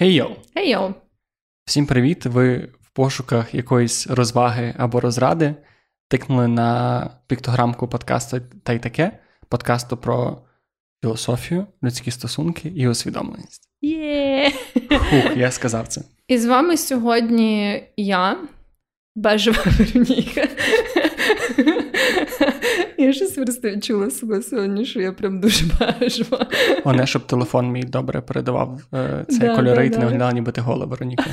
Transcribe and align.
Хей 0.00 0.14
йоу! 0.14 0.36
Хей 0.54 0.70
йоу! 0.70 0.94
Всім 1.64 1.86
привіт! 1.86 2.26
Ви 2.26 2.58
в 2.80 2.90
пошуках 2.90 3.54
якоїсь 3.54 4.06
розваги 4.06 4.74
або 4.78 5.00
розради 5.00 5.54
тикнули 6.08 6.48
на 6.48 7.10
піктограмку 7.26 7.88
подкасту 7.88 8.40
та 8.62 8.72
й 8.72 8.78
таке 8.78 9.18
подкасту 9.48 9.96
про 9.96 10.38
філософію, 11.02 11.66
людські 11.82 12.10
стосунки 12.10 12.68
і 12.68 12.88
усвідомленість. 12.88 13.70
Є! 13.80 14.52
Хух, 14.90 15.36
я 15.36 15.50
сказав 15.50 15.88
це. 15.88 16.02
І 16.28 16.38
з 16.38 16.46
вами 16.46 16.76
сьогодні 16.76 17.82
я, 17.96 18.36
Бежева 19.16 19.64
Вероніка. 19.78 20.47
Я 22.98 23.12
щось 23.12 23.30
просто 23.30 23.70
відчула 23.70 24.10
себе 24.10 24.42
сьогодні, 24.42 24.86
що 24.86 25.00
я 25.00 25.12
прям 25.12 25.40
дуже 25.40 25.64
бежева. 26.00 26.46
Головне, 26.84 27.06
щоб 27.06 27.26
телефон 27.26 27.70
мій 27.70 27.82
добре 27.82 28.20
передавав 28.20 28.80
е, 28.94 29.24
цей 29.28 29.38
да, 29.38 29.56
кольори, 29.56 29.86
і 29.86 29.90
ти 29.90 29.98
не 29.98 30.04
виглядала, 30.04 30.32
ніби 30.32 30.52
ти 30.52 30.60
гола, 30.60 30.86
Вероніка. 30.86 31.24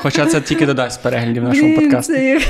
Хоча 0.00 0.26
це 0.26 0.40
тільки 0.40 0.66
додасть 0.66 1.02
переглядів 1.02 1.42
нашому 1.42 1.76
подкасту. 1.76 2.12
Це. 2.12 2.40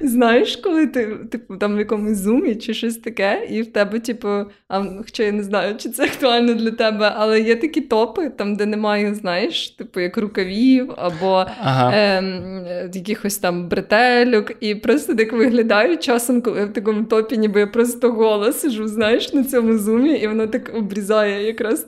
Знаєш, 0.00 0.56
коли 0.56 0.86
ти 0.86 1.06
типу, 1.30 1.56
там 1.56 1.76
в 1.76 1.78
якомусь 1.78 2.18
зумі 2.18 2.54
чи 2.54 2.74
щось 2.74 2.96
таке, 2.96 3.46
і 3.50 3.62
в 3.62 3.72
тебе, 3.72 4.00
типу, 4.00 4.28
а, 4.68 4.84
хоча 4.98 5.22
я 5.22 5.32
не 5.32 5.42
знаю, 5.42 5.76
чи 5.76 5.88
це 5.88 6.04
актуально 6.04 6.54
для 6.54 6.70
тебе, 6.70 7.12
але 7.16 7.40
є 7.40 7.56
такі 7.56 7.80
топи, 7.80 8.30
там, 8.30 8.56
де 8.56 8.66
немає, 8.66 9.14
знаєш, 9.14 9.70
типу, 9.70 10.00
як 10.00 10.16
рукавів 10.16 10.92
або 10.96 11.46
ага. 11.62 11.92
е, 11.94 12.90
якихось 12.94 13.38
там 13.38 13.68
бретельок, 13.68 14.52
і 14.60 14.74
просто 14.74 15.14
так 15.14 15.32
виглядаю 15.32 15.98
часом, 15.98 16.42
коли 16.42 16.60
я 16.60 16.66
в 16.66 16.72
такому 16.72 17.04
топі, 17.04 17.38
ніби 17.38 17.60
я 17.60 17.66
просто 17.66 18.12
гола 18.12 18.52
сижу, 18.52 18.88
знаєш, 18.88 19.32
на 19.32 19.44
цьому 19.44 19.78
зумі, 19.78 20.14
і 20.14 20.28
воно 20.28 20.46
так 20.46 20.72
обрізає 20.74 21.46
якраз 21.46 21.84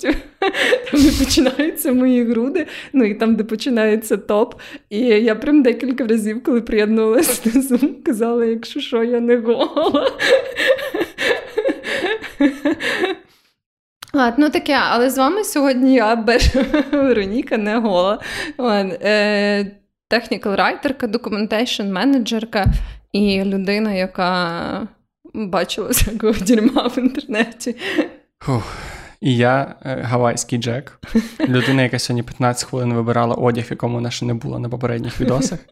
там, 0.90 1.00
де 1.02 1.24
починаються 1.24 1.92
мої 1.92 2.24
груди, 2.24 2.66
ну 2.92 3.04
і 3.04 3.14
там, 3.14 3.36
де 3.36 3.44
починається 3.44 4.16
топ. 4.16 4.54
І 4.90 4.98
я 4.98 5.34
прям 5.34 5.62
декілька 5.62 6.06
разів, 6.06 6.42
коли 6.42 6.60
приєднувалася 6.60 7.50
до 7.50 7.60
Zoom, 7.60 8.02
казала, 8.02 8.44
якщо 8.44 8.80
що, 8.80 9.04
я 9.04 9.20
не 9.20 9.36
гола. 9.36 10.10
Ладно, 14.12 14.46
ну 14.46 14.50
таке, 14.50 14.78
але 14.90 15.10
з 15.10 15.18
вами 15.18 15.44
сьогодні 15.44 15.94
я 15.94 16.16
Беш 16.16 16.54
Вероніка, 16.92 17.56
не 17.56 17.78
гола. 17.78 18.18
Е, 18.60 19.72
Технікал 20.08 20.54
райтерка, 20.54 21.06
документейшн 21.06 21.82
менеджерка 21.82 22.66
і 23.12 23.44
людина, 23.44 23.92
яка 23.92 24.88
бачила 25.34 25.88
всякого 25.88 26.32
дерьма 26.32 26.86
в 26.86 26.98
інтернеті. 26.98 27.76
Фух. 28.40 28.95
І 29.20 29.36
я 29.36 29.74
е, 29.84 30.00
гавайський 30.02 30.58
Джек, 30.58 31.00
людина, 31.48 31.82
яка 31.82 31.98
сьогодні 31.98 32.22
15 32.22 32.68
хвилин 32.68 32.94
вибирала 32.94 33.34
одяг, 33.34 33.64
в 33.64 33.70
якому 33.70 33.94
вона 33.94 34.10
ще 34.10 34.26
не 34.26 34.34
було 34.34 34.58
на 34.58 34.68
попередніх 34.68 35.20
відосах. 35.20 35.58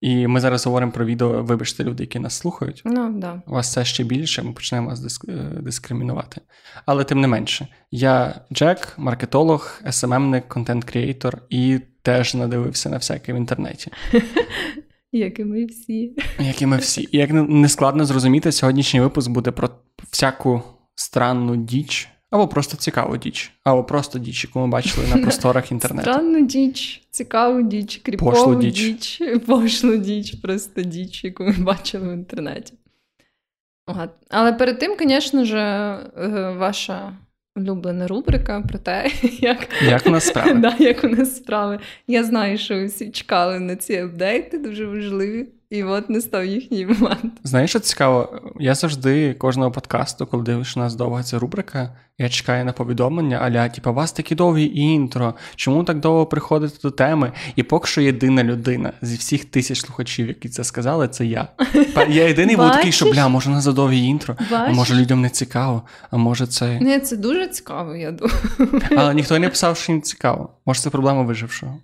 І 0.00 0.26
ми 0.26 0.40
зараз 0.40 0.66
говоримо 0.66 0.92
про 0.92 1.04
відео, 1.04 1.42
вибачте, 1.42 1.84
люди, 1.84 2.02
які 2.02 2.18
нас 2.18 2.34
слухають. 2.34 2.82
Ну, 2.84 3.12
да. 3.12 3.42
У 3.46 3.52
вас 3.52 3.72
це 3.72 3.84
ще 3.84 4.04
більше, 4.04 4.42
ми 4.42 4.52
почнемо 4.52 4.88
вас 4.88 5.00
диск... 5.00 5.24
Е, 5.28 5.32
дискримінувати. 5.60 6.40
Але 6.86 7.04
тим 7.04 7.20
не 7.20 7.28
менше, 7.28 7.68
я 7.90 8.40
Джек, 8.52 8.94
маркетолог, 8.96 9.80
СММник, 9.90 10.48
content 10.48 10.93
creator 10.93 11.38
і 11.50 11.80
теж 12.02 12.34
надивився 12.34 12.90
на 12.90 12.96
всяке 12.96 13.32
в 13.32 13.36
інтернеті. 13.36 13.92
Як 15.12 15.38
і 15.38 15.44
ми 15.44 15.64
всі. 15.64 16.16
Як 16.38 16.62
і 16.62 16.66
ми 16.66 16.76
всі. 16.76 17.08
І 17.12 17.18
як 17.18 17.30
не 17.32 17.68
складно 17.68 18.04
зрозуміти, 18.04 18.52
сьогоднішній 18.52 19.00
випуск 19.00 19.30
буде 19.30 19.50
про 19.50 19.70
всяку 20.10 20.62
странну 20.94 21.56
діч. 21.56 22.08
Або 22.30 22.48
просто 22.48 22.76
цікаву 22.76 23.16
діч, 23.16 23.52
або 23.64 23.84
просто 23.84 24.18
діч, 24.18 24.44
яку 24.44 24.60
ми 24.60 24.66
бачили 24.66 25.06
на 25.06 25.18
просторах 25.22 25.72
інтернету. 25.72 26.10
Странну 26.10 26.46
діч, 26.46 27.02
цікаву 27.10 27.62
діч, 27.62 28.00
кріпову 28.02 28.54
діч. 28.54 28.74
діч, 28.74 29.22
пошлу 29.46 29.96
діч, 29.96 30.34
просто 30.34 30.82
діч, 30.82 31.24
яку 31.24 31.44
ми 31.44 31.52
бачили 31.52 32.08
в 32.08 32.12
інтернеті. 32.12 32.74
Але 34.30 34.52
перед 34.52 34.78
тим, 34.78 34.96
звісно 35.00 35.44
ж, 35.44 35.56
е, 35.56 36.54
ваша 36.58 37.16
улюблена 37.56 38.06
рубрика 38.06 38.60
про 38.68 38.78
те, 38.78 39.10
як 39.40 39.68
як 39.82 40.06
у 40.06 40.10
нас 40.10 40.26
справи. 40.26 40.54
да, 40.54 40.76
як 40.78 41.04
у 41.04 41.08
нас 41.08 41.36
справи. 41.36 41.78
Я 42.06 42.24
знаю, 42.24 42.58
що 42.58 42.74
ви 42.74 42.84
всі 42.86 43.10
чекали 43.10 43.60
на 43.60 43.76
ці 43.76 43.96
апдейти, 43.96 44.58
дуже 44.58 44.86
важливі. 44.86 45.48
І 45.70 45.82
от 45.82 46.10
не 46.10 46.20
став 46.20 46.44
їхній 46.44 46.86
момент. 46.86 47.32
Знаєш, 47.44 47.70
що 47.70 47.80
цікаво? 47.80 48.40
Я 48.60 48.74
завжди 48.74 49.34
кожного 49.34 49.70
подкасту, 49.70 50.26
коли 50.26 50.42
дивиш 50.42 50.76
у 50.76 50.80
нас 50.80 50.94
довга 50.94 51.22
ця 51.22 51.38
рубрика, 51.38 51.96
я 52.18 52.28
чекаю 52.28 52.64
на 52.64 52.72
повідомлення, 52.72 53.36
аля, 53.36 53.68
типу, 53.68 53.90
у 53.90 53.94
вас 53.94 54.12
такі 54.12 54.34
довгі 54.34 54.66
інтро, 54.74 55.34
чому 55.56 55.84
так 55.84 56.00
довго 56.00 56.26
приходите 56.26 56.78
до 56.82 56.90
теми? 56.90 57.32
І 57.56 57.62
поки 57.62 57.86
що 57.86 58.00
єдина 58.00 58.44
людина 58.44 58.92
зі 59.02 59.16
всіх 59.16 59.44
тисяч 59.44 59.80
слухачів, 59.80 60.28
які 60.28 60.48
це 60.48 60.64
сказали, 60.64 61.08
це 61.08 61.26
я. 61.26 61.48
Я 62.08 62.28
єдиний 62.28 62.56
був 62.56 62.70
такий, 62.70 62.92
що 62.92 63.10
бля, 63.10 63.28
може 63.28 63.50
на 63.50 63.60
задовгі 63.60 64.04
інтро, 64.04 64.36
а 64.50 64.70
може 64.70 64.94
людям 64.94 65.20
не 65.20 65.30
цікаво, 65.30 65.82
а 66.10 66.16
може 66.16 66.46
це. 66.46 66.80
Не, 66.80 67.00
це 67.00 67.16
дуже 67.16 67.48
цікаво, 67.48 67.96
я 67.96 68.12
думаю. 68.12 68.82
Але 68.96 69.14
ніхто 69.14 69.38
не 69.38 69.48
писав, 69.48 69.76
що 69.76 69.92
їм 69.92 70.02
цікаво. 70.02 70.50
Може, 70.66 70.80
це 70.80 70.90
проблема 70.90 71.22
вижившого. 71.22 71.78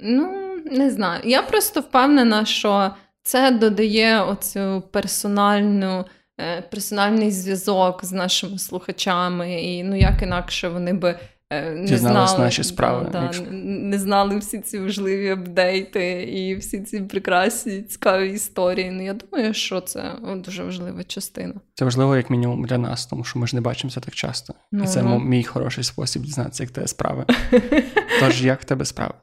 Ну, 0.00 0.44
не 0.72 0.90
знаю. 0.90 1.20
Я 1.24 1.42
просто 1.42 1.80
впевнена, 1.80 2.44
що. 2.44 2.90
Це 3.24 3.50
додає 3.50 4.22
оцю 4.22 4.82
персональну, 4.90 6.04
е, 6.40 6.62
персональний 6.62 7.30
зв'язок 7.30 8.04
з 8.04 8.12
нашими 8.12 8.58
слухачами, 8.58 9.62
і 9.62 9.84
ну 9.84 9.96
як 9.96 10.22
інакше 10.22 10.68
вони 10.68 10.92
би 10.92 11.18
е, 11.50 11.70
не 11.70 11.98
знали 11.98 12.38
наші 12.38 12.64
справи. 12.64 13.08
Да, 13.12 13.22
якщо... 13.22 13.44
Не 13.50 13.98
знали 13.98 14.38
всі 14.38 14.58
ці 14.58 14.78
важливі 14.78 15.30
апдейти 15.30 16.22
і 16.22 16.56
всі 16.56 16.80
ці 16.80 17.00
прекрасні 17.00 17.82
цікаві 17.82 18.30
історії. 18.30 18.90
Ну 18.90 19.04
я 19.04 19.12
думаю, 19.14 19.54
що 19.54 19.80
це 19.80 20.12
дуже 20.24 20.64
важлива 20.64 21.04
частина. 21.04 21.54
Це 21.74 21.84
важливо, 21.84 22.16
як 22.16 22.30
мінімум, 22.30 22.64
для 22.64 22.78
нас, 22.78 23.06
тому 23.06 23.24
що 23.24 23.38
ми 23.38 23.46
ж 23.46 23.56
не 23.56 23.60
бачимося 23.60 24.00
так 24.00 24.14
часто. 24.14 24.54
Ну, 24.72 24.84
і 24.84 24.86
це 24.86 25.02
ну. 25.02 25.18
мій 25.18 25.44
хороший 25.44 25.84
спосіб 25.84 26.22
дізнатися, 26.22 26.62
як 26.62 26.72
тебе 26.72 26.86
справи. 26.86 27.24
Тож, 28.20 28.44
як 28.44 28.60
в 28.60 28.64
тебе 28.64 28.84
справи? 28.84 29.14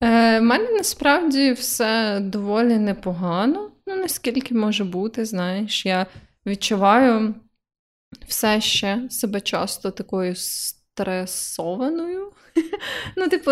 Е, 0.00 0.40
мене 0.40 0.70
насправді 0.70 1.52
все 1.52 2.20
доволі 2.20 2.78
непогано. 2.78 3.70
Ну, 3.86 3.96
наскільки 3.96 4.54
може 4.54 4.84
бути, 4.84 5.24
знаєш, 5.24 5.86
я 5.86 6.06
відчуваю 6.46 7.34
все 8.28 8.60
ще 8.60 9.02
себе 9.10 9.40
часто 9.40 9.90
такою 9.90 10.34
стресованою. 10.36 12.30
Ну, 13.16 13.28
типу, 13.28 13.50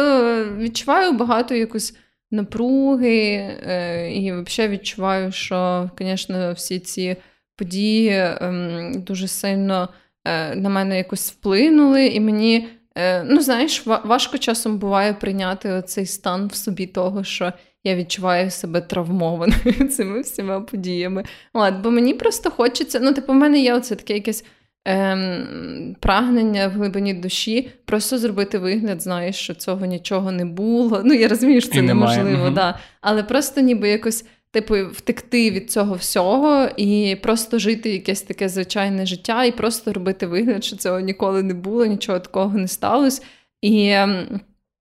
відчуваю 0.56 1.12
багато 1.12 1.54
якось 1.54 1.96
напруги, 2.30 3.24
е, 3.66 4.10
і 4.12 4.32
взагалі 4.32 4.72
відчуваю, 4.72 5.32
що, 5.32 5.90
звісно, 5.98 6.52
всі 6.52 6.80
ці 6.80 7.16
події 7.56 8.08
е, 8.08 8.92
дуже 8.96 9.28
сильно 9.28 9.88
е, 10.24 10.54
на 10.54 10.68
мене 10.68 10.96
якось 10.96 11.32
вплинули, 11.32 12.06
і 12.06 12.20
мені. 12.20 12.68
Е, 12.94 13.22
ну, 13.22 13.40
знаєш, 13.40 13.86
важко 13.86 14.38
часом 14.38 14.78
буває 14.78 15.12
прийняти 15.12 15.82
цей 15.86 16.06
стан 16.06 16.46
в 16.46 16.54
собі 16.54 16.86
того, 16.86 17.24
що 17.24 17.52
я 17.84 17.96
відчуваю 17.96 18.50
себе 18.50 18.80
травмованою 18.80 19.88
цими 19.96 20.20
всіма 20.20 20.60
подіями. 20.60 21.24
От, 21.52 21.74
Бо 21.74 21.90
мені 21.90 22.14
просто 22.14 22.50
хочеться, 22.50 23.00
ну, 23.00 23.12
типу, 23.12 23.32
в 23.32 23.36
мене 23.36 23.60
є 23.60 23.74
оце 23.74 23.94
таке 23.94 24.14
якесь 24.14 24.44
ем, 24.84 25.96
прагнення 26.00 26.68
в 26.68 26.70
глибині 26.70 27.14
душі, 27.14 27.70
просто 27.84 28.18
зробити 28.18 28.58
вигляд, 28.58 29.02
знаєш, 29.02 29.36
що 29.36 29.54
цього 29.54 29.86
нічого 29.86 30.32
не 30.32 30.44
було. 30.44 31.02
Ну, 31.04 31.14
я 31.14 31.28
розумію, 31.28 31.60
що 31.60 31.72
це 31.72 31.78
І 31.78 31.82
неможливо, 31.82 32.30
немає. 32.30 32.50
да. 32.50 32.78
але 33.00 33.22
просто 33.22 33.60
ніби 33.60 33.88
якось 33.88 34.24
типу, 34.52 34.74
втекти 34.92 35.50
від 35.50 35.70
цього 35.70 35.94
всього 35.94 36.68
і 36.76 37.16
просто 37.22 37.58
жити 37.58 37.90
якесь 37.90 38.22
таке 38.22 38.48
звичайне 38.48 39.06
життя, 39.06 39.44
і 39.44 39.52
просто 39.52 39.92
робити 39.92 40.26
вигляд, 40.26 40.64
що 40.64 40.76
цього 40.76 41.00
ніколи 41.00 41.42
не 41.42 41.54
було, 41.54 41.86
нічого 41.86 42.20
такого 42.20 42.58
не 42.58 42.68
сталося. 42.68 43.22
І, 43.62 43.96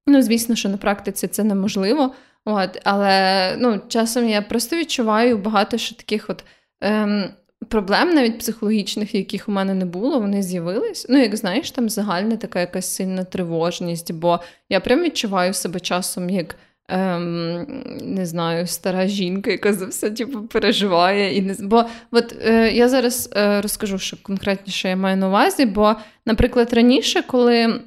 ну, 0.07 0.21
звісно, 0.21 0.55
що 0.55 0.69
на 0.69 0.77
практиці 0.77 1.27
це 1.27 1.43
неможливо. 1.43 2.13
От, 2.45 2.81
Але 2.83 3.55
ну, 3.59 3.81
часом 3.87 4.29
я 4.29 4.41
просто 4.41 4.75
відчуваю 4.75 5.37
багато 5.37 5.77
що 5.77 5.95
таких 5.95 6.29
от. 6.29 6.43
Ем, 6.81 7.29
Проблем 7.69 8.09
навіть 8.09 8.39
психологічних, 8.39 9.15
яких 9.15 9.49
у 9.49 9.51
мене 9.51 9.73
не 9.73 9.85
було, 9.85 10.19
вони 10.19 10.43
з'явились. 10.43 11.05
Ну, 11.09 11.17
як 11.17 11.35
знаєш, 11.35 11.71
там 11.71 11.89
загальна 11.89 12.37
така 12.37 12.59
якась 12.59 12.95
сильна 12.95 13.23
тривожність, 13.23 14.11
бо 14.13 14.39
я 14.69 14.79
прям 14.79 15.03
відчуваю 15.03 15.53
себе 15.53 15.79
часом 15.79 16.29
як 16.29 16.55
ем, 16.91 17.67
не 18.01 18.25
знаю, 18.25 18.67
стара 18.67 19.07
жінка, 19.07 19.51
яка 19.51 19.73
за 19.73 19.85
все 19.85 20.11
типу, 20.11 20.41
переживає. 20.41 21.35
І 21.35 21.41
не... 21.41 21.55
Бо 21.59 21.85
от 22.11 22.35
е, 22.45 22.71
я 22.71 22.89
зараз 22.89 23.29
е, 23.35 23.61
розкажу, 23.61 23.99
що 23.99 24.17
конкретніше 24.23 24.89
я 24.89 24.95
маю 24.95 25.17
на 25.17 25.27
увазі, 25.27 25.65
бо, 25.65 25.95
наприклад, 26.25 26.73
раніше, 26.73 27.23
коли 27.27 27.81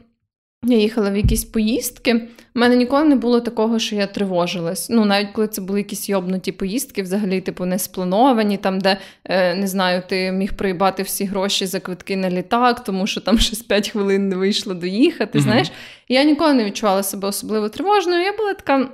я 0.67 0.79
їхала 0.79 1.11
в 1.11 1.17
якісь 1.17 1.45
поїздки. 1.45 2.29
У 2.57 2.61
мене 2.61 2.77
ніколи 2.77 3.05
не 3.05 3.17
було 3.17 3.41
такого, 3.41 3.79
що 3.79 3.97
я 3.97 4.07
тривожилась. 4.07 4.91
Ну, 4.91 5.05
навіть 5.05 5.29
коли 5.33 5.49
це 5.49 5.61
були 5.61 5.79
якісь 5.79 6.09
йобнуті 6.09 6.53
поїздки, 6.53 7.03
взагалі, 7.03 7.41
типу, 7.41 7.65
не 7.65 7.79
сплановані, 7.79 8.57
там, 8.57 8.81
де 8.81 8.97
е, 9.25 9.55
не 9.55 9.67
знаю, 9.67 10.03
ти 10.09 10.33
міг 10.33 10.53
проїбати 10.53 11.03
всі 11.03 11.25
гроші 11.25 11.67
за 11.67 11.81
квитки 11.81 12.17
на 12.17 12.31
літак, 12.31 12.85
тому 12.85 13.07
що 13.07 13.21
там 13.21 13.39
щось 13.39 13.63
5 13.63 13.89
хвилин 13.89 14.29
не 14.29 14.37
вийшло 14.37 14.75
доїхати. 14.75 15.39
Mm-hmm. 15.39 15.43
Знаєш, 15.43 15.73
я 16.09 16.25
ніколи 16.25 16.55
не 16.55 16.65
відчувала 16.65 17.03
себе 17.03 17.29
особливо 17.29 17.69
тривожною. 17.69 18.23
Я 18.23 18.37
була 18.37 18.55
така. 18.55 18.89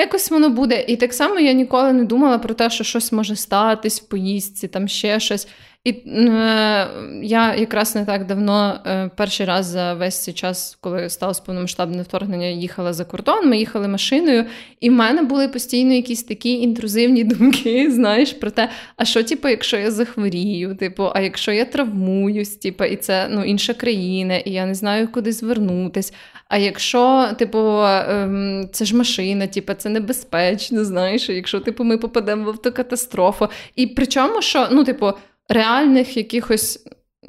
Якось 0.00 0.30
воно 0.30 0.50
буде. 0.50 0.84
І 0.88 0.96
так 0.96 1.14
само 1.14 1.40
я 1.40 1.52
ніколи 1.52 1.92
не 1.92 2.04
думала 2.04 2.38
про 2.38 2.54
те, 2.54 2.70
що 2.70 2.84
щось 2.84 3.12
може 3.12 3.36
статись 3.36 4.02
в 4.02 4.08
поїздці, 4.08 4.68
там 4.68 4.88
ще 4.88 5.20
щось. 5.20 5.48
І 5.84 5.90
е, 5.90 6.88
я 7.22 7.54
якраз 7.54 7.94
не 7.94 8.04
так 8.04 8.26
давно, 8.26 8.80
е, 8.86 9.10
перший 9.16 9.46
раз 9.46 9.66
за 9.66 9.94
весь 9.94 10.22
цей 10.22 10.34
час, 10.34 10.78
коли 10.80 11.10
сталося 11.10 11.42
повномасштабне 11.46 12.02
вторгнення, 12.02 12.46
їхала 12.46 12.92
за 12.92 13.04
кордон, 13.04 13.48
ми 13.48 13.58
їхали 13.58 13.88
машиною, 13.88 14.44
і 14.80 14.90
в 14.90 14.92
мене 14.92 15.22
були 15.22 15.48
постійно 15.48 15.92
якісь 15.94 16.22
такі 16.22 16.52
інтрузивні 16.52 17.24
думки, 17.24 17.90
знаєш, 17.92 18.32
про 18.32 18.50
те, 18.50 18.68
а 18.96 19.04
що, 19.04 19.22
типу, 19.22 19.48
якщо 19.48 19.76
я 19.76 19.90
захворію, 19.90 20.76
типу, 20.76 21.10
а 21.14 21.20
якщо 21.20 21.52
я 21.52 21.64
травмуюсь, 21.64 22.56
типу, 22.56 22.84
і 22.84 22.96
це 22.96 23.28
ну, 23.30 23.44
інша 23.44 23.74
країна, 23.74 24.36
і 24.36 24.50
я 24.50 24.66
не 24.66 24.74
знаю, 24.74 25.08
куди 25.12 25.32
звернутись. 25.32 26.12
А 26.50 26.58
якщо, 26.58 27.28
типу, 27.38 27.58
ем, 27.58 28.68
це 28.72 28.84
ж 28.84 28.96
машина, 28.96 29.46
типу, 29.46 29.74
це 29.74 29.88
небезпечно, 29.88 30.84
знаєш, 30.84 31.28
якщо 31.28 31.60
типу, 31.60 31.84
ми 31.84 31.98
попадемо 31.98 32.44
в 32.44 32.48
автокатастрофу. 32.48 33.48
І 33.76 33.86
причому, 33.86 34.42
що, 34.42 34.68
ну, 34.70 34.84
типу, 34.84 35.12
реальних 35.48 36.16
якихось 36.16 36.86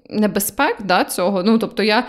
небезпек 0.10 0.78
да, 0.84 1.04
цього. 1.04 1.44
Ну, 1.44 1.58
тобто, 1.58 1.84
я 1.84 2.08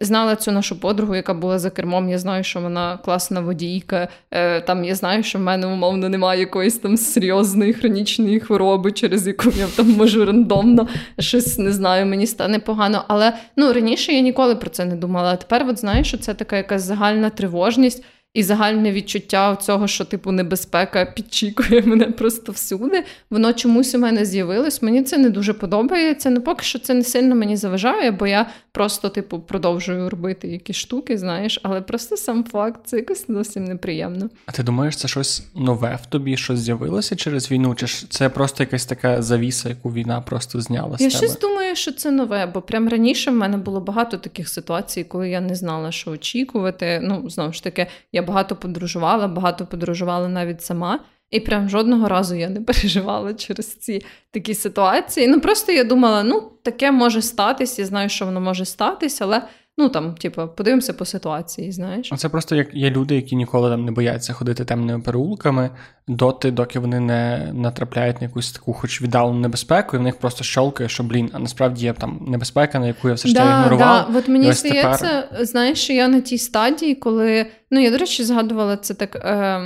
знала 0.00 0.36
цю 0.36 0.52
нашу 0.52 0.80
подругу, 0.80 1.16
яка 1.16 1.34
була 1.34 1.58
за 1.58 1.70
кермом. 1.70 2.08
Я 2.08 2.18
знаю, 2.18 2.44
що 2.44 2.60
вона 2.60 2.98
класна 3.04 3.40
водійка. 3.40 4.08
Е, 4.30 4.60
там 4.60 4.84
Я 4.84 4.94
знаю, 4.94 5.22
що 5.22 5.38
в 5.38 5.42
мене 5.42 5.66
умовно 5.66 6.08
немає 6.08 6.40
якоїсь 6.40 6.78
там 6.78 6.96
серйозної 6.96 7.72
хронічної 7.72 8.40
хвороби, 8.40 8.92
через 8.92 9.26
яку 9.26 9.50
я 9.50 9.66
там 9.76 9.90
можу 9.90 10.24
рандомно 10.24 10.88
щось 11.18 11.58
не 11.58 11.72
знаю, 11.72 12.06
мені 12.06 12.26
стане 12.26 12.58
погано. 12.58 13.04
Але 13.08 13.32
ну, 13.56 13.72
раніше 13.72 14.12
я 14.12 14.20
ніколи 14.20 14.56
про 14.56 14.70
це 14.70 14.84
не 14.84 14.96
думала. 14.96 15.32
А 15.32 15.36
тепер, 15.36 15.66
от 15.68 15.78
знаєш, 15.78 16.08
що 16.08 16.18
це 16.18 16.34
така 16.34 16.56
якась 16.56 16.82
загальна 16.82 17.30
тривожність. 17.30 18.04
І 18.34 18.42
загальне 18.42 18.92
відчуття 18.92 19.56
цього, 19.56 19.86
що 19.86 20.04
типу 20.04 20.32
небезпека 20.32 21.04
підчікує 21.04 21.82
мене 21.82 22.04
просто 22.04 22.52
всюди. 22.52 23.04
Воно 23.30 23.52
чомусь 23.52 23.94
у 23.94 23.98
мене 23.98 24.24
з'явилось. 24.24 24.82
Мені 24.82 25.02
це 25.02 25.18
не 25.18 25.30
дуже 25.30 25.52
подобається. 25.52 26.30
Ну 26.30 26.40
поки 26.40 26.64
що 26.64 26.78
це 26.78 26.94
не 26.94 27.04
сильно 27.04 27.34
мені 27.34 27.56
заважає, 27.56 28.10
бо 28.10 28.26
я 28.26 28.46
просто, 28.72 29.08
типу, 29.08 29.40
продовжую 29.40 30.10
робити 30.10 30.48
якісь 30.48 30.76
штуки, 30.76 31.18
знаєш, 31.18 31.60
але 31.62 31.80
просто 31.80 32.16
сам 32.16 32.44
факт 32.44 32.80
це 32.84 32.96
якось 32.96 33.24
зовсім 33.28 33.64
неприємно. 33.64 34.30
А 34.46 34.52
ти 34.52 34.62
думаєш, 34.62 34.96
це 34.96 35.08
щось 35.08 35.42
нове 35.54 35.98
в 36.02 36.06
тобі, 36.06 36.36
щось 36.36 36.58
з'явилося 36.58 37.16
через 37.16 37.50
війну? 37.50 37.74
Чи 37.74 37.86
ж 37.86 38.10
це 38.10 38.28
просто 38.28 38.62
якась 38.62 38.86
така 38.86 39.22
завіса, 39.22 39.68
яку 39.68 39.92
війна 39.92 40.20
просто 40.20 40.60
зняла? 40.60 40.96
з 40.96 41.00
Я 41.00 41.08
тебе? 41.08 41.18
щось 41.18 41.38
думаю, 41.38 41.76
що 41.76 41.92
це 41.92 42.10
нове, 42.10 42.46
бо 42.46 42.62
прям 42.62 42.88
раніше 42.88 43.30
в 43.30 43.34
мене 43.34 43.56
було 43.56 43.80
багато 43.80 44.16
таких 44.16 44.48
ситуацій, 44.48 45.04
коли 45.04 45.30
я 45.30 45.40
не 45.40 45.54
знала, 45.54 45.92
що 45.92 46.10
очікувати. 46.10 47.00
Ну, 47.02 47.30
знову 47.30 47.52
ж 47.52 47.64
таки, 47.64 47.86
я 48.12 48.19
багато 48.22 48.56
подорожувала, 48.56 49.28
багато 49.28 49.66
подорожувала 49.66 50.28
навіть 50.28 50.62
сама. 50.62 51.00
І 51.30 51.40
прям 51.40 51.68
жодного 51.68 52.08
разу 52.08 52.34
я 52.34 52.48
не 52.48 52.60
переживала 52.60 53.34
через 53.34 53.74
ці 53.74 54.02
такі 54.30 54.54
ситуації. 54.54 55.28
Ну 55.28 55.40
просто 55.40 55.72
я 55.72 55.84
думала, 55.84 56.22
ну 56.22 56.52
таке 56.62 56.92
може 56.92 57.22
статись, 57.22 57.78
я 57.78 57.86
знаю, 57.86 58.08
що 58.08 58.24
воно 58.24 58.40
може 58.40 58.64
статись, 58.64 59.20
але 59.20 59.42
Ну 59.80 59.88
там, 59.88 60.14
типу, 60.14 60.48
подивимося 60.56 60.92
по 60.92 61.04
ситуації, 61.04 61.72
знаєш. 61.72 62.12
Це 62.16 62.28
просто 62.28 62.56
як 62.56 62.74
є 62.74 62.90
люди, 62.90 63.14
які 63.14 63.36
ніколи 63.36 63.70
там 63.70 63.84
не 63.84 63.92
бояться 63.92 64.32
ходити 64.32 64.64
темними 64.64 65.00
переулками, 65.00 65.70
доти, 66.08 66.50
доки 66.50 66.78
вони 66.78 67.00
не 67.00 67.50
натрапляють 67.54 68.20
на 68.20 68.26
якусь 68.26 68.52
таку, 68.52 68.72
хоч 68.72 69.02
віддалену 69.02 69.38
небезпеку, 69.38 69.96
і 69.96 69.98
в 69.98 70.02
них 70.02 70.18
просто 70.18 70.44
щолкає, 70.44 70.88
що 70.88 71.02
блін, 71.02 71.30
а 71.32 71.38
насправді 71.38 71.84
є 71.84 71.92
там 71.92 72.24
небезпека, 72.28 72.78
на 72.78 72.86
яку 72.86 73.08
я 73.08 73.14
все 73.14 73.28
ж 73.28 73.34
да, 73.34 73.58
ігнорував. 73.58 74.12
Да. 74.12 74.18
От 74.18 74.28
мені 74.28 74.52
здається, 74.52 75.22
тепер... 75.22 75.46
знаєш, 75.46 75.78
що 75.78 75.92
я 75.92 76.08
на 76.08 76.20
тій 76.20 76.38
стадії, 76.38 76.94
коли. 76.94 77.46
Ну, 77.72 77.80
я, 77.80 77.90
до 77.90 77.98
речі, 77.98 78.24
згадувала 78.24 78.76
це 78.76 78.94
так 78.94 79.16
е, 79.16 79.60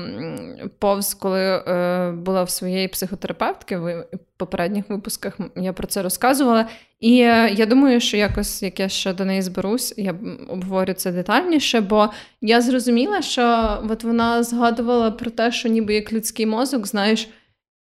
повз, 0.79 1.15
коли 1.15 1.41
е, 1.41 2.13
була 2.13 2.43
в 2.43 2.51
своєї 2.51 2.89
психотерапевтки 2.89 3.77
в 3.77 4.07
попередніх 4.37 4.91
випусках 4.91 5.39
я 5.57 5.73
про 5.73 5.87
це 5.87 6.03
розказувала. 6.03 6.69
І 7.01 7.21
е, 7.21 7.55
я 7.57 7.67
думаю, 7.67 8.01
що 8.01 8.17
якось 8.17 8.63
як 8.63 8.81
я 8.81 8.89
ще 8.89 9.13
до 9.13 9.25
неї 9.25 9.43
зберусь, 9.43 9.95
я 9.97 10.15
обговорю 10.49 10.93
це 10.93 11.13
детальніше, 11.13 11.81
бо 11.81 12.11
я 12.41 12.61
зрозуміла, 12.61 13.23
що 13.23 13.79
от 13.91 14.05
вона 14.05 14.43
згадувала 14.43 15.11
про 15.11 15.31
те, 15.31 15.53
що 15.53 15.69
ніби 15.69 15.95
як 15.95 16.13
людський 16.13 16.47
мозок, 16.47 16.87
знаєш, 16.87 17.29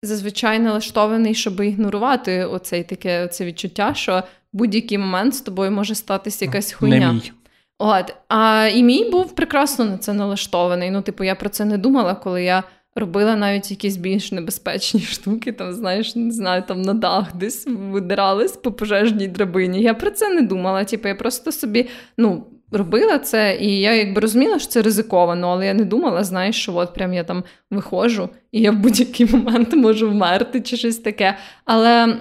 зазвичай 0.02 0.58
налаштований, 0.58 1.34
щоб 1.34 1.60
ігнорувати 1.60 2.44
оцей 2.44 2.84
таке 2.84 3.24
оце 3.24 3.44
відчуття, 3.44 3.94
що 3.94 4.22
будь-який 4.52 4.98
момент 4.98 5.34
з 5.34 5.40
тобою 5.40 5.70
може 5.70 5.94
статися 5.94 6.44
якась 6.44 6.72
хуйня. 6.72 6.98
Не 6.98 7.12
мій. 7.12 7.32
От, 7.78 8.14
а 8.28 8.68
і 8.74 8.82
мій 8.82 9.10
був 9.10 9.34
прекрасно 9.34 9.84
на 9.84 9.98
це 9.98 10.12
налаштований. 10.12 10.90
Ну, 10.90 11.02
типу, 11.02 11.24
я 11.24 11.34
про 11.34 11.48
це 11.48 11.64
не 11.64 11.78
думала, 11.78 12.14
коли 12.14 12.42
я 12.42 12.62
робила 12.94 13.36
навіть 13.36 13.70
якісь 13.70 13.96
більш 13.96 14.32
небезпечні 14.32 15.00
штуки, 15.00 15.52
там, 15.52 15.72
знаєш, 15.72 16.16
не 16.16 16.30
знаю, 16.30 16.62
там 16.68 16.82
на 16.82 16.94
дах 16.94 17.36
десь 17.36 17.66
видирались 17.66 18.52
по 18.52 18.72
пожежній 18.72 19.28
драбині. 19.28 19.82
Я 19.82 19.94
про 19.94 20.10
це 20.10 20.28
не 20.28 20.42
думала. 20.42 20.84
Типу, 20.84 21.08
я 21.08 21.14
просто 21.14 21.52
собі, 21.52 21.88
ну. 22.18 22.46
Робила 22.72 23.18
це, 23.18 23.58
і 23.60 23.80
я 23.80 23.94
якби 23.94 24.20
розуміла, 24.20 24.58
що 24.58 24.68
це 24.68 24.82
ризиковано, 24.82 25.48
але 25.48 25.66
я 25.66 25.74
не 25.74 25.84
думала, 25.84 26.24
знаєш, 26.24 26.62
що 26.62 26.76
от 26.76 26.94
прям 26.94 27.14
я 27.14 27.24
там 27.24 27.44
виходжу, 27.70 28.28
і 28.52 28.60
я 28.60 28.70
в 28.70 28.76
будь-який 28.76 29.26
момент 29.26 29.74
можу 29.74 30.10
вмерти 30.10 30.60
чи 30.60 30.76
щось 30.76 30.98
таке. 30.98 31.36
Але 31.64 32.16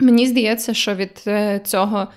мені 0.00 0.26
здається, 0.26 0.74
що 0.74 0.94
від 0.94 1.22
е, 1.26 1.60
цього, 1.64 2.08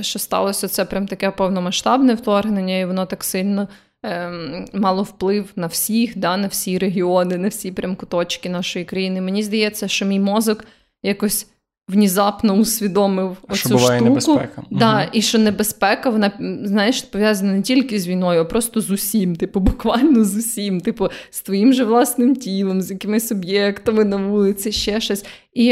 що 0.00 0.18
сталося, 0.18 0.68
це 0.68 0.84
прям 0.84 1.06
таке 1.06 1.30
повномасштабне 1.30 2.14
вторгнення, 2.14 2.78
і 2.78 2.84
воно 2.84 3.06
так 3.06 3.24
сильно 3.24 3.68
ем, 4.02 4.64
мало 4.74 5.02
вплив 5.02 5.52
на 5.56 5.66
всіх, 5.66 6.18
да, 6.18 6.36
на 6.36 6.46
всі 6.46 6.78
регіони, 6.78 7.38
на 7.38 7.48
всі 7.48 7.72
прям 7.72 7.96
куточки 7.96 8.48
нашої 8.48 8.84
країни. 8.84 9.20
Мені 9.20 9.42
здається, 9.42 9.88
що 9.88 10.06
мій 10.06 10.20
мозок 10.20 10.64
якось. 11.02 11.46
Внезапно 11.90 12.54
усвідомив 12.54 13.36
що 13.52 13.68
оцю 13.68 13.78
штуку. 13.78 14.04
небезпека. 14.04 14.62
Да, 14.70 15.08
І 15.12 15.22
що 15.22 15.38
небезпека, 15.38 16.10
вона 16.10 16.32
знаєш, 16.64 17.02
пов'язана 17.02 17.52
не 17.52 17.62
тільки 17.62 18.00
з 18.00 18.08
війною, 18.08 18.40
а 18.40 18.44
просто 18.44 18.80
з 18.80 18.90
усім, 18.90 19.36
типу, 19.36 19.60
буквально 19.60 20.24
з 20.24 20.36
усім, 20.36 20.80
типу, 20.80 21.08
з 21.30 21.42
твоїм 21.42 21.72
же 21.72 21.84
власним 21.84 22.36
тілом, 22.36 22.82
з 22.82 22.90
якимись 22.90 23.32
об'єктами 23.32 24.04
на 24.04 24.16
вулиці, 24.16 24.72
ще 24.72 25.00
щось. 25.00 25.24
І 25.54 25.64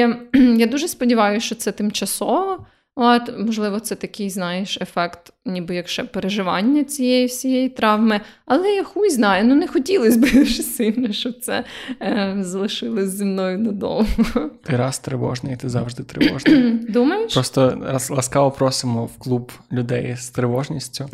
я 0.57 0.67
дуже 0.67 0.89
сподіваюся, 0.89 1.47
що 1.47 1.55
це 1.55 1.73
тимчасово. 1.73 2.67
От, 2.99 3.23
можливо, 3.39 3.81
це 3.81 3.95
такий, 3.95 4.31
знаєш, 4.31 4.79
ефект, 4.81 5.33
ніби 5.45 5.75
як 5.75 5.89
ще 5.89 6.05
переживання 6.05 6.85
цієї 6.85 7.27
всієї 7.27 7.69
травми. 7.69 8.21
Але 8.47 8.69
я 8.69 8.85
хуй 8.85 9.11
знаю, 9.11 9.45
ну 9.45 9.55
не 9.55 9.69
хотілося 9.69 10.19
б 10.19 10.21
дуже 10.35 10.63
сильно, 10.63 11.13
щоб 11.13 11.39
це 11.41 11.65
е, 12.03 12.37
залишилось 12.41 13.11
зі 13.11 13.25
мною 13.25 13.59
надовго. 13.59 14.51
Ти 14.65 14.77
раз 14.77 14.99
тривожний, 14.99 15.57
ти 15.57 15.69
завжди 15.69 16.03
тривожний. 16.03 16.73
Думаєш? 16.89 17.33
Просто 17.33 17.79
раз 17.83 18.11
ласкаво 18.11 18.51
просимо 18.51 19.05
в 19.05 19.19
клуб 19.19 19.53
людей 19.73 20.17
з 20.17 20.31
тривожністю, 20.31 21.09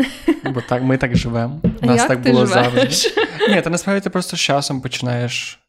бо 0.54 0.60
так 0.68 0.82
ми 0.82 0.96
так 0.96 1.16
живемо. 1.16 1.60
У 1.82 1.86
нас 1.86 1.98
як 1.98 2.08
так 2.08 2.22
ти 2.22 2.32
було 2.32 2.46
живеш? 2.46 2.72
завжди. 2.72 3.22
Ні, 3.54 3.62
ти 3.62 3.70
насправді 3.70 4.00
ти 4.04 4.10
просто 4.10 4.36
з 4.36 4.40
часом 4.40 4.80
починаєш 4.80 5.61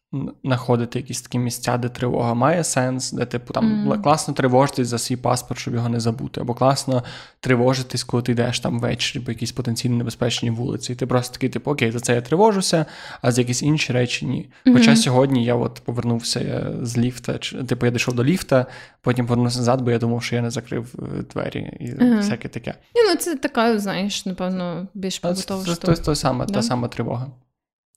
знаходити 0.44 0.98
якісь 0.98 1.22
такі 1.22 1.38
місця, 1.38 1.76
де 1.76 1.88
тривога 1.88 2.34
має 2.34 2.64
сенс, 2.64 3.12
де 3.12 3.24
типу 3.24 3.52
там 3.52 3.88
mm. 3.88 4.02
класно 4.02 4.34
тривожитись 4.34 4.88
за 4.88 4.98
свій 4.98 5.16
паспорт, 5.16 5.60
щоб 5.60 5.74
його 5.74 5.88
не 5.88 6.00
забути, 6.00 6.40
або 6.40 6.54
класно 6.54 7.04
тривожитись, 7.40 8.04
коли 8.04 8.22
ти 8.22 8.32
йдеш 8.32 8.60
там 8.60 8.80
ввечері 8.80 9.22
по 9.22 9.30
якійсь 9.30 9.52
потенційно 9.52 9.96
небезпечній 9.96 10.50
вулиці. 10.50 10.92
І 10.92 10.96
ти 10.96 11.06
просто 11.06 11.34
такий, 11.34 11.48
типу, 11.48 11.70
окей, 11.70 11.90
за 11.90 12.00
це 12.00 12.14
я 12.14 12.20
тривожуся, 12.20 12.86
а 13.22 13.32
за 13.32 13.40
якісь 13.40 13.62
інші 13.62 13.92
речі 13.92 14.26
ні. 14.26 14.48
Mm-hmm. 14.66 14.72
Хоча 14.72 14.96
сьогодні 14.96 15.44
я 15.44 15.54
от 15.54 15.82
повернувся 15.84 16.72
з 16.82 16.98
ліфта, 16.98 17.38
типу 17.38 17.86
я 17.86 17.92
дійшов 17.92 18.14
до 18.14 18.24
ліфта, 18.24 18.66
потім 19.00 19.26
повернувся 19.26 19.58
назад, 19.58 19.82
бо 19.82 19.90
я 19.90 19.98
думав, 19.98 20.22
що 20.22 20.36
я 20.36 20.42
не 20.42 20.50
закрив 20.50 20.94
е, 20.98 21.22
двері 21.32 21.76
і 21.80 21.84
mm-hmm. 21.84 22.16
всяке 22.16 22.48
таке. 22.48 22.74
Ні, 22.94 23.02
ну 23.10 23.16
це 23.16 23.36
така, 23.36 23.78
знаєш, 23.78 24.26
напевно, 24.26 24.86
більш 24.94 25.18
побутова 25.18 25.66
штука. 25.66 25.94
Це 25.94 26.02
та 26.02 26.14
сама, 26.14 26.44
да? 26.44 26.54
та 26.54 26.62
сама 26.62 26.88
тривога. 26.88 27.26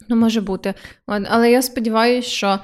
Ну, 0.10 0.16
може 0.16 0.42
бути. 0.42 0.74
Але 1.06 1.51
я 1.51 1.62
сподіваюся, 1.62 2.30
що 2.30 2.60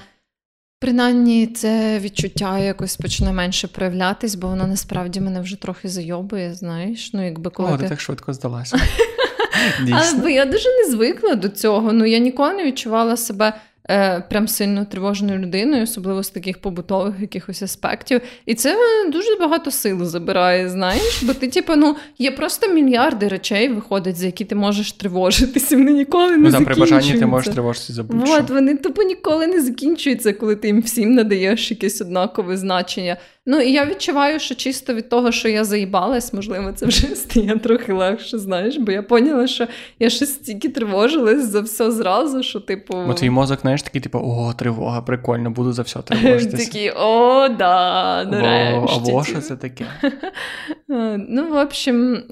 принаймні 0.80 1.48
це 1.48 2.00
відчуття 2.00 2.60
якось 2.60 2.98
почне 2.98 3.32
менше 3.32 3.68
проявлятись, 3.68 4.36
бо 4.36 4.48
воно 4.48 4.68
насправді 4.68 5.22
мене 5.22 5.42
вже 5.42 5.62
трохи 5.62 5.90
зайобує, 5.90 6.54
знаєш. 6.54 7.14
Ну, 7.14 7.26
якби 7.26 7.50
коли 7.50 7.72
О, 7.72 7.78
ти 7.78 7.90
так 7.90 8.02
швидко 8.02 8.34
здалася. 8.34 8.78
Але 9.92 10.14
бо 10.22 10.30
я 10.30 10.46
дуже 10.46 10.70
не 10.70 10.92
звикла 10.92 11.36
до 11.36 11.50
цього. 11.50 11.94
Ну 11.94 12.06
я 12.06 12.18
ніколи 12.18 12.54
не 12.54 12.64
відчувала 12.64 13.18
себе 13.18 13.54
е, 13.90 14.24
прям 14.30 14.48
сильно 14.48 14.86
тривожною 14.86 15.40
людиною, 15.40 15.84
особливо 15.84 16.24
з 16.24 16.30
таких 16.30 16.58
побутових 16.58 17.16
якихось 17.22 17.64
аспектів. 17.64 18.22
І 18.46 18.56
це 18.56 18.78
дуже 19.12 19.36
багато 19.40 19.72
сил 19.72 20.06
забирає, 20.06 20.70
знаєш, 20.70 21.24
бо 21.24 21.34
ти, 21.34 21.48
типу, 21.48 21.76
ну, 21.76 21.96
є 22.18 22.32
просто 22.32 22.74
мільярди 22.74 23.28
речей 23.28 23.70
виходить, 23.70 24.16
за 24.16 24.26
які 24.26 24.46
ти 24.46 24.56
можеш 24.56 24.92
тривожитися. 24.92 25.78
Вони 25.78 25.92
ніколи 25.92 26.32
не 26.32 26.38
ну, 26.38 26.52
закінчуються. 26.52 26.86
при 26.86 26.98
бажанні 26.98 27.20
ти 27.20 27.26
можеш 27.26 27.54
тривожитися 27.54 27.94
за 27.94 28.04
будь-що. 28.04 28.34
От, 28.34 28.50
вони 28.50 28.78
тупо 28.78 29.04
ніколи 29.04 29.48
не 29.48 29.62
закінчуються, 29.62 30.34
коли 30.34 30.56
ти 30.56 30.68
їм 30.68 30.82
всім 30.82 31.14
надаєш 31.14 31.72
якесь 31.72 32.02
однакове 32.02 32.58
значення. 32.58 33.18
Ну 33.46 33.60
і 33.60 33.72
я 33.72 33.86
відчуваю, 33.86 34.40
що 34.40 34.56
чисто 34.56 34.94
від 34.94 35.10
того, 35.10 35.32
що 35.32 35.50
я 35.50 35.64
заїбалась, 35.64 36.34
можливо, 36.34 36.72
це 36.72 36.86
вже 36.86 37.08
стає 37.16 37.60
трохи 37.60 37.94
легше, 37.94 38.38
знаєш, 38.38 38.78
бо 38.78 38.92
я 38.92 39.04
поняла, 39.04 39.48
що 39.48 39.68
я 40.00 40.10
щось 40.10 40.34
стільки 40.34 40.70
тривожилась 40.70 41.46
за 41.46 41.62
все 41.62 41.92
зразу, 41.92 42.44
що, 42.44 42.60
типу. 42.60 43.04
Бо 43.08 43.14
твій 43.14 43.30
мозок, 43.30 43.60
знаєш, 43.62 43.84
такий, 43.84 44.02
типу, 44.02 44.20
о, 44.20 44.54
тривога, 44.54 45.02
прикольно, 45.02 45.52
буду 45.52 45.74
за 45.74 45.82
все 45.82 46.00
тривожитися. 46.02 46.66
Такий, 46.66 46.92
о, 46.92 47.48
да, 47.48 48.26
нарешті. 48.26 49.12
Або 49.12 49.24
що 49.24 49.42
це 49.42 49.56
таке? 49.56 49.86
Ну, 51.30 51.48
в 51.50 51.62
общем, 51.62 52.24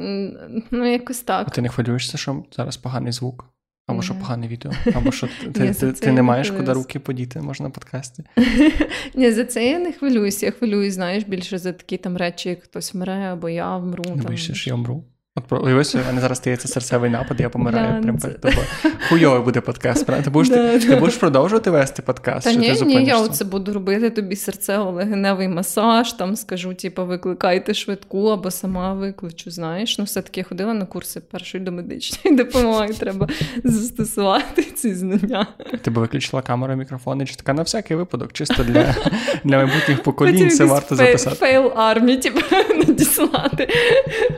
ну, 0.71 0.91
якось 0.91 1.19
так. 1.19 1.47
А 1.47 1.51
ти 1.51 1.61
не 1.61 1.69
хвилюєшся, 1.69 2.17
що 2.17 2.43
зараз 2.51 2.77
поганий 2.77 3.11
звук? 3.11 3.45
Або 3.91 4.01
що 4.01 4.15
погане 4.15 4.47
відео, 4.47 4.71
або 4.93 5.11
що 5.11 5.27
ти 5.53 5.73
ти, 5.73 5.91
ти 5.91 6.11
не 6.11 6.21
маєш 6.21 6.51
куди 6.51 6.73
руки 6.73 6.99
подіти, 6.99 7.41
можна 7.41 7.63
на 7.63 7.69
подкасті. 7.69 8.23
Ні, 9.15 9.31
за 9.31 9.45
це 9.45 9.69
я 9.69 9.79
не 9.79 9.91
хвилююсь. 9.91 10.43
Я 10.43 10.51
хвилююсь, 10.51 10.93
знаєш, 10.93 11.23
більше 11.23 11.57
за 11.57 11.73
такі 11.73 11.97
там 11.97 12.17
речі, 12.17 12.49
як 12.49 12.63
хтось 12.63 12.93
вмре, 12.93 13.13
або 13.13 13.49
я 13.49 13.77
вмру. 13.77 14.03
Не 14.15 14.23
боїшся, 14.23 14.53
що 14.53 14.69
я 14.69 14.75
вмру? 14.75 15.03
От 15.35 15.63
уявись, 15.63 15.95
у 15.95 15.97
мене 15.97 16.21
зараз 16.21 16.37
стається 16.37 16.67
серцевий 16.67 17.09
напад, 17.09 17.39
я 17.39 17.49
помираю. 17.49 17.93
Да, 17.93 18.01
прям 18.01 18.19
це... 18.19 18.27
тобою. 18.27 18.65
Хуйовий 19.09 19.41
буде 19.41 19.61
подкаст. 19.61 20.05
Ти 20.23 20.29
будеш 20.29 20.49
да, 20.49 20.55
ти, 20.55 20.79
да. 20.79 20.93
ти 20.93 20.99
будеш 20.99 21.15
продовжувати 21.15 21.71
вести 21.71 22.01
подкаст? 22.01 22.43
Та 22.43 22.53
чи 22.53 22.59
ні, 22.59 22.75
ти 22.75 22.85
ні, 22.85 23.05
я 23.05 23.17
оце 23.17 23.45
буду 23.45 23.73
робити 23.73 24.09
тобі 24.09 24.35
серцево-легеневий 24.35 25.47
масаж, 25.47 26.13
там 26.13 26.35
скажу, 26.35 26.73
типу, 26.73 27.05
викликайте 27.05 27.73
швидку 27.73 28.27
або 28.27 28.51
сама 28.51 28.93
викличу. 28.93 29.51
Знаєш, 29.51 29.97
ну 29.97 30.03
все-таки 30.03 30.43
ходила 30.43 30.73
на 30.73 30.85
курси 30.85 31.19
першої 31.19 31.63
домедичної 31.63 32.37
допомоги. 32.43 32.93
Треба 32.93 33.27
застосувати 33.63 34.63
ці 34.63 34.93
знання. 34.95 35.47
Ти 35.81 35.91
би 35.91 36.01
виключила 36.01 36.41
камеру, 36.41 36.75
мікрофон, 36.75 37.27
чи 37.27 37.35
така 37.35 37.53
на 37.53 37.61
всякий 37.61 37.97
випадок, 37.97 38.33
чисто 38.33 38.63
для 38.63 38.95
для 39.43 39.57
майбутніх 39.57 40.03
поколінь. 40.03 40.49
Це 40.49 40.65
варто 40.65 40.95
записати. 40.95 41.35
Fail 41.35 41.71
Army, 41.75 42.17
типу, 42.17 42.39
надіслати 42.87 43.69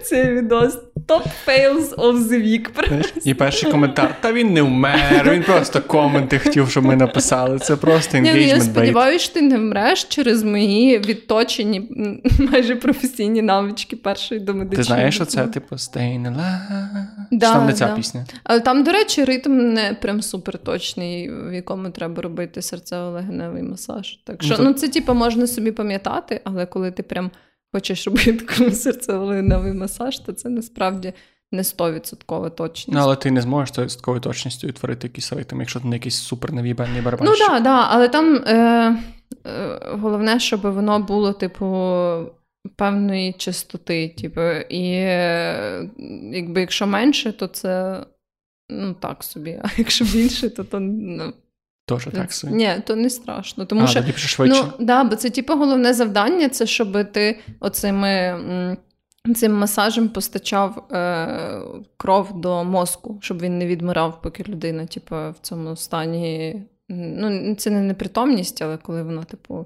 цей 0.03 0.33
відос. 0.33 0.77
Top 1.05 1.23
fails 1.47 1.95
of 1.95 2.17
the 2.17 2.43
week. 2.43 2.69
І 3.23 3.33
перший 3.33 3.71
коментар. 3.71 4.15
Та 4.21 4.33
він 4.33 4.53
не 4.53 4.61
вмер, 4.61 5.31
він 5.31 5.43
просто 5.43 5.81
коменти 5.81 6.39
хотів, 6.39 6.69
щоб 6.69 6.85
ми 6.85 6.95
написали. 6.95 7.59
Це 7.59 7.75
просто 7.75 8.17
engagement 8.17 8.37
Я 8.37 8.61
сподіваюся, 8.61 9.25
що 9.25 9.33
ти 9.33 9.41
не 9.41 9.57
вмреш 9.57 10.03
через 10.03 10.43
мої 10.43 10.99
відточені 10.99 11.89
майже 12.39 12.75
професійні 12.75 13.41
навички 13.41 13.95
першої 13.95 14.41
до 14.41 14.53
медичної. 14.53 14.77
Ти 14.77 14.83
знаєш, 14.83 15.15
що 15.15 15.25
це 15.25 15.47
типу 15.47 15.75
Stay 15.75 16.21
alive? 16.21 17.05
Да, 17.31 17.53
там 17.53 17.65
не 17.65 17.73
ця 17.73 17.87
да. 17.87 17.95
пісня. 17.95 18.25
Але 18.43 18.59
там, 18.59 18.83
до 18.83 18.91
речі, 18.91 19.23
ритм 19.23 19.73
не 19.73 19.97
прям 20.01 20.21
супер 20.21 20.57
точний, 20.57 21.31
в 21.31 21.53
якому 21.53 21.89
треба 21.89 22.21
робити 22.21 22.59
серцево-легеневий 22.59 23.63
масаж. 23.63 24.19
Так 24.23 24.37
ну, 24.41 24.47
що, 24.47 24.55
ну, 24.57 24.63
ну 24.63 24.73
це 24.73 24.87
типу, 24.87 25.13
можна 25.13 25.47
собі 25.47 25.71
пам'ятати, 25.71 26.41
але 26.43 26.65
коли 26.65 26.91
ти 26.91 27.03
прям 27.03 27.31
хочеш 27.73 28.07
робити 28.07 28.33
такий 28.45 28.69
серцево-легеневий 28.69 29.73
масаж, 29.73 30.19
то 30.19 30.33
це 30.33 30.49
насправді 30.49 31.13
не 31.51 31.61
100% 31.61 32.51
точність. 32.51 32.95
Ну, 32.95 32.99
але 32.99 33.15
ти 33.15 33.31
не 33.31 33.41
зможеш 33.41 33.77
100% 33.77 34.19
точністю 34.19 34.67
відтворити 34.67 35.07
якийсь 35.07 35.33
ритм, 35.33 35.59
якщо 35.59 35.79
ти 35.79 35.87
не 35.87 35.95
якийсь 35.95 36.17
супер 36.17 36.53
навібаний 36.53 37.01
барабанщик. 37.01 37.37
Ну 37.39 37.47
так, 37.47 37.57
да, 37.57 37.69
да, 37.69 37.87
але 37.89 38.07
там 38.07 38.35
е, 38.35 38.97
е, 39.45 39.79
головне, 39.91 40.39
щоб 40.39 40.61
воно 40.61 40.99
було, 40.99 41.33
типу. 41.33 41.65
Певної 42.75 43.33
чистоти, 43.33 44.09
типу, 44.09 44.41
і 44.69 44.87
якби 46.37 46.61
якщо 46.61 46.87
менше, 46.87 47.31
то 47.31 47.47
це 47.47 48.03
ну 48.69 48.93
так 48.93 49.23
собі, 49.23 49.59
а 49.63 49.67
якщо 49.77 50.05
більше, 50.05 50.49
то 50.49 50.63
то 50.63 50.79
ну, 50.79 51.33
Тоже 51.85 52.11
так 52.11 52.33
собі? 52.33 52.53
Ні, 52.53 52.75
то 52.85 52.95
не 52.95 53.09
страшно. 53.09 53.65
Тому 53.65 53.81
а, 53.81 53.87
що 53.87 54.03
швидше. 54.15 54.63
Ну, 54.63 54.85
да, 54.85 55.03
бо 55.03 55.15
це 55.15 55.29
типу 55.29 55.53
головне 55.53 55.93
завдання, 55.93 56.49
це 56.49 56.65
щоб 56.65 57.11
ти 57.11 57.39
оцими. 57.59 58.77
Цим 59.35 59.53
масажем 59.53 60.09
постачав 60.09 60.87
е, 60.91 61.61
кров 61.97 62.41
до 62.41 62.63
мозку, 62.63 63.19
щоб 63.21 63.41
він 63.41 63.57
не 63.57 63.67
відмирав, 63.67 64.21
поки 64.21 64.43
людина, 64.43 64.85
типу, 64.85 65.15
в 65.15 65.35
цьому 65.41 65.75
стані. 65.75 66.61
Ну, 66.89 67.55
це 67.55 67.69
не 67.69 67.81
непритомність, 67.81 68.61
але 68.61 68.77
коли 68.77 69.03
вона, 69.03 69.23
типу, 69.23 69.65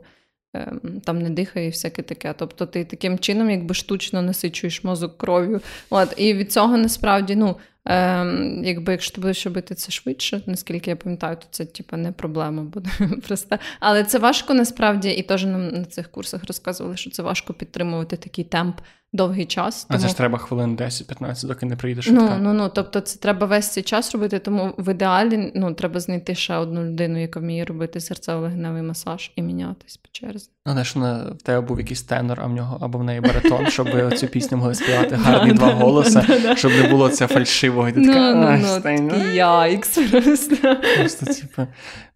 е, 0.56 0.74
там 1.04 1.22
не 1.22 1.30
дихає 1.30 1.68
і 1.68 1.70
всяке 1.70 2.02
таке. 2.02 2.34
Тобто 2.38 2.66
ти 2.66 2.86
таким 2.86 3.20
чином 3.20 3.50
якби 3.50 3.74
штучно 3.74 4.22
насичуєш 4.22 4.84
мозок 4.84 5.18
кров'ю. 5.18 5.62
От, 5.90 6.14
І 6.18 6.34
від 6.34 6.52
цього 6.52 6.78
насправді, 6.78 7.36
ну, 7.36 7.56
Ем, 7.90 8.62
Якби 8.66 8.92
якщо 8.92 9.16
ти 9.16 9.22
будеш 9.22 9.46
робити 9.46 9.76
це 9.76 9.92
швидше, 9.92 10.42
наскільки 10.46 10.90
я 10.90 10.96
пам'ятаю, 10.96 11.36
то 11.36 11.46
це 11.52 11.66
типу, 11.66 11.98
не 11.98 12.12
проблема 12.12 12.64
буде 12.64 12.90
проста. 13.28 13.60
Але 13.80 14.04
це 14.04 14.20
важко 14.20 14.54
насправді, 14.54 15.10
і 15.10 15.24
теж 15.24 15.46
нам 15.46 15.68
на 15.68 15.86
цих 15.86 16.12
курсах 16.12 16.44
розказували, 16.44 16.98
що 16.98 17.10
це 17.10 17.24
важко 17.24 17.54
підтримувати 17.54 18.18
такий 18.18 18.44
темп 18.44 18.76
довгий 19.14 19.46
час. 19.46 19.86
Тому... 19.86 19.98
А 19.98 20.02
це 20.02 20.08
ж 20.08 20.18
треба 20.18 20.38
хвилин 20.38 20.76
10-15, 20.76 21.48
доки 21.48 21.66
не 21.66 21.76
прийдеш. 21.76 22.08
Ну, 22.12 22.32
ну, 22.40 22.54
ну, 22.54 22.70
тобто 22.70 23.00
це 23.00 23.20
треба 23.20 23.48
весь 23.48 23.68
цей 23.68 23.84
час 23.84 24.14
робити, 24.14 24.40
тому 24.40 24.74
в 24.78 24.92
ідеалі 24.92 25.52
ну, 25.56 25.74
треба 25.74 26.00
знайти 26.00 26.36
ще 26.36 26.56
одну 26.56 26.86
людину, 26.86 27.22
яка 27.22 27.40
вміє 27.40 27.66
робити 27.66 28.00
серцево-легеневий 28.00 28.82
масаж 28.82 29.32
і 29.36 29.42
мінятись 29.42 29.98
по 29.98 30.08
черзі. 30.12 30.50
Ну, 30.66 30.84
що 30.84 31.00
в 31.40 31.44
тебе 31.44 31.62
був 31.62 31.80
якийсь 31.80 32.04
тенор, 32.04 32.40
а 32.42 32.46
в 32.46 32.54
нього 32.54 32.78
або 32.82 32.98
в 33.00 33.04
неї 33.04 33.22
баритон, 33.22 33.68
щоб 33.70 34.14
цю 34.18 34.28
пісню 34.28 34.58
могли 34.58 34.76
співати 34.76 35.16
гарні 35.24 35.54
два 35.54 35.72
голоси, 35.72 36.22
щоб 36.56 36.72
не 36.72 36.88
було 36.88 37.10
це 37.10 37.28
фальшивого. 37.28 37.90
Ну, 37.96 38.82
ну, 39.02 39.34
Яйкс 39.34 39.98
просто. 40.12 40.76
Просто, 40.98 41.26
типу, 41.26 41.68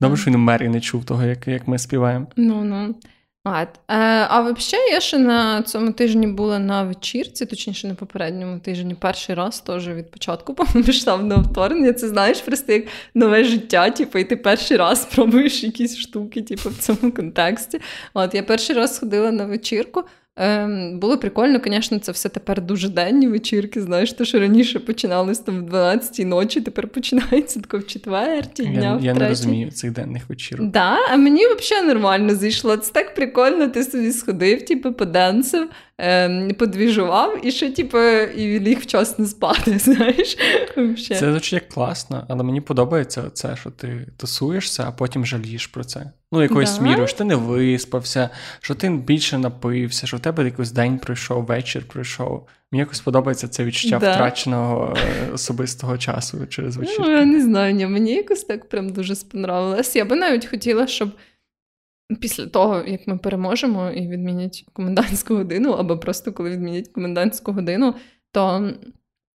добре, 0.01 0.17
що 0.17 0.31
він 0.31 0.39
мер 0.39 0.63
і 0.63 0.69
не 0.69 0.81
чув 0.81 1.05
того, 1.05 1.23
як 1.45 1.67
ми 1.67 1.77
співаємо. 1.77 2.27
Ну, 2.35 2.63
ну. 2.63 2.95
А, 3.43 3.61
е, 3.61 3.67
а 4.29 4.41
взагалі, 4.41 4.91
я 4.91 4.99
ще 4.99 5.17
на 5.17 5.61
цьому 5.61 5.91
тижні 5.91 6.27
була 6.27 6.59
на 6.59 6.83
вечірці, 6.83 7.45
точніше 7.45 7.87
на 7.87 7.95
попередньому 7.95 8.59
тижні, 8.59 8.95
перший 8.95 9.35
раз 9.35 9.59
теж 9.59 9.87
від 9.89 10.11
початку 10.11 10.55
на 11.27 11.35
вторгнення. 11.35 11.93
Це 11.93 12.07
знаєш 12.07 12.41
просто 12.41 12.73
як 12.73 12.83
нове 13.13 13.43
життя, 13.43 13.89
типу, 13.89 14.19
і 14.19 14.23
ти 14.23 14.35
перший 14.35 14.77
раз 14.77 15.05
пробуєш 15.15 15.63
якісь 15.63 15.97
штуки, 15.97 16.41
типу, 16.41 16.69
в 16.69 16.77
цьому 16.77 17.11
контексті. 17.11 17.81
От 18.13 18.35
я 18.35 18.43
перший 18.43 18.75
раз 18.75 18.99
ходила 18.99 19.31
на 19.31 19.45
вечірку. 19.45 20.03
Ем, 20.35 20.99
Було 20.99 21.17
прикольно, 21.17 21.59
звісно, 21.65 21.99
це 21.99 22.11
все 22.11 22.29
тепер 22.29 22.61
дуже 22.61 22.89
денні 22.89 23.27
вечірки. 23.27 23.81
Знаєш, 23.81 24.13
то 24.13 24.25
що 24.25 24.39
раніше 24.39 24.79
починалось 24.79 25.39
там 25.39 25.65
в 25.65 25.73
12-й 25.73 26.25
ночі, 26.25 26.61
тепер 26.61 26.87
починається 26.87 27.59
тако 27.59 27.77
в 27.77 27.87
четвертій 27.87 28.65
дня. 28.65 28.81
Я, 28.81 28.95
в 28.95 29.03
я 29.03 29.13
не 29.13 29.29
розумію 29.29 29.71
цих 29.71 29.91
денних 29.91 30.29
вечірок. 30.29 30.67
Да, 30.67 30.97
А 31.11 31.17
мені 31.17 31.45
взагалі 31.47 31.87
нормально 31.87 32.35
зайшло. 32.35 32.77
Це 32.77 32.91
так 32.91 33.15
прикольно, 33.15 33.67
ти 33.67 33.83
собі 33.83 34.11
сходив, 34.11 34.65
типу, 34.65 34.93
поденсив, 34.93 35.69
ем, 35.97 36.51
подвіжував 36.59 37.45
і 37.45 37.51
ще, 37.51 37.71
типу, 37.71 37.99
і 38.37 38.59
ліг 38.59 38.79
вчасно 38.79 39.25
спати. 39.25 39.77
знаєш. 39.79 40.37
Це 41.07 41.31
звучить 41.31 41.53
як 41.53 41.69
класно, 41.69 42.25
але 42.29 42.43
мені 42.43 42.61
подобається 42.61 43.23
це, 43.33 43.55
що 43.55 43.69
ти 43.69 44.07
тусуєшся, 44.17 44.83
а 44.87 44.91
потім 44.91 45.25
жалієш 45.25 45.67
про 45.67 45.83
це. 45.83 46.11
Ну, 46.31 46.41
якоюсь 46.41 46.77
да? 46.77 46.83
мірою, 46.83 47.07
що 47.07 47.17
ти 47.17 47.23
не 47.23 47.35
виспався, 47.35 48.29
що 48.61 48.75
ти 48.75 48.89
більше 48.89 49.37
напився, 49.37 50.07
що 50.07 50.17
в 50.17 50.19
тебе 50.19 50.45
якийсь 50.45 50.71
день 50.71 50.99
пройшов, 50.99 51.45
вечір 51.45 51.87
пройшов. 51.87 52.47
Мені 52.71 52.79
якось 52.79 52.99
подобається 52.99 53.47
це 53.47 53.63
відчуття 53.63 53.99
да. 53.99 54.13
втраченого 54.13 54.97
е, 54.97 55.31
особистого 55.33 55.97
часу 55.97 56.47
через 56.47 56.75
ну, 56.75 56.81
вечірки. 56.81 57.03
Ну, 57.05 57.11
я 57.11 57.25
не 57.25 57.41
знаю, 57.41 57.73
ні, 57.73 57.87
мені 57.87 58.13
якось 58.13 58.43
так 58.43 58.69
прям 58.69 58.89
дуже 58.89 59.15
сподобалось. 59.15 59.95
Я 59.95 60.05
би 60.05 60.15
навіть 60.15 60.45
хотіла, 60.45 60.87
щоб 60.87 61.09
після 62.21 62.45
того, 62.45 62.83
як 62.87 63.07
ми 63.07 63.17
переможемо 63.17 63.89
і 63.89 64.07
відмінять 64.07 64.65
комендантську 64.73 65.35
годину, 65.35 65.71
або 65.71 65.97
просто 65.97 66.33
коли 66.33 66.49
відмінять 66.49 66.87
комендантську 66.87 67.51
годину, 67.51 67.95
то 68.31 68.71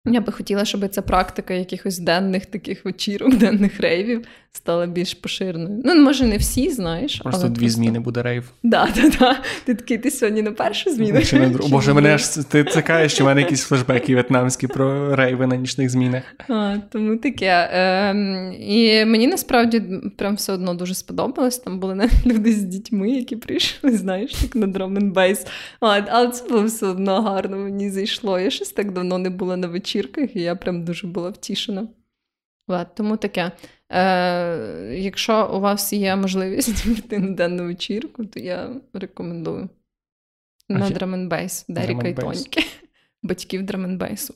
я 0.07 0.21
би 0.21 0.33
хотіла, 0.33 0.65
щоб 0.65 0.89
ця 0.89 1.03
практика 1.03 1.55
якихось 1.55 1.99
денних 1.99 2.47
таких 2.47 2.85
вечірок, 2.85 3.35
денних 3.39 3.81
рейвів 3.81 4.27
стала 4.57 4.87
більш 4.87 5.15
поширеною. 5.15 5.83
Ну, 5.85 5.95
може, 5.95 6.27
не 6.27 6.37
всі, 6.37 6.71
знаєш. 6.71 7.17
Просто 7.17 7.41
але 7.41 7.51
дві 7.51 7.61
просто... 7.61 7.77
зміни 7.77 8.01
буде 8.01 8.23
рейв. 8.23 8.51
Да, 8.63 8.89
да, 8.97 9.09
да. 9.19 9.37
Ти 9.65 9.75
такий, 9.75 9.99
ти 9.99 10.11
сьогодні 10.11 10.43
на 10.43 10.53
першу 10.53 10.91
зміну. 10.91 11.23
Чи 11.23 11.39
на 11.39 11.49
друг... 11.49 11.69
Боже, 11.69 11.93
мене 11.93 12.19
ж 12.19 12.51
ти 12.51 12.65
цікавиш, 12.65 13.13
що 13.13 13.25
в 13.25 13.27
мене 13.27 13.41
якісь 13.41 13.63
флешбеки 13.63 14.15
в'єтнамські 14.15 14.67
про 14.67 15.17
рейви 15.17 15.47
на 15.47 15.57
нічних 15.57 15.91
змінах. 15.91 16.23
А, 16.49 16.77
Тому 16.93 17.17
таке. 17.17 17.71
Е, 17.73 18.15
І 18.61 19.05
мені 19.05 19.27
насправді 19.27 19.83
прям 20.17 20.35
все 20.35 20.53
одно 20.53 20.75
дуже 20.75 20.95
сподобалось. 20.95 21.59
Там 21.59 21.81
були 21.81 21.95
навіть 21.95 22.27
люди 22.27 22.53
з 22.53 22.63
дітьми, 22.63 23.11
які 23.11 23.37
прийшли, 23.37 23.97
знаєш, 23.97 24.33
так 24.35 24.57
на 24.57 24.67
drum 24.67 24.99
and 24.99 25.13
bass. 25.13 25.47
Але 25.81 26.29
це 26.29 26.49
було 26.49 26.63
все 26.63 26.87
одно 26.87 27.23
гарно, 27.23 27.57
мені 27.57 27.91
зайшло. 27.91 28.39
Я 28.39 28.51
щось 28.51 28.71
так 28.71 28.93
давно 28.93 29.19
не 29.19 29.31
була 29.31 29.57
на 29.57 29.67
вечірках, 29.95 30.37
і 30.37 30.41
я 30.41 30.57
прям 30.57 30.85
дуже 30.85 31.07
була 31.07 31.31
втішена. 31.31 31.89
От, 32.67 32.95
тому 32.95 33.17
таке. 33.17 33.53
Е, 33.91 34.95
Якщо 34.99 35.51
у 35.55 35.61
вас 35.61 35.93
є 35.93 36.17
можливість 36.17 36.85
піти 36.95 37.19
на 37.19 37.31
денну 37.31 37.65
вечірку, 37.65 38.25
то 38.25 38.41
я 38.41 38.71
рекомендую. 38.93 39.69
На 40.69 40.91
drum 40.91 41.15
and 41.15 41.34
bass, 41.34 41.65
Деріка 41.69 42.09
і 42.09 42.15
Тоніки. 42.15 42.65
Батьків 43.23 43.63
drum 43.63 43.87
and 43.87 44.05
bass 44.05 44.29
у 44.29 44.35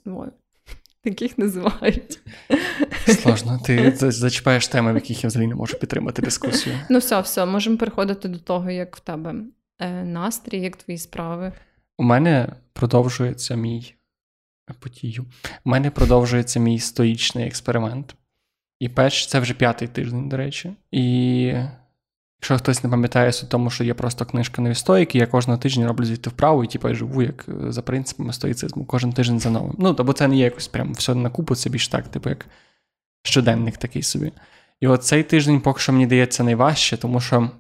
Таких 1.02 1.38
називають. 1.38 2.20
Сложно. 3.06 3.60
Ти 3.64 3.92
зачіпаєш 3.96 4.68
теми, 4.68 4.92
в 4.92 4.94
яких 4.94 5.24
я 5.24 5.28
взагалі 5.28 5.48
не 5.48 5.54
можу 5.54 5.78
підтримати 5.78 6.22
дискусію. 6.22 6.76
Ну, 6.90 6.98
все, 6.98 7.20
все, 7.20 7.46
можемо 7.46 7.76
переходити 7.76 8.28
до 8.28 8.38
того, 8.38 8.70
як 8.70 8.96
в 8.96 9.00
тебе 9.00 9.34
е, 9.78 10.04
настрій, 10.04 10.60
як 10.60 10.76
твої 10.76 10.98
справи. 10.98 11.52
У 11.98 12.02
мене 12.02 12.52
продовжується 12.72 13.54
мій 13.54 13.94
потію. 14.72 15.26
У 15.64 15.70
мене 15.70 15.90
продовжується 15.90 16.60
мій 16.60 16.78
стоїчний 16.78 17.46
експеримент. 17.46 18.14
І 18.80 18.88
перш 18.88 19.26
це 19.26 19.40
вже 19.40 19.54
п'ятий 19.54 19.88
тиждень, 19.88 20.28
до 20.28 20.36
речі. 20.36 20.72
І 20.90 21.40
якщо 22.40 22.58
хтось 22.58 22.84
не 22.84 22.90
пам'ятає 22.90 23.32
суть 23.32 23.48
тому, 23.48 23.70
що 23.70 23.84
є 23.84 23.94
просто 23.94 24.26
книжка 24.26 24.62
нові 24.62 24.74
стоїки, 24.74 25.18
я 25.18 25.26
кожного 25.26 25.58
тижня 25.58 25.88
роблю 25.88 26.04
звідти 26.04 26.30
вправу 26.30 26.64
і 26.64 26.66
типу, 26.66 26.94
живу 26.94 27.22
як 27.22 27.46
е, 27.48 27.72
за 27.72 27.82
принципами 27.82 28.32
стоїцизму, 28.32 28.84
кожен 28.84 29.12
тиждень 29.12 29.40
за 29.40 29.50
новим. 29.50 29.74
Ну, 29.78 29.94
тобто 29.94 30.12
це 30.12 30.28
не 30.28 30.36
є 30.36 30.44
якось 30.44 30.68
прям 30.68 30.92
все 30.92 31.14
на 31.14 31.30
купу, 31.30 31.54
це 31.54 31.70
більш 31.70 31.88
так, 31.88 32.08
типу, 32.08 32.28
як 32.28 32.46
щоденник 33.22 33.76
такий 33.76 34.02
собі. 34.02 34.32
І 34.80 34.86
от 34.86 35.04
цей 35.04 35.22
тиждень 35.22 35.60
поки 35.60 35.80
що 35.80 35.92
мені 35.92 36.06
дається 36.06 36.44
найважче, 36.44 36.96
тому 36.96 37.20
що 37.20 37.50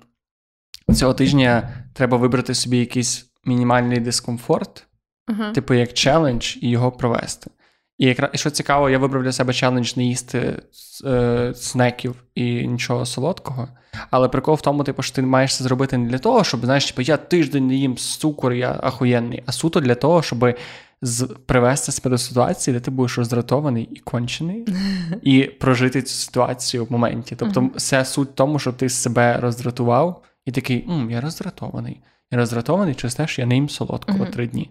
цього 0.94 1.14
тижня 1.14 1.84
треба 1.94 2.16
вибрати 2.16 2.54
собі 2.54 2.78
якийсь 2.78 3.30
мінімальний 3.44 4.00
дискомфорт, 4.00 4.86
uh-huh. 5.28 5.52
типу 5.52 5.74
як 5.74 5.92
челендж, 5.92 6.56
і 6.60 6.70
його 6.70 6.92
провести. 6.92 7.50
І 7.98 8.06
якраз 8.06 8.30
і 8.34 8.38
що 8.38 8.50
цікаво, 8.50 8.90
я 8.90 8.98
вибрав 8.98 9.22
для 9.22 9.32
себе 9.32 9.52
челендж 9.52 9.96
не 9.96 10.04
їсти 10.04 10.62
е, 11.04 11.52
снеків 11.54 12.14
і 12.34 12.68
нічого 12.68 13.06
солодкого. 13.06 13.68
Але 14.10 14.28
прикол 14.28 14.54
в 14.54 14.60
тому, 14.60 14.84
типу, 14.84 15.02
що 15.02 15.14
ти 15.14 15.22
маєш 15.22 15.56
це 15.56 15.64
зробити 15.64 15.98
не 15.98 16.08
для 16.08 16.18
того, 16.18 16.44
щоб 16.44 16.64
знаєш, 16.64 16.86
типу, 16.86 17.02
я 17.02 17.16
тиждень 17.16 17.66
не 17.66 17.74
їм 17.74 17.96
цукор, 17.96 18.52
я 18.52 18.80
ахуєнний, 18.82 19.42
а 19.46 19.52
суто 19.52 19.80
для 19.80 19.94
того, 19.94 20.22
щоб 20.22 20.54
з, 21.02 21.28
привести 21.46 21.92
себе 21.92 22.10
до 22.10 22.18
ситуації, 22.18 22.74
де 22.74 22.80
ти 22.80 22.90
будеш 22.90 23.18
роздратований 23.18 23.88
і 23.92 23.98
кончений, 23.98 24.66
і 25.22 25.42
прожити 25.44 26.02
цю 26.02 26.14
ситуацію 26.14 26.84
в 26.84 26.92
моменті. 26.92 27.36
Тобто, 27.36 27.70
все 27.76 28.04
суть 28.04 28.28
в 28.28 28.34
тому, 28.34 28.58
щоб 28.58 28.76
ти 28.76 28.88
себе 28.88 29.38
роздратував, 29.40 30.22
і 30.44 30.52
такий, 30.52 30.86
М, 30.90 31.10
я 31.10 31.20
роздратований. 31.20 32.00
Я 32.30 32.38
роздратований 32.38 32.94
через 32.94 33.14
те, 33.14 33.26
що 33.26 33.42
я 33.42 33.46
не 33.46 33.54
їм 33.54 33.68
солодкого 33.68 34.26
три 34.26 34.46
дні. 34.46 34.70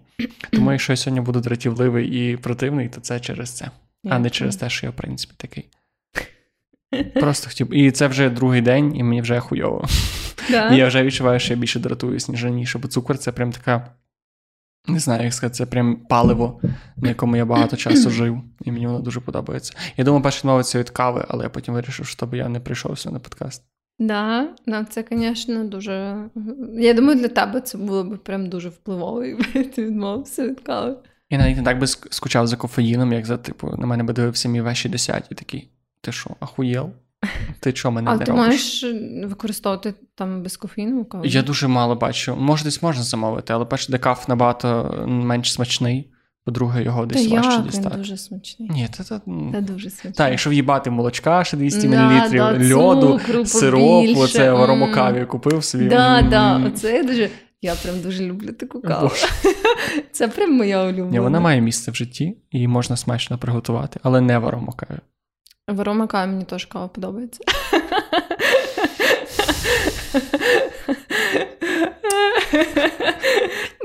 Тому, 0.50 0.72
якщо 0.72 0.92
я 0.92 0.96
сьогодні 0.96 1.20
буду 1.20 1.40
дратівливий 1.40 2.32
і 2.32 2.36
противний, 2.36 2.88
то 2.88 3.00
це 3.00 3.20
через 3.20 3.50
це, 3.50 3.64
yeah. 3.64 3.70
а 4.10 4.18
не 4.18 4.30
через 4.30 4.56
те, 4.56 4.70
що 4.70 4.86
я, 4.86 4.90
в 4.90 4.94
принципі, 4.94 5.34
такий. 5.36 5.68
Просто 7.14 7.48
хотів. 7.48 7.74
І 7.74 7.90
це 7.90 8.08
вже 8.08 8.30
другий 8.30 8.60
день, 8.60 8.96
і 8.96 9.02
мені 9.02 9.22
вже 9.22 9.40
хуйово. 9.40 9.84
Да. 10.50 10.68
І 10.68 10.76
я 10.76 10.86
вже 10.86 11.02
відчуваю, 11.02 11.40
що 11.40 11.54
я 11.54 11.60
більше 11.60 11.80
дратуюсь, 11.80 12.28
ніж 12.28 12.44
раніше, 12.44 12.78
бо 12.78 12.88
цукор 12.88 13.18
це 13.18 13.32
прям 13.32 13.52
така. 13.52 13.94
Не 14.86 14.98
знаю, 14.98 15.24
як 15.24 15.34
сказати, 15.34 15.54
це 15.54 15.66
прям 15.66 15.96
паливо, 15.96 16.60
на 16.96 17.08
якому 17.08 17.36
я 17.36 17.44
багато 17.44 17.76
часу 17.76 18.10
жив, 18.10 18.42
і 18.62 18.72
мені 18.72 18.86
воно 18.86 18.98
дуже 18.98 19.20
подобається. 19.20 19.74
Я 19.96 20.04
думав, 20.04 20.22
перше 20.22 20.38
відмовитися 20.38 20.78
від 20.78 20.90
кави, 20.90 21.24
але 21.28 21.44
я 21.44 21.50
потім 21.50 21.74
вирішив, 21.74 22.06
щоб 22.06 22.34
я 22.34 22.48
не 22.48 22.60
прийшовся 22.60 23.10
на 23.10 23.18
подкаст. 23.18 23.62
Да, 23.98 24.48
да, 24.66 24.84
це, 24.84 25.04
звісно, 25.10 25.64
дуже. 25.64 26.16
Я 26.74 26.94
думаю, 26.94 27.18
для 27.18 27.28
тебе 27.28 27.60
це 27.60 27.78
було 27.78 28.04
б 28.04 28.18
прям 28.18 28.48
дуже 28.48 28.68
впливово, 28.68 29.24
якби 29.24 29.64
ти 29.64 29.84
відмовився 29.84 30.48
від 30.48 30.60
кави. 30.60 30.96
Я 31.30 31.38
навіть 31.38 31.56
не 31.56 31.62
так 31.62 31.78
би 31.78 31.86
скучав 31.86 32.46
за 32.46 32.56
кофеїном, 32.56 33.12
як 33.12 33.26
за, 33.26 33.36
типу, 33.36 33.74
на 33.78 33.86
мене 33.86 34.04
би 34.04 34.12
дивився 34.12 34.48
мій 34.48 34.60
вещі 34.60 34.88
10 34.88 35.26
і 35.30 35.34
такий. 35.34 35.70
Ти 36.00 36.12
що, 36.12 36.30
ахуєл? 36.40 36.90
Ти 37.60 37.74
що 37.74 37.90
мене 37.90 38.10
а 38.10 38.16
не 38.16 38.24
ти 38.24 38.30
робиш? 38.30 38.46
маєш 38.46 38.84
використовувати 39.24 39.94
там 40.14 40.42
безкофійну 40.42 41.04
каву? 41.04 41.24
Я 41.24 41.42
дуже 41.42 41.68
мало 41.68 41.94
бачу. 41.94 42.36
Може, 42.36 42.64
десь 42.64 42.82
можна 42.82 43.02
замовити, 43.02 43.52
але 43.52 43.64
перше, 43.64 43.92
декаф 43.92 44.28
набагато 44.28 44.94
менш 45.06 45.52
смачний. 45.52 46.10
По-друге, 46.48 46.82
його 46.82 47.06
десь 47.06 47.28
та 47.28 47.34
важче 47.34 47.50
як? 47.50 47.62
дістати. 47.62 47.88
Він 47.88 47.96
дуже 47.96 48.16
смачний. 48.16 48.70
Ні, 48.70 48.88
це, 48.92 49.04
це... 49.04 49.20
Та 49.52 49.60
дуже 49.60 49.90
смачний. 49.90 50.12
Так, 50.12 50.30
якщо 50.30 50.50
в'їбати 50.50 50.90
молочка, 50.90 51.44
ще 51.44 51.56
200 51.56 51.88
да, 51.88 52.08
мл, 52.08 52.30
да, 52.30 52.74
льоду, 52.74 53.18
цукру 53.18 53.46
сироп, 53.46 54.06
оце 54.16 54.52
в 54.52 54.56
аромокаві 54.56 55.24
купив 55.24 55.64
собі. 55.64 55.84
Да, 55.84 56.22
да, 56.30 56.62
оце 56.66 56.92
я 56.92 57.02
дуже. 57.02 57.30
Я 57.62 57.74
прям 57.74 58.00
дуже 58.00 58.24
люблю 58.24 58.52
таку 58.52 58.80
каву. 58.80 59.10
Це 60.12 60.28
прям 60.28 60.56
моя 60.56 60.84
улюблена. 60.84 61.10
Ні, 61.10 61.20
Вона 61.20 61.40
має 61.40 61.60
місце 61.60 61.90
в 61.90 61.94
житті, 61.94 62.36
і 62.50 62.68
можна 62.68 62.96
смачно 62.96 63.38
приготувати, 63.38 64.00
але 64.02 64.20
не 64.20 64.38
в 64.38 64.46
аромокаві. 64.46 64.98
В 65.68 65.80
аромокаві 65.80 66.30
мені 66.30 66.44
теж 66.44 66.64
кава 66.64 66.88
подобається. 66.88 67.44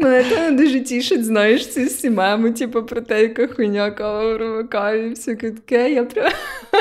Мене 0.04 0.24
це 0.30 0.52
дуже 0.52 0.80
тішить, 0.80 1.26
знаєш, 1.26 1.68
ці 1.68 1.86
всі 1.86 2.10
меми, 2.10 2.52
типу, 2.52 2.84
про 2.84 3.02
те, 3.02 3.22
яка 3.22 3.48
хуйня 3.48 3.92
кава 3.92 4.34
в 4.34 4.38
і 4.94 5.10
всяке 5.10 5.52
таке. 5.52 5.92
Я 5.92 6.04
прям 6.04 6.32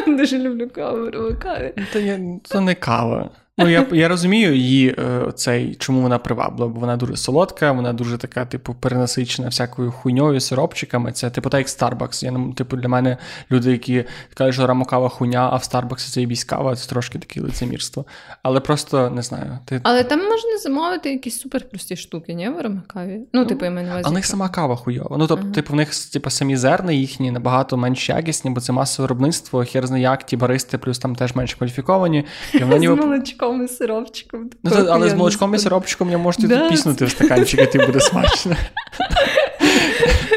дуже 0.17 0.39
люблю 0.39 0.69
каву 0.75 1.11
ромакаві. 1.11 1.73
Та 1.93 1.99
я, 1.99 2.21
то 2.49 2.61
не 2.61 2.75
кава. 2.75 3.31
Ну, 3.59 3.69
я 3.69 3.87
я 3.93 4.09
розумію 4.09 4.55
її 4.55 4.89
е, 4.99 5.33
цей, 5.35 5.75
чому 5.75 6.01
вона 6.03 6.19
приваблива, 6.19 6.73
бо 6.73 6.81
вона 6.81 6.97
дуже 6.97 7.17
солодка, 7.17 7.73
вона 7.73 7.93
дуже 7.93 8.19
така, 8.19 8.45
типу, 8.45 8.75
перенасичена 8.75 9.49
всякою 9.49 9.93
хуйньою, 9.93 10.41
сиропчиками. 10.41 11.13
Це 11.13 11.31
типу 11.31 11.51
так 11.51 11.59
як 11.59 11.69
Starbucks. 11.69 12.25
Я 12.25 12.55
типу, 12.55 12.77
для 12.77 12.89
мене 12.89 13.17
люди, 13.51 13.73
які 13.73 14.05
кажуть, 14.35 14.55
що 14.55 14.67
рамокава 14.67 15.09
хуйня, 15.09 15.49
а 15.53 15.57
в 15.57 15.61
Starbucks 15.61 16.13
це 16.13 16.23
і 16.23 16.37
кава, 16.37 16.77
це 16.77 16.89
трошки 16.89 17.19
таке 17.19 17.41
лицемірство. 17.41 18.05
Але 18.43 18.61
просто 18.61 19.11
не 19.11 19.23
знаю. 19.23 19.59
Ти... 19.65 19.81
Але 19.83 20.05
там 20.05 20.19
можна 20.19 20.59
замовити 20.59 21.11
якісь 21.11 21.41
суперпрості 21.41 21.97
штуки, 21.97 22.35
ні, 22.35 22.49
в 22.49 22.61
рамокаві? 22.61 23.21
Ну, 23.33 23.47
типу, 23.47 23.65
я 23.65 23.71
маю 23.71 23.87
на 23.87 23.93
увазі. 23.93 24.05
А 24.07 24.11
в 24.11 24.13
них 24.13 24.27
сама 24.27 24.49
кава 24.49 24.77
хуйова. 24.77 25.17
Ну, 25.19 25.27
тобто, 25.27 25.47
uh-huh. 25.47 25.53
типу, 25.53 25.73
в 25.73 25.77
них 25.77 25.89
типу, 26.13 26.31
самі 26.31 26.57
зерна 26.57 26.93
їхні 26.93 27.31
набагато 27.31 27.77
менш 27.77 28.09
якісні, 28.09 28.51
бо 28.51 28.61
це 28.61 28.73
масове 28.73 29.05
виробництво, 29.05 29.65
хер 29.65 29.87
знає 29.87 30.03
як, 30.03 30.27
ті 30.27 30.37
баристи, 30.37 30.79
плюс 30.79 30.99
там 30.99 31.15
теж 31.15 31.35
менш 31.35 31.55
кваліфіковані. 31.55 32.25
І 32.55 32.65
ніби 32.79 33.23
молочком 33.53 33.65
і 33.65 33.69
сиропчиком. 33.69 34.51
Ну, 34.65 34.71
то, 34.71 34.87
але 34.91 35.09
з 35.09 35.15
молочком 35.15 35.55
і 35.55 35.59
сиропчиком 35.59 36.11
я 36.11 36.19
можете 36.19 36.47
да. 36.47 36.69
піснути 36.69 37.05
в 37.05 37.11
стаканчик, 37.11 37.61
і 37.61 37.67
ти 37.67 37.87
буде 37.87 38.01
смачно. 38.01 38.57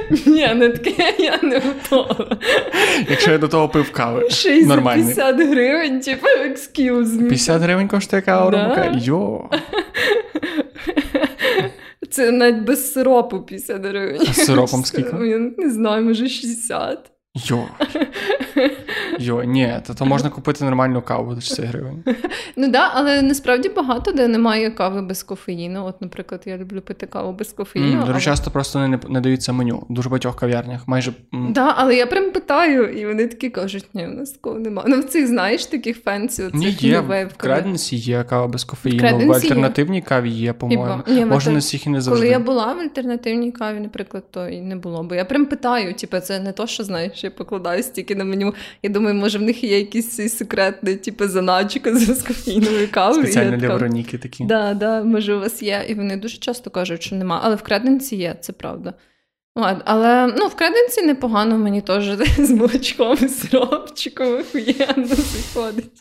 Ні, 0.26 0.54
не 0.56 0.70
таке 0.70 1.14
я 1.20 1.40
не 1.44 1.60
готова. 1.60 2.38
Якщо 3.10 3.32
я 3.32 3.38
до 3.38 3.48
того 3.48 3.70
пив 3.70 3.92
кави. 3.92 4.30
Ще 4.30 4.50
й 4.50 4.68
50 4.68 5.36
гривень, 5.36 6.00
типу, 6.00 6.28
excuse 6.28 7.06
me. 7.06 7.28
50 7.28 7.62
гривень 7.62 7.88
коштує 7.88 8.22
кава 8.22 8.52
да? 8.52 9.00
Йо. 9.02 9.50
Це 12.12 12.32
навіть 12.32 12.64
без 12.64 12.94
сиропу 12.94 13.40
50 13.40 13.86
гривень. 13.86 14.22
А 14.22 14.34
з 14.34 14.46
сиропом 14.46 14.86
скільки? 14.86 15.28
Я 15.28 15.38
не 15.58 15.70
знаю, 15.70 16.06
може 16.06 16.30
60. 16.30 17.12
Йо. 17.36 17.68
Йо, 19.20 19.44
ні, 19.44 19.80
то, 19.88 19.94
то 19.94 20.06
можна 20.06 20.30
купити 20.30 20.66
нормальну 20.66 21.02
каву 21.02 21.36
за 21.36 21.42
60 21.42 21.66
гривень. 21.66 22.04
Ну 22.58 22.72
так, 22.72 22.92
але 22.96 23.22
насправді 23.22 23.70
багато 23.70 24.12
де 24.12 24.28
немає 24.28 24.72
кави 24.72 25.02
без 25.02 25.24
кофеїну. 25.24 25.86
От, 25.86 26.02
наприклад, 26.02 26.42
я 26.46 26.58
люблю 26.58 26.82
пити 26.82 27.06
каву 27.06 27.34
без 27.34 27.54
кофеїну. 27.54 27.92
Mm, 27.92 28.00
дуже 28.00 28.12
але... 28.12 28.22
часто 28.22 28.52
просто 28.52 28.88
не, 28.88 29.00
не 29.10 29.22
даються 29.22 29.54
меню. 29.54 29.86
Дуже 29.90 30.10
багатьох 30.10 30.36
кав'ярнях. 30.36 30.88
майже... 30.88 31.12
Так, 31.12 31.52
да, 31.52 31.74
але 31.78 31.96
я 31.96 32.06
прям 32.06 32.32
питаю, 32.32 32.90
і 32.90 33.06
вони 33.06 33.28
такі 33.28 33.50
кажуть, 33.50 33.86
ні, 33.94 34.08
у 34.08 34.12
нас 34.12 34.32
такого 34.32 34.60
немає. 34.60 34.88
Ну, 34.90 35.00
в 35.00 35.04
цих, 35.04 35.28
знаєш, 35.28 35.66
таких 35.66 36.04
fancy, 36.04 36.44
оцих 36.44 36.84
є, 36.84 37.00
В 37.00 37.30
Креденсі 37.38 37.96
є 37.96 38.24
кава 38.24 38.48
без 38.48 38.64
кофеїну, 38.64 39.18
в, 39.18 39.26
в 39.26 39.34
альтернативній 39.34 39.98
є. 39.98 40.02
каві 40.02 40.30
є, 40.30 40.54
по-моєму. 40.54 41.04
Ні, 41.08 41.26
Може, 41.26 41.52
не 41.52 41.60
всіх 41.60 41.88
і 41.88 41.90
не 41.90 42.02
завжди. 42.02 42.22
Коли 42.22 42.32
я 42.32 42.40
була 42.40 42.74
в 42.74 42.80
альтернативній 42.80 43.52
каві, 43.52 43.80
наприклад, 43.80 44.24
то 44.32 44.48
і 44.48 44.62
не 44.62 44.76
було. 44.76 45.04
Бо 45.04 45.16
я 45.16 45.26
прям 45.26 45.46
питаю, 45.46 45.94
типу, 45.94 46.20
це 46.20 46.40
не 46.40 46.52
то, 46.52 46.68
що 46.68 46.84
знаєш, 46.84 47.24
я 47.26 47.32
покладаю 47.32 47.84
стільки 47.84 48.16
на 48.16 48.24
меню. 48.24 48.54
Я 48.84 48.90
думаю, 48.90 49.16
може 49.16 49.38
в 49.38 49.42
них 49.42 49.64
є 49.64 49.80
якийсь 49.80 50.38
секретний, 50.38 50.96
типу, 50.96 51.28
заначка 51.28 51.96
з 51.96 52.24
кофейною 52.24 52.88
кавою. 52.92 53.24
Спеціально 53.24 53.58
для 53.58 53.68
Вероніки 53.68 54.18
такі. 54.18 54.44
Да, 54.44 54.74
да, 54.74 55.04
може, 55.04 55.36
у 55.36 55.40
вас 55.40 55.64
є. 55.64 55.86
І 55.88 55.94
вони 55.94 56.18
дуже 56.18 56.38
часто 56.38 56.70
кажуть, 56.70 57.04
що 57.04 57.16
нема. 57.16 57.40
Але 57.44 57.56
в 57.56 57.62
креденці 57.62 58.16
є, 58.16 58.36
це 58.42 58.54
правда. 58.54 58.94
От, 59.58 59.78
але 59.86 60.34
ну, 60.38 60.48
в 60.48 60.56
креденці 60.56 61.02
непогано, 61.02 61.58
мені 61.58 61.82
теж 61.82 62.10
з 62.38 62.50
молочком 62.50 63.18
і 63.22 63.28
сиропчиком 63.28 64.40
охуєнно 64.40 65.16
заходить. 65.16 65.92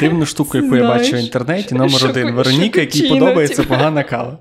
Дивну 0.00 0.26
штуку, 0.26 0.56
яку 0.56 0.68
Знаєш, 0.68 0.84
я 0.84 0.98
бачу 0.98 1.16
в 1.16 1.18
інтернеті, 1.18 1.74
номер 1.74 2.06
один. 2.10 2.30
Вероніка, 2.30 2.80
якій 2.80 3.08
подобається 3.08 3.62
погана 3.62 4.04
кава. 4.04 4.38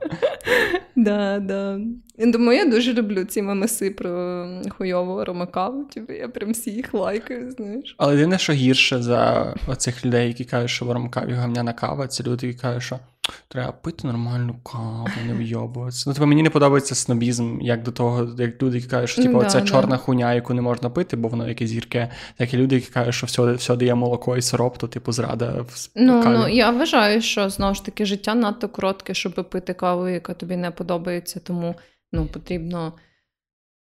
Да, 0.96 1.40
да. 1.40 1.80
Думаю, 2.18 2.60
я 2.60 2.66
дуже 2.66 2.94
люблю 2.94 3.24
ці 3.24 3.42
мемеси 3.42 3.92
про 3.92 4.48
хуйову 4.70 5.26
ромакаву. 5.26 5.84
Типу, 5.84 6.14
я 6.14 6.28
прям 6.28 6.52
всі 6.52 6.72
їх 6.72 6.94
лайкаю, 6.94 7.52
знаєш. 7.52 7.96
Але 7.98 8.14
єдине, 8.14 8.38
що 8.38 8.54
гірше 8.54 9.02
за 9.02 9.54
оцих 9.68 10.06
людей, 10.06 10.28
які 10.28 10.46
кажуть, 10.46 10.70
що 10.70 10.86
в 10.86 10.92
ромакаві 10.92 11.34
гамняна 11.34 11.74
кава, 11.74 12.08
це 12.08 12.24
люди, 12.24 12.48
які 12.48 12.60
кажуть, 12.60 12.84
що 12.84 13.00
Треба 13.48 13.72
пити 13.72 14.08
нормальну 14.08 14.56
каву, 14.64 15.08
не 15.28 15.34
вйобуватися. 15.34 16.04
Ну, 16.08 16.14
типу, 16.14 16.28
мені 16.28 16.44
не 16.44 16.50
подобається 16.50 16.96
снобізм, 16.96 17.62
як 17.62 17.84
до 17.84 17.92
того, 17.92 18.30
як 18.38 18.64
люди, 18.64 18.78
які 18.78 18.90
кажуть, 18.90 19.10
що 19.10 19.24
типу, 19.24 19.40
Да, 19.40 19.46
це 19.46 19.60
да. 19.60 19.66
чорна 19.68 19.98
хуйня, 19.98 20.34
яку 20.34 20.54
не 20.54 20.62
можна 20.62 20.90
пити, 20.90 21.18
бо 21.18 21.28
воно 21.28 21.48
якесь 21.50 21.72
гірке. 21.72 22.10
Так 22.38 22.54
і 22.54 22.58
люди, 22.58 22.76
які 22.76 22.88
кажуть, 22.88 23.14
що 23.16 23.28
все, 23.28 23.54
все 23.54 23.76
дає 23.76 23.96
молоко 23.96 24.38
і 24.38 24.42
сироп, 24.42 24.78
то 24.78 24.88
типу 24.88 25.12
зрада 25.12 25.52
в 25.68 25.90
Ну, 25.96 26.24
каві. 26.24 26.38
ну 26.38 26.48
я 26.48 26.70
вважаю, 26.72 27.22
що 27.22 27.50
знову 27.50 27.76
ж 27.76 27.86
таки 27.86 28.06
життя 28.06 28.36
надто 28.36 28.70
коротке, 28.70 29.14
щоб 29.14 29.50
пити 29.50 29.74
каву, 29.74 30.08
яка 30.08 30.34
тобі 30.34 30.56
не 30.56 30.72
подобається, 30.72 31.40
тому 31.40 31.76
ну, 32.12 32.26
потрібно 32.26 32.94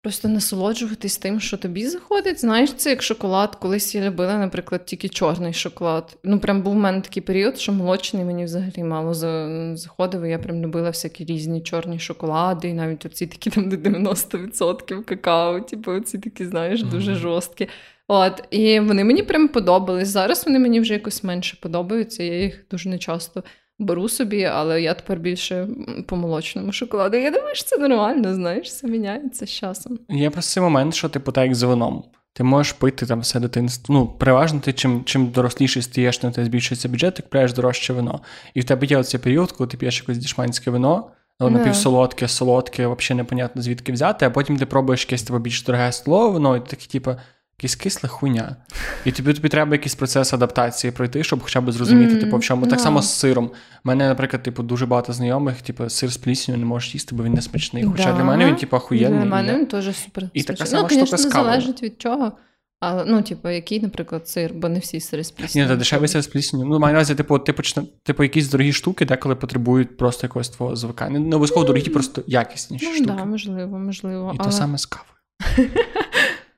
просто 0.04 0.28
насолоджуватись 0.28 1.16
тим, 1.18 1.40
що 1.40 1.56
тобі 1.56 1.86
заходить. 1.86 2.40
Знаєш, 2.40 2.72
це 2.74 2.90
як 2.90 3.02
шоколад. 3.02 3.56
Колись 3.56 3.94
я 3.94 4.00
любила, 4.02 4.38
наприклад, 4.38 4.84
тільки 4.86 5.08
чорний 5.08 5.52
шоколад. 5.52 6.16
Ну, 6.24 6.38
прям 6.38 6.62
був 6.62 6.72
в 6.72 6.76
мене 6.76 7.00
такий 7.00 7.22
період, 7.22 7.58
що 7.58 7.72
молочний 7.72 8.24
мені 8.24 8.44
взагалі 8.44 8.82
мало 8.84 9.14
за- 9.14 9.76
заходив. 9.76 10.22
і 10.22 10.30
Я 10.30 10.38
прям 10.38 10.62
любила 10.62 10.88
всякі 10.88 11.24
різні 11.24 11.60
чорні 11.62 11.98
шоколади, 11.98 12.68
і 12.68 12.72
навіть 12.74 13.06
оці 13.06 13.26
такі 13.26 13.50
там 13.50 13.68
де 13.68 13.76
90% 13.76 15.04
какао, 15.04 15.60
типу, 15.60 15.90
оці 15.92 16.18
такі, 16.18 16.44
знаєш, 16.46 16.82
дуже 16.82 17.10
Мгм. 17.10 17.20
жорсткі. 17.20 17.68
От, 18.08 18.44
і 18.50 18.80
вони 18.80 19.04
мені 19.04 19.22
прям 19.22 19.48
подобались. 19.48 20.08
Зараз 20.08 20.46
вони 20.46 20.58
мені 20.58 20.80
вже 20.80 20.92
якось 20.94 21.24
менше 21.24 21.56
подобаються. 21.60 22.22
Я 22.22 22.42
їх 22.42 22.64
дуже 22.70 22.88
нечасто 22.88 23.42
беру 23.78 24.08
собі, 24.08 24.44
але 24.44 24.82
я 24.82 24.94
тепер 24.94 25.18
більше 25.18 25.68
по 26.06 26.16
молочному 26.16 26.72
шоколаду. 26.72 27.16
Я 27.16 27.30
думаю, 27.30 27.54
що 27.54 27.64
це 27.64 27.78
нормально, 27.78 28.34
знаєш, 28.34 28.74
це 28.76 28.86
міняється 28.86 29.46
з 29.46 29.50
часом. 29.50 29.98
Є 30.08 30.30
просто 30.30 30.52
цей 30.54 30.62
момент, 30.62 30.94
що 30.94 31.08
типу 31.08 31.32
так 31.32 31.44
як 31.44 31.54
з 31.54 31.62
вином. 31.62 32.04
Ти 32.36 32.44
можеш 32.44 32.72
пити 32.72 33.06
там 33.06 33.20
все 33.20 33.40
дитинство. 33.40 33.94
Ну, 33.94 34.06
переважно 34.06 34.60
ти 34.60 34.72
чим, 34.72 35.04
чим 35.04 35.26
доросліший 35.26 35.82
стаєш, 35.82 36.18
тим 36.18 36.32
тебе 36.32 36.44
збільшується 36.46 36.88
бюджет, 36.88 37.14
ти 37.14 37.22
купляєш 37.22 37.52
дорожче 37.52 37.92
вино. 37.92 38.20
І 38.54 38.60
в 38.60 38.64
тебе 38.64 38.86
є 38.86 38.96
оцей 38.98 39.20
період, 39.20 39.52
коли 39.52 39.68
ти 39.68 39.76
п'єш 39.76 40.00
якесь 40.00 40.18
дішманське 40.18 40.70
вино, 40.70 41.10
воно 41.40 41.52
Да. 41.52 41.58
напівсолодке, 41.58 42.28
солодке, 42.28 42.86
взагалі 42.86 43.16
непонятно 43.22 43.62
звідки 43.62 43.92
взяти, 43.92 44.26
а 44.26 44.30
потім 44.30 44.56
ти 44.56 44.66
пробуєш 44.66 45.04
якесь 45.04 45.22
типу, 45.22 45.38
більш 45.38 45.62
дороге 45.62 45.92
столове 45.92 46.28
вино, 46.34 46.56
і 46.56 46.60
ти 46.60 46.66
такий, 46.66 46.86
типу, 46.88 47.10
якесь 47.58 47.76
кисле 47.76 48.08
хуйня. 48.08 48.56
І 49.04 49.12
тобі, 49.12 49.32
тобі 49.32 49.48
треба 49.48 49.72
якийсь 49.72 49.94
процес 49.94 50.32
адаптації 50.32 50.90
пройти, 50.90 51.24
щоб 51.24 51.42
хоча 51.42 51.60
б 51.60 51.72
зрозуміти, 51.72 52.10
Мгм, 52.10 52.20
типу, 52.20 52.36
в 52.36 52.42
чому. 52.42 52.66
Так 52.66 52.80
само 52.80 53.02
з 53.02 53.14
сиром. 53.14 53.44
У 53.44 53.50
мене, 53.84 54.08
наприклад, 54.08 54.42
типу, 54.42 54.62
дуже 54.62 54.86
багато 54.86 55.12
знайомих, 55.12 55.62
типу, 55.62 55.88
сир 55.90 56.12
з 56.12 56.16
плісню 56.16 56.56
не 56.56 56.64
можеш 56.64 56.94
їсти, 56.94 57.14
бо 57.14 57.24
він 57.24 57.32
не 57.32 57.42
смачний. 57.42 57.84
Хоча 57.84 58.04
Да. 58.04 58.12
для 58.12 58.24
мене 58.24 58.46
він, 58.46 58.56
типу, 58.56 58.76
охуєнний. 58.76 59.18
Для 59.20 59.28
мене 59.28 59.54
він 59.54 59.66
теж 59.66 59.96
супер. 59.96 60.24
І 60.32 60.42
така 60.42 60.66
сама 60.66 60.82
ну, 60.82 60.88
штука 60.88 61.06
звісно, 61.06 61.18
з 61.18 61.32
кавою. 61.32 61.50
залежить 61.50 61.82
від 61.82 62.00
чого. 62.02 62.32
Але, 62.80 63.04
ну, 63.04 63.22
типу, 63.22 63.48
який, 63.48 63.80
наприклад, 63.80 64.28
сир, 64.28 64.50
бо 64.54 64.68
не 64.68 64.78
всі 64.78 65.00
сири 65.00 65.24
з 65.24 65.54
Ні, 65.54 65.66
та 65.66 65.76
дешевий 65.76 66.08
сир 66.08 66.22
з 66.22 66.26
плісню. 66.26 66.64
Ну, 66.64 66.78
маю 66.78 66.92
на 66.94 66.98
увазі, 66.98 67.14
типу, 67.14 67.38
ти 67.38 67.52
почне, 67.52 67.82
типу, 68.02 68.22
якісь 68.22 68.48
дорогі 68.48 68.72
штуки, 68.72 69.04
деколи 69.04 69.34
потребують 69.34 69.96
просто 69.96 70.26
якогось 70.26 70.48
твого 70.48 70.76
звикання. 70.76 71.18
Не 71.18 71.36
обов'язково 71.36 71.66
дорогі, 71.66 71.88
просто 71.90 72.22
якісніші 72.26 72.86
Ну, 72.86 72.94
штуки. 72.94 73.10
да, 73.16 73.24
можливо, 73.24 73.78
можливо. 73.78 74.32
І 74.34 74.36
але... 74.38 74.44
то 74.50 74.52
саме 74.56 74.78
з 74.78 74.86
кавою. 74.86 75.10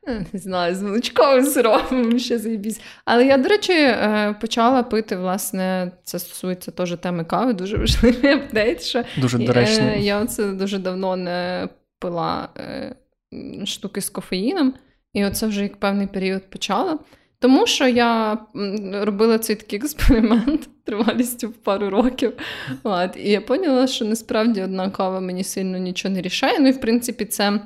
Не 0.07 0.39
знаю, 0.39 0.75
з 0.75 0.83
молочковим 0.83 1.45
сиропом 1.45 2.19
ще 2.19 2.39
заєбісь. 2.39 2.81
Але 3.05 3.27
я, 3.27 3.39
до 3.39 3.49
речі, 3.49 3.73
е, 3.73 4.37
почала 4.41 4.83
пити, 4.83 5.17
власне, 5.17 5.93
це 6.05 6.19
стосується 6.19 6.71
теж 6.71 6.97
теми 6.97 7.25
кави, 7.25 7.53
дуже 7.53 7.77
важливий 7.77 8.33
апдейт. 8.33 8.83
Що 8.83 9.05
Дуже 9.17 9.39
е, 9.43 9.47
доречно. 9.47 9.95
я 9.95 10.21
оце 10.21 10.53
дуже 10.53 10.79
давно 10.79 11.17
не 11.17 11.69
пила 11.99 12.49
е, 12.57 12.95
штуки 13.65 14.01
з 14.01 14.11
кофеїном, 14.11 14.75
і 15.13 15.25
оце 15.25 15.47
вже 15.47 15.63
як 15.63 15.77
певний 15.77 16.07
період 16.07 16.51
почала. 16.51 16.99
Тому 17.39 17.67
що 17.67 17.89
я 17.89 18.39
робила 18.93 19.39
цей 19.39 19.57
такий 19.57 19.79
експеримент 19.79 20.69
тривалістю 20.85 21.49
в 21.49 21.53
пару 21.53 21.91
років. 21.91 22.33
От, 22.83 23.17
і 23.17 23.31
я 23.31 23.41
поняла, 23.41 23.87
що 23.87 24.05
насправді 24.05 24.63
одна 24.63 24.91
кава 24.91 25.21
мені 25.21 25.45
сильно 25.45 25.79
нічого 25.79 26.15
не 26.15 26.21
рішає. 26.21 26.59
Ну 26.59 26.69
і 26.69 26.73
в 26.73 26.81
принципі, 26.81 27.25
це 27.25 27.61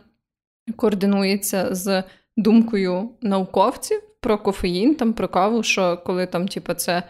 координується 0.77 1.75
з 1.75 2.03
думкою 2.37 3.09
науковців 3.23 4.03
про 4.21 4.39
кофеїн, 4.39 4.95
там 4.95 5.13
про 5.13 5.29
каву, 5.29 5.63
що 5.63 6.03
коли 6.07 6.27
там, 6.27 6.49
типу, 6.49 6.75
це 6.75 7.03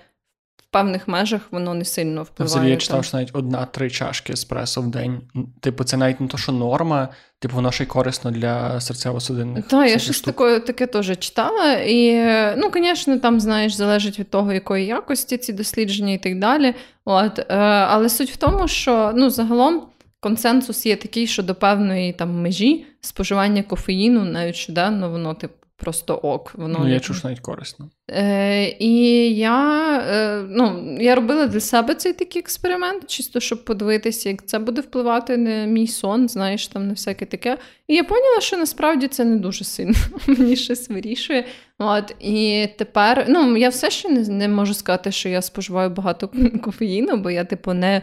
в 0.56 0.72
певних 0.72 1.08
межах 1.08 1.40
воно 1.50 1.74
не 1.74 1.84
сильно 1.84 2.22
впливає. 2.22 2.46
взагалі 2.46 2.70
я 2.70 2.76
читав, 2.76 3.04
що 3.04 3.16
навіть 3.16 3.30
одна-три 3.32 3.90
чашки 3.90 4.32
еспресо 4.32 4.80
в 4.80 4.86
день. 4.86 5.20
Типу, 5.60 5.84
це 5.84 5.96
навіть 5.96 6.20
не 6.20 6.28
то, 6.28 6.38
що 6.38 6.52
норма, 6.52 7.08
типу, 7.38 7.54
воно 7.54 7.72
ще 7.72 7.84
й 7.84 7.86
корисно 7.86 8.30
для 8.30 8.74
серцево-судинних. 8.74 9.62
Так, 9.62 9.90
я 9.90 9.98
щось 9.98 10.20
таке, 10.20 10.60
таке 10.60 10.86
теж 10.86 11.18
читала. 11.18 11.72
І, 11.72 12.14
ну, 12.56 12.70
звісно, 12.74 13.18
там, 13.18 13.40
знаєш, 13.40 13.72
залежить 13.72 14.18
від 14.18 14.30
того, 14.30 14.52
якої 14.52 14.86
якості 14.86 15.38
ці 15.38 15.52
дослідження 15.52 16.12
і 16.12 16.18
так 16.18 16.38
далі. 16.38 16.74
От, 17.04 17.38
е, 17.38 17.54
але 17.64 18.08
суть 18.08 18.30
в 18.30 18.36
тому, 18.36 18.68
що 18.68 19.12
ну, 19.14 19.30
загалом 19.30 19.82
консенсус 20.20 20.86
є 20.86 20.96
такий, 20.96 21.26
що 21.26 21.42
до 21.42 21.54
певної 21.54 22.12
там 22.12 22.42
межі 22.42 22.86
споживання 23.00 23.62
кофеїну, 23.62 24.24
навіть 24.24 24.56
щоденно, 24.56 25.10
воно 25.10 25.34
типу 25.34 25.54
просто 25.80 26.14
ок. 26.14 26.52
Воно 26.54 26.78
Ну, 26.78 26.88
я 26.88 27.00
що 27.00 27.14
навіть 27.24 27.40
корисно. 27.40 27.90
Е, 28.10 28.76
і 28.78 28.94
я, 29.34 29.98
е, 30.10 30.44
ну, 30.48 30.96
я 31.00 31.14
робила 31.14 31.46
для 31.46 31.60
себе 31.60 31.94
цей 31.94 32.12
такий 32.12 32.40
експеримент, 32.40 33.06
чисто 33.06 33.40
щоб 33.40 33.64
подивитися, 33.64 34.28
як 34.28 34.46
це 34.46 34.58
буде 34.58 34.80
впливати 34.80 35.36
на 35.36 35.64
мій 35.64 35.86
сон, 35.86 36.28
знаєш, 36.28 36.68
там 36.68 36.86
на 36.86 36.92
всяке 36.92 37.26
таке. 37.26 37.58
І 37.88 37.94
я 37.94 38.04
поняла, 38.04 38.40
що 38.40 38.56
насправді 38.56 39.08
це 39.08 39.24
не 39.24 39.36
дуже 39.36 39.64
сильно 39.64 39.94
мені 40.26 40.56
щось 40.56 40.90
вирішує. 40.90 41.44
От, 41.78 42.14
і 42.20 42.68
тепер, 42.78 43.26
ну, 43.28 43.56
я 43.56 43.68
все 43.68 43.90
ще 43.90 44.08
не, 44.08 44.28
не 44.28 44.48
можу 44.48 44.74
сказати, 44.74 45.12
що 45.12 45.28
я 45.28 45.42
споживаю 45.42 45.90
багато 45.90 46.30
кофеїну, 46.64 47.16
бо 47.16 47.30
я, 47.30 47.44
типу, 47.44 47.72
не 47.72 48.02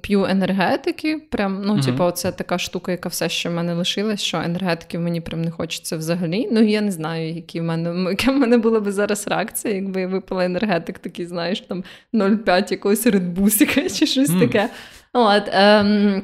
п'ю 0.00 0.24
енергетики. 0.24 1.18
Прям, 1.30 1.62
ну, 1.64 1.72
Мгм. 1.72 1.82
типу, 1.82 2.10
це 2.10 2.32
така 2.32 2.58
штука, 2.58 2.92
яка 2.92 3.08
все 3.08 3.28
ще 3.28 3.48
в 3.48 3.52
мене 3.52 3.74
лишилась, 3.74 4.20
що 4.22 4.36
енергетиків 4.36 5.00
мені 5.00 5.20
прям 5.20 5.42
не 5.42 5.50
хочеться 5.50 5.96
взагалі. 5.96 6.48
Ну, 6.52 6.60
я 6.62 6.80
не 6.80 6.90
знаю, 6.90 7.34
які 7.34 7.60
в 7.60 7.64
мене, 7.64 8.10
яка 8.10 8.30
в 8.32 8.36
мене 8.36 8.58
була 8.58 8.80
би 8.80 8.92
зараз 8.92 9.28
реакція, 9.28 9.74
якби 9.74 10.00
я 10.00 10.06
випила 10.08 10.44
енергетик, 10.44 10.98
такий, 10.98 11.26
знаєш, 11.26 11.60
там 11.60 11.84
0,5 12.12 12.70
якогось 12.70 13.06
редбусика 13.06 13.88
чи 13.88 14.06
щось 14.06 14.28
Мм. 14.30 14.40
таке. 14.40 14.68
От, 15.12 15.42
ем, 15.52 16.22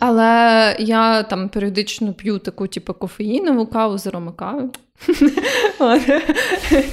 але 0.00 0.76
я 0.78 1.22
там 1.22 1.48
періодично 1.48 2.12
п'ю 2.12 2.38
таку, 2.38 2.66
типу, 2.66 2.94
кофеїнову 2.94 3.66
каву 3.66 3.98
з 3.98 4.06
аромакави. 4.06 4.68
От. 5.78 6.08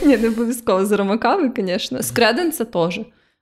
Ні, 0.05 0.17
не 0.17 0.27
обов'язково 0.27 0.85
з 0.85 0.91
аромакави, 0.91 1.51
звісно. 1.57 2.01
З 2.01 2.11
креденса 2.11 2.65
теж, 2.65 2.99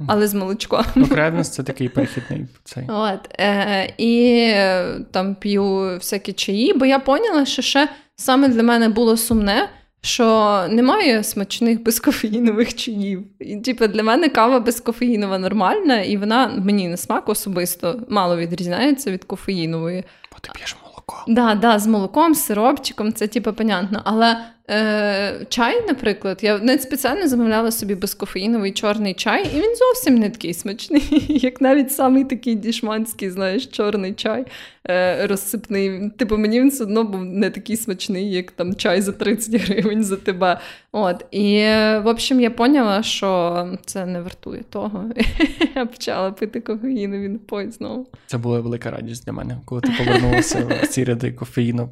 але 0.07 0.27
з 0.27 0.33
молочком. 0.33 0.83
Ну, 0.95 1.07
креденс 1.07 1.49
це 1.49 1.63
такий 1.63 1.89
перехідний 1.89 2.45
цей. 2.63 2.83
От, 2.87 3.39
е, 3.39 3.93
і 3.97 4.29
е, 4.53 4.99
там 5.11 5.35
п'ю 5.35 5.63
всякі 5.79 6.33
чаї, 6.33 6.73
бо 6.73 6.85
я 6.85 6.99
поняла, 6.99 7.45
що 7.45 7.61
ще 7.61 7.89
саме 8.15 8.47
для 8.47 8.63
мене 8.63 8.89
було 8.89 9.17
сумне, 9.17 9.69
що 10.01 10.59
немає 10.69 11.23
смачних 11.23 11.83
безкофеїнових 11.83 12.75
чаїв. 12.75 13.23
І, 13.39 13.55
типу, 13.55 13.87
для 13.87 14.03
мене 14.03 14.29
кава 14.29 14.59
безкофеїнова 14.59 15.37
нормальна, 15.37 16.01
і 16.01 16.17
вона 16.17 16.47
мені 16.47 16.87
на 16.87 16.97
смак 16.97 17.29
особисто 17.29 17.99
мало 18.09 18.37
відрізняється 18.37 19.11
від 19.11 19.23
кофеїнової. 19.23 20.03
Бо 20.31 20.37
ти 20.41 20.49
п'єш 20.55 20.77
молоко. 20.85 21.23
Да, 21.27 21.55
да, 21.55 21.79
з 21.79 21.87
молоком, 21.87 22.35
з 22.35 22.45
сиропчиком, 22.45 23.13
це 23.13 23.27
типу 23.27 23.53
понятно. 23.53 24.01
Але 24.03 24.37
е, 24.69 25.45
чай, 25.49 25.85
наприклад, 25.87 26.39
я 26.41 26.57
навіть 26.57 26.81
спеціально 26.81 27.27
замовляла 27.27 27.71
собі 27.71 27.95
безкофеїновий 27.95 28.71
чорний 28.71 29.13
чай, 29.13 29.49
і 29.55 29.61
він 29.61 29.75
зовсім 29.75 30.15
не 30.15 30.29
такий 30.29 30.53
смачний, 30.53 31.25
як 31.27 31.61
навіть 31.61 31.91
самий 31.91 32.23
такий 32.23 32.55
дішманський, 32.55 33.29
знаєш, 33.29 33.67
чорний 33.67 34.13
чай 34.13 34.45
е, 34.89 35.27
розсипний. 35.27 36.09
Типу, 36.09 36.37
мені 36.37 36.61
він 36.61 36.69
все 36.69 36.83
одно 36.83 37.03
був 37.03 37.25
не 37.25 37.49
такий 37.49 37.77
смачний, 37.77 38.31
як 38.31 38.51
там 38.51 38.75
чай 38.75 39.01
за 39.01 39.11
30 39.11 39.61
гривень 39.61 40.03
за 40.03 40.15
тебе. 40.17 40.59
От. 40.91 41.25
І, 41.31 41.59
в 42.03 42.03
общем, 42.05 42.39
я 42.39 42.51
поняла, 42.51 43.03
що 43.03 43.67
це 43.85 44.05
не 44.05 44.21
вартує 44.21 44.63
того. 44.69 45.05
Я 45.75 45.85
почала 45.85 46.31
пити 46.31 46.61
кофеїнові 46.61 47.27
напої 47.27 47.71
знову. 47.71 48.07
Це 48.27 48.37
була 48.37 48.59
велика 48.59 48.91
радість 48.91 49.25
для 49.25 49.33
мене, 49.33 49.57
коли 49.65 49.81
ти 49.81 49.91
повернулася 49.97 50.65
в 50.83 50.87
ці 50.87 51.03
ряди 51.03 51.31
кофеїну. 51.31 51.89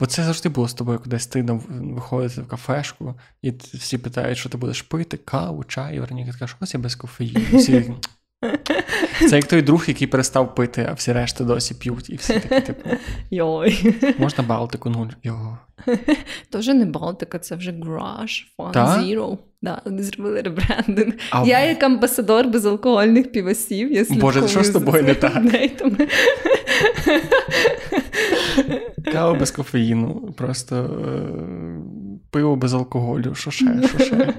Бо 0.00 0.06
це 0.06 0.22
завжди 0.22 0.48
було 0.48 0.68
з 0.68 0.74
тобою 0.74 0.98
кудись 0.98 1.26
ти 1.26 1.42
виходити 1.94 2.40
в 2.40 2.48
кафешку, 2.48 3.14
і 3.42 3.50
всі 3.74 3.98
питають, 3.98 4.38
що 4.38 4.48
ти 4.48 4.58
будеш 4.58 4.82
пити, 4.82 5.16
каву, 5.16 5.64
чай, 5.64 5.96
і 5.96 6.00
Вероніка 6.00 6.32
така, 6.32 6.52
ось 6.60 6.74
я 6.74 6.80
без 6.80 6.94
кофеїну. 6.94 7.58
Всі... 7.58 7.94
Це 9.28 9.36
як 9.36 9.44
той 9.44 9.62
друг, 9.62 9.84
який 9.88 10.06
перестав 10.06 10.54
пити, 10.54 10.86
а 10.90 10.92
всі 10.92 11.12
решти 11.12 11.44
досі 11.44 11.74
п'ють, 11.74 12.10
і 12.10 12.16
всі 12.16 12.40
такі, 12.40 12.66
типу, 12.66 12.90
Йой. 13.30 13.94
можна 14.18 14.44
Балтику, 14.44 14.90
ну 14.90 15.10
його. 15.22 15.58
То 16.50 16.58
вже 16.58 16.74
не 16.74 16.84
Балтика, 16.84 17.38
це 17.38 17.56
вже 17.56 17.70
Garage, 17.70 18.42
Fun 18.58 18.72
Та? 18.72 18.86
Zero. 18.86 19.38
Да, 19.62 19.82
вони 19.84 20.02
зробили 20.02 20.40
ребрендинг. 20.40 21.12
А 21.30 21.44
Я, 21.44 21.60
як 21.60 21.82
амбасадор 21.82 22.48
безалкогольних 22.48 23.32
півасів, 23.32 23.92
я 23.92 24.04
Боже, 24.10 24.48
що 24.48 24.64
з 24.64 24.70
тобою 24.70 25.02
не 25.02 25.14
так? 25.14 25.42
Кава 29.12 29.34
без 29.34 29.50
кофеїну, 29.50 30.34
просто 30.36 30.76
е, 30.76 31.18
пиво 32.30 32.56
без 32.56 32.74
алкоголю, 32.74 33.34
що 33.34 33.50
ще, 33.50 33.88
що 33.88 34.04
ще. 34.04 34.34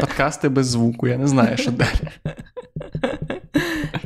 Подкасти 0.00 0.48
без 0.48 0.66
звуку, 0.66 1.08
я 1.08 1.18
не 1.18 1.26
знаю, 1.26 1.56
що 1.56 1.70
далі. 1.70 2.34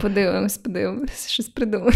Подивимось, 0.00 0.58
подивимось, 0.58 1.28
щось 1.28 1.48
придумаємо. 1.48 1.92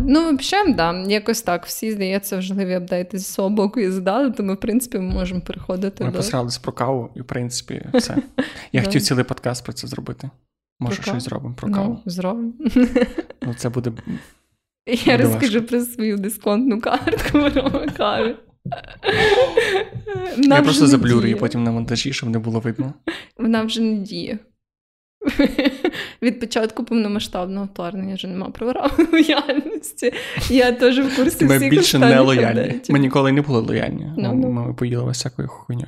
Ну, 0.00 0.36
взагалі, 0.36 0.72
да, 0.74 1.04
якось 1.08 1.42
так. 1.42 1.66
Всі, 1.66 1.92
здається, 1.92 2.36
важливі 2.36 2.74
апдейти 2.74 3.18
з 3.18 3.26
свого 3.26 3.50
боку 3.50 3.80
і 3.80 3.90
задали, 3.90 4.30
то 4.30 4.42
ми, 4.42 4.54
в 4.54 4.60
принципі, 4.60 4.98
ми 4.98 5.14
можемо 5.14 5.40
переходити. 5.40 6.04
Ми 6.04 6.10
до... 6.10 6.16
посрались 6.16 6.58
про 6.58 6.72
каву, 6.72 7.10
і, 7.16 7.20
в 7.20 7.24
принципі, 7.24 7.86
все. 7.94 8.16
Я 8.72 8.82
хотів 8.82 9.02
цілий 9.02 9.24
подкаст 9.24 9.64
про 9.64 9.72
це 9.72 9.86
зробити. 9.86 10.30
Може, 10.80 11.02
щось 11.02 11.24
зробимо 11.24 11.54
про 11.54 11.70
каву. 11.70 12.00
Ну, 12.04 12.12
зробимо. 12.12 12.52
Ну, 13.42 13.54
це 13.56 13.68
буде. 13.68 13.92
Я 15.04 15.16
розкажу 15.16 15.62
про 15.62 15.80
свою 15.80 16.16
дисконтну 16.16 16.80
картку 16.80 17.38
в 17.38 17.96
каві. 17.96 18.36
Я 20.36 20.62
просто 20.62 20.86
заблюрю 20.86 21.36
потім 21.36 21.64
на 21.64 21.70
монтажі, 21.70 22.12
щоб 22.12 22.28
не 22.28 22.38
було 22.38 22.60
видно. 22.60 22.94
Вона 23.38 23.62
вже 23.62 23.80
не 23.80 23.96
діє. 23.96 24.38
Від 26.22 26.40
початку 26.40 26.84
повномасштабного 26.84 27.66
вторгнення 27.66 28.14
вже 28.14 28.28
нема 28.28 28.50
права 28.50 28.90
лояльності. 29.12 30.12
Я 30.50 30.72
теж 30.72 30.98
в 30.98 31.16
курсі 31.16 31.44
Ми 31.44 31.56
всіх 31.56 31.70
більше 31.70 31.98
не 31.98 32.20
лояльні. 32.20 32.80
Ми 32.88 32.98
ніколи 32.98 33.32
не 33.32 33.42
були 33.42 33.60
лояльні. 33.60 34.04
No, 34.18 34.34
no. 34.34 34.48
Ми 34.48 34.74
поїли 34.74 35.12
всякою 35.12 35.48
хуйню. 35.48 35.86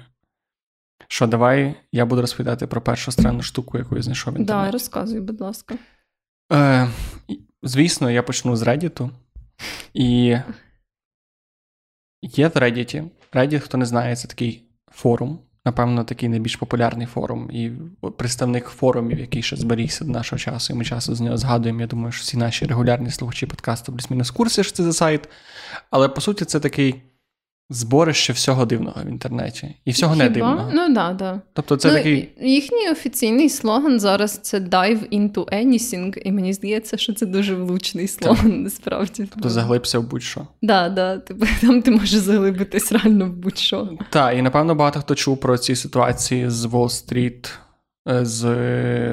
Що, 1.08 1.26
давай 1.26 1.74
я 1.92 2.06
буду 2.06 2.20
розповідати 2.20 2.66
про 2.66 2.80
першу 2.80 3.12
странну 3.12 3.42
штуку, 3.42 3.78
яку 3.78 3.96
я 3.96 4.02
знайшов 4.02 4.34
в 4.34 4.38
інтернеті. 4.38 4.64
Так, 4.64 4.66
да, 4.66 4.72
розказуй, 4.72 5.20
будь 5.20 5.40
ласка. 5.40 5.74
Е, 6.52 6.88
Звісно, 7.62 8.10
я 8.10 8.22
почну 8.22 8.56
з 8.56 8.62
Reddit. 8.62 9.10
І 9.94 10.38
є 12.22 12.48
в 12.48 12.52
Reddit. 12.52 13.08
Reddit, 13.32 13.58
хто 13.58 13.78
не 13.78 13.86
знає, 13.86 14.16
це 14.16 14.28
такий 14.28 14.64
форум, 14.90 15.38
напевно, 15.64 16.04
такий 16.04 16.28
найбільш 16.28 16.56
популярний 16.56 17.06
форум, 17.06 17.50
і 17.50 17.70
представник 18.16 18.66
форумів, 18.66 19.18
який 19.18 19.42
ще 19.42 19.56
зберігся 19.56 20.04
до 20.04 20.10
нашого 20.12 20.38
часу, 20.38 20.72
і 20.72 20.76
ми 20.76 20.84
часто 20.84 21.14
з 21.14 21.20
нього 21.20 21.36
згадуємо. 21.36 21.80
Я 21.80 21.86
думаю, 21.86 22.12
що 22.12 22.22
всі 22.22 22.36
наші 22.36 22.66
регулярні 22.66 23.10
слухачі 23.10 23.46
подкасту 23.46 23.92
плюс-мінус 23.92 24.30
курси, 24.30 24.62
що 24.64 24.72
це 24.72 24.82
за 24.82 24.92
сайт. 24.92 25.28
Але 25.90 26.08
по 26.08 26.20
суті, 26.20 26.44
це 26.44 26.60
такий 26.60 27.02
зборище 27.70 28.32
всього 28.32 28.66
дивного 28.66 29.02
в 29.04 29.06
інтернеті. 29.06 29.74
І 29.84 29.90
всього 29.90 30.12
Хіба? 30.12 30.24
не 30.24 30.30
дивного. 30.30 30.70
Ну 30.74 30.94
да, 30.94 31.12
да. 31.12 31.40
Тобто 31.52 31.76
це 31.76 31.88
ну, 31.88 31.94
такий... 31.94 32.28
Їхній 32.40 32.90
офіційний 32.90 33.48
слоган 33.48 34.00
зараз 34.00 34.38
це 34.42 34.60
dive 34.60 35.08
into 35.08 35.64
anything, 35.64 36.18
і 36.24 36.32
мені 36.32 36.52
здається, 36.52 36.96
що 36.96 37.14
це 37.14 37.26
дуже 37.26 37.54
влучний 37.54 38.08
слоган, 38.08 38.50
так. 38.50 38.60
насправді. 38.60 39.28
Тобто 39.34 39.50
заглибся 39.50 39.98
в 39.98 40.08
будь-що. 40.08 40.46
Да, 40.62 40.88
да, 40.88 41.18
типу, 41.18 41.46
там 41.60 41.82
ти 41.82 41.90
можеш 41.90 42.10
заглибитись 42.20 42.92
реально 42.92 43.26
в 43.26 43.32
будь-що. 43.32 43.98
Так, 44.10 44.38
і 44.38 44.42
напевно 44.42 44.74
багато 44.74 45.00
хто 45.00 45.14
чув 45.14 45.40
про 45.40 45.58
ці 45.58 45.76
ситуації 45.76 46.50
з 46.50 46.64
Wall 46.64 46.88
Street, 46.88 47.50
е, 48.08 48.24
з 48.24 48.42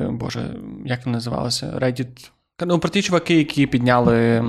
Боже, 0.10 0.56
як 0.86 1.06
вони 1.06 1.18
називалося? 1.18 1.80
Reddit. 1.82 2.32
Ну, 2.66 2.80
про 2.80 2.90
ті 2.90 3.02
чуваки, 3.02 3.36
які 3.36 3.68
підняли 3.68 4.44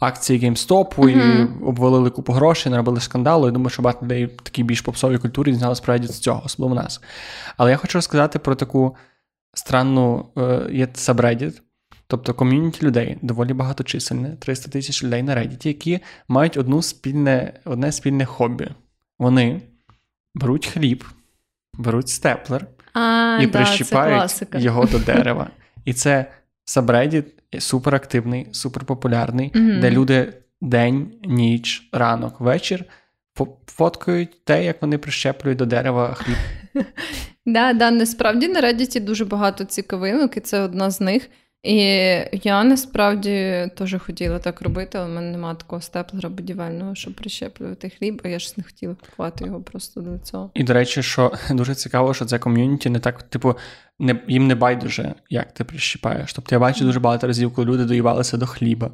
акції 0.00 0.40
GameStop 0.40 1.08
і 1.08 1.42
обвалили 1.64 2.10
купу 2.10 2.32
грошей, 2.32 2.72
наробили 2.72 3.00
скандалу. 3.00 3.46
Я 3.46 3.52
думаю, 3.52 3.70
що 3.70 3.82
багато 3.82 4.04
людей 4.04 4.26
в 4.26 4.36
такій 4.42 4.62
більш 4.62 4.80
попсовій 4.80 5.18
культурі 5.18 5.52
дізналися 5.52 5.82
справді 5.82 6.06
з 6.06 6.18
цього, 6.18 6.42
особливо 6.44 6.74
нас. 6.74 7.00
Але 7.56 7.70
я 7.70 7.76
хочу 7.76 7.98
розказати 7.98 8.38
про 8.38 8.54
таку 8.54 8.96
странну 9.54 10.26
е, 10.38 10.68
є 10.72 10.86
subreddit, 10.86 11.60
тобто 12.06 12.34
ком'юніті 12.34 12.86
людей, 12.86 13.18
доволі 13.22 13.52
багаточисельне, 13.52 14.36
300 14.36 14.70
тисяч 14.70 15.04
людей 15.04 15.22
на 15.22 15.36
Reddit, 15.36 15.66
які 15.66 16.00
мають 16.28 16.56
одну 16.56 16.82
спільне, 16.82 17.60
одне 17.64 17.92
спільне 17.92 18.24
хобі. 18.24 18.68
Вони 19.18 19.62
беруть 20.34 20.66
хліб, 20.66 21.04
беруть 21.74 22.08
степлер 22.08 22.66
а, 22.92 23.38
і 23.42 23.46
да, 23.46 23.52
прищіпають 23.58 24.42
його 24.54 24.84
до 24.84 24.98
дерева. 24.98 25.50
І 25.84 25.92
це 25.92 26.26
Subreddit 26.66 27.24
суперактивний, 27.58 28.46
суперпопулярний, 28.52 29.52
mm-hmm. 29.54 29.80
де 29.80 29.90
люди 29.90 30.32
день, 30.60 31.12
ніч, 31.24 31.88
ранок, 31.92 32.40
вечір 32.40 32.84
фоткають 33.66 34.44
те, 34.44 34.64
як 34.64 34.82
вони 34.82 34.98
прищеплюють 34.98 35.58
до 35.58 35.66
дерева 35.66 36.14
хліб. 36.14 36.36
Да, 37.46 37.72
да, 37.72 37.90
насправді 37.90 38.48
на 38.48 38.60
Reddit 38.60 39.00
дуже 39.00 39.24
багато 39.24 39.64
цікавинок, 39.64 40.36
і 40.36 40.40
це 40.40 40.60
одна 40.60 40.90
з 40.90 41.00
них. 41.00 41.28
І 41.62 41.76
я 42.42 42.64
насправді 42.64 43.68
теж 43.76 43.96
хотіла 44.06 44.38
так 44.38 44.62
робити, 44.62 44.98
але 44.98 45.06
в 45.06 45.14
мене 45.14 45.30
немає 45.30 45.56
такого 45.56 45.82
степлера 45.82 46.28
будівельного, 46.28 46.94
щоб 46.94 47.14
прищеплювати 47.14 47.90
хліб, 47.90 48.20
а 48.24 48.28
я 48.28 48.38
ж 48.38 48.54
не 48.56 48.64
хотіла 48.64 48.94
купувати 48.94 49.44
його 49.44 49.60
просто 49.60 50.00
до 50.00 50.18
цього. 50.18 50.50
І 50.54 50.64
до 50.64 50.72
речі, 50.72 51.02
що 51.02 51.32
дуже 51.50 51.74
цікаво, 51.74 52.14
що 52.14 52.24
це 52.24 52.38
ком'юніті 52.38 52.90
не 52.90 52.98
так, 52.98 53.22
типу, 53.22 53.54
не, 53.98 54.20
їм 54.28 54.46
не 54.46 54.54
байдуже, 54.54 55.14
як 55.30 55.52
ти 55.52 55.64
прищіпаєш. 55.64 56.32
Тобто 56.32 56.54
я 56.54 56.58
бачу 56.58 56.84
дуже 56.84 57.00
багато 57.00 57.26
разів, 57.26 57.54
коли 57.54 57.66
люди 57.66 57.84
доївалися 57.84 58.36
до 58.36 58.46
хліба, 58.46 58.90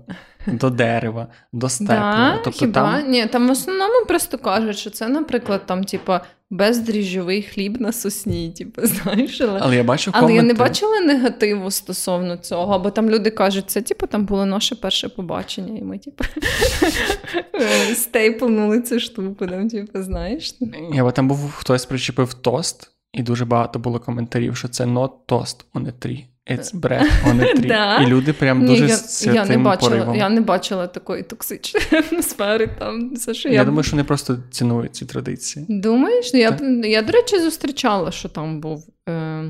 до 0.47 0.71
дерева, 0.85 1.27
до 1.53 1.69
степла. 1.69 1.97
Да, 1.97 2.41
тобто, 2.45 2.59
хіба? 2.59 2.73
Там... 2.73 3.11
Ні, 3.11 3.27
там 3.27 3.49
в 3.49 3.51
основному 3.51 4.07
просто 4.07 4.39
кажуть, 4.39 4.79
що 4.79 4.91
це, 4.91 5.09
наприклад, 5.09 5.67
там, 5.67 5.85
типа, 5.85 6.21
бездріжджовий 6.51 7.43
хліб 7.43 7.81
на 7.81 7.93
сосні, 7.93 8.51
типу, 8.51 8.81
знаєш. 8.87 9.41
Але, 9.41 9.61
але 9.63 9.77
я 9.77 9.85
бачу 9.85 10.11
але 10.15 10.35
я 10.35 10.43
не 10.43 10.55
бачила 10.55 11.01
негативу 11.01 11.71
стосовно 11.71 12.37
цього, 12.37 12.79
бо 12.79 12.91
там 12.91 13.11
люди 13.11 13.31
кажуть, 13.31 13.71
це 13.71 13.83
типу, 13.83 14.07
там 14.07 14.25
було 14.25 14.47
наше 14.47 14.75
перше 14.75 15.09
побачення, 15.09 15.79
і 15.79 15.83
ми, 15.83 15.99
типу, 15.99 16.25
стейпнули 17.95 18.81
цю 18.81 19.01
штуку, 19.01 19.47
там, 19.47 19.69
типу, 19.69 20.03
знаєш. 20.03 20.55
Я, 20.95 21.05
бо 21.05 21.13
там 21.13 21.29
був 21.29 21.53
хтось 21.53 21.87
причепив 21.87 22.35
тост. 22.35 22.91
І 23.13 23.23
дуже 23.23 23.45
багато 23.45 23.79
було 23.79 24.01
коментарів, 24.01 24.57
що 24.57 24.69
це 24.69 24.85
not 24.85 25.11
тост, 25.27 25.67
а 25.73 25.81
не 25.81 25.91
tree, 25.91 26.25
it's 26.51 26.75
bread 26.75 27.07
on 27.27 27.41
a 27.41 27.55
tree. 27.55 27.67
да? 27.69 27.99
І 28.03 28.07
люди 28.07 28.33
прям 28.33 28.67
дуже 28.67 28.85
Ні, 28.85 28.91
я, 28.91 28.97
з 28.97 29.27
я 29.27 29.45
не 29.45 29.59
бачила, 29.59 29.91
поривом. 29.91 30.17
Я 30.17 30.29
не 30.29 30.41
бачила 30.41 30.87
такої 30.87 31.23
токсичної 31.23 31.87
атмосфери. 32.13 32.67
Там, 32.79 33.15
все, 33.15 33.35
що 33.35 33.49
я, 33.49 33.55
я 33.55 33.65
думаю, 33.65 33.83
що 33.83 33.93
вони 33.93 34.05
просто 34.05 34.39
цінують 34.51 34.97
ці 34.97 35.07
традиції. 35.07 35.67
Думаєш? 35.69 36.35
Я, 36.35 36.59
я, 36.85 37.03
до 37.03 37.13
речі, 37.13 37.41
зустрічала, 37.41 38.11
що 38.11 38.29
там 38.29 38.61
був. 38.61 38.87
Е... 39.09 39.45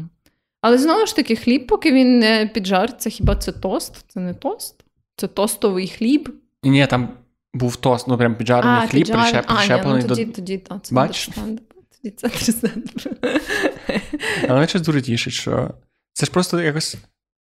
Але 0.60 0.78
знову 0.78 1.06
ж 1.06 1.16
таки, 1.16 1.36
хліб, 1.36 1.66
поки 1.66 1.92
він 1.92 2.18
не 2.18 2.50
піджариться, 2.54 3.10
хіба 3.10 3.36
це 3.36 3.52
тост? 3.52 4.04
Це 4.08 4.20
не 4.20 4.34
тост? 4.34 4.84
Це 5.16 5.26
тостовий 5.26 5.88
хліб. 5.88 6.34
Ні, 6.62 6.86
там 6.86 7.08
був 7.54 7.76
тост, 7.76 8.08
ну 8.08 8.18
прям 8.18 8.34
піджарений 8.34 8.80
а, 8.84 8.86
хліб, 8.86 9.06
піджар... 9.06 9.46
прищеплений 9.46 10.02
а, 10.04 10.08
ну, 10.08 10.08
тоді, 10.08 10.24
до... 10.24 10.32
тоді, 10.32 10.58
тоді, 10.58 10.80
це 10.82 10.94
Бач? 10.94 11.30
Тоді 12.02 12.14
це 12.16 12.28
Але 14.42 14.54
мене 14.54 14.66
щось 14.66 14.82
дуже 14.82 15.02
тішить, 15.02 15.32
що 15.32 15.70
це 16.18 16.26
ж 16.26 16.32
просто 16.32 16.60
якось. 16.60 16.96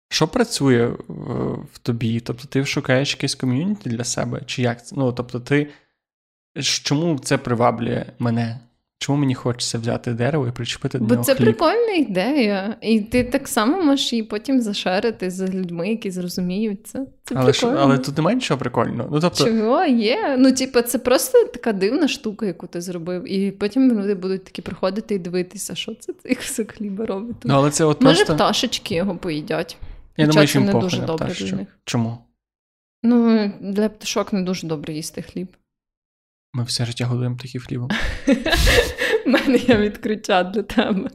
Що 0.10 0.28
працює 0.28 0.88
в, 1.08 1.80
тобі? 1.80 2.20
Тобто 2.20 2.48
ти 2.48 2.66
шукаєш 2.66 3.14
якесь 3.14 3.36
ком'юніті 3.36 3.90
для 3.90 4.04
себе? 4.04 4.42
Чи 4.46 4.62
як? 4.62 4.82
Ну, 4.92 5.14
тобто, 5.14 5.40
ти 5.40 5.70
чому 6.62 7.20
це 7.20 7.38
приваблює 7.38 8.06
мене? 8.20 8.60
Чому 9.00 9.20
мені 9.20 9.36
хочеться 9.36 9.78
взяти 9.78 10.14
дерево 10.14 10.48
і 10.48 10.52
причепити 10.52 11.00
до 11.00 11.06
Бо 11.06 11.14
нього 11.14 11.26
це 11.26 11.36
хліб? 11.36 11.46
прикольна 11.46 11.92
ідея. 11.94 12.76
І 12.82 13.00
ти 13.00 13.24
так 13.24 13.48
само 13.48 13.82
можеш 13.82 14.14
її 14.14 14.24
потім 14.24 14.62
зашерити 14.62 15.32
з 15.32 15.50
людьми, 15.50 15.90
які 15.90 16.12
зрозуміють 16.12 16.88
це. 16.88 17.06
Це 17.24 17.36
але, 17.36 17.52
прикольно. 17.52 17.78
Що, 17.78 17.84
але 17.84 17.98
тут 17.98 18.18
немає 18.18 18.36
нічого 18.36 18.60
прикольного. 18.60 19.10
Ну, 19.12 19.20
тобто... 19.20 19.46
Чого 19.46 19.86
є? 19.86 20.36
Ну, 20.40 20.52
типу, 20.52 20.82
це 20.82 21.00
просто 21.00 21.46
така 21.46 21.74
дивна 21.74 22.08
штука, 22.08 22.46
яку 22.46 22.68
ти 22.68 22.82
зробив. 22.82 23.32
І 23.34 23.52
потім 23.52 23.92
люди 23.92 24.16
будуть 24.16 24.44
такі 24.44 24.62
приходити 24.62 25.16
і 25.16 25.20
дивитися, 25.20 25.76
що 25.76 25.96
це 25.96 26.14
цей 26.24 26.36
кусок 26.36 26.72
хліба 26.72 27.06
робить. 27.06 27.36
Ну, 27.44 27.54
але 27.54 27.72
це 27.72 27.86
от 27.86 28.02
Може, 28.02 28.16
просто... 28.16 28.36
пташечки 28.36 28.96
його 28.96 29.16
поїдять. 29.18 29.78
Я 30.18 30.28
думаю, 30.28 30.48
що 30.48 30.60
їм 30.60 30.68
не 30.68 30.74
дуже 30.74 31.02
добре 31.02 31.28
для 31.40 31.56
них. 31.56 31.68
Чому? 31.86 32.18
Ну, 33.04 33.52
для 33.62 33.90
пташок 33.90 34.34
не 34.34 34.42
дуже 34.42 34.68
добре 34.68 34.94
їсти 34.94 35.22
хліб. 35.22 35.48
Ми 36.56 36.64
все 36.64 36.86
життя 36.86 37.06
годуємо 37.06 37.36
птахів 37.36 37.66
хлібом. 37.68 37.90
У 39.26 39.30
мене 39.30 39.58
є 39.58 39.78
відкриття 39.78 40.44
для 40.44 40.64
тебе. 40.64 41.10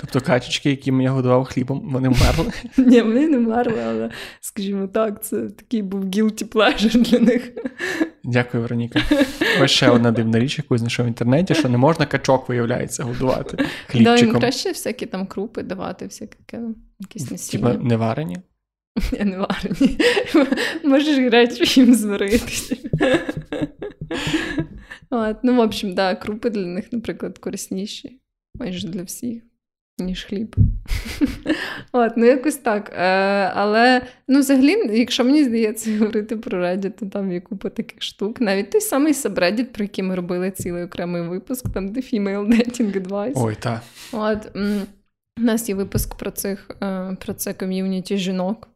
Тобто 0.00 0.20
качечки, 0.20 0.70
яким 0.70 1.00
я 1.00 1.10
годував 1.10 1.44
хлібом, 1.44 1.90
вони 1.92 2.08
вмерли? 2.08 2.52
Ні, 2.76 3.02
вони 3.02 3.28
не 3.28 3.38
вмерли, 3.38 3.82
але, 3.86 4.10
скажімо 4.40 4.86
так, 4.86 5.24
це 5.24 5.48
такий 5.48 5.82
був 5.82 6.04
guilty 6.04 6.48
pleasure 6.48 7.10
для 7.10 7.18
них. 7.18 7.52
Дякую, 8.24 8.62
Вероніка. 8.62 9.02
Ось 9.62 9.70
ще 9.70 9.90
одна 9.90 10.10
дивна 10.10 10.38
річ, 10.38 10.58
яку 10.58 10.78
знайшов 10.78 11.06
в 11.06 11.08
інтернеті, 11.08 11.54
що 11.54 11.68
не 11.68 11.78
можна 11.78 12.06
качок, 12.06 12.48
виявляється, 12.48 13.04
годувати 13.04 13.56
хлібчиком. 13.86 14.16
Да, 14.16 14.16
їм 14.16 14.40
краще 14.40 14.68
всякі 14.68 15.06
там 15.06 15.26
крупи 15.26 15.62
давати, 15.62 16.04
всяке 16.04 16.60
якісь 17.00 17.30
насіння. 17.30 17.70
Типа 17.70 17.84
не 17.84 17.96
варені? 17.96 18.38
Я 19.12 19.24
не 19.24 19.38
варені. 19.38 19.98
Можеш 20.84 21.18
гречу 21.18 21.80
їм 21.80 21.94
зваритися. 21.94 22.76
Ну, 25.42 25.54
в 25.56 25.58
общем, 25.58 25.94
да, 25.94 26.14
крупи 26.14 26.50
для 26.50 26.66
них, 26.66 26.92
наприклад, 26.92 27.38
корисніші, 27.38 28.20
майже 28.58 28.88
для 28.88 29.02
всіх, 29.02 29.42
ніж 30.00 30.24
хліб. 30.24 30.56
От, 31.92 32.16
Ну, 32.16 32.26
якось 32.26 32.56
так. 32.56 32.92
Е, 32.96 33.02
Але 33.54 34.02
ну, 34.28 34.38
взагалі, 34.38 34.98
якщо 34.98 35.24
мені 35.24 35.44
здається 35.44 35.98
говорити 35.98 36.36
про 36.36 36.64
Reddit, 36.64 36.90
то 36.90 37.06
там 37.06 37.32
є 37.32 37.40
купа 37.40 37.68
таких 37.68 38.02
штук. 38.02 38.40
Навіть 38.40 38.70
той 38.70 38.80
самий 38.80 39.12
Subreddit, 39.12 39.64
про 39.64 39.84
який 39.84 40.04
ми 40.04 40.14
робили 40.14 40.50
цілий 40.50 40.84
окремий 40.84 41.22
випуск, 41.22 41.72
там 41.74 41.88
де 41.88 42.00
Female 42.00 42.46
Dating 42.48 43.02
Advice. 43.02 43.32
Ой, 43.34 43.56
так. 43.60 43.82
От, 44.12 44.56
У 45.38 45.44
нас 45.44 45.68
є 45.68 45.74
випуск 45.74 46.14
про 46.14 46.30
цих 46.30 46.70
е, 46.82 47.16
про 47.20 47.34
це 47.34 47.52
ком'юніті 47.52 48.16
жінок, 48.16 48.68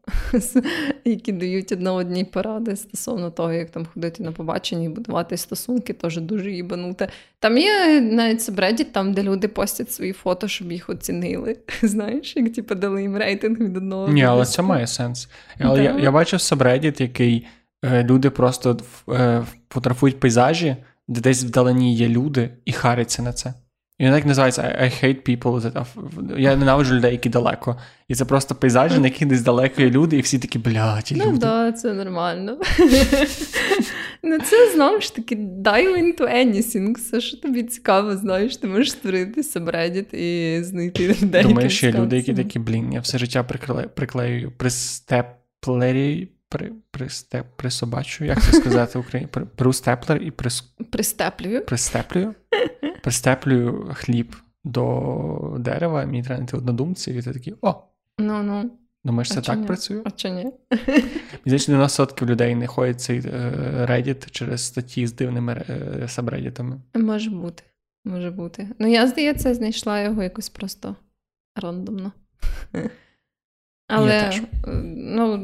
які 1.05 1.33
дають 1.33 1.73
одна 1.73 1.92
одній 1.92 2.25
поради 2.25 2.77
стосовно 2.77 3.31
того, 3.31 3.53
як 3.53 3.71
там 3.71 3.87
ходити 3.95 4.23
на 4.23 4.33
побачення 4.33 4.85
і 4.85 4.88
будувати 4.88 5.37
стосунки, 5.37 5.92
теж 5.92 6.21
дуже 6.21 6.53
їбануте. 6.53 7.09
Там 7.38 7.59
є 7.59 8.01
навіть 8.01 8.42
сабреддіт, 8.42 8.92
там, 8.92 9.12
де 9.12 9.23
люди 9.23 9.49
постять 9.49 9.92
свої 9.92 10.12
фото, 10.12 10.49
щоб 10.49 10.73
їх 10.73 10.88
оцінили. 10.88 11.57
Знаєш, 11.83 12.37
як 12.37 12.53
типу, 12.53 12.75
дали 12.75 13.03
їм 13.03 13.16
рейтинг 13.16 13.59
від 13.59 13.77
одного. 13.77 14.09
Ні, 14.09 14.25
але 14.25 14.45
це 14.45 14.62
має 14.62 14.87
сенс. 14.87 15.29
Але 15.59 15.85
я 15.85 15.99
я 15.99 16.11
бачив 16.11 16.40
сабреддіт, 16.40 17.01
який 17.01 17.47
е, 17.85 18.05
люди 18.05 18.31
просто 18.31 18.79
е, 19.09 19.45
фотографують 19.71 20.21
пейзажі, 20.21 20.77
де 21.09 21.21
десь 21.21 21.45
вдалині 21.45 21.97
є 21.97 22.09
люди, 22.09 22.51
і 22.64 22.73
харяться 22.73 23.23
на 23.23 23.33
це. 23.33 23.55
І 23.98 24.04
він 24.04 24.12
так 24.12 24.26
називається 24.26 24.62
I 24.62 25.04
hate 25.04 25.30
people. 25.30 25.85
Я 26.38 26.56
ненавиджу 26.56 26.94
людей, 26.94 27.12
які 27.12 27.28
далеко. 27.28 27.76
І 28.09 28.14
це 28.14 28.24
просто 28.24 28.54
пейзажі, 28.54 28.98
на 28.98 29.06
яких 29.06 29.28
десь 29.28 29.42
далеко 29.42 29.82
є 29.82 29.90
люди, 29.90 30.16
і 30.16 30.20
всі 30.20 30.38
такі 30.38 30.59
блядь, 30.59 31.12
люди. 31.12 31.24
Ну 31.32 31.38
так, 31.38 31.78
це 31.78 31.92
нормально. 31.92 32.59
Ну, 34.22 34.38
це 34.40 34.72
знову 34.74 35.00
ж 35.00 35.14
таки 35.16 35.37
dive 35.37 35.96
into 35.96 36.20
anything. 36.20 36.94
Все, 36.94 37.20
що 37.20 37.37
тобі 37.37 37.62
цікаво, 37.62 38.16
знаєш, 38.16 38.56
ти 38.56 38.66
можеш 38.66 38.90
створити 38.90 39.40
Subreddit 39.40 40.14
і 40.14 40.62
знайти 40.64 41.09
людей. 41.09 41.42
Думаєш, 41.42 41.82
є 41.82 41.92
люди, 41.92 42.16
які 42.16 42.35
такі, 42.35 42.59
блін, 42.59 42.92
я 42.92 43.00
все 43.00 43.18
життя 43.18 43.42
приклею 43.94 44.52
пристеплері, 44.56 46.28
при, 46.48 46.72
пристеп, 46.90 47.46
присобачу, 47.56 48.24
як 48.24 48.42
це 48.42 48.52
сказати 48.52 48.98
в 48.98 49.02
Україні? 49.02 49.28
При, 49.32 49.44
Прустеплер 49.44 50.22
і 50.22 50.30
прис... 50.30 50.61
Пристеплюю. 50.90 51.64
Пристеплюю. 51.64 52.35
Пристеплюю 53.02 53.90
хліб 53.94 54.37
до 54.64 55.56
дерева, 55.59 56.06
мені 56.06 56.22
треба 56.22 56.37
знайти 56.37 56.56
однодумців, 56.56 57.14
і 57.14 57.22
ти 57.22 57.32
такий 57.32 57.54
о! 57.61 57.74
Ну, 58.18 58.42
ну. 58.42 58.70
Думаєш, 59.04 59.28
це 59.28 59.40
так 59.40 59.59
ні? 59.59 59.66
працює? 59.66 60.02
А 60.04 60.11
чи 60.11 60.30
ні? 60.30 60.52
Здається, 61.46 61.72
90% 61.72 62.26
людей 62.26 62.54
не 62.54 62.66
ходять 62.66 63.00
цей 63.00 63.18
е, 63.18 63.30
Reddit 63.90 64.30
через 64.30 64.61
статті 64.66 65.06
з 65.06 65.12
дивними 65.12 65.64
е, 65.68 66.09
сабреддітами. 66.09 66.80
Може 66.94 67.30
бути. 67.30 67.62
Може 68.04 68.30
бути. 68.30 68.68
Ну, 68.78 68.87
я, 68.87 69.06
здається, 69.06 69.54
знайшла 69.54 70.00
його 70.00 70.22
якось 70.22 70.48
просто 70.48 70.96
рандомно. 71.56 72.12
Але 73.88 74.32
ну, 74.94 75.37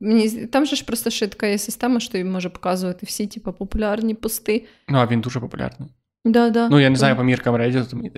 мені 0.00 0.28
там 0.28 0.66
же 0.66 0.76
ж 0.76 0.84
просто 0.84 1.10
ще 1.10 1.26
така 1.26 1.46
є 1.46 1.58
система, 1.58 2.00
що 2.00 2.12
тобі 2.12 2.24
може 2.24 2.48
показувати 2.48 3.06
всі 3.06 3.26
типу, 3.26 3.52
популярні 3.52 4.14
пости. 4.14 4.64
Ну, 4.88 4.98
а 4.98 5.06
він 5.06 5.20
дуже 5.20 5.40
популярний. 5.40 5.88
Да, 6.24 6.50
да. 6.50 6.68
Ну, 6.68 6.80
я 6.80 6.90
не 6.90 6.96
знаю 6.96 7.16
по 7.16 7.24
міркам 7.24 7.54
Reddit. 7.54 7.94
Ні, 7.94 8.12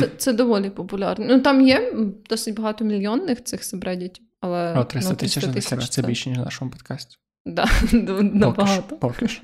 Це 0.00 0.08
це 0.16 0.32
доволі 0.32 0.70
популярно. 0.70 1.26
Ну, 1.28 1.40
там 1.40 1.60
є 1.60 1.92
досить 2.28 2.56
багато 2.56 2.84
мільйонних 2.84 3.44
цих 3.44 3.64
сабреддітів, 3.64 4.24
але. 4.40 4.78
О, 4.78 4.84
300 4.84 5.10
ну, 5.10 5.16
тисяч 5.16 5.64
це, 5.64 5.76
це 5.76 6.02
більше, 6.02 6.30
ніж 6.30 6.38
в 6.38 6.42
нашому 6.42 6.70
подкасті. 6.70 7.16
Да, 7.46 7.66
набагато. 8.22 8.96
Поки 8.96 9.28
що. 9.28 9.42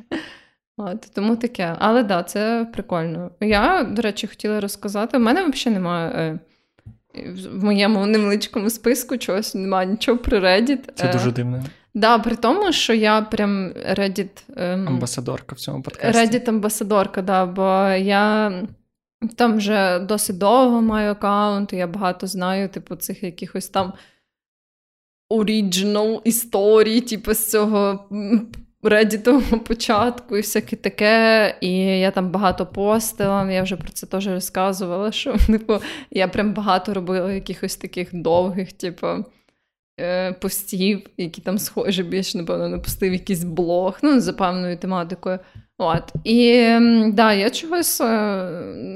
От, 0.76 1.10
Тому 1.14 1.36
таке. 1.36 1.76
Але 1.78 2.00
так, 2.00 2.08
да, 2.08 2.22
це 2.22 2.66
прикольно. 2.72 3.30
Я, 3.40 3.84
до 3.84 4.02
речі, 4.02 4.26
хотіла 4.26 4.60
розказати. 4.60 5.16
У 5.16 5.20
мене 5.20 5.44
взагалі 5.44 5.74
немає. 5.74 6.38
Е, 7.16 7.34
в 7.52 7.64
моєму 7.64 8.06
невеличкому 8.06 8.70
списку 8.70 9.16
чогось 9.16 9.54
немає 9.54 9.86
нічого 9.86 10.18
про 10.18 10.38
Reddit. 10.38 10.78
Це 10.94 11.12
дуже 11.12 11.32
дивно. 11.32 11.64
Да, 11.94 12.18
при 12.18 12.36
тому, 12.36 12.72
що 12.72 12.94
я 12.94 13.22
прям 13.22 13.72
Reddit... 13.72 14.42
Ем, 14.56 14.88
амбасадорка 14.88 15.54
в 15.54 15.58
цьому 15.58 15.82
подкасті. 15.82 16.20
Reddit 16.20 16.48
амбасадорка, 16.48 17.22
да, 17.22 17.46
бо 17.46 17.88
я 17.98 18.52
там 19.36 19.56
вже 19.56 19.98
досить 19.98 20.38
довго 20.38 20.82
маю 20.82 21.10
аккаунт, 21.10 21.72
і 21.72 21.76
я 21.76 21.86
багато 21.86 22.26
знаю, 22.26 22.68
типу, 22.68 22.96
цих 22.96 23.22
якихось 23.22 23.68
там 23.68 23.92
оріджинал 25.28 26.22
історій, 26.24 27.00
типу, 27.00 27.34
з 27.34 27.50
цього 27.50 28.08
реддітового 28.88 29.58
початку 29.58 30.36
і 30.36 30.40
всяке 30.40 30.76
таке. 30.76 31.56
І 31.60 31.76
я 32.00 32.10
там 32.10 32.30
багато 32.30 32.66
постила, 32.66 33.52
я 33.52 33.62
вже 33.62 33.76
про 33.76 33.88
це 33.88 34.06
теж 34.06 34.28
розказувала, 34.28 35.12
що 35.12 35.36
типу, 35.46 35.78
я 36.10 36.28
прям 36.28 36.52
багато 36.52 36.94
робила 36.94 37.32
якихось 37.32 37.76
таких 37.76 38.08
довгих, 38.12 38.72
типу. 38.72 39.06
Е, 40.00 40.32
постів, 40.32 41.02
які 41.16 41.40
там 41.40 41.58
схожі 41.58 42.02
більш, 42.02 42.34
напевно, 42.34 42.68
напустив 42.68 43.12
якийсь 43.12 43.44
блог, 43.44 43.98
ну, 44.02 44.20
за 44.20 44.32
певною 44.32 44.76
тематикою. 44.76 45.38
От. 45.78 46.12
І 46.24 46.68
да, 47.12 47.32
я 47.32 47.50
чогось, 47.50 48.00
е, 48.00 48.04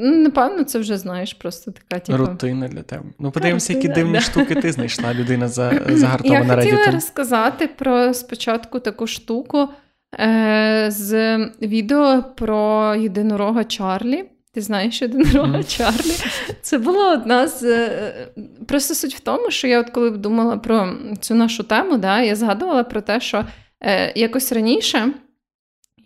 напевно, 0.03 0.65
це 0.65 0.79
вже 0.79 0.99
знаєш, 0.99 1.35
просто 1.35 1.71
така 1.71 1.99
типу... 1.99 2.19
рутина 2.19 2.69
для 2.69 2.83
тебе. 2.83 3.05
Ну, 3.19 3.31
подивимося, 3.31 3.73
які 3.73 3.89
дивні 3.89 4.13
да. 4.13 4.21
штуки 4.21 4.55
ти 4.55 4.73
знайшла, 4.73 5.15
людина 5.15 5.49
за, 5.49 5.73
загартована. 5.89 6.55
Я 6.55 6.61
хотіла 6.61 6.95
розказати 6.95 7.67
про 7.67 8.15
спочатку 8.15 8.81
таку 8.81 9.07
штуку 9.07 9.69
е, 10.21 10.87
з 10.89 11.37
відео 11.63 12.25
про 12.37 12.95
єдинорога 12.95 13.65
Чарлі. 13.65 14.25
Ти 14.55 14.61
знаєш 14.61 15.03
єдинорога 15.03 15.59
mm. 15.59 15.77
Чарлі. 15.77 16.31
Це 16.63 16.79
була 16.79 17.13
одна 17.13 17.49
з. 17.49 17.63
Е, 17.63 18.29
просто 18.67 18.95
суть 18.95 19.15
в 19.15 19.21
тому, 19.21 19.51
що 19.51 19.69
я 19.69 19.81
от 19.81 19.91
коли 19.91 20.11
думала 20.11 20.57
про 20.57 20.97
цю 21.21 21.35
нашу 21.35 21.63
тему, 21.63 21.99
да, 21.99 22.21
я 22.21 22.37
згадувала 22.37 22.85
про 22.85 23.01
те, 23.01 23.21
що 23.21 23.45
е, 23.81 24.13
якось 24.21 24.53
раніше 24.53 25.13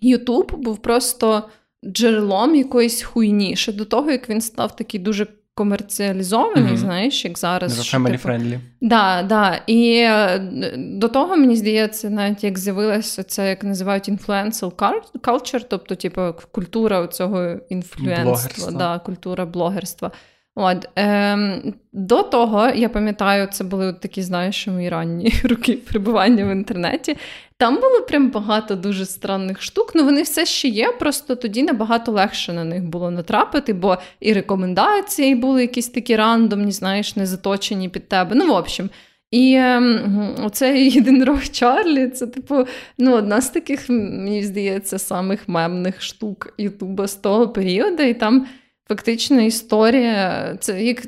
Ютуб 0.03 0.53
був 0.59 0.83
просто 0.83 1.49
джерелом 1.87 2.55
якоїсь 2.55 3.03
хуйні. 3.03 3.57
Ще 3.57 3.73
до 3.73 3.85
того, 3.85 4.11
як 4.11 4.29
він 4.29 4.41
став 4.41 4.77
такий 4.77 5.01
дуже 5.01 5.27
комерціалізований, 5.55 6.73
mm-hmm. 6.73 6.77
знаєш, 6.77 7.25
як 7.25 7.39
зараз. 7.39 7.95
Family 7.95 8.11
типу, 8.13 8.29
friendly. 8.29 8.59
Да, 8.81 9.23
да. 9.23 9.61
І 9.67 9.97
е, 9.97 10.39
до 10.77 11.09
того, 11.09 11.37
мені 11.37 11.57
здається, 11.57 12.11
навіть 12.11 12.45
як 12.45 12.59
з'явилося 12.59 13.23
це, 13.23 13.49
як 13.49 13.65
називають 13.65 14.09
influential 14.09 14.73
culture, 15.21 15.65
тобто, 15.69 15.95
типу, 15.95 16.35
культура 16.53 17.07
цього 17.07 17.57
інфлюенсства, 17.69 18.71
да, 18.71 18.99
культура 18.99 19.47
блогерства. 19.47 20.11
От, 20.55 20.89
ем, 20.97 21.75
До 21.93 22.23
того, 22.23 22.69
я 22.69 22.89
пам'ятаю, 22.89 23.49
це 23.53 23.65
були 23.65 23.93
такі, 23.93 24.23
знаєш, 24.23 24.67
мої 24.67 24.89
ранні 24.89 25.33
роки 25.45 25.73
перебування 25.73 26.45
в 26.45 26.53
інтернеті. 26.53 27.17
Там 27.57 27.75
було 27.75 28.01
прям 28.01 28.31
багато 28.31 28.75
дуже 28.75 29.07
странних 29.07 29.63
штук. 29.63 29.93
Ну 29.95 30.05
вони 30.05 30.23
все 30.23 30.47
ще 30.47 30.69
є, 30.69 30.93
просто 30.93 31.37
тоді 31.37 31.63
набагато 31.63 32.13
легше 32.13 32.53
на 32.53 32.65
них 32.65 32.85
було 32.85 33.11
натрапити, 33.11 33.73
бо 33.73 33.99
і 34.21 34.33
рекомендації 34.33 35.35
були 35.35 35.61
якісь 35.63 35.89
такі 35.89 36.17
рандомні, 36.17 36.73
знаєш, 36.73 37.17
не 37.17 37.27
заточені 37.27 37.89
під 37.89 38.09
тебе. 38.09 38.35
Ну, 38.35 38.47
в 38.47 38.51
общем. 38.51 38.91
І 39.31 39.55
ем, 39.55 40.35
оцей 40.45 40.91
єдинорог 40.91 41.43
Чарлі, 41.43 42.09
це, 42.09 42.27
типу, 42.27 42.67
ну, 42.99 43.13
одна 43.15 43.41
з 43.41 43.51
таких, 43.51 43.91
мені 43.91 44.45
здається, 44.45 44.99
самих 44.99 45.49
мемних 45.49 46.03
штук 46.03 46.55
Ютуба 46.59 47.07
з 47.07 47.15
того 47.15 47.49
періоду. 47.49 48.03
І 48.03 48.15
там 48.15 48.47
фактично 48.93 49.41
історія, 49.41 50.57
це 50.61 50.85
як 50.85 51.03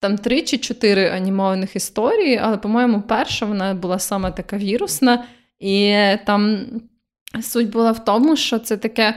там 0.00 0.18
три 0.18 0.42
чи 0.42 0.58
чотири 0.58 1.08
анімованих 1.08 1.76
історії, 1.76 2.40
але, 2.42 2.56
по-моєму, 2.56 3.02
перша 3.02 3.46
вона 3.46 3.74
була 3.74 3.98
саме 3.98 4.30
така 4.30 4.56
вірусна. 4.56 5.24
І 5.60 5.94
там 6.26 6.66
суть 7.42 7.70
була 7.70 7.92
в 7.92 8.04
тому, 8.04 8.36
що 8.36 8.58
це 8.58 8.76
таке 8.76 9.14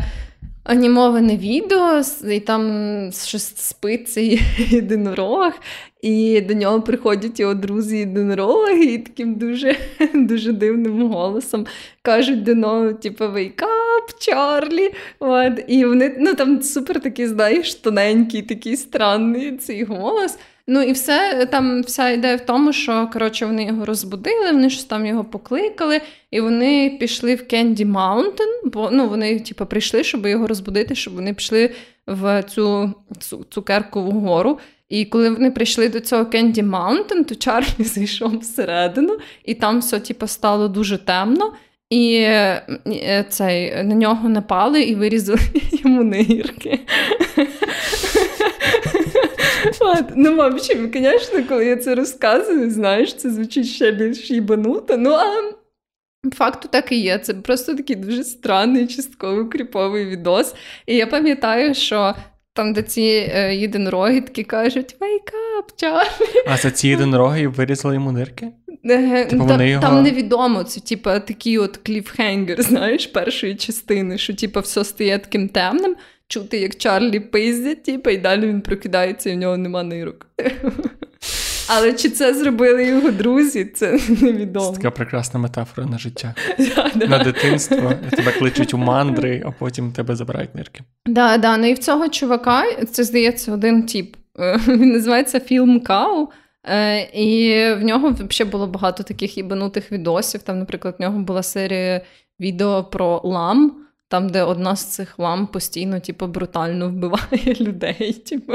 анімоване 0.67 1.38
відео, 1.38 2.01
і 2.32 2.39
там 2.39 2.63
щось 3.12 3.58
спиться 3.58 4.13
цей 4.13 4.41
єдинорог, 4.58 5.53
і 6.01 6.41
до 6.41 6.53
нього 6.53 6.82
приходять 6.82 7.39
його 7.39 7.53
друзі 7.53 7.97
єдинороги, 7.97 8.84
і 8.84 8.97
таким 8.97 9.36
дуже 9.36 9.75
дуже 10.13 10.53
дивним 10.53 11.08
голосом 11.08 11.65
кажуть 12.01 12.43
до 12.43 12.53
нього, 12.53 12.93
типу, 12.93 13.23
wake 13.23 13.63
Чарлі. 14.19 14.93
От. 15.19 15.63
І 15.67 15.86
вони 15.86 16.15
ну, 16.19 16.34
там 16.34 16.62
супер 16.62 16.99
такий, 16.99 17.27
знаєш, 17.27 17.75
тоненький, 17.75 18.41
такий 18.41 18.77
странний 18.77 19.58
цей 19.58 19.84
голос. 19.84 20.38
Ну 20.69 20.82
і 20.82 20.91
все 20.91 21.47
там 21.51 21.82
вся 21.82 22.10
ідея 22.10 22.36
в 22.36 22.45
тому, 22.45 22.73
що 22.73 23.10
коротше 23.13 23.45
вони 23.45 23.63
його 23.63 23.86
розбудили, 23.86 24.51
вони 24.51 24.69
ж 24.69 24.89
там 24.89 25.06
його 25.06 25.23
покликали, 25.23 26.01
і 26.32 26.41
вони 26.41 26.97
пішли 26.99 27.36
в 27.36 27.47
Candy 27.47 27.86
Mountain, 27.86 28.47
бо 28.63 28.89
ну 28.91 29.10
вони 29.10 29.39
типу, 29.39 29.65
прийшли, 29.65 30.03
щоб 30.03 30.25
його 30.25 30.47
розбудити, 30.47 30.95
щоб 30.95 31.13
вони 31.13 31.34
пішли 31.34 31.71
в 32.08 32.43
цю 32.43 32.93
цукеркову 33.49 34.12
гору. 34.12 34.60
І 34.89 35.06
коли 35.06 35.30
вони 35.30 35.51
прийшли 35.51 35.89
до 35.89 35.99
цього 35.99 36.25
Candy 36.26 36.63
Mountain, 36.63 37.23
то 37.23 37.36
Чарлі 37.36 37.67
зайшов 37.84 38.38
всередину, 38.38 39.17
і 39.45 39.53
там 39.53 39.80
все 39.80 39.99
типу, 39.99 40.27
стало 40.27 40.67
дуже 40.67 40.97
темно. 40.97 41.53
І 41.89 42.13
е, 42.15 43.25
цей 43.30 43.84
на 43.84 43.95
нього 43.95 44.30
напали 44.30 44.82
і 44.82 44.95
вирізали 44.95 45.39
йому 45.84 46.03
нирки. 46.03 46.80
Ну, 50.15 50.36
в 50.36 50.39
общем, 50.39 50.91
звісно, 50.93 51.43
коли 51.49 51.65
я 51.65 51.75
це 51.77 51.95
розказую, 51.95 52.71
знаєш, 52.71 53.13
це 53.15 53.30
звучить 53.30 53.67
ще 53.67 53.91
більш 53.91 54.32
їбануто. 54.32 54.97
Ну, 54.97 55.12
а 55.13 55.25
факту 56.35 56.69
так 56.71 56.92
і 56.92 57.00
є. 57.00 57.17
Це 57.19 57.33
просто 57.33 57.75
такий 57.75 57.96
дуже 57.96 58.23
странний, 58.23 58.87
частковий 58.87 59.46
кріповий 59.46 60.06
відос. 60.06 60.56
І 60.85 60.96
я 60.96 61.08
пам'ятаю, 61.08 61.73
що 61.73 62.15
там, 62.54 62.73
де 62.73 62.81
ці 62.81 63.02
е, 63.35 63.56
єдинороги 63.56 64.21
такі 64.21 64.44
кажуть: 64.44 64.96
Wake 65.00 65.31
up, 65.62 65.69
Чарлі? 65.75 66.44
А 66.48 66.58
за 66.58 66.71
ці 66.71 66.87
єдинороги 66.87 67.48
вирізали 67.48 67.94
йому 67.96 68.12
нирки? 68.12 68.48
Е, 68.89 69.25
Типу, 69.25 69.44
та- 69.46 69.52
вони 69.52 69.69
його- 69.69 69.81
Там 69.81 70.04
невідомо, 70.04 70.63
це 70.63 70.79
типа 70.79 71.19
такий 71.19 71.58
от 71.58 71.77
кліфхенгер, 71.77 72.62
знаєш, 72.62 73.08
першої 73.08 73.56
частини, 73.56 74.17
що 74.17 74.33
типа 74.35 74.60
все 74.60 74.83
стає 74.83 75.19
таким 75.19 75.50
темним, 75.50 75.96
чути, 76.28 76.60
як 76.60 76.75
Чарлі 76.75 77.19
пиздять, 77.19 77.84
типа, 77.84 78.12
і 78.12 78.17
далі 78.17 78.48
він 78.48 78.62
прокидається, 78.62 79.30
і 79.30 79.34
в 79.34 79.38
нього 79.38 79.58
нема 79.58 79.84
нирок. 79.84 80.28
Але 81.69 81.94
чи 81.94 82.10
це 82.10 82.34
зробили 82.34 82.86
його 82.86 83.12
друзі, 83.12 83.65
це 83.65 84.00
невідомо. 84.21 84.71
Це 84.71 84.75
така 84.75 84.92
прекрасна 84.92 85.40
метафора 85.40 85.88
на 85.88 85.98
життя. 85.98 86.36
На 86.96 87.23
дитинство 87.23 87.94
тебе 88.10 88.32
кличуть 88.32 88.73
у 88.73 88.78
мандри, 88.78 89.44
а 89.46 89.52
потім 89.52 89.92
тебе 89.92 90.15
забирають 90.15 90.56
нирки. 90.56 90.82
Да, 91.06 91.38
да. 91.38 91.58
Ну 91.58 91.67
і 91.67 91.73
в 91.73 91.78
цього 91.78 92.10
чувака, 92.10 92.63
це 92.92 93.04
здається, 93.04 93.54
один 93.54 93.84
тип. 93.84 94.15
Е, 94.40 94.60
Він 94.67 94.92
називається 94.92 95.40
Філм 95.40 95.80
Кау. 95.80 96.30
Е, 96.63 97.00
І 97.02 97.54
в 97.73 97.84
нього 97.84 98.10
взагалі 98.10 98.52
було 98.52 98.67
багато 98.67 99.04
таких 99.04 99.38
ібанутих 99.38 99.92
відосів. 99.92 100.42
Там, 100.42 100.60
наприклад, 100.60 100.96
в 101.00 101.02
нього 101.02 101.19
була 101.19 101.44
серія 101.44 102.02
відео 102.40 102.84
про 102.84 103.21
лам. 103.23 103.87
Там, 104.10 104.29
де 104.29 104.43
одна 104.43 104.75
з 104.75 104.85
цих 104.85 105.19
лам 105.19 105.47
постійно, 105.47 105.99
типу, 105.99 106.27
брутально 106.27 106.89
вбиває 106.89 107.55
людей. 107.60 108.13
Типу, 108.13 108.53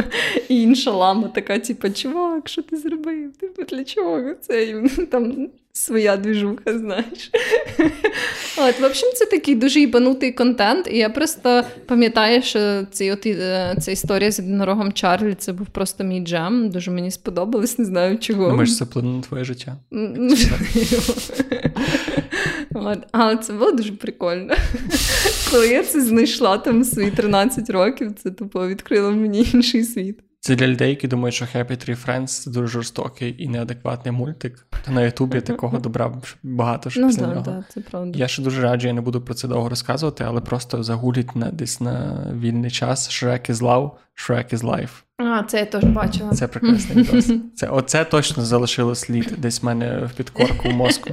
і 0.49 0.63
інша 0.63 0.91
лама 0.91 1.29
така, 1.29 1.59
типу, 1.59 1.91
чувак, 1.91 2.49
що 2.49 2.63
ти 2.63 2.77
зробив? 2.77 3.33
Типу, 3.37 3.63
для 3.63 3.85
чого 3.85 4.35
це? 4.35 4.65
І 4.65 4.89
там 5.07 5.49
своя 5.73 6.17
двіжуха, 6.17 6.79
знаєш. 6.79 7.31
От, 8.59 8.81
в 8.81 8.85
общем, 8.85 9.11
це 9.15 9.27
такий 9.27 9.55
дуже 9.55 9.81
їбанутий 9.81 10.33
контент. 10.33 10.89
І 10.91 10.97
я 10.97 11.09
просто 11.09 11.65
пам'ятаю, 11.87 12.43
що 12.43 12.87
цей, 12.91 13.13
от, 13.13 13.27
е, 13.27 13.77
ця 13.81 13.91
історія 13.91 14.31
з 14.31 14.39
єдинорогом 14.39 14.93
Чарлі 14.93 15.35
це 15.35 15.53
був 15.53 15.67
просто 15.67 16.05
мій 16.05 16.21
джем. 16.21 16.71
Дуже 16.71 16.91
мені 16.91 17.11
сподобалось, 17.11 17.79
не 17.79 17.85
знаю 17.85 18.19
чого. 18.19 18.51
Думаєш, 18.51 18.77
це 18.77 18.85
вплине 18.85 19.09
на 19.09 19.23
твоє 19.23 19.45
життя? 19.45 19.77
От, 22.75 22.99
Але 23.13 23.37
це 23.37 23.53
було 23.53 23.73
дуже 23.73 23.93
прикольно. 23.93 24.55
Коли 25.53 25.69
я 25.69 25.85
це 25.85 26.01
знайшла 26.01 26.59
там 26.59 26.83
в 26.83 26.87
свої 26.87 27.11
13 27.11 27.71
років, 27.71 28.15
це 28.23 28.31
тупо 28.31 28.69
відкрило 28.69 29.11
мені 29.11 29.47
інший 29.55 29.85
світ. 29.85 30.21
Це 30.41 30.55
для 30.55 30.67
людей, 30.67 30.91
які 30.91 31.09
думають, 31.09 31.35
що 31.35 31.45
Happy 31.45 31.71
Tree 31.71 32.07
Friends 32.07 32.27
це 32.27 32.51
дуже 32.51 32.67
жорстокий 32.67 33.35
і 33.39 33.49
неадекватний 33.49 34.13
мультик. 34.13 34.67
То 34.87 34.93
на 34.93 35.03
Ютубі 35.03 35.41
такого 35.41 35.79
добра 35.79 36.13
багато 36.43 36.91
що 36.91 37.01
Ну 37.01 37.07
після 37.09 37.27
нього. 37.27 37.41
да, 37.41 37.65
це 37.69 37.81
правда. 37.81 38.19
Я 38.19 38.29
ще 38.29 38.43
дуже 38.43 38.63
раджу, 38.63 38.87
я 38.87 38.93
не 38.93 39.01
буду 39.01 39.21
про 39.21 39.35
це 39.35 39.49
довго 39.49 39.69
розказувати, 39.69 40.25
але 40.27 40.41
просто 40.41 40.83
загуліть 40.83 41.37
на 41.37 41.51
десь 41.51 41.81
на 41.81 42.27
вільний 42.41 42.71
час. 42.71 43.11
Shrek 43.11 43.51
is 43.51 43.57
love, 43.57 43.91
Shrek 44.17 44.55
is 44.55 44.63
life. 44.63 44.91
А, 45.19 45.43
це 45.43 45.59
я 45.59 45.65
теж 45.65 45.85
бачила. 45.85 46.31
Це 46.31 46.49
прекрасний 46.49 47.05
відос. 47.05 47.31
Це 47.55 47.67
оце 47.67 48.05
точно 48.05 48.45
залишило 48.45 48.95
слід 48.95 49.35
десь 49.39 49.63
в 49.63 49.67
мене 49.67 50.09
в 50.13 50.17
підкорку 50.17 50.69
в 50.69 50.73
мозку. 50.73 51.11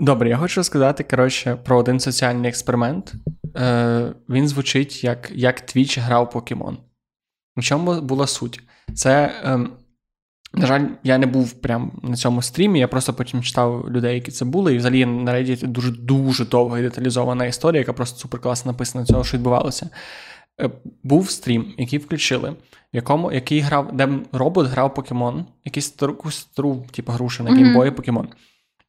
Добре, 0.00 0.28
я 0.28 0.36
хочу 0.36 0.64
сказати, 0.64 1.04
коротше, 1.04 1.56
про 1.64 1.76
один 1.76 2.00
соціальний 2.00 2.48
експеримент. 2.48 3.14
Е, 3.56 4.12
він 4.28 4.48
звучить 4.48 5.04
як, 5.04 5.30
як 5.34 5.60
Твіч 5.60 5.98
грав 5.98 6.30
покемон. 6.30 6.78
В 7.56 7.62
чому 7.62 8.00
була 8.00 8.26
суть? 8.26 8.60
Це, 8.94 9.40
ем, 9.44 9.72
на 10.54 10.66
жаль, 10.66 10.86
я 11.04 11.18
не 11.18 11.26
був 11.26 11.52
прям 11.52 12.00
на 12.02 12.16
цьому 12.16 12.42
стрімі, 12.42 12.78
я 12.78 12.88
просто 12.88 13.14
потім 13.14 13.42
читав 13.42 13.90
людей, 13.90 14.14
які 14.14 14.30
це 14.30 14.44
були, 14.44 14.74
і 14.74 14.78
взагалі 14.78 15.06
на 15.06 15.34
Reddit 15.34 15.66
дуже 15.66 15.90
дуже 15.90 16.44
довга 16.44 16.78
і 16.78 16.82
деталізована 16.82 17.46
історія, 17.46 17.80
яка 17.80 17.92
просто 17.92 18.18
суперкласно 18.18 18.72
написана 18.72 19.04
цього, 19.04 19.24
що 19.24 19.36
відбувалося. 19.36 19.90
Е, 20.60 20.70
Був 21.02 21.30
стрім, 21.30 21.74
який 21.78 21.98
включили, 21.98 22.50
в 22.50 22.56
якому 22.96 23.32
який 23.32 23.60
грав, 23.60 23.96
де 23.96 24.08
робот 24.32 24.66
грав 24.66 24.94
покемон, 24.94 25.46
якийсь 25.64 25.86
стару, 25.86 26.86
типу, 26.90 27.12
грушу 27.12 27.44
на 27.44 27.50
геймбої 27.50 27.90
покемон. 27.90 28.28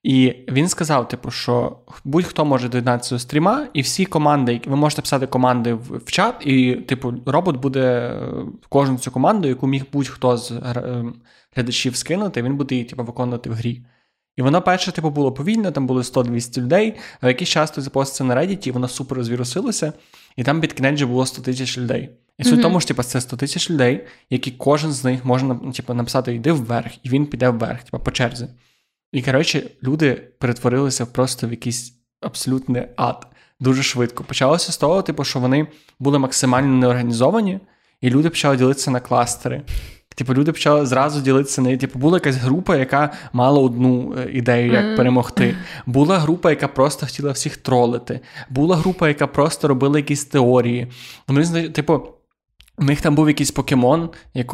І 0.04 0.34
він 0.50 0.70
сказав, 0.70 1.08
типу, 1.08 1.32
що 1.32 1.78
будь-хто 2.04 2.46
може 2.46 2.70
доєднатися 2.70 3.16
до 3.16 3.20
стріма, 3.20 3.68
і 3.74 3.82
всі 3.82 4.06
команди, 4.06 4.62
ви 4.66 4.76
можете 4.76 5.02
писати 5.02 5.28
команди 5.28 5.74
в, 5.74 6.12
чат, 6.12 6.36
і, 6.46 6.76
типу, 6.76 7.14
робот 7.26 7.58
буде 7.58 7.82
е, 7.82 8.46
кожну 8.70 8.98
цю 8.98 9.12
команду, 9.12 9.48
яку 9.48 9.68
міг 9.68 9.84
будь-хто 9.94 10.38
з 10.38 10.52
е, 10.52 11.04
глядачів 11.56 11.96
скинути, 11.96 12.42
він 12.42 12.58
буде 12.58 12.76
її 12.76 12.86
типу, 12.86 13.04
виконувати 13.04 13.50
в 13.50 13.54
грі. 13.54 13.82
І 14.38 14.42
воно 14.42 14.62
перше, 14.62 14.92
типу, 14.92 15.10
було 15.10 15.32
повільно, 15.32 15.72
там 15.72 15.88
було 15.88 16.02
100-200 16.02 16.62
людей, 16.62 16.94
а 17.22 17.28
якийсь 17.28 17.50
час 17.50 17.72
ти 17.72 17.82
запостив 17.82 18.28
на 18.28 18.36
Reddit, 18.36 18.68
і 18.68 18.72
воно 18.72 18.88
супер 18.88 19.18
розвірусилося, 19.18 19.94
і 20.36 20.44
там 20.44 20.62
під 20.62 20.74
кінець 20.74 21.02
було 21.02 21.26
100 21.26 21.42
тисяч 21.42 21.78
людей. 21.78 22.10
І 22.38 22.44
суть 22.44 22.54
в 22.54 22.56
Мгм. 22.56 22.64
тому, 22.64 22.80
що 22.80 22.88
типу, 22.88 23.04
це 23.04 23.22
100 23.22 23.38
тисяч 23.38 23.70
людей, 23.70 24.08
які 24.30 24.52
кожен 24.52 24.92
з 24.92 25.04
них 25.04 25.26
може 25.26 25.56
типу, 25.76 25.94
написати 25.94 26.36
йди 26.36 26.52
вверх, 26.52 26.92
і 27.04 27.10
він 27.10 27.26
піде 27.26 27.50
вверх, 27.50 27.84
типу, 27.84 28.00
по 28.04 28.12
черзі. 28.12 28.48
І 29.12 29.22
коротше, 29.22 29.64
люди 29.84 30.14
перетворилися 30.40 31.06
просто 31.06 31.48
в 31.48 31.52
якийсь 31.52 31.94
абсолютний 32.22 32.84
ад 32.96 33.28
дуже 33.60 33.84
швидко. 33.84 34.24
Почалося 34.24 34.72
з 34.72 34.78
того, 34.78 35.02
типу, 35.02 35.24
що 35.24 35.40
вони 35.40 35.68
були 36.00 36.20
максимально 36.20 36.68
неорганізовані, 36.78 37.60
і 38.02 38.10
люди 38.10 38.30
почали 38.30 38.58
ділитися 38.58 38.92
на 38.92 39.00
кластери. 39.00 39.62
Типу, 40.16 40.34
люди 40.34 40.52
почали 40.52 40.86
зразу 40.86 41.22
ділитися 41.22 41.62
на 41.62 41.78
типу, 41.78 42.00
була 42.00 42.18
якась 42.18 42.36
група, 42.36 42.76
яка 42.76 43.14
мала 43.34 43.60
одну 43.62 44.16
е, 44.18 44.30
ідею, 44.32 44.72
як 44.74 44.86
Мгм. 44.86 44.96
перемогти. 44.98 45.56
Була 45.86 46.20
група, 46.20 46.50
яка 46.50 46.68
просто 46.68 47.06
хотіла 47.06 47.32
всіх 47.32 47.58
тролити. 47.58 48.20
Була 48.50 48.76
група, 48.76 49.08
яка 49.08 49.28
просто 49.28 49.68
робила 49.68 49.98
якісь 49.98 50.26
теорії. 50.26 50.88
Вони, 51.28 51.70
типу, 51.70 52.02
у 52.82 52.84
них 52.84 53.02
там 53.02 53.16
був 53.16 53.28
якийсь 53.28 53.52
покемон, 53.52 54.10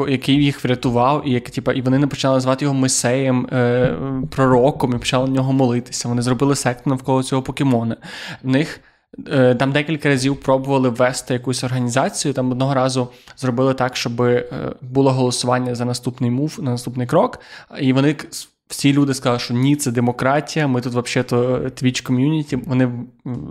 який 0.08 0.36
їх 0.44 0.64
врятував, 0.64 1.28
і, 1.28 1.32
як, 1.32 1.50
типу, 1.50 1.72
і 1.72 1.82
вони 1.82 2.00
не 2.00 2.08
почали 2.08 2.40
звати 2.40 2.66
його 2.66 2.76
Месеєм, 2.76 3.48
е, 3.52 3.96
пророком, 4.30 4.96
і 4.96 4.98
почали 4.98 5.28
на 5.28 5.34
нього 5.34 5.54
молитися. 5.54 6.08
Вони 6.08 6.22
зробили 6.22 6.56
секту 6.56 6.90
навколо 6.90 7.24
цього 7.24 7.42
покемона. 7.42 7.98
В 8.44 8.48
них 8.48 8.80
е, 9.28 9.56
там 9.56 9.72
декілька 9.72 10.10
разів 10.10 10.40
пробували 10.40 10.90
ввести 10.90 11.34
якусь 11.34 11.64
організацію. 11.64 12.34
Там 12.34 12.52
одного 12.52 12.74
разу 12.74 13.08
зробили 13.38 13.74
так, 13.74 13.96
щоб 13.96 14.22
е, 14.22 14.46
було 14.82 15.12
голосування 15.12 15.76
за 15.76 15.86
наступний 15.86 16.32
мув, 16.32 16.56
на 16.62 16.72
наступний 16.72 17.08
крок. 17.08 17.40
І 17.80 17.94
вони 17.94 18.16
всі 18.68 18.94
люди 18.94 19.14
сказали, 19.14 19.40
що 19.40 19.54
ні, 19.54 19.76
це 19.76 19.92
демократія. 19.92 20.68
Ми 20.68 20.82
тут 20.82 20.94
взагалі-то 20.94 21.58
Twitch 21.58 22.04
ком'юніті. 22.04 22.56
Вони 22.56 22.92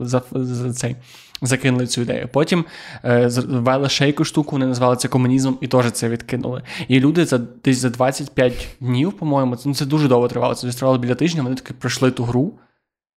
за, 0.00 0.22
за 0.32 0.72
цей. 0.72 0.96
Закинули 1.43 1.87
цю 1.87 2.01
ідею. 2.03 2.28
Потім 2.32 2.64
е, 3.05 3.28
ввели 3.47 3.89
ще 3.89 4.07
яку 4.07 4.24
штуку, 4.24 4.51
вони 4.53 4.66
назвали 4.66 4.97
це 4.97 5.09
комунізмом 5.09 5.59
і 5.61 5.66
теж 5.66 5.93
це 5.93 6.09
відкинули. 6.09 6.62
І 6.89 7.01
люди 7.01 7.24
за 7.24 7.39
десь 7.39 7.78
за 7.78 7.91
25 7.91 8.68
днів, 8.80 9.12
по-моєму, 9.12 9.57
це, 9.57 9.68
ну, 9.68 9.74
це 9.74 9.87
дуже 9.87 10.09
довго 10.09 10.28
тривало. 10.28 10.55
Це 10.55 10.72
тривало 10.72 10.99
біля 10.99 11.14
тижня. 11.14 11.43
Вони 11.43 11.57
таки 11.57 11.74
пройшли 11.74 12.11
ту 12.11 12.24
гру. 12.24 12.53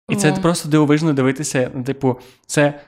І 0.10 0.16
це 0.16 0.32
Ого. 0.32 0.42
просто 0.42 0.70
дивовижно 0.70 1.14
дивитися. 1.14 1.72
Типу, 1.86 2.20
це 2.46 2.80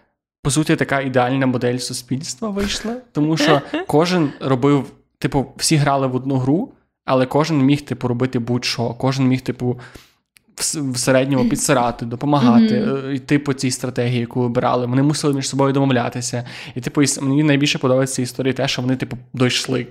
по 0.43 0.51
суті 0.51 0.75
така 0.75 1.01
ідеальна 1.01 1.45
модель 1.45 1.77
суспільства 1.77 2.49
вийшла, 2.49 2.95
тому 3.11 3.37
що 3.37 3.61
кожен 3.87 4.31
робив, 4.39 4.91
типу, 5.19 5.45
всі 5.57 5.75
грали 5.75 6.07
в 6.07 6.15
одну 6.15 6.35
гру, 6.35 6.73
але 7.05 7.25
кожен 7.25 7.61
міг, 7.61 7.81
типу, 7.81 8.07
робити 8.07 8.39
будь-що. 8.39 8.89
Кожен 8.93 9.27
міг, 9.27 9.41
типу, 9.41 9.79
в, 10.55 10.97
середньому 10.97 11.49
підсирати, 11.49 12.05
допомагати, 12.05 12.81
mm-hmm. 12.81 13.11
йти 13.11 13.39
по 13.39 13.53
цій 13.53 13.71
стратегії, 13.71 14.19
яку 14.19 14.41
вибирали. 14.41 14.85
Вони 14.85 15.01
мусили 15.01 15.33
між 15.33 15.49
собою 15.49 15.73
домовлятися. 15.73 16.45
І, 16.75 16.81
типу, 16.81 17.01
мені 17.21 17.43
найбільше 17.43 17.77
подобається 17.77 18.21
історія 18.21 18.31
історії 18.41 18.53
те, 18.53 18.67
що 18.67 18.81
вони, 18.81 18.95
типу, 18.95 19.17
дойшли. 19.33 19.87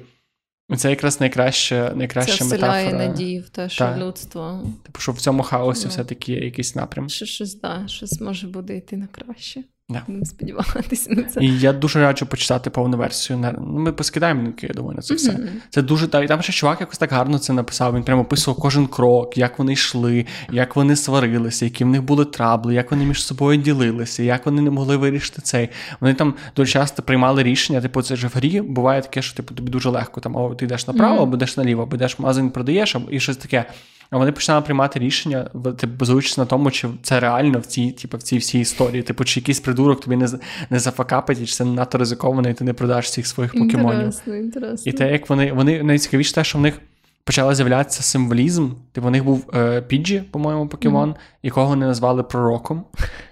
Це 0.76 0.90
якраз 0.90 1.20
найкраща, 1.20 1.92
найкраща 1.96 2.44
це 2.44 2.44
метафора. 2.44 3.06
надію 3.06 3.42
в 3.42 3.48
те, 3.48 3.68
що 3.68 3.84
Так. 3.84 3.98
людство 3.98 4.62
Типу, 4.82 5.00
що 5.00 5.12
в 5.12 5.20
цьому 5.20 5.42
хаосі 5.42 5.86
yeah. 5.86 5.90
все-таки 5.90 6.32
є 6.32 6.40
якийсь 6.44 6.74
напрям. 6.74 7.08
що 7.08 7.26
щось 7.26 7.61
да, 7.61 7.82
щось 7.86 8.20
може 8.20 8.46
буде 8.46 8.76
йти 8.76 8.96
на 8.96 9.06
краще. 9.06 9.64
Да. 9.91 10.03
Будемо 10.07 10.24
сподіватися 10.24 11.11
на 11.14 11.22
це. 11.22 11.41
І 11.41 11.59
я 11.59 11.72
дуже 11.72 12.01
раджу 12.01 12.26
почитати 12.30 12.70
повну 12.70 12.97
версію. 12.97 13.38
Ну, 13.38 13.78
ми 13.80 13.93
поскидаємо 13.93 14.43
лінки, 14.43 14.66
я 14.66 14.74
думаю, 14.74 14.97
на 14.97 15.03
це 15.03 15.14
все. 15.14 15.32
Мгм. 15.32 15.49
Це 15.70 15.82
дуже 15.82 16.09
та 16.09 16.22
і 16.22 16.28
там 16.28 16.43
ще 16.43 16.53
чувак 16.53 16.80
якось 16.80 16.99
так 16.99 17.12
гарно 17.12 17.38
це 17.38 17.53
написав. 17.53 17.95
Він 17.95 18.03
прямо 18.03 18.22
описував 18.22 18.61
кожен 18.61 18.86
крок, 18.86 19.38
як 19.38 19.59
вони 19.59 19.72
йшли, 19.72 20.26
як 20.53 20.76
вони 20.76 20.97
сварилися, 20.97 21.64
які 21.64 21.84
в 21.84 21.86
них 21.86 22.03
були 22.03 22.24
трабли, 22.24 22.74
як 22.74 22.91
вони 22.91 23.05
між 23.05 23.24
собою 23.24 23.61
ділилися, 23.61 24.22
як 24.22 24.47
вони 24.47 24.62
не 24.62 24.70
могли 24.70 24.97
вирішити 24.97 25.43
цей. 25.43 25.68
Вони 26.01 26.14
там 26.14 26.34
дуже 26.57 26.72
часто 26.72 27.03
приймали 27.03 27.43
рішення. 27.43 27.80
Типу, 27.80 28.03
це 28.03 28.16
ж 28.16 28.26
в 28.26 28.32
грі 28.34 28.61
буває 28.61 29.03
таке, 29.03 29.22
що 29.22 29.36
типу 29.36 29.55
тобі 29.55 29.70
дуже 29.70 29.91
легко 29.91 30.20
там 30.20 30.36
о, 30.36 30.55
ти 30.55 30.64
йдеш 30.64 30.86
направо, 30.86 31.22
або 31.22 31.36
йдеш 31.36 31.57
наліво, 31.57 31.82
або 31.82 31.97
йдеш 31.97 32.18
магазин, 32.18 32.51
продаєш, 32.51 32.97
або 32.97 33.11
і 33.11 33.20
щось 33.20 33.36
таке. 33.36 33.64
А 34.11 34.18
вони 34.18 34.32
починали 34.32 34.64
приймати 34.64 34.98
рішення, 34.98 35.50
типу, 35.78 35.92
базуючись 35.98 36.38
на 36.38 36.44
тому, 36.44 36.70
чи 36.70 36.88
це 37.02 37.20
реально 37.20 37.58
в 37.58 37.66
цій, 37.66 37.90
типу, 37.90 38.16
в 38.16 38.22
цій 38.22 38.38
всій 38.38 38.61
історії. 38.61 39.02
Типу, 39.02 39.24
чи 39.24 39.40
якийсь 39.40 39.61
придурок 39.61 40.00
тобі 40.00 40.16
не, 40.16 40.28
не 40.70 40.78
зафакапить, 40.78 41.40
і 41.40 41.46
чи 41.46 41.54
це 41.54 41.64
надто 41.64 41.98
ризиковано, 41.98 42.48
і 42.48 42.54
ти 42.54 42.64
не 42.64 42.72
продаш 42.72 43.04
всіх 43.04 43.26
своїх 43.26 43.52
покемонів. 43.52 44.00
Інтересно, 44.00 44.36
інтересно. 44.36 44.90
І 44.90 44.92
те, 44.92 45.12
як 45.12 45.30
вони, 45.30 45.52
вони 45.52 45.82
найцікавіше 45.82 46.34
те, 46.34 46.44
що 46.44 46.58
в 46.58 46.61
них 46.61 46.80
почала 47.24 47.54
з'являтися 47.54 48.02
символізм. 48.02 48.70
Типу, 48.92 49.06
у 49.06 49.11
них 49.11 49.24
був 49.24 49.50
е, 49.54 49.82
Піджі, 49.82 50.22
по-моєму, 50.30 50.68
покемон, 50.68 51.11
mm-hmm. 51.11 51.38
якого 51.42 51.66
вони 51.66 51.86
назвали 51.86 52.22
пророком. 52.22 52.82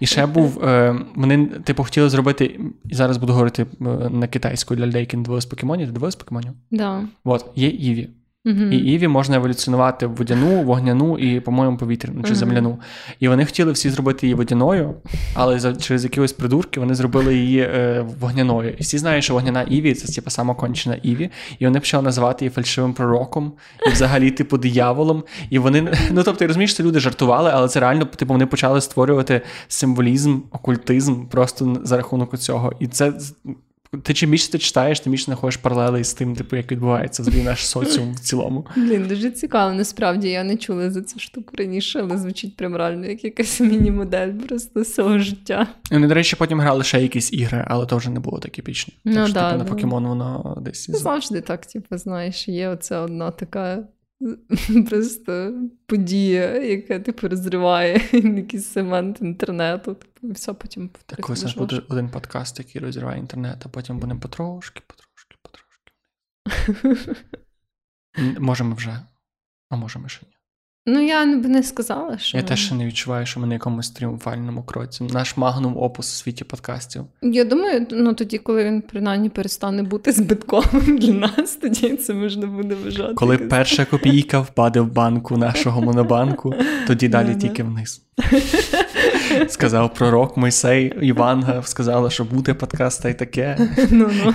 І 0.00 0.06
ще 0.06 0.26
був. 0.26 0.64
Е, 0.64 1.00
вони, 1.14 1.46
типу, 1.46 1.84
хотіли 1.84 2.08
зробити. 2.08 2.60
І 2.84 2.94
зараз 2.94 3.16
буду 3.16 3.32
говорити 3.32 3.62
е, 3.62 3.84
на 4.10 4.26
китайську 4.26 4.74
для 4.74 4.86
людей, 4.86 5.00
які 5.00 5.16
не 5.16 5.22
дивились 5.22 5.46
покемонів. 5.46 5.86
Ти 5.86 5.92
дивились 5.92 6.16
покемонів? 6.16 6.52
Да. 6.70 7.04
От, 7.24 7.46
є 7.56 7.68
Іві. 7.68 8.08
Uh-huh. 8.46 8.70
І 8.70 8.76
Іві 8.76 9.08
можна 9.08 9.36
еволюціонувати 9.36 10.06
в 10.06 10.14
водяну, 10.14 10.62
вогняну 10.62 11.18
і, 11.18 11.40
по-моєму, 11.40 11.76
повітряну 11.76 12.22
чи 12.22 12.32
uh-huh. 12.32 12.34
земляну. 12.34 12.78
І 13.20 13.28
вони 13.28 13.44
хотіли 13.44 13.72
всі 13.72 13.90
зробити 13.90 14.26
її 14.26 14.34
водяною, 14.34 14.94
але 15.34 15.58
за, 15.58 15.76
через 15.76 16.04
якісь 16.04 16.32
придурки 16.32 16.80
вони 16.80 16.94
зробили 16.94 17.36
її 17.36 17.60
е, 17.60 18.06
вогняною. 18.20 18.70
І 18.70 18.82
всі 18.82 18.98
знають, 18.98 19.24
що 19.24 19.34
вогняна 19.34 19.62
Іві 19.62 19.94
це 19.94 20.12
типу, 20.12 20.30
сама 20.30 20.54
кончена 20.54 20.96
Іві. 21.02 21.30
І 21.58 21.64
вони 21.64 21.80
почали 21.80 22.02
називати 22.02 22.44
її 22.44 22.50
фальшивим 22.50 22.94
пророком 22.94 23.52
і 23.86 23.90
взагалі, 23.90 24.30
типу, 24.30 24.58
дияволом. 24.58 25.24
І 25.50 25.58
вони, 25.58 25.92
ну 26.10 26.22
тобто, 26.22 26.46
розумієш, 26.46 26.74
що 26.74 26.82
люди 26.82 27.00
жартували, 27.00 27.50
але 27.54 27.68
це 27.68 27.80
реально, 27.80 28.04
типу, 28.04 28.32
вони 28.32 28.46
почали 28.46 28.80
створювати 28.80 29.40
символізм, 29.68 30.40
окультизм 30.52 31.26
просто 31.26 31.80
за 31.84 31.96
рахунок 31.96 32.38
цього. 32.38 32.72
І 32.80 32.86
це 32.86 33.12
ти 34.02 34.14
чим 34.14 34.30
більше 34.30 34.50
ти 34.50 34.58
читаєш, 34.58 35.00
тим 35.00 35.10
більше 35.10 35.24
знаходиш 35.24 35.56
паралели 35.56 36.04
з 36.04 36.14
тим, 36.14 36.36
типу, 36.36 36.56
як 36.56 36.72
відбувається 36.72 37.22
взагалі 37.22 37.42
наш 37.42 37.66
соціум 37.66 38.14
в 38.14 38.20
цілому. 38.20 38.66
Блін, 38.76 39.08
дуже 39.08 39.30
цікаво. 39.30 39.74
Насправді 39.74 40.28
я 40.28 40.44
не 40.44 40.56
чула 40.56 40.90
за 40.90 41.02
цю 41.02 41.18
штуку 41.18 41.56
раніше, 41.58 42.00
але 42.00 42.18
звучить 42.18 42.56
прям 42.56 42.76
реально 42.76 43.06
як 43.06 43.24
якась 43.24 43.60
міні-модель 43.60 44.32
просто 44.32 44.84
свого 44.84 45.18
життя. 45.18 45.66
Вони, 45.90 46.06
до 46.06 46.14
речі, 46.14 46.36
потім 46.36 46.60
грали 46.60 46.84
ще 46.84 47.02
якісь 47.02 47.32
ігри, 47.32 47.64
але 47.68 47.86
то 47.86 47.96
вже 47.96 48.10
не 48.10 48.20
було 48.20 48.38
так 48.38 48.58
епічно. 48.58 48.94
Ну, 49.04 49.14
так 49.14 49.26
що, 49.26 49.34
да, 49.34 49.50
типу, 49.50 49.58
да. 49.58 49.64
на 49.64 49.70
покемон 49.70 50.06
воно 50.06 50.58
десь. 50.60 50.90
Завжди 50.90 51.40
так, 51.40 51.66
типу, 51.66 51.98
знаєш, 51.98 52.48
є 52.48 52.68
оця 52.68 53.00
одна 53.00 53.30
така. 53.30 53.84
Просто 54.90 55.54
подія, 55.86 56.58
яка 56.62 57.00
типу 57.00 57.28
розриває 57.28 58.00
якийсь 58.12 58.66
сегмент 58.68 59.20
інтернету, 59.20 59.94
типу, 59.94 60.28
і 60.28 60.32
все 60.32 60.52
потім 60.52 60.90
Так, 61.06 61.20
коли 61.20 61.36
це 61.38 61.52
буде 61.56 61.82
один 61.88 62.10
подкаст, 62.10 62.58
який 62.58 62.80
розриває 62.80 63.18
інтернет, 63.18 63.62
а 63.66 63.68
потім 63.68 63.98
будемо 63.98 64.20
потрошки, 64.20 64.82
потрошки, 64.86 65.36
потрошки. 65.42 65.92
Можемо 68.40 68.74
вже, 68.74 69.00
а 69.70 69.76
можемо 69.76 70.08
ще 70.08 70.26
ні. 70.26 70.37
Ну, 70.90 71.06
я 71.06 71.26
б 71.26 71.44
не 71.46 71.62
сказала, 71.62 72.18
що. 72.18 72.36
Я 72.36 72.42
теж 72.42 72.66
ще 72.66 72.74
не 72.74 72.86
відчуваю, 72.86 73.26
що 73.26 73.40
ми 73.40 73.46
на 73.46 73.54
якомусь 73.54 73.90
тріумфальному 73.90 74.62
кроці. 74.62 75.04
Наш 75.04 75.36
магнум 75.36 75.76
опус 75.76 76.06
у 76.06 76.16
світі 76.16 76.44
подкастів. 76.44 77.04
Я 77.22 77.44
думаю, 77.44 77.86
ну 77.90 78.14
тоді, 78.14 78.38
коли 78.38 78.64
він 78.64 78.82
принаймні 78.82 79.28
перестане 79.28 79.82
бути 79.82 80.12
збитковим 80.12 80.98
для 80.98 81.12
нас, 81.12 81.56
тоді 81.56 81.96
це 81.96 82.14
можна 82.14 82.46
буде 82.46 82.74
вважати. 82.74 83.14
Коли 83.14 83.34
якось. 83.34 83.50
перша 83.50 83.84
копійка 83.84 84.40
впаде 84.40 84.80
в 84.80 84.92
банку 84.92 85.36
нашого 85.36 85.82
монобанку, 85.82 86.54
тоді 86.86 87.08
далі 87.08 87.36
тільки 87.36 87.62
вниз. 87.62 88.02
Сказав 89.48 89.94
пророк 89.94 90.36
Мойсей 90.36 91.06
Іванга, 91.06 91.62
сказала, 91.62 92.10
що 92.10 92.24
буде 92.24 92.54
подкаст 92.54 93.02
та 93.02 93.08
й 93.08 93.14
таке. 93.14 93.58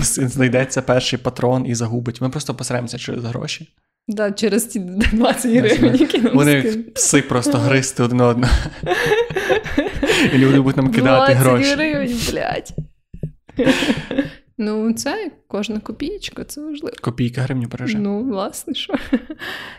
Знайдеться 0.02 0.82
перший 0.82 1.20
патрон 1.20 1.66
і 1.66 1.76
загубить. 1.76 2.22
Ми 2.22 2.30
просто 2.30 2.56
посеремося 2.56 2.98
через 2.98 3.24
гроші. 3.24 3.70
Да, 4.08 4.32
через 4.32 4.66
ті 4.66 4.80
20 4.80 5.52
гривень, 5.52 5.96
які 5.96 6.18
нам 6.22 6.36
Вони 6.36 6.62
пси 6.96 7.22
просто 7.22 7.58
гристи 7.58 8.04
один 8.04 8.22
одного. 8.22 8.54
І 10.34 10.38
люди 10.38 10.62
будуть 10.62 10.78
нам 10.78 10.92
кидати 10.92 11.34
20 11.34 11.38
гроші. 11.38 11.76
20 11.76 11.80
гривень, 11.80 12.18
блядь. 12.32 12.74
Ну, 14.58 14.94
це 14.94 15.32
кожна 15.48 15.80
копійка, 15.80 16.44
це 16.44 16.62
важливо. 16.62 16.96
Копійка 17.02 17.42
гривню 17.42 17.68
береже. 17.68 17.98
Ну, 17.98 18.24
власне, 18.24 18.74
що. 18.74 18.96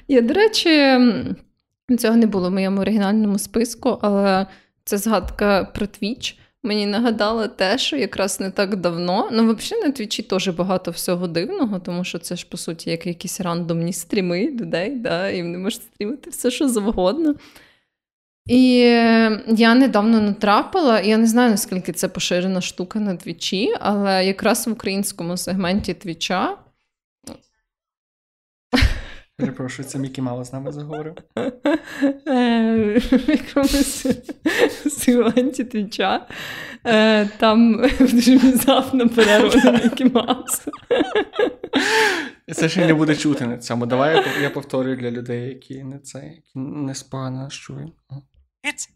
Я, 0.09 0.21
до 0.21 0.35
речі, 0.35 0.99
цього 1.99 2.17
не 2.17 2.27
було 2.27 2.49
в 2.51 2.53
моєму 2.53 2.81
оригінальному 2.81 3.39
списку, 3.39 3.99
але 4.03 4.47
це 4.85 4.99
згадка 4.99 5.65
про 5.65 5.87
Twitch. 5.87 6.35
Мені 6.65 6.87
нагадало 6.87 7.49
те, 7.49 7.79
що 7.79 7.97
якраз 7.97 8.41
не 8.41 8.51
так 8.51 8.77
давно. 8.77 9.29
Ну, 9.33 9.55
взагалі, 9.55 9.87
на 9.87 9.93
твічі 9.93 10.23
теж 10.23 10.49
багато 10.49 10.91
всього 10.91 11.27
дивного, 11.27 11.79
тому 11.79 12.05
що 12.05 12.19
це 12.19 12.37
ж, 12.37 12.47
по 12.51 12.57
суті, 12.57 12.91
як 12.91 13.07
якісь 13.07 13.41
рандомні 13.41 13.93
стріми 13.93 14.47
людей, 14.47 14.97
да, 14.97 15.29
і 15.29 15.43
вони 15.43 15.59
можуть 15.59 15.83
стрімити 15.83 16.31
все, 16.31 16.51
що 16.51 16.69
завгодно. 16.69 17.35
І 18.47 18.77
я 19.49 19.75
недавно 19.75 20.21
натрапила, 20.21 21.01
я 21.01 21.17
не 21.17 21.27
знаю, 21.27 21.51
наскільки 21.51 21.93
це 21.93 22.09
поширена 22.09 22.61
штука 22.61 23.01
на 23.01 23.17
твічі, 23.17 23.75
але 23.81 24.27
якраз 24.27 24.67
в 24.67 24.73
українському 24.73 25.37
сегменті 25.37 25.95
твіча. 25.95 26.57
Перепрошую, 29.37 29.89
це 29.89 29.99
Мікі 29.99 30.23
Маус 30.23 30.49
з 30.49 30.53
нами 30.53 30.73
заговорив. 30.73 31.15
В 32.27 33.29
якомусь 33.29 34.07
сегменті 34.87 35.65
твіча. 35.65 36.27
Там 37.39 37.83
дуже 38.01 38.39
внезапно 38.39 39.09
перерва 39.09 39.57
на 39.65 39.73
Мікі 39.73 40.05
Маусу. 40.05 40.71
Це 42.53 42.69
ще 42.69 42.87
не 42.87 42.95
буде 42.95 43.17
чути 43.17 43.47
на 43.47 43.59
цьому. 43.59 43.87
Давай 43.87 44.25
я 44.43 44.51
повторюю 44.51 44.97
для 44.97 45.11
людей, 45.11 45.49
які 45.49 45.85
не 45.85 45.99
це, 45.99 46.19
які 46.19 46.59
не 46.59 46.95
спогано 46.95 47.49
чують. 47.51 47.93
It's 48.65 48.89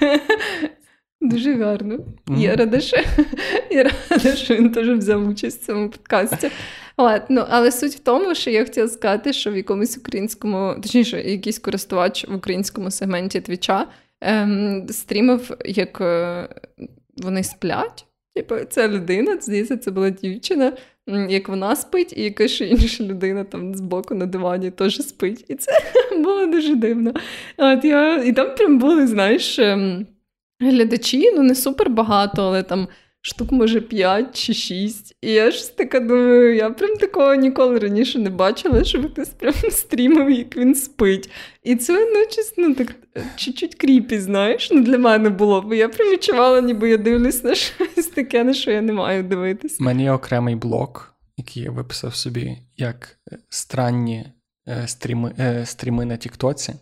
8.31. 0.00 0.20
Дуже 1.20 1.54
гарно. 1.54 1.94
Mm-hmm. 1.94 2.38
Я 2.38 2.56
рада, 2.56 2.80
що 2.80 2.96
я 3.70 3.82
рада, 4.10 4.36
що 4.36 4.54
він 4.54 4.72
теж 4.72 4.88
взяв 4.88 5.28
участь 5.28 5.62
в 5.62 5.66
цьому 5.66 5.90
подкасті. 5.90 6.50
От, 7.00 7.22
ну, 7.28 7.44
Але 7.48 7.72
суть 7.72 7.94
в 7.94 7.98
тому, 7.98 8.34
що 8.34 8.50
я 8.50 8.64
хотіла 8.64 8.88
сказати, 8.88 9.32
що 9.32 9.52
в 9.52 9.56
якомусь 9.56 9.98
українському, 9.98 10.74
точніше, 10.82 11.22
якийсь 11.22 11.58
користувач 11.58 12.28
в 12.28 12.34
українському 12.34 12.90
сегменті 12.90 13.40
Твіча 13.40 13.86
ем, 14.20 14.86
стрімив, 14.90 15.56
як 15.64 16.00
е, 16.00 16.48
вони 17.16 17.42
сплять. 17.44 18.06
Типу, 18.34 18.54
ця 18.70 18.88
людина, 18.88 19.38
здається, 19.40 19.76
це 19.76 19.90
була 19.90 20.10
дівчина, 20.10 20.72
як 21.28 21.48
вона 21.48 21.76
спить, 21.76 22.12
і 22.16 22.22
якась 22.22 22.60
інша 22.60 23.04
людина 23.04 23.44
там 23.44 23.74
збоку 23.74 24.14
на 24.14 24.26
дивані 24.26 24.70
теж 24.70 24.96
спить. 24.96 25.44
І 25.48 25.54
це 25.54 25.72
було 26.16 26.46
дуже 26.46 26.74
дивно. 26.74 27.14
От 27.56 27.84
я, 27.84 28.16
І 28.16 28.32
там 28.32 28.54
прям 28.54 28.78
були, 28.78 29.06
знаєш. 29.06 29.58
Ем, 29.58 30.06
глядачі, 30.60 31.32
ну 31.32 31.42
не 31.42 31.54
супер 31.54 31.90
багато, 31.90 32.42
але 32.42 32.62
там 32.62 32.88
штук, 33.28 33.52
може, 33.52 33.80
5 33.80 34.36
чи 34.36 34.54
6. 34.54 35.16
І 35.22 35.32
я 35.32 35.50
ж 35.50 35.76
така 35.76 36.00
думаю, 36.00 36.54
я 36.54 36.70
прям 36.70 36.96
такого 36.96 37.34
ніколи 37.34 37.78
раніше 37.78 38.18
не 38.18 38.30
бачила, 38.30 38.84
щоб 38.84 39.12
хтось 39.12 39.28
прям 39.28 39.54
стрімив, 39.70 40.30
як 40.30 40.56
він 40.56 40.74
спить. 40.74 41.30
І 41.62 41.76
це, 41.76 41.92
ну, 41.92 42.26
чесно, 42.30 42.74
так 42.74 42.94
чуть-чуть 43.36 43.74
кріпі, 43.74 44.18
знаєш, 44.18 44.70
ну 44.70 44.82
для 44.82 44.98
мене 44.98 45.30
було, 45.30 45.62
бо 45.62 45.74
я 45.74 45.88
прям 45.88 46.12
відчувала, 46.12 46.60
ніби 46.60 46.90
я 46.90 46.96
дивлюсь 46.96 47.44
на 47.44 47.54
щось 47.54 48.06
таке, 48.14 48.44
на 48.44 48.54
що 48.54 48.70
я 48.70 48.80
не 48.80 48.92
маю 48.92 49.22
дивитися. 49.22 49.76
У 49.80 49.84
мене 49.84 50.02
є 50.02 50.12
окремий 50.12 50.56
блок, 50.56 51.14
який 51.36 51.62
я 51.62 51.70
виписав 51.70 52.14
собі, 52.14 52.58
як 52.76 53.18
странні 53.48 54.26
е, 54.68 54.88
стріми, 54.88 55.34
е, 55.38 55.66
стріми 55.66 56.04
на 56.04 56.16
Тіктоці. 56.16 56.74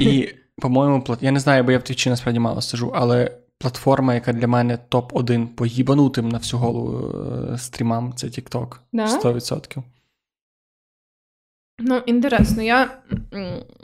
І 0.00 0.28
по-моєму, 0.56 1.04
я 1.20 1.30
не 1.30 1.40
знаю, 1.40 1.64
бо 1.64 1.72
я 1.72 1.78
в 1.78 1.84
твічі 1.84 2.10
насправді 2.10 2.40
мало 2.40 2.60
сижу, 2.60 2.92
але 2.94 3.38
платформа, 3.58 4.14
яка 4.14 4.32
для 4.32 4.48
мене 4.48 4.78
топ-1 4.90 5.46
по 5.46 5.66
їбанутим 5.66 6.28
на 6.28 6.38
всю 6.38 6.60
голову 6.60 7.14
стрімам, 7.58 8.12
це 8.16 8.26
TikTok. 8.26 8.76
Да? 8.92 9.06
100%. 9.06 9.82
Ну, 11.80 12.02
інтересно, 12.06 12.62
я 12.62 12.98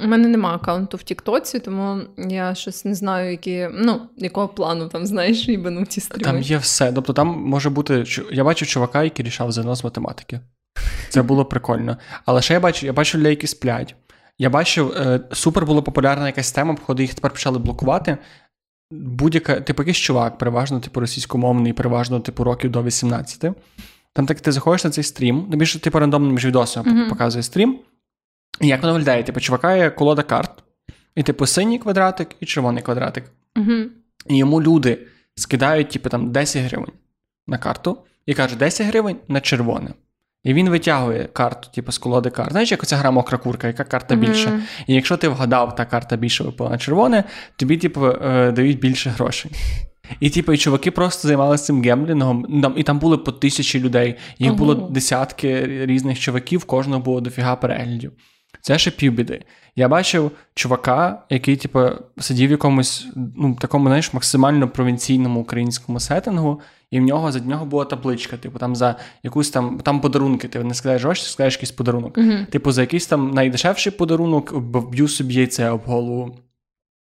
у 0.01 0.07
мене 0.07 0.29
немає 0.29 0.57
аккаунту 0.57 0.97
в 0.97 1.03
Тіктоці, 1.03 1.59
тому 1.59 2.01
я 2.19 2.55
щось 2.55 2.85
не 2.85 2.95
знаю, 2.95 3.31
які, 3.31 3.69
ну, 3.73 4.01
якого 4.17 4.49
плану 4.49 4.89
там, 4.89 5.07
знаєш, 5.07 5.49
їбануті 5.49 6.01
стріми. 6.01 6.25
Там 6.25 6.41
є 6.41 6.59
все. 6.59 6.93
Тобто 6.93 7.13
там 7.13 7.29
може 7.29 7.71
бути. 7.71 8.05
Я 8.33 8.45
бачу 8.45 8.67
чувака, 8.67 9.03
який 9.03 9.27
рішав 9.27 9.53
ЗНО 9.53 9.75
з 9.75 9.85
математики. 9.85 10.41
Це 11.09 11.23
було 11.23 11.45
прикольно. 11.45 11.97
Але 12.25 12.43
ще 12.43 12.55
я 12.55 12.61
бачу, 12.61 12.87
я 12.87 12.93
бачу 12.93 13.19
людей, 13.19 13.31
які 13.31 13.47
сплять. 13.47 13.95
Я 14.39 14.51
бачив, 14.51 14.93
е, 14.93 15.21
супер 15.33 15.67
була 15.67 15.83
популярна 15.83 16.27
якась 16.27 16.53
тема, 16.53 16.75
походу 16.75 17.03
їх 17.03 17.15
тепер 17.15 17.31
почали 17.31 17.59
блокувати. 17.59 18.19
Будь-яка, 19.01 19.61
типу, 19.61 19.83
якийсь 19.83 19.97
чувак, 19.97 20.39
переважно, 20.39 20.81
типу, 20.81 21.01
російськомовний, 21.01 21.73
переважно, 21.73 22.21
типу, 22.21 22.45
років 22.45 22.71
до 22.71 22.83
18. 22.83 23.53
Там 24.13 24.27
так 24.27 24.41
ти 24.41 24.53
заходиш 24.53 24.85
на 24.85 24.91
цей 24.91 25.05
стрім, 25.05 25.47
ну 25.51 25.57
більше 25.57 25.79
типу 25.79 25.99
рандомним 25.99 26.33
між 26.33 26.47
відосами 26.47 26.93
mm-hmm. 26.93 27.09
показує 27.09 27.43
стрім. 27.43 27.79
І 28.61 28.67
як 28.67 28.83
воно 28.83 28.93
виглядає? 28.93 29.23
Типу, 29.23 29.41
чувака 29.41 29.77
є 29.77 29.91
колода 29.91 30.23
карт, 30.23 30.65
і, 31.15 31.23
типу, 31.23 31.47
синій 31.47 31.79
квадратик 31.79 32.29
і 32.41 32.47
червоний 32.47 32.83
квадратик. 32.83 33.25
Mm-hmm. 33.55 33.87
І 34.29 34.37
йому 34.37 34.63
люди 34.63 35.07
скидають, 35.35 35.91
типу, 35.91 36.09
там 36.09 36.33
10 36.33 36.65
гривень 36.65 36.93
на 37.47 37.59
карту 37.59 37.99
і 38.27 38.35
кажуть, 38.35 38.59
10 38.59 38.87
гривень 38.87 39.17
на 39.29 39.41
червоне. 39.41 39.91
І 40.45 40.55
він 40.55 40.71
витягує 40.71 41.29
карту, 41.33 41.69
типу, 41.75 41.93
з 41.93 41.99
колоди 41.99 42.31
карт. 42.31 42.51
Знаєш, 42.51 42.71
як 42.71 42.83
оця 42.83 42.97
гра 42.97 43.11
мокра 43.11 43.39
курка, 43.39 43.67
яка 43.67 43.85
карта 43.85 44.15
більше. 44.15 44.49
Mm-hmm. 44.49 44.85
І 44.87 44.95
якщо 44.95 45.17
ти 45.17 45.29
вгадав, 45.29 45.77
та 45.77 45.85
карта 45.85 46.17
більше 46.17 46.45
випала 46.45 46.71
на 46.71 46.79
червоне, 46.79 47.25
тобі, 47.57 47.77
типу, 47.77 48.13
дають 48.53 48.79
більше 48.79 49.11
грошей. 49.11 49.51
І 50.21 50.31
типу, 50.31 50.53
і 50.53 50.59
чуваки 50.59 50.91
просто 50.91 51.29
займалися 51.29 51.65
цим 51.65 51.83
гемблінгом. 51.83 52.63
Там, 52.63 52.75
і 52.77 52.83
там 52.83 52.99
були 52.99 53.19
по 53.19 53.33
тисячі 53.33 53.81
людей. 53.81 54.15
Їх 54.39 54.51
Ого. 54.51 54.59
було 54.59 54.75
десятки 54.75 55.67
різних 55.87 56.21
чуваків, 56.21 56.65
кожного 56.65 57.03
було 57.03 57.21
дофіга 57.21 57.57
переглядів. 57.57 58.13
Це 58.61 58.79
ще 58.79 58.91
півбіди. 58.91 59.45
Я 59.77 59.89
бачив 59.89 60.31
чувака, 60.55 61.23
який, 61.31 61.57
типу, 61.57 61.89
сидів 62.19 62.49
в 62.49 62.51
якомусь 62.51 63.07
ну, 63.37 63.55
такому, 63.61 63.89
знаєш, 63.89 64.13
максимально 64.13 64.69
провінційному 64.69 65.41
українському 65.41 66.01
сеттингу, 66.01 66.61
і 66.95 67.01
в 67.01 67.03
нього 67.03 67.33
за 67.33 67.41
нього 67.41 67.67
була 67.67 67.85
табличка, 67.85 68.37
типу, 68.37 68.59
там 68.59 68.77
за 68.77 68.97
якусь 69.23 69.51
там 69.51 69.81
там 69.83 70.01
подарунки. 70.01 70.49
Ти 70.49 70.65
не 70.65 70.75
складаєш 70.75 71.03
гроші, 71.03 71.23
ти 71.23 71.29
складаєш 71.29 71.55
якийсь 71.55 71.71
подарунок. 71.71 72.19
Типу, 72.51 72.73
за 72.73 72.81
якийсь 72.81 73.07
там 73.07 73.31
найдешевший 73.31 73.93
подарунок 73.93 74.53
вб'ю 74.53 75.09
собі 75.09 75.35
яйце 75.35 75.71
об 75.71 75.81
голову. 75.85 76.37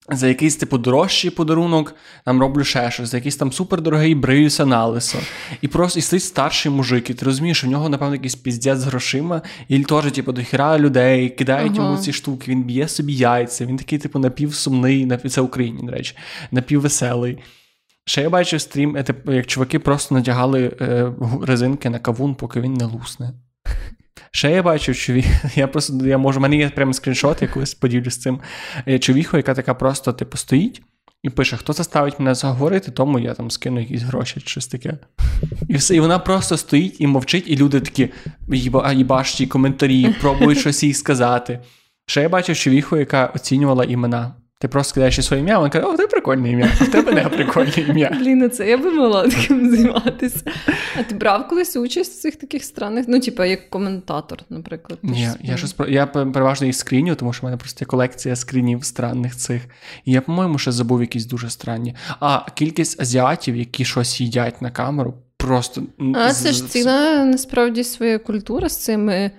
За 0.10 0.28
якийсь 0.28 0.56
типу 0.56 0.78
дорожчий 0.78 1.32
подарунок 1.32 1.96
там 2.26 2.42
роблю 2.42 2.64
ще 2.64 2.92
щось, 2.92 3.10
за 3.10 3.18
якийсь 3.18 3.36
там 3.36 3.52
супердорогий 3.52 4.16
бриюся 4.16 4.66
на 4.66 4.86
лисо. 4.86 5.18
І 5.62 5.68
просто 5.68 6.00
і 6.00 6.02
стоїть 6.02 6.24
старший 6.24 6.72
мужик, 6.72 7.10
і 7.10 7.14
ти 7.14 7.26
розумієш, 7.26 7.64
в 7.64 7.68
нього, 7.68 7.90
напевно, 7.90 8.16
якийсь 8.16 8.36
піздець 8.36 8.80
з 8.80 8.84
грошима, 8.84 9.42
і 9.68 9.80
теж, 9.80 10.12
типу, 10.12 10.32
до 10.32 10.42
хіра 10.42 10.80
людей, 10.80 11.30
кидають 11.30 11.74
Ага. 11.78 11.88
йому 11.88 11.98
ці 11.98 12.14
штуки, 12.14 12.52
він 12.52 12.64
б'є 12.64 12.88
собі 12.88 13.14
яйця, 13.14 13.66
він 13.66 13.78
такий, 13.78 14.00
типу, 14.00 14.20
напівсумний, 14.20 15.06
напів... 15.06 15.32
це 15.32 15.42
Україні, 15.42 15.84
до 15.84 15.92
речі, 15.92 16.16
напіввеселий. 16.52 17.38
Ще 18.08 18.22
я 18.22 18.30
бачив 18.30 18.62
стрім, 18.62 18.98
е, 18.98 19.06
як 19.26 19.46
чуваки 19.46 19.80
просто 19.80 20.16
надягали 20.16 20.78
е, 20.82 21.12
резинки 21.42 21.90
на 21.90 22.00
кавун, 22.00 22.36
поки 22.36 22.62
він 22.62 22.74
не 22.74 22.86
лусне. 22.86 23.34
Ще 24.32 24.52
я 24.52 24.64
бачив, 24.64 24.96
він, 25.10 25.24
я 25.56 25.68
просто 25.68 26.06
я 26.06 26.18
можу, 26.18 26.40
в 26.40 26.42
мене 26.42 26.58
є 26.58 26.70
прямо 26.70 26.94
скріншот, 26.94 27.42
я 27.42 27.48
колись 27.48 27.74
поділюсь 27.74 28.14
з 28.14 28.18
цим. 28.18 28.40
Е, 28.88 29.00
Човіху, 29.00 29.38
яка 29.38 29.54
така 29.54 29.74
просто 29.74 30.14
типу 30.14 30.38
стоїть 30.38 30.82
і 31.24 31.30
пише: 31.30 31.58
хто 31.58 31.74
заставить 31.74 32.20
мене 32.20 32.36
заговорити, 32.36 32.92
тому 32.92 33.20
я 33.20 33.34
там 33.34 33.52
скину 33.52 33.80
якісь 33.80 34.02
гроші 34.02 34.40
щось 34.40 34.68
таке. 34.68 34.98
І 35.70 35.76
все, 35.76 35.96
і 35.96 36.00
вона 36.00 36.20
просто 36.20 36.58
стоїть 36.58 37.02
і 37.02 37.08
мовчить, 37.08 37.44
і 37.48 37.58
люди 37.58 37.80
такі 37.80 38.10
їба, 38.48 38.94
їбашті 38.94 39.48
коментарі, 39.48 40.16
пробують 40.22 40.60
щось 40.60 40.84
їй 40.84 40.94
сказати. 40.94 41.60
Ще 42.06 42.22
я 42.22 42.30
бачив 42.30 42.56
човіху, 42.56 42.98
яка 42.98 43.26
оцінювала 43.26 43.84
імена. 43.84 44.36
Ти 44.60 44.68
просто 44.68 44.90
скидаєш 44.90 45.18
їй 45.18 45.24
своє 45.24 45.42
ім'я, 45.42 45.58
вона 45.58 45.70
каже, 45.70 45.86
о, 45.86 45.98
ти 45.98 46.08
прикольне 46.08 46.52
ім'я, 46.52 46.66
в 46.66 46.92
тебе 46.92 47.12
не 47.12 47.30
прикольне 47.30 47.74
ім'я. 47.78 48.10
Блін, 48.20 48.52
це 48.52 48.70
я 48.70 48.78
би 48.78 48.92
могла 48.92 49.28
таким 49.28 49.76
займатися. 49.76 50.40
А 51.00 51.04
ти 51.04 51.16
брав 51.16 51.48
колись 51.48 51.76
участь 51.76 52.14
в 52.14 52.22
цих 52.22 52.36
таких 52.36 52.64
странних, 52.64 53.06
ну, 53.08 53.20
типа, 53.20 53.46
як 53.46 53.70
коментатор, 53.70 54.40
наприклад. 54.50 55.00
Ні, 55.04 55.26
ж 55.26 55.36
я 55.42 55.58
щось 55.58 55.76
я 55.88 56.08
переважно 56.08 56.68
їх 56.68 56.76
скріню, 56.76 57.16
тому 57.16 57.34
що 57.34 57.42
в 57.42 57.46
мене 57.46 57.58
просто 57.58 57.84
є 57.84 57.86
колекція 57.86 58.36
скрінів 58.36 58.86
странних 58.86 59.36
цих. 59.36 59.62
І 60.06 60.12
я, 60.12 60.22
по-моєму, 60.22 60.58
ще 60.58 60.72
забув 60.72 61.02
якісь 61.02 61.26
дуже 61.26 61.50
странні. 61.50 61.96
А 62.20 62.52
кількість 62.56 63.02
азіатів, 63.02 63.56
які 63.56 63.86
щось 63.86 64.22
їдять 64.22 64.62
на 64.62 64.72
камеру, 64.72 65.14
просто 65.38 65.84
А 66.16 66.34
це 66.34 66.52
ж 66.52 66.68
ціла 66.68 67.26
насправді 67.26 67.84
своя 67.84 68.20
культура 68.20 68.70
з 68.70 68.84
цими 68.84 69.32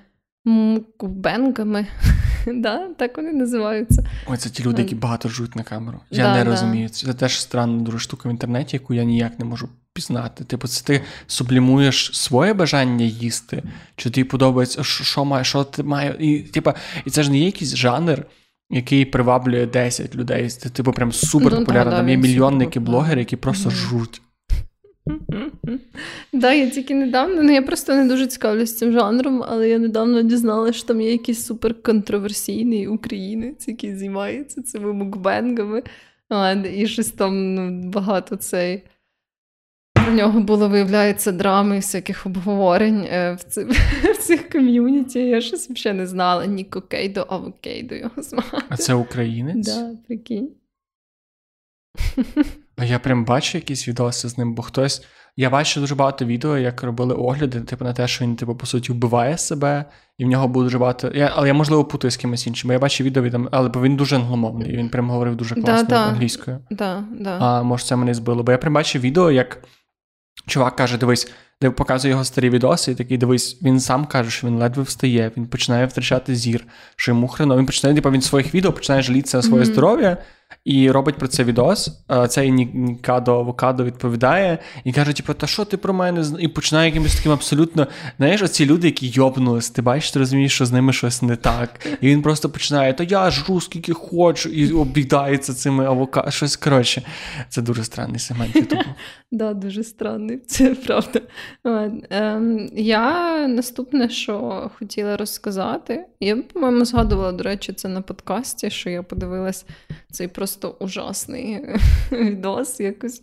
мукбенгами. 0.44 1.86
да? 2.54 2.88
Так 2.98 3.16
вони 3.16 3.32
називаються. 3.32 4.06
Ой, 4.26 4.36
це 4.36 4.50
ті 4.50 4.62
люди, 4.64 4.82
які 4.82 4.94
багато 4.94 5.28
жують 5.28 5.56
на 5.56 5.62
камеру. 5.62 6.00
Я 6.10 6.24
Да, 6.24 6.38
не 6.38 6.44
да. 6.44 6.50
розумію. 6.50 6.88
Це 6.88 7.14
теж 7.14 7.40
странна 7.40 7.82
дуже 7.82 7.98
штука 7.98 8.28
в 8.28 8.32
інтернеті, 8.32 8.76
яку 8.76 8.94
я 8.94 9.04
ніяк 9.04 9.38
не 9.38 9.44
можу 9.44 9.68
пізнати. 9.92 10.44
Типу, 10.44 10.68
це 10.68 10.84
ти 10.84 11.00
сублімуєш 11.26 12.10
своє 12.14 12.54
бажання 12.54 13.04
їсти, 13.04 13.62
чи 13.96 14.10
тобі 14.10 14.24
подобається, 14.24 14.84
що, 14.84 15.04
що 15.04 15.24
має, 15.24 15.44
що 15.44 15.64
ти 15.64 15.82
має. 15.82 16.16
І, 16.20 16.38
типу, 16.38 16.72
і 17.04 17.10
це 17.10 17.22
ж 17.22 17.30
не 17.30 17.38
є 17.38 17.44
якийсь 17.46 17.74
жанр. 17.74 18.26
Який 18.70 19.04
приваблює 19.04 19.66
10 19.66 20.14
людей. 20.14 20.48
Це 20.48 20.68
типу 20.68 20.92
прям 20.92 21.12
супер 21.12 21.52
Ну, 21.52 21.58
популярно. 21.58 21.92
Там 21.92 22.08
є 22.08 22.16
мільйонники, 22.16 22.80
блогери, 22.80 23.20
які 23.20 23.36
просто 23.36 23.68
Мгм. 23.68 23.78
жруть. 23.78 24.22
Да, 26.32 26.52
я 26.52 26.70
тільки 26.70 26.94
недавно, 26.94 27.42
ну 27.42 27.52
я 27.52 27.62
просто 27.62 27.94
не 27.94 28.04
дуже 28.04 28.26
цікавлюсь 28.26 28.76
цим 28.76 28.92
жанром, 28.92 29.44
але 29.48 29.68
я 29.68 29.78
недавно 29.78 30.22
дізналася, 30.22 30.78
що 30.78 30.86
там 30.86 31.00
є 31.00 31.12
якийсь 31.12 31.46
суперконтроверсійний 31.46 32.88
українець, 32.88 33.68
який 33.68 33.96
займається 33.96 34.62
цими 34.62 34.92
мукбенгами. 34.92 35.82
І 36.74 36.86
щось 36.86 37.10
там 37.10 37.54
ну, 37.54 37.90
багато 37.90 38.36
цей. 38.36 38.82
Про 39.94 40.12
нього 40.12 40.40
було, 40.40 40.68
виявляється, 40.68 41.32
драми 41.32 41.76
і 41.76 41.78
всяких 41.78 42.26
обговорень 42.26 43.06
е, 43.10 43.32
в, 43.32 43.42
ци, 43.42 43.64
в 44.14 44.16
цих 44.18 44.48
ком'юніті. 44.48 45.18
Я 45.18 45.40
щось 45.40 45.70
взагалі 45.70 45.98
не 45.98 46.06
знала. 46.06 46.46
Ніко 46.46 46.82
Кейдо, 46.82 47.26
Авокейдо 47.28 47.94
його 47.94 48.22
звати. 48.22 48.58
А 48.68 48.76
це 48.76 48.94
українець? 48.94 49.66
Да, 49.66 49.90
прикинь. 50.06 50.48
А 52.76 52.84
я 52.84 52.98
прям 52.98 53.24
бачу 53.24 53.58
якісь 53.58 53.88
відоси 53.88 54.28
з 54.28 54.38
ним, 54.38 54.54
бо 54.54 54.62
хтось. 54.62 55.04
Я 55.40 55.50
бачу 55.50 55.80
дуже 55.80 55.94
багато 55.94 56.24
відео, 56.24 56.58
як 56.58 56.82
робили 56.82 57.14
огляди, 57.14 57.60
типу, 57.60 57.84
на 57.84 57.92
те, 57.92 58.08
що 58.08 58.24
він, 58.24 58.36
типу, 58.36 58.54
по 58.54 58.66
суті, 58.66 58.92
вбиває 58.92 59.38
себе, 59.38 59.84
і 60.18 60.24
в 60.24 60.28
нього 60.28 60.48
було 60.48 60.64
дуже 60.64 60.78
багато. 60.78 61.10
Я, 61.14 61.32
але 61.34 61.48
я, 61.48 61.54
можливо, 61.54 61.84
путаю 61.84 62.10
з 62.10 62.16
кимось 62.16 62.46
іншим. 62.46 62.72
Я 62.72 62.78
бачу 62.78 63.04
відео 63.04 63.22
від 63.22 63.36
але 63.50 63.68
бо 63.68 63.82
він 63.82 63.96
дуже 63.96 64.16
англомовний, 64.16 64.72
і 64.72 64.76
він 64.76 64.88
прям 64.88 65.10
говорив 65.10 65.36
дуже 65.36 65.54
класно 65.54 65.88
да. 65.88 66.06
англійською. 66.06 66.58
Да, 66.70 67.04
да. 67.20 67.38
А 67.40 67.62
може, 67.62 67.84
це 67.84 67.96
мене 67.96 68.14
збило. 68.14 68.42
Бо 68.42 68.52
я 68.52 68.58
прям 68.58 68.74
бачу 68.74 68.98
відео, 68.98 69.30
як 69.30 69.62
чувак 70.46 70.76
каже: 70.76 70.98
дивись, 70.98 71.32
де 71.60 71.70
показує 71.70 72.10
його 72.10 72.24
старі 72.24 72.50
відоси, 72.50 72.92
і 72.92 72.94
такий 72.94 73.18
дивись, 73.18 73.58
він 73.62 73.80
сам 73.80 74.06
каже, 74.06 74.30
що 74.30 74.46
він 74.46 74.58
ледве 74.58 74.82
встає, 74.82 75.30
він 75.36 75.46
починає 75.46 75.86
втрачати 75.86 76.36
зір, 76.36 76.64
що 76.96 77.10
йому 77.10 77.28
хреново. 77.28 77.60
Він 77.60 77.66
починає, 77.66 77.94
типу, 77.94 78.10
він 78.10 78.20
своїх 78.22 78.54
відео 78.54 78.72
починає 78.72 79.02
жалітися 79.02 79.36
на 79.36 79.42
своє 79.42 79.62
Мгм. 79.62 79.72
здоров'я 79.72 80.16
і 80.64 80.90
робить 80.90 81.14
про 81.16 81.28
це 81.28 81.44
відос. 81.44 81.90
Цей 82.28 82.50
Нікадо 82.52 83.38
Авокадо 83.38 83.84
відповідає 83.84 84.58
і 84.84 84.92
каже: 84.92 85.12
типу, 85.12 85.34
та 85.34 85.46
що 85.46 85.64
ти 85.64 85.76
про 85.76 85.94
мене 85.94 86.24
зна-?» 86.24 86.40
І 86.40 86.48
починає 86.48 86.88
якимось 86.88 87.16
таким 87.16 87.32
абсолютно. 87.32 87.86
Знаєш, 88.18 88.42
оці 88.42 88.66
люди, 88.66 88.86
які 88.86 89.08
йобнулись, 89.08 89.70
ти 89.70 89.82
бачиш, 89.82 90.10
ти 90.10 90.18
розумієш, 90.18 90.54
що 90.54 90.66
з 90.66 90.72
ними 90.72 90.92
щось 90.92 91.22
не 91.22 91.36
так. 91.36 91.86
І 92.00 92.08
він 92.08 92.22
просто 92.22 92.50
починає: 92.50 92.92
Та 92.92 93.04
я 93.04 93.30
жру 93.30 93.60
скільки 93.60 93.92
хочу, 93.92 94.48
і 94.48 94.72
обідається 94.72 95.54
цими 95.54 95.86
авокадо. 95.86 96.30
Щось 96.30 96.56
коротше. 96.56 97.02
Це 97.48 97.62
дуже 97.62 97.84
странний 97.84 98.18
сегмент. 98.18 98.74
Да, 99.32 99.54
дуже 99.54 99.84
странний, 99.84 100.38
це 100.46 100.74
правда. 100.74 101.20
Ем, 101.64 102.70
я 102.72 103.48
наступне, 103.48 104.08
що 104.08 104.70
хотіла 104.78 105.16
розказати, 105.16 106.06
я, 106.20 106.36
по-моєму, 106.36 106.84
згадувала, 106.84 107.32
до 107.32 107.44
речі, 107.44 107.72
це 107.72 107.88
на 107.88 108.02
подкасті, 108.02 108.70
що 108.70 108.90
я 108.90 109.02
подивилась 109.02 109.66
цей 110.10 110.28
просто 110.28 110.76
ужасний 110.80 111.60
відос 112.12 112.80
якось. 112.80 113.22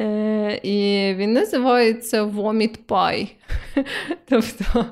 Е, 0.00 0.60
і 0.62 1.14
він 1.14 1.32
називається 1.32 2.24
Vomit 2.24 2.78
Pie. 2.88 3.28
Тобто, 4.28 4.86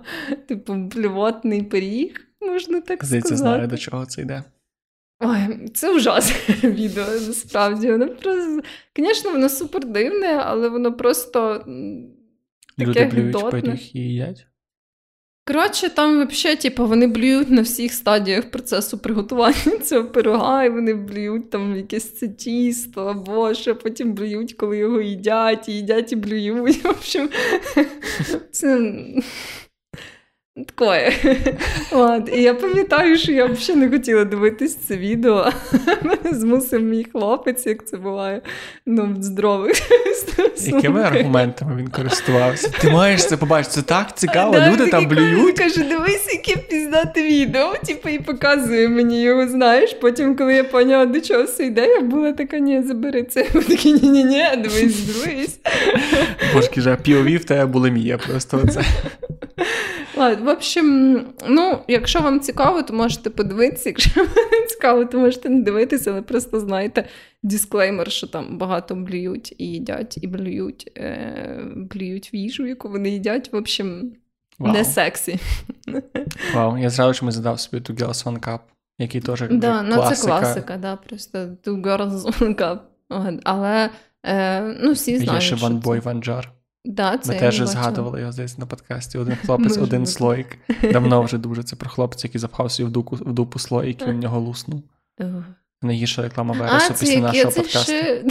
типу, 0.49 0.75
блювотний 0.75 1.63
пиріг, 1.63 2.27
можна 2.41 2.81
так 2.81 3.05
Здається, 3.05 3.29
сказати. 3.29 3.55
знаю, 3.55 3.69
до 3.69 3.77
чого 3.77 4.07
це 4.07 4.23
йде. 4.23 4.43
Ой, 5.23 5.69
це 5.75 5.95
ужасне 5.95 6.55
відео, 6.71 7.05
насправді. 7.05 7.93
Воно 7.93 8.09
просто, 8.09 8.61
звісно, 8.97 9.33
воно 9.33 9.49
супер 9.49 9.85
дивне, 9.85 10.43
але 10.45 10.69
воно 10.69 10.93
просто 10.93 11.65
Люди 12.87 13.05
блюють 13.05 13.37
гидотне. 13.37 13.79
і 13.93 13.99
їдять. 13.99 14.47
Коротше, 15.47 15.89
там 15.89 16.29
взагалі, 16.29 16.59
типу, 16.59 16.87
вони 16.87 17.07
блюють 17.07 17.51
на 17.51 17.63
всіх 17.63 17.93
стадіях 17.93 18.51
процесу 18.51 18.99
приготування 18.99 19.79
цього 19.85 20.05
пирога, 20.05 20.65
і 20.65 20.71
вони 20.71 20.95
блюють 20.95 21.51
там 21.51 21.77
якесь 21.77 22.19
це 22.19 22.29
тісто 22.29 23.05
або 23.05 23.55
що, 23.55 23.77
потім 23.77 24.13
блюють, 24.13 24.53
коли 24.53 24.79
його 24.79 25.01
їдять, 25.01 25.69
і 25.69 25.73
їдять 25.73 26.13
і 26.13 26.17
блюють. 26.17 26.85
В 26.85 26.89
общем, 26.89 27.29
це. 28.51 28.95
Такое. 30.67 31.13
От. 31.93 32.31
І 32.35 32.43
я 32.43 32.55
пам'ятаю, 32.55 33.19
що 33.19 33.33
я 33.33 33.47
взагалі 33.47 33.85
не 33.85 33.91
хотіла 33.91 34.25
дивитись 34.25 34.77
це 34.77 34.97
відео. 34.97 35.53
Мене 36.03 36.39
змусив 36.39 36.83
мій 36.83 37.07
хлопець, 37.13 37.67
як 37.67 37.87
це 37.87 37.97
буває, 37.97 38.43
ну, 38.87 39.15
в 39.19 39.23
здорових 39.23 39.77
Якими 40.67 41.03
аргументами 41.03 41.77
він 41.77 41.89
користувався? 41.89 42.69
Ти 42.81 42.91
маєш 42.91 43.27
це 43.27 43.37
побачити, 43.37 43.75
це 43.75 43.83
так 43.83 44.19
цікаво, 44.19 44.53
Да, 44.53 44.71
люди 44.71 44.87
там 44.87 45.07
блюють. 45.07 45.59
Каже, 45.59 45.85
дивись, 45.85 46.29
яке 46.33 46.61
піздате 46.61 47.23
відео. 47.23 47.75
Типу, 47.87 48.09
і 48.09 48.19
показує 48.19 48.89
мені 48.89 49.23
його, 49.23 49.49
знаєш. 49.49 49.93
Потім, 50.01 50.37
коли 50.37 50.55
я 50.55 50.65
поняла, 50.65 51.07
до 51.07 51.21
чого 51.21 51.45
все 51.45 51.65
йде, 51.65 51.87
я 51.87 52.01
була 52.01 52.33
така, 52.33 52.59
ні, 52.59 52.83
забери 52.83 53.23
це. 53.23 53.47
Я 53.55 53.63
такий, 53.63 53.93
ні-ні-ні, 53.93 54.45
дивись, 54.57 55.01
дивись. 55.01 55.59
Божки 56.55 56.81
же, 56.81 56.91
POV 56.91 57.37
в 57.37 57.45
тебе 57.45 57.67
булимія 57.67 58.19
просто 58.19 58.61
оце. 58.65 58.83
Ладно, 60.17 60.45
в 60.45 60.49
общем, 60.49 61.21
ну, 61.49 61.79
якщо 61.89 62.21
вам 62.21 62.41
цікаво, 62.41 62.83
то 62.83 62.95
можете 62.95 63.31
подивитися. 63.31 63.89
Якщо 63.89 64.21
вам 64.21 64.31
не 64.53 64.67
цікаво, 64.67 65.05
то 65.05 65.19
можете 65.19 65.49
не 65.49 65.63
дивитися, 65.63 66.11
але 66.11 66.23
просто 66.23 66.61
знайте 66.61 67.09
дисклеймер, 67.43 68.11
що 68.11 68.27
там 68.27 68.59
багато 68.59 68.95
блюють 68.95 69.55
і 69.59 69.67
їдять, 69.67 70.19
і 70.23 70.27
блюють, 70.27 70.93
е, 70.97 71.63
блюють 71.77 72.31
в 72.33 72.35
їжу, 72.35 72.67
яку 72.67 72.89
вони 72.89 73.11
їдять. 73.11 73.53
В 73.53 73.57
общем, 73.57 74.13
Вау. 74.59 74.73
не 74.73 74.85
сексі. 74.85 75.39
Вау, 76.55 76.79
я 76.79 76.91
зразу 76.91 77.15
чомусь 77.15 77.35
задав 77.35 77.61
собі 77.61 77.83
ту 77.83 77.93
Girls 77.93 78.25
One 78.25 78.41
Cup, 78.41 78.59
який 78.99 79.21
теж 79.21 79.43
Да, 79.51 79.83
ну 79.83 79.95
класика. 79.95 80.17
це 80.17 80.27
класика, 80.27 80.77
да, 80.77 80.97
просто 80.97 81.39
two 81.39 81.83
girls 81.83 82.11
one 82.11 82.55
cup. 82.55 82.79
Але 83.45 83.91
Е, 84.27 84.61
ну, 84.61 84.93
всі 84.93 85.19
знають, 85.19 85.43
Є 85.43 85.47
ще 85.47 85.57
Ван 85.57 85.73
це. 85.73 85.79
Бой 85.79 86.01
Ванджар. 86.01 86.53
Да, 86.85 87.19
це 87.19 87.29
Ми 87.29 87.35
я 87.35 87.41
теж 87.41 87.57
згадували 87.57 88.21
його 88.21 88.33
десь 88.33 88.59
на 88.59 88.67
подкасті. 88.67 89.19
Один 89.19 89.37
хлопець, 89.47 89.69
Може 89.69 89.81
один 89.81 90.07
слоїк. 90.07 90.59
Давно 90.93 91.23
вже 91.23 91.39
дуже 91.39 91.63
це 91.63 91.77
про 91.77 91.91
хлопця, 91.91 92.27
який 92.27 92.39
запхав 92.39 92.73
собі 92.73 92.89
в 92.89 92.93
дупу, 92.93 93.17
в 93.17 93.33
дупу 93.33 93.59
слоїк, 93.59 94.03
і 94.03 94.05
в 94.05 94.15
нього 94.15 94.41
луснув. 94.41 94.83
Найгірша 95.83 96.23
реклама 96.23 96.55
Вересу 96.55 96.95
після 97.01 97.13
яке 97.13 97.23
нашого 97.23 97.51
це 97.51 97.61
подкасту. 97.61 97.93
ще. 97.93 98.25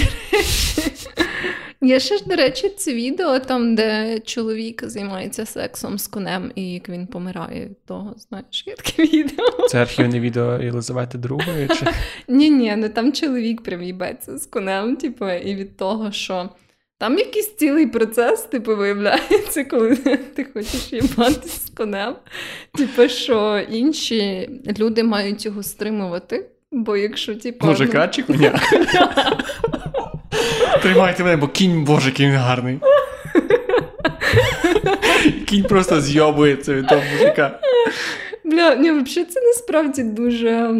Є 1.81 1.99
ще 1.99 2.17
ж, 2.17 2.23
до 2.25 2.35
речі, 2.35 2.69
це 2.69 2.93
відео, 2.93 3.39
там, 3.39 3.75
де 3.75 4.19
чоловік 4.19 4.83
займається 4.85 5.45
сексом 5.45 5.97
з 5.97 6.07
конем, 6.07 6.51
і 6.55 6.71
як 6.73 6.89
він 6.89 7.07
помирає 7.07 7.65
від 7.65 7.85
того. 7.85 8.15
Знаєш, 8.17 8.63
є 8.67 8.75
таке 8.75 9.03
відео. 9.03 9.67
Це 9.67 9.81
архівне 9.81 10.19
відео 10.19 10.61
Єлизавети 10.61 11.19
чи 11.79 11.85
Ні, 12.27 12.49
ні, 12.49 12.75
ну 12.75 12.89
там 12.89 13.13
чоловік 13.13 13.63
прям 13.63 13.83
їбеться 13.83 14.37
з 14.37 14.45
конем, 14.45 14.95
типу, 14.95 15.29
і 15.29 15.55
від 15.55 15.77
того, 15.77 16.11
що 16.11 16.49
там 16.99 17.17
якийсь 17.17 17.55
цілий 17.55 17.87
процес, 17.87 18.41
типу, 18.41 18.75
виявляється, 18.75 19.63
коли 19.63 19.95
ти 20.35 20.45
хочеш 20.53 20.93
їбатись 20.93 21.65
з 21.65 21.69
конем. 21.69 22.15
Типу, 22.77 23.09
що 23.09 23.65
інші 23.69 24.49
люди 24.79 25.03
мають 25.03 25.45
його 25.45 25.63
стримувати. 25.63 26.45
Бо 26.71 26.97
якщо, 26.97 27.35
типу, 27.35 27.67
мужика 27.67 28.07
чи 28.07 28.23
коня? 28.23 28.59
Тримайте 30.81 31.23
мене, 31.23 31.37
бо 31.37 31.47
кінь, 31.47 31.83
боже, 31.83 32.11
він 32.19 32.31
гарний. 32.31 32.79
Кінь 35.47 35.63
просто 35.63 36.01
зйобується 36.01 36.73
від 36.73 36.87
того 36.87 37.01
мужика. 37.13 37.59
Бля, 38.49 38.75
ні, 38.75 38.91
взагалі 38.91 39.29
це 39.29 39.41
насправді 39.41 40.03
дуже 40.03 40.75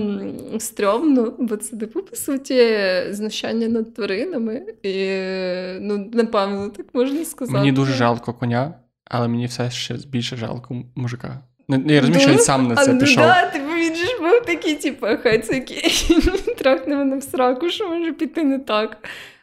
стрьомно, 0.60 1.34
бо 1.40 1.58
це, 1.58 1.78
типу, 1.78 2.02
по 2.02 2.16
суті, 2.16 2.78
знущання 3.10 3.68
над 3.68 3.94
тваринами. 3.94 4.62
І, 4.84 4.96
ну, 5.82 6.10
напевно, 6.14 6.70
так 6.70 6.86
можна 6.94 7.26
сказати. 7.26 7.58
Мені 7.58 7.72
дуже 7.72 7.94
жалко 7.94 8.34
коня, 8.34 8.74
але 9.06 9.28
мені 9.28 9.46
все 9.46 9.72
ще 9.72 9.96
більше 10.08 10.36
жалко 10.36 10.76
мужика. 10.96 11.40
Ну, 11.68 11.84
Я 11.88 12.00
розумію, 12.02 12.22
що 12.22 12.32
він 12.32 12.40
сам 12.40 12.68
на 12.68 12.76
це 12.76 12.92
а, 12.92 12.94
ну. 12.94 13.16
Да, 13.16 13.46
типу, 13.46 13.74
він 13.76 13.96
же 13.96 14.06
ж 14.06 14.18
був 14.20 14.46
такий, 14.46 14.76
типу, 14.76 15.08
хай 15.24 15.40
це 15.40 15.66
трахне 16.58 16.96
мене 16.96 17.18
в 17.18 17.24
сраку, 17.24 17.70
що 17.70 17.90
може 17.90 18.14
піти 18.14 18.44
не 18.44 18.60
так. 18.60 18.98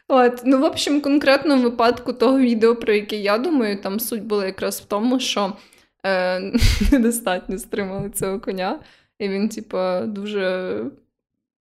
От, 0.07 0.41
ну, 0.45 0.59
в 0.59 0.63
общем, 0.63 1.01
конкретно 1.01 1.57
в 1.57 1.61
випадку 1.61 2.13
того 2.13 2.39
відео, 2.39 2.75
про 2.75 2.93
яке 2.93 3.15
я 3.15 3.37
думаю, 3.37 3.81
там 3.81 3.99
суть 3.99 4.23
була 4.23 4.45
якраз 4.45 4.79
в 4.79 4.85
тому, 4.85 5.19
що 5.19 5.53
е, 6.07 6.51
недостатньо 6.91 7.59
стримали 7.59 8.09
цього 8.09 8.39
коня, 8.39 8.79
і 9.19 9.29
він, 9.29 9.49
типу, 9.49 9.77
дуже 10.05 10.81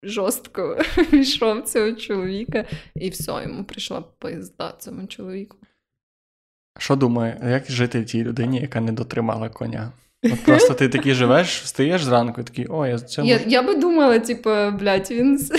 жорстко 0.03 0.77
війшов 1.13 1.63
цього 1.63 1.91
чоловіка, 1.91 2.65
і 2.95 3.09
все, 3.09 3.31
йому 3.43 3.63
прийшла 3.63 4.03
пизда 4.19 4.73
цьому 4.79 5.07
чоловіку. 5.07 5.57
Що 6.79 6.95
думає, 6.95 7.41
як 7.49 7.71
жити 7.71 8.01
в 8.01 8.05
тій 8.05 8.23
людині, 8.23 8.59
яка 8.61 8.81
не 8.81 8.91
дотримала 8.91 9.49
коня? 9.49 9.91
От 10.23 10.43
просто 10.43 10.73
ти 10.73 10.89
такий 10.89 11.13
живеш, 11.13 11.61
встаєш 11.61 12.03
зранку 12.03 12.41
і 12.41 12.43
такий, 12.43 12.67
о, 12.69 12.87
я 12.87 12.99
це 12.99 13.21
Я, 13.25 13.39
я 13.47 13.63
би 13.63 13.75
думала, 13.75 14.19
типу, 14.19 14.49
блядь, 14.79 15.11
він 15.11 15.49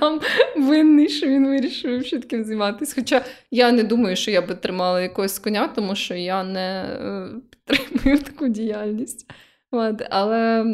сам 0.00 0.20
винний, 0.56 1.08
що 1.08 1.26
він 1.26 1.46
вирішив 1.46 2.04
ще 2.06 2.18
таким 2.18 2.44
займатися. 2.44 2.92
Хоча 2.96 3.24
я 3.50 3.72
не 3.72 3.82
думаю, 3.82 4.16
що 4.16 4.30
я 4.30 4.42
би 4.42 4.54
тримала 4.54 5.00
якогось 5.00 5.38
коня, 5.38 5.68
тому 5.68 5.94
що 5.94 6.14
я 6.14 6.44
не 6.44 6.84
е, 6.84 7.28
підтримую 7.50 8.18
таку 8.22 8.48
діяльність. 8.48 9.30
От, 9.70 10.02
але 10.10 10.64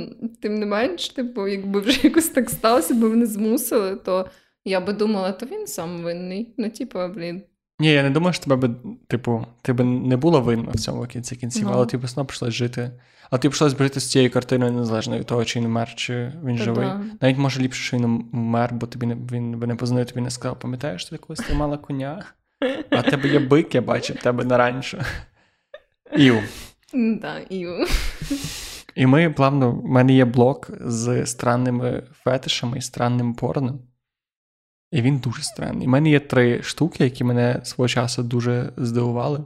тим 0.43 0.55
не 0.55 0.67
менш, 0.67 1.09
типу, 1.09 1.49
якби 1.49 1.81
вже 1.81 2.01
якось 2.09 2.29
так 2.29 2.51
сталося, 2.51 2.95
бо 2.95 3.09
вони 3.09 3.27
змусили, 3.27 3.97
то 3.97 4.27
я 4.65 4.81
би 4.81 4.93
думала, 4.93 5.33
то 5.33 5.47
він 5.47 5.67
сам 5.67 6.03
винний. 6.03 6.55
Ну, 6.57 6.71
типу, 6.71 6.99
блін. 7.15 7.43
Ні, 7.81 7.93
я 7.93 8.03
не 8.03 8.11
думаю, 8.11 8.33
що 8.33 8.45
тебе 8.45 8.57
би, 8.69 8.75
типу, 9.07 9.47
ти 9.63 9.73
би 9.73 9.85
не 9.85 10.17
була 10.17 10.41
винна 10.41 10.71
в 10.73 10.81
цьому 10.81 11.07
кінці 11.07 11.37
кінців, 11.37 11.65
Ну. 11.65 11.71
але 11.75 11.87
ти 11.87 11.97
б 11.97 12.07
знову 12.07 12.27
прийшлося 12.27 12.53
жити. 12.53 12.91
Але 13.33 13.39
ти 13.39 13.49
прийшлося 13.49 13.77
жити 13.77 14.01
з 14.01 14.11
цією 14.11 14.31
картиною 14.31 14.73
незалежно 14.73 15.19
від 15.19 15.27
того, 15.27 15.45
чи 15.45 15.59
він 15.61 15.67
вмер, 15.67 15.95
чи 15.95 16.33
він 16.45 16.57
Та 16.57 16.65
живий. 16.65 16.87
да. 16.87 17.01
Навіть 17.21 17.39
може 17.39 17.61
ліпше, 17.61 17.83
що 17.83 17.97
він 17.97 18.25
вмер, 18.33 18.75
бо 18.75 18.87
тобі 18.87 19.07
не 19.07 19.15
він 19.15 19.59
би 19.59 19.67
не 19.67 19.75
познав, 19.75 20.07
тобі 20.07 20.21
не 20.21 20.31
сказав, 20.31 20.59
пам'ятаєш, 20.59 21.05
ти 21.05 21.17
колись 21.17 21.41
тримала 21.41 21.79
коня? 21.79 22.25
А 22.91 23.01
в 23.01 23.03
тебе 23.03 23.29
є 23.29 23.39
бик, 23.39 23.75
я 23.75 23.83
бачив 23.83 24.17
тебе 24.17 24.45
на 24.45 24.57
раніше. 24.57 25.05
Іу. 26.17 26.41
Да, 26.95 27.39
і... 27.39 27.67
І 28.95 29.07
ми 29.07 29.31
плавно, 29.31 29.73
в 29.73 29.85
мене 29.85 30.13
є 30.15 30.25
блок 30.25 30.71
з 30.81 31.27
странними 31.27 32.03
фетишами 32.13 32.79
і 32.79 32.81
странним 32.81 33.35
порно. 33.35 33.79
І 34.91 35.03
він 35.03 35.19
дуже 35.19 35.43
странний. 35.43 35.87
У 35.87 35.91
мене 35.91 36.11
є 36.11 36.21
три 36.21 36.63
штуки, 36.63 37.05
які 37.05 37.25
мене 37.25 37.61
свого 37.65 37.89
часу 37.89 38.23
дуже 38.23 38.73
здивували. 38.77 39.45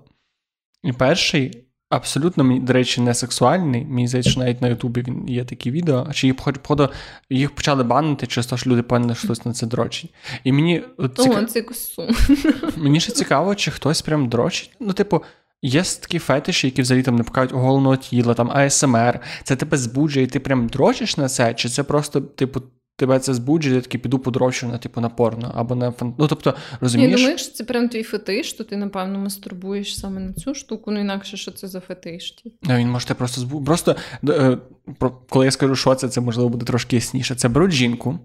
І 0.83 0.93
перший, 0.93 1.66
абсолютно, 1.91 2.59
до 2.59 2.73
речі, 2.73 3.01
не 3.01 3.15
сексуальний. 3.15 3.85
Мені 3.85 4.09
здається, 4.09 4.31
що 4.31 4.41
навіть 4.41 4.63
на 4.63 4.69
Ютубі 4.69 5.03
він 5.03 5.29
є 5.29 5.45
такі 5.45 5.71
відео, 5.71 6.09
чи 6.13 6.27
їх, 6.27 6.37
походу, 6.37 6.89
їх 7.31 7.55
почали 7.55 7.85
банити 7.85 8.27
через 8.27 8.47
те, 8.47 8.57
що 8.57 8.71
люди 8.71 8.83
поняли, 8.83 9.15
що 9.15 9.27
хтось 9.27 9.45
на 9.45 9.53
це 9.53 9.67
дрочить. 9.67 10.15
І 10.45 10.53
мені 10.53 10.83
от, 10.97 11.19
ціка... 11.19 11.41
О, 11.41 11.45
це 11.45 11.59
якось 11.59 11.93
сум. 11.93 12.09
Мені 12.77 13.01
ще 13.01 13.13
цікаво, 13.13 13.55
чи 13.55 13.71
хтось 13.71 14.03
прям 14.03 14.29
дрочить. 14.29 14.71
Ну, 14.81 14.93
типу, 14.93 15.23
є 15.63 15.83
такі 15.83 16.19
фетиші, 16.19 16.67
які 16.67 16.83
взагалі 16.83 17.05
там 17.05 17.17
не 17.17 17.23
покажуть 17.23 17.55
оголеного 17.55 17.97
тіла, 17.97 18.35
там 18.35 18.51
АСМР. 18.51 19.21
Це 19.43 19.57
тебе 19.57 19.77
збуджує, 19.77 20.25
і 20.25 20.29
ти 20.29 20.41
прям 20.41 20.67
дрочиш 20.67 21.17
на 21.17 21.29
це, 21.29 21.55
чи 21.55 21.69
це 21.69 21.83
просто, 21.83 22.21
типу, 22.21 22.63
тебе 22.97 23.19
це 23.19 23.35
збуджує, 23.35 23.75
я 23.77 23.81
такий 23.81 24.01
піду 24.01 24.19
подрочу 24.19 24.67
на, 24.69 24.79
типу, 24.79 25.01
на 25.01 25.09
порно 25.09 25.53
або 25.55 25.75
на 25.75 25.93
фан... 25.93 26.15
Ну, 26.19 26.27
тобто, 26.29 26.51
Я 26.51 26.79
розумієш? 26.81 27.13
думаю, 27.13 27.31
якщо 27.31 27.53
це 27.53 27.65
прям 27.65 27.89
твій 27.89 28.03
фетиш, 28.03 28.53
то 28.53 28.65
ти, 28.65 28.77
напевно, 28.77 29.19
мастурбуєш 29.19 29.99
саме 29.99 30.21
на 30.21 30.33
цю 30.33 30.55
штуку, 30.55 30.91
ну 30.91 31.01
інакше, 31.01 31.37
що 31.37 31.51
це 31.51 31.69
за 31.69 31.81
фетиш? 31.81 32.31
типу? 32.31 32.57
Ну, 32.63 32.77
Він 32.77 32.91
може 32.91 33.07
тебе 33.07 33.19
просто 33.19 33.41
збу... 33.41 33.65
Просто 33.65 33.97
е, 34.29 34.59
про... 34.99 35.11
коли 35.29 35.45
я 35.45 35.51
скажу, 35.51 35.77
що 35.77 35.95
це, 35.95 36.09
це 36.09 36.21
можливо 36.21 36.49
буде 36.49 36.67
трошки 36.67 36.97
ясніше. 36.97 37.35
Це 37.35 37.49
беруть 37.49 37.73
жінку. 37.73 38.19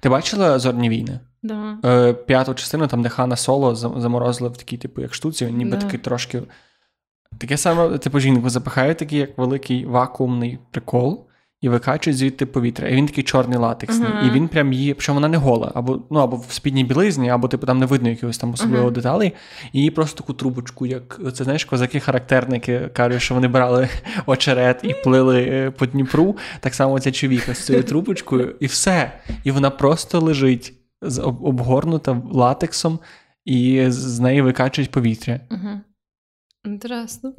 Ти 0.00 0.08
бачила 0.08 0.58
зорні 0.58 0.88
війни? 0.88 1.20
Да. 1.42 1.78
Е, 1.84 2.12
п'яту 2.12 2.54
частину, 2.54 2.86
там, 2.86 3.02
де 3.02 3.08
Хана 3.08 3.36
Соло 3.36 3.74
заморозили 3.74 4.50
в 4.50 4.56
такій, 4.56 4.76
типу, 4.76 5.00
як 5.00 5.14
штуці, 5.14 5.46
він 5.46 5.56
ніби 5.56 5.70
Да. 5.70 5.76
такий 5.76 5.98
трошки. 5.98 6.42
Таке 7.38 7.56
саме, 7.56 7.98
типу, 7.98 8.20
жінку 8.20 8.50
запихають 8.50 8.98
такий, 8.98 9.18
як 9.18 9.38
великий 9.38 9.84
вакуумний 9.86 10.58
прикол, 10.70 11.27
і 11.60 11.68
викачують 11.68 12.16
звідти 12.18 12.46
повітря. 12.46 12.88
І 12.88 12.94
він 12.94 13.06
такий 13.06 13.24
чорний 13.24 13.58
латексний. 13.58 14.08
Ага. 14.12 14.26
І 14.26 14.30
він 14.30 14.48
прям 14.48 14.72
її, 14.72 14.94
причому 14.94 15.16
вона 15.16 15.28
не 15.28 15.36
гола, 15.36 15.72
або, 15.74 16.02
ну, 16.10 16.20
або 16.20 16.36
в 16.36 16.52
спідній 16.52 16.84
білизні, 16.84 17.30
або 17.30 17.48
типу 17.48 17.66
там 17.66 17.78
не 17.78 17.86
видно 17.86 18.08
якогось 18.08 18.38
там 18.38 18.52
особливого 18.52 18.86
Ага. 18.88 18.94
деталей. 18.94 19.32
І 19.72 19.78
її 19.78 19.90
просто 19.90 20.20
таку 20.22 20.32
трубочку, 20.32 20.86
як 20.86 21.20
це 21.34 21.44
знаєш, 21.44 21.64
козаки-характерники 21.64 22.90
кажуть, 22.92 23.22
що 23.22 23.34
вони 23.34 23.48
брали 23.48 23.88
очерет 24.26 24.80
і 24.82 24.94
плили 25.04 25.42
е, 25.42 25.70
по 25.70 25.86
Дніпру. 25.86 26.36
Так 26.60 26.74
само 26.74 27.00
ця 27.00 27.12
човіха 27.12 27.54
з 27.54 27.58
цією 27.66 27.84
трубочкою, 27.84 28.54
і 28.60 28.66
все. 28.66 29.12
І 29.44 29.50
вона 29.50 29.70
просто 29.70 30.20
лежить 30.20 30.72
обгорнута 31.42 32.22
латексом, 32.32 32.98
і 33.44 33.84
з- 33.88 33.94
з 33.94 34.20
неї 34.20 34.42
викачують 34.42 34.90
повітря. 34.90 35.40
Угу. 35.50 35.68
Інтересно. 36.64 37.32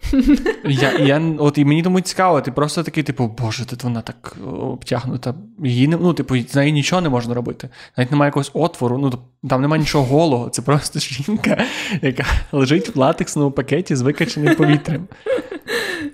Я, 0.66 0.92
я, 1.00 1.22
от 1.40 1.58
і 1.58 1.66
мені 1.66 1.84
тому 1.84 2.02
цікаво, 2.02 2.42
ти 2.42 2.52
просто 2.52 2.84
такий, 2.84 3.04
типу, 3.04 3.36
боже, 3.38 3.66
тут 3.66 3.84
вона 3.84 4.02
так 4.02 4.36
обтягнута. 4.62 5.36
Її 5.64 5.88
не, 5.88 5.98
ну, 5.98 6.14
типу, 6.14 6.38
з 6.38 6.56
нею 6.56 6.72
нічого 6.72 7.02
не 7.02 7.10
можна 7.10 7.34
робити. 7.34 7.70
Навіть 7.98 8.12
немає 8.12 8.28
якогось 8.28 8.52
отвору, 8.54 8.98
ну 8.98 9.14
там 9.50 9.62
немає 9.62 9.80
нічого 9.80 10.06
голого. 10.06 10.50
Це 10.50 10.62
просто 10.62 11.00
жінка, 11.00 11.66
яка 12.02 12.26
лежить 12.52 12.96
в 12.96 13.00
латексному 13.00 13.52
пакеті 13.52 13.96
з 13.96 14.02
викаченим 14.02 14.56
повітрям. 14.56 15.08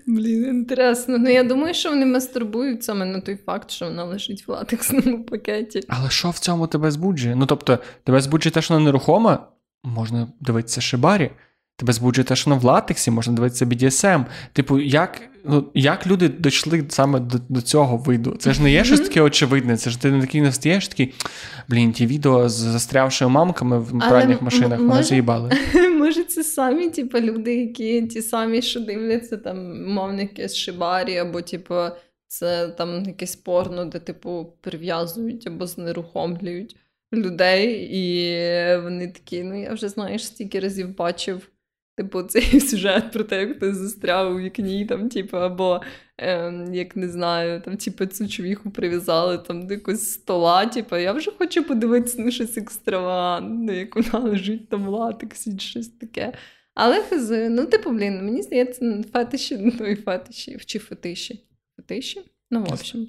Блін, 0.07 0.45
інтересно. 0.45 1.17
Ну 1.17 1.29
я 1.29 1.43
думаю, 1.43 1.73
що 1.73 1.89
вони 1.89 2.05
мастурбують 2.05 2.83
саме 2.83 3.05
на 3.05 3.21
той 3.21 3.35
факт, 3.35 3.71
що 3.71 3.85
вона 3.85 4.03
лежить 4.03 4.47
в 4.47 4.51
латексному 4.51 5.23
пакеті. 5.23 5.81
Але 5.87 6.09
що 6.09 6.29
в 6.29 6.39
цьому 6.39 6.67
тебе 6.67 6.91
збуджує? 6.91 7.35
Ну 7.35 7.45
тобто, 7.45 7.79
тебе 8.03 8.21
збуджує 8.21 8.51
те, 8.51 8.61
що 8.61 8.73
вона 8.73 8.85
нерухома, 8.85 9.47
можна 9.83 10.27
дивитися 10.39 10.81
шибарі. 10.81 11.31
Тебе 11.77 11.93
збуджує 11.93 12.25
те, 12.25 12.35
що 12.35 12.49
вона 12.49 12.61
в 12.61 12.65
латексі, 12.65 13.11
можна 13.11 13.33
дивитися 13.33 13.65
BDSM. 13.65 14.25
Типу, 14.53 14.79
як, 14.79 15.21
ну, 15.45 15.71
як 15.73 16.07
люди 16.07 16.29
дійшли 16.29 16.85
саме 16.89 17.19
до, 17.19 17.37
до 17.49 17.61
цього 17.61 17.97
виду? 17.97 18.35
Це 18.39 18.53
ж 18.53 18.63
не 18.63 18.71
є 18.71 18.83
щось 18.83 18.99
таке 18.99 19.21
очевидне. 19.21 19.77
Це 19.77 19.89
ж 19.89 20.01
ти 20.01 20.11
не 20.11 20.21
такий 20.21 20.41
не 20.41 20.49
встаєш, 20.49 20.87
такий, 20.87 21.13
блін, 21.67 21.91
ті 21.91 22.05
відео 22.05 22.49
з 22.49 22.53
застрявшими 22.53 23.31
мамками 23.31 23.79
в 23.79 23.89
Але 24.01 24.09
пральних 24.09 24.41
машинах 24.41 24.79
може- 24.79 24.89
мене 24.89 25.03
заїбали. 25.03 25.51
Може, 25.99 26.23
це 26.23 26.43
самі, 26.43 26.89
типу, 26.89 27.19
люди, 27.19 27.55
які 27.55 28.01
ті 28.01 28.21
самі, 28.21 28.61
що 28.61 28.79
дивляться 28.79 29.37
там, 29.37 29.87
мовно, 29.93 30.21
якесь 30.21 30.55
шибарі, 30.55 31.17
або, 31.17 31.41
типу, 31.41 31.75
це 32.27 32.67
там 32.67 33.03
якесь 33.05 33.35
порно, 33.35 33.85
де, 33.85 33.99
типу, 33.99 34.53
прив'язують 34.61 35.47
або 35.47 35.67
знерухомлюють 35.67 36.75
людей, 37.13 37.89
і 37.91 38.81
вони 38.83 39.07
такі, 39.07 39.43
ну 39.43 39.61
я 39.61 39.73
вже 39.73 39.89
знаєш, 39.89 40.25
стільки 40.25 40.59
разів 40.59 40.97
бачив 40.97 41.49
Типу, 41.97 42.23
цей 42.23 42.59
сюжет 42.59 43.11
про 43.11 43.23
те, 43.23 43.39
як 43.39 43.57
хтось 43.57 43.75
застряв 43.75 44.35
у 44.35 44.39
вікні, 44.39 44.85
там, 44.85 45.09
типу, 45.09 45.37
або 45.37 45.81
е, 46.17 46.67
як 46.71 46.95
не 46.95 47.09
знаю, 47.09 47.61
там, 47.61 47.77
типу, 47.77 48.05
цю 48.05 48.27
човіху 48.27 48.71
прив'язали 48.71 49.37
там 49.37 49.67
до 49.67 49.73
якогось 49.73 50.11
стола. 50.11 50.65
Типу, 50.65 50.95
я 50.95 51.13
вже 51.13 51.31
хочу 51.31 51.63
подивитися 51.63 52.21
на 52.21 52.31
щось 52.31 52.57
екстравагантне, 52.57 53.77
як 53.77 53.95
вона 53.95 54.29
лежить 54.29 54.69
там 54.69 54.85
в 54.85 54.89
латексі, 54.89 55.59
щось 55.59 55.87
таке. 55.87 56.33
Але 56.73 57.01
хз, 57.01 57.29
ну, 57.29 57.65
типу, 57.65 57.91
блін, 57.91 58.25
мені 58.25 58.41
здається, 58.41 59.03
фетиші, 59.13 59.57
ну 59.79 59.85
і 59.85 59.95
фетиші, 59.95 60.57
чи 60.65 60.79
фетиші. 60.79 61.45
Фетиші? 61.75 62.21
Ну, 62.51 62.63
в 62.63 62.73
общем. 62.73 63.07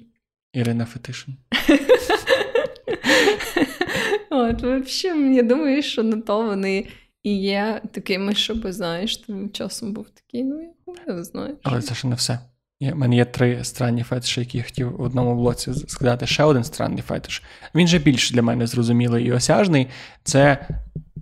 Ірина 0.53 0.85
Фетишин. 0.85 1.35
От, 4.29 4.61
в 4.61 4.77
общем, 4.77 5.33
я 5.33 5.43
думаю, 5.43 5.83
що 5.83 6.03
на 6.03 6.21
то 6.21 6.41
вони 6.41 6.87
і 7.23 7.37
є 7.37 7.81
такими, 7.91 8.35
щоб, 8.35 8.71
знаєш, 8.71 9.17
тим 9.17 9.51
часом 9.51 9.93
був 9.93 10.09
такий, 10.09 10.43
ну, 10.43 10.73
я 11.07 11.23
знаю. 11.23 11.57
Але 11.63 11.81
це 11.81 11.95
ще 11.95 12.07
не 12.07 12.15
все. 12.15 12.39
У 12.81 12.95
мене 12.95 13.15
є 13.15 13.25
три 13.25 13.63
странні 13.63 14.03
фетиші, 14.03 14.39
які 14.39 14.57
я 14.57 14.63
хотів 14.63 14.97
в 14.97 15.01
одному 15.01 15.35
блоці 15.35 15.73
сказати. 15.73 16.27
Ще 16.27 16.43
один 16.43 16.63
странний 16.63 17.01
фетиш. 17.01 17.43
Він 17.75 17.87
же 17.87 17.99
більш 17.99 18.31
для 18.31 18.41
мене 18.41 18.67
зрозумілий 18.67 19.25
і 19.25 19.31
осяжний. 19.31 19.87
Це 20.23 20.67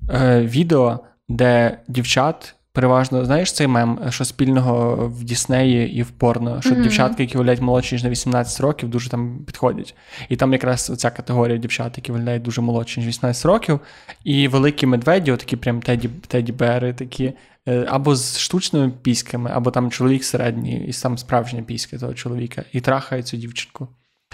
е, 0.10 0.42
відео, 0.42 1.00
де 1.30 1.80
дівчат. 1.88 2.56
Переважно, 2.76 3.26
знаєш 3.26 3.54
цей 3.54 3.68
мем, 3.68 4.00
що 4.10 4.26
спільного 4.26 4.96
в 5.08 5.24
Діснеї 5.24 5.94
і 5.94 6.02
в 6.02 6.10
порно, 6.10 6.62
що 6.62 6.70
mm-hmm. 6.70 6.82
дівчатки, 6.82 7.24
які 7.24 7.38
виглядають 7.38 7.62
молодші 7.62 7.96
ніж 7.96 8.04
на 8.04 8.10
18 8.10 8.62
років, 8.62 8.90
дуже 8.90 9.10
там 9.10 9.40
підходять. 9.46 9.96
І 10.30 10.36
там 10.36 10.54
якраз 10.54 10.92
ця 10.98 11.10
категорія 11.10 11.58
дівчат, 11.58 11.98
які 11.98 12.12
виглядають 12.12 12.44
дуже 12.44 12.62
молодші, 12.62 13.00
ніж 13.00 13.10
18 13.10 13.46
років, 13.46 13.80
і 14.24 14.48
великі 14.48 14.88
медведі, 14.88 15.32
такі 15.32 15.56
прям 15.56 15.82
теді, 15.82 16.10
теді-бери, 16.28 16.94
такі, 16.94 17.34
е, 17.68 17.86
або 17.90 18.16
з 18.16 18.40
штучними 18.40 18.92
піськами, 19.02 19.52
або 19.54 19.72
там 19.72 19.92
чоловік 19.92 20.24
середній, 20.24 20.86
і 20.88 20.94
сам 20.94 21.18
справжня 21.18 21.62
піська 21.62 21.98
того 21.98 22.14
чоловіка, 22.14 22.64
і 22.74 22.82
трахає 22.82 23.24
цю 23.24 23.38
дівчинку. 23.38 23.88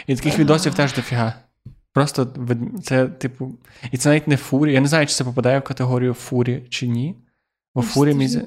І 0.08 0.16
таких 0.16 0.40
відосів 0.40 0.74
теж 0.74 0.94
дофіга. 0.94 1.34
Просто 1.94 2.28
це, 2.84 3.08
типу, 3.08 3.52
і 3.92 3.98
це 3.98 4.10
навіть 4.10 4.28
не 4.28 4.38
фурі. 4.38 4.74
Я 4.74 4.82
не 4.82 4.88
знаю, 4.88 5.08
чи 5.08 5.14
це 5.14 5.24
попадає 5.24 5.60
в 5.60 5.64
категорію 5.64 6.14
фурі 6.14 6.64
чи 6.70 6.88
ні. 6.88 7.16
У 7.74 7.82
фурі, 7.82 8.14
міз... 8.14 8.40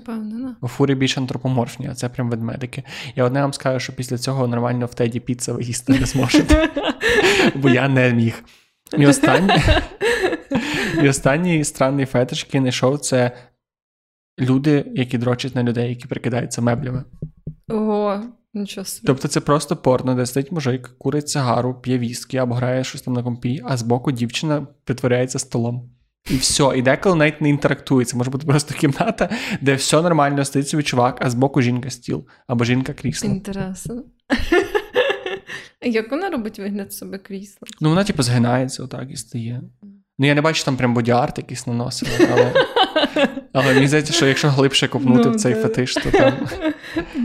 у 0.60 0.68
фурі 0.68 0.94
більш 0.94 1.18
антропоморфні, 1.18 1.88
а 1.90 1.94
це 1.94 2.08
прям 2.08 2.30
ведмедики. 2.30 2.82
Я 3.16 3.24
одне 3.24 3.40
вам 3.40 3.52
скажу, 3.52 3.80
що 3.80 3.92
після 3.92 4.18
цього 4.18 4.48
нормально 4.48 4.86
в 4.86 4.94
теді 4.94 5.20
піца 5.20 5.52
ви 5.52 5.62
їсти 5.62 5.98
не 6.00 6.06
зможете. 6.06 6.70
Бо 7.54 7.68
я 7.68 7.88
не 7.88 8.12
міг. 8.12 8.44
І 8.98 9.06
останній 9.06 9.62
і 11.02 11.08
останній 11.08 11.64
странний 11.64 12.06
фетиш, 12.06 12.44
який 12.44 12.60
знайшов, 12.60 12.98
це 12.98 13.32
люди, 14.40 14.92
які 14.94 15.18
дрочать 15.18 15.54
на 15.54 15.62
людей, 15.62 15.88
які 15.88 16.06
прикидаються 16.06 16.62
меблями. 16.62 17.04
Ого, 17.68 18.22
нічого 18.54 18.84
собі. 18.84 19.06
Тобто 19.06 19.28
це 19.28 19.40
просто 19.40 19.76
порно, 19.76 20.14
де 20.14 20.26
сидить 20.26 20.52
мужик, 20.52 20.94
курить 20.98 21.28
цигару, 21.28 21.74
п'є 21.74 21.98
віскі 21.98 22.36
або 22.36 22.54
грає 22.54 22.84
щось 22.84 23.02
там 23.02 23.14
на 23.14 23.22
компі, 23.22 23.62
а 23.64 23.76
збоку 23.76 24.12
дівчина 24.12 24.66
притворяється 24.84 25.38
столом. 25.38 25.90
І 26.30 26.36
все, 26.36 26.72
і 26.76 26.82
деколи 26.82 27.16
навіть 27.16 27.40
не 27.40 27.48
інтерактується. 27.48 28.16
Може 28.16 28.30
бути 28.30 28.46
просто 28.46 28.74
кімната, 28.74 29.30
де 29.60 29.74
все 29.74 30.02
нормально 30.02 30.44
стоїть 30.44 30.68
собі 30.68 30.82
чувак, 30.82 31.18
а 31.20 31.30
збоку 31.30 31.62
жінка 31.62 31.90
стіл 31.90 32.26
або 32.46 32.64
жінка 32.64 32.92
крісло. 32.92 33.30
Інтересно. 33.30 34.02
Як 35.82 36.10
вона 36.10 36.30
робить 36.30 36.58
вигляд 36.58 36.92
себе 36.92 37.18
крісло? 37.18 37.68
Ну, 37.80 37.88
вона, 37.88 38.04
типу, 38.04 38.22
згинається 38.22 38.82
отак 38.82 39.10
і 39.10 39.16
стає. 39.16 39.62
Ну, 40.18 40.26
я 40.26 40.34
не 40.34 40.40
бачу 40.40 40.64
там 40.64 40.76
прям 40.76 40.94
бодіарт 40.94 41.38
якийсь 41.38 41.66
наносили, 41.66 42.28
але 42.32 42.52
але 43.52 43.74
мені 43.74 43.88
здається, 43.88 44.12
що 44.12 44.26
якщо 44.26 44.48
глибше 44.48 44.88
копнути 44.88 45.28
ну, 45.28 45.34
в 45.34 45.36
цей 45.36 45.54
да. 45.54 45.62
фетиш, 45.62 45.94
то 45.94 46.10
там. 46.10 46.48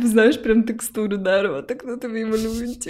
Знаєш, 0.04 0.38
прям 0.38 0.64
текстуру 0.64 1.18
дерева, 1.18 1.62
так 1.62 1.86
на 1.86 1.98
тобі 1.98 2.26
малюють. 2.26 2.90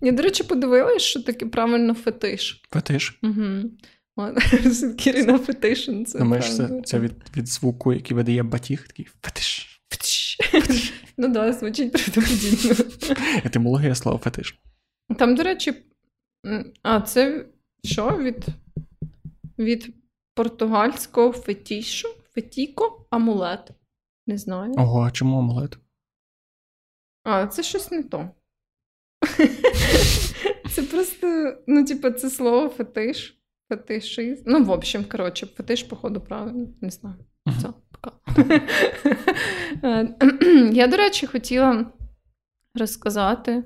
Я, 0.00 0.12
до 0.12 0.22
речі, 0.22 0.44
подивилась, 0.44 1.02
що 1.02 1.22
таке 1.22 1.46
правильно 1.46 1.94
фетиш. 1.94 2.62
Фетиш? 2.72 3.18
Угу. 3.22 3.70
Кіріна 4.98 5.38
Фетишн. 5.38 6.04
Це 6.04 6.24
ну, 6.24 6.40
це, 6.40 6.82
це 6.84 6.98
від 6.98 7.12
від 7.36 7.48
звуку, 7.48 7.92
який 7.92 8.16
видає 8.16 8.42
батіг, 8.42 8.86
такий 8.86 9.08
фетиш. 9.22 9.80
Ну 11.16 11.28
да, 11.28 11.52
звучить 11.52 11.92
правдоподібно. 11.92 12.74
Етимологія 13.44 13.94
слова 13.94 14.18
фетиш. 14.18 14.60
Там, 15.18 15.34
до 15.34 15.42
речі, 15.42 15.74
а 16.82 17.00
це 17.00 17.46
що? 17.84 18.18
Від 18.18 18.46
від 19.58 19.94
португальського 20.34 21.32
фетішу? 21.32 22.08
Фетіко? 22.34 23.06
Амулет. 23.10 23.70
Не 24.26 24.38
знаю. 24.38 24.74
Ого, 24.76 25.02
а 25.02 25.10
чому 25.10 25.38
амулет? 25.38 25.78
А, 27.24 27.46
це 27.46 27.62
щось 27.62 27.90
не 27.90 28.02
то. 28.02 28.30
Це 30.70 30.82
просто, 30.82 31.56
ну, 31.66 31.84
типу, 31.84 32.10
це 32.10 32.30
слово 32.30 32.68
фетиш. 32.68 33.43
Фетишист. 33.68 34.42
Ну, 34.46 34.64
в 34.64 34.70
общем, 34.70 35.04
коротше, 35.04 35.46
фетиш, 35.46 35.82
походу, 35.82 36.20
правильно, 36.20 36.68
не 36.80 36.90
знаю. 36.90 37.16
Все, 37.46 37.74
пока. 37.90 38.12
Я, 40.72 40.86
до 40.86 40.96
речі, 40.96 41.26
хотіла 41.26 41.86
розказати 42.74 43.64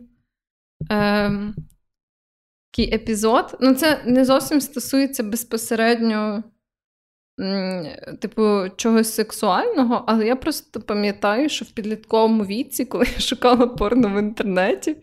е, 0.90 1.30
такий 2.70 2.94
епізод. 2.94 3.56
Ну, 3.60 3.74
це 3.74 4.02
не 4.06 4.24
зовсім 4.24 4.60
стосується 4.60 5.22
безпосередньо, 5.22 6.44
типу, 8.20 8.68
чогось 8.76 9.14
сексуального, 9.14 10.04
але 10.06 10.26
я 10.26 10.36
просто 10.36 10.80
пам'ятаю, 10.80 11.48
що 11.48 11.64
в 11.64 11.70
підлітковому 11.70 12.44
віці, 12.44 12.84
коли 12.84 13.06
я 13.14 13.20
шукала 13.20 13.66
порно 13.66 14.08
в 14.08 14.18
інтернеті, 14.18 14.96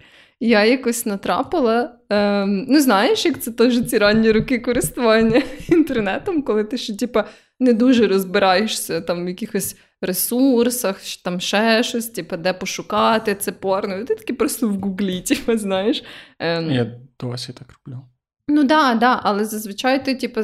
я 0.48 0.66
якось 0.66 1.06
натрапила. 1.06 1.92
Е, 2.12 2.46
ну, 2.46 2.80
знаєш, 2.80 3.26
як 3.26 3.42
це 3.42 3.52
теж 3.52 3.86
ці 3.86 3.98
ранні 3.98 4.32
роки 4.32 4.60
користування 4.60 5.42
інтернетом, 5.70 6.42
коли 6.42 6.64
ти 6.64 6.78
ще 6.78 6.98
типа, 6.98 7.26
не 7.60 7.74
дуже 7.74 8.08
розбираєшся 8.08 9.02
там 9.02 9.26
в 9.26 9.28
якихось 9.28 9.76
ресурсах, 10.02 10.98
там 11.24 11.40
ще 11.40 11.84
щось, 11.84 12.08
типу, 12.08 12.38
де 12.38 12.54
пошукати 12.54 13.36
це 13.36 13.52
порно. 13.52 13.98
І 13.98 14.04
ти 14.04 14.16
таки 14.16 14.34
просто 14.34 14.68
в 14.68 14.76
гуглі, 14.76 15.22
типу, 15.28 15.58
знаєш. 15.58 16.04
Е, 16.40 16.64
я 16.64 16.92
досі 17.20 17.54
так 17.54 17.68
роблю. 17.68 18.02
Ну 18.48 18.64
да, 18.64 18.96
да, 18.96 19.20
але 19.24 19.46
зазвичай 19.46 20.06
ти 20.06 20.16
типу, 20.16 20.42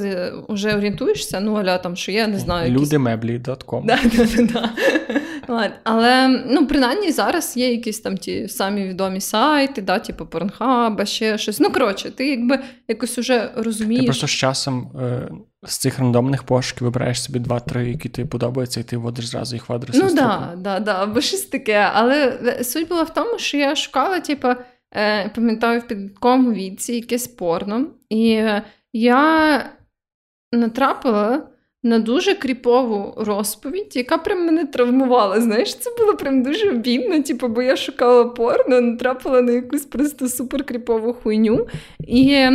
вже 0.50 0.76
орієнтуєшся, 0.76 1.40
ну 1.40 1.54
аля 1.54 1.78
там, 1.78 1.96
що 1.96 2.12
я 2.12 2.28
не 2.28 2.40
знаю. 2.40 2.72
Людимеблі.com. 2.72 3.86
Да, 3.86 4.00
да, 4.04 4.26
да, 4.26 4.44
да. 4.44 4.70
Але 5.84 6.28
ну, 6.48 6.68
принаймні 6.68 7.12
зараз 7.12 7.58
є 7.58 7.72
якісь 7.72 8.00
там 8.00 8.18
ті 8.18 8.48
самі 8.48 8.88
відомі 8.88 9.22
сайти, 9.22 9.82
да, 9.82 10.00
типу 10.00 10.26
Порнхаба, 10.26 11.06
ще 11.06 11.38
щось. 11.38 11.60
Ну, 11.60 11.72
коротше, 11.72 12.12
ти 12.12 12.30
якби 12.30 12.60
якось 12.88 13.18
уже 13.18 13.52
розумієш. 13.56 14.02
Ти 14.02 14.06
просто 14.06 14.28
з 14.28 14.32
часом 14.32 14.92
е, 15.02 15.32
з 15.64 15.78
цих 15.78 16.00
рандомних 16.00 16.44
пошуків 16.44 16.84
вибираєш 16.84 17.24
собі 17.24 17.40
два-три, 17.40 17.90
які 17.90 18.10
тобі 18.10 18.28
подобаються, 18.28 18.80
і 18.80 18.84
ти 18.84 18.98
вводиш 18.98 19.26
зразу 19.26 19.56
їх 19.56 19.70
в 19.70 19.74
адрес. 19.74 19.96
Ну 19.96 20.02
так, 20.02 20.16
да, 20.16 20.54
да, 20.58 20.80
да, 20.80 21.04
або 21.04 21.22
щось 21.22 21.42
таке. 21.42 21.90
Але 21.94 22.40
суть 22.64 22.88
була 22.88 23.04
в 23.04 23.14
тому, 23.14 23.40
що 23.40 23.58
я 23.58 23.76
шукала, 23.76 24.20
типу 24.20 24.48
е, 24.96 25.30
пам'ятаю, 25.30 25.80
в 25.80 25.88
підлітковому 25.88 26.54
віці 26.54 26.94
якесь 26.94 27.28
порно. 27.28 27.88
І 28.10 28.32
е, 28.32 28.64
я 28.94 29.66
натрапила 30.52 31.51
на 31.84 32.00
дуже 32.00 32.36
кріпову 32.36 33.14
розповідь, 33.18 33.96
яка 33.96 34.18
прям 34.18 34.46
мене 34.46 34.66
травмувала. 34.66 35.42
Знаєш, 35.42 35.76
це 35.76 35.90
було 36.00 36.16
прям 36.16 36.44
дуже 36.44 36.70
обідно, 36.70 37.22
типу, 37.24 37.48
бо 37.48 37.62
я 37.62 37.76
шукала 37.76 38.26
порно, 38.26 38.82
натрапила 38.82 39.42
на 39.42 39.52
якусь 39.52 39.86
просто 39.86 40.28
суперкріпову 40.28 41.14
хуйню. 41.14 41.68
І 42.00 42.48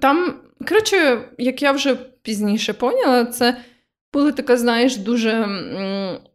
там, 0.00 0.34
коротше, 0.68 1.18
як 1.38 1.62
я 1.62 1.72
вже 1.72 1.96
пізніше 2.22 2.72
поняла, 2.72 3.24
це. 3.24 3.56
Була 4.12 4.32
така, 4.32 4.56
знаєш, 4.56 4.96
дуже 4.96 5.46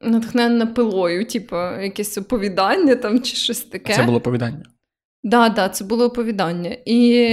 натхненна 0.02 0.66
пилою, 0.66 1.26
типу, 1.26 1.56
якесь 1.82 2.18
оповідання 2.18 2.96
там 2.96 3.22
чи 3.22 3.36
щось 3.36 3.62
таке. 3.62 3.96
Це 3.96 4.04
було 4.04 4.18
оповідання. 4.18 4.64
Да, 5.24 5.50
да, 5.50 5.70
це 5.70 5.84
було 5.84 6.06
оповідання. 6.06 6.78
І 6.86 7.30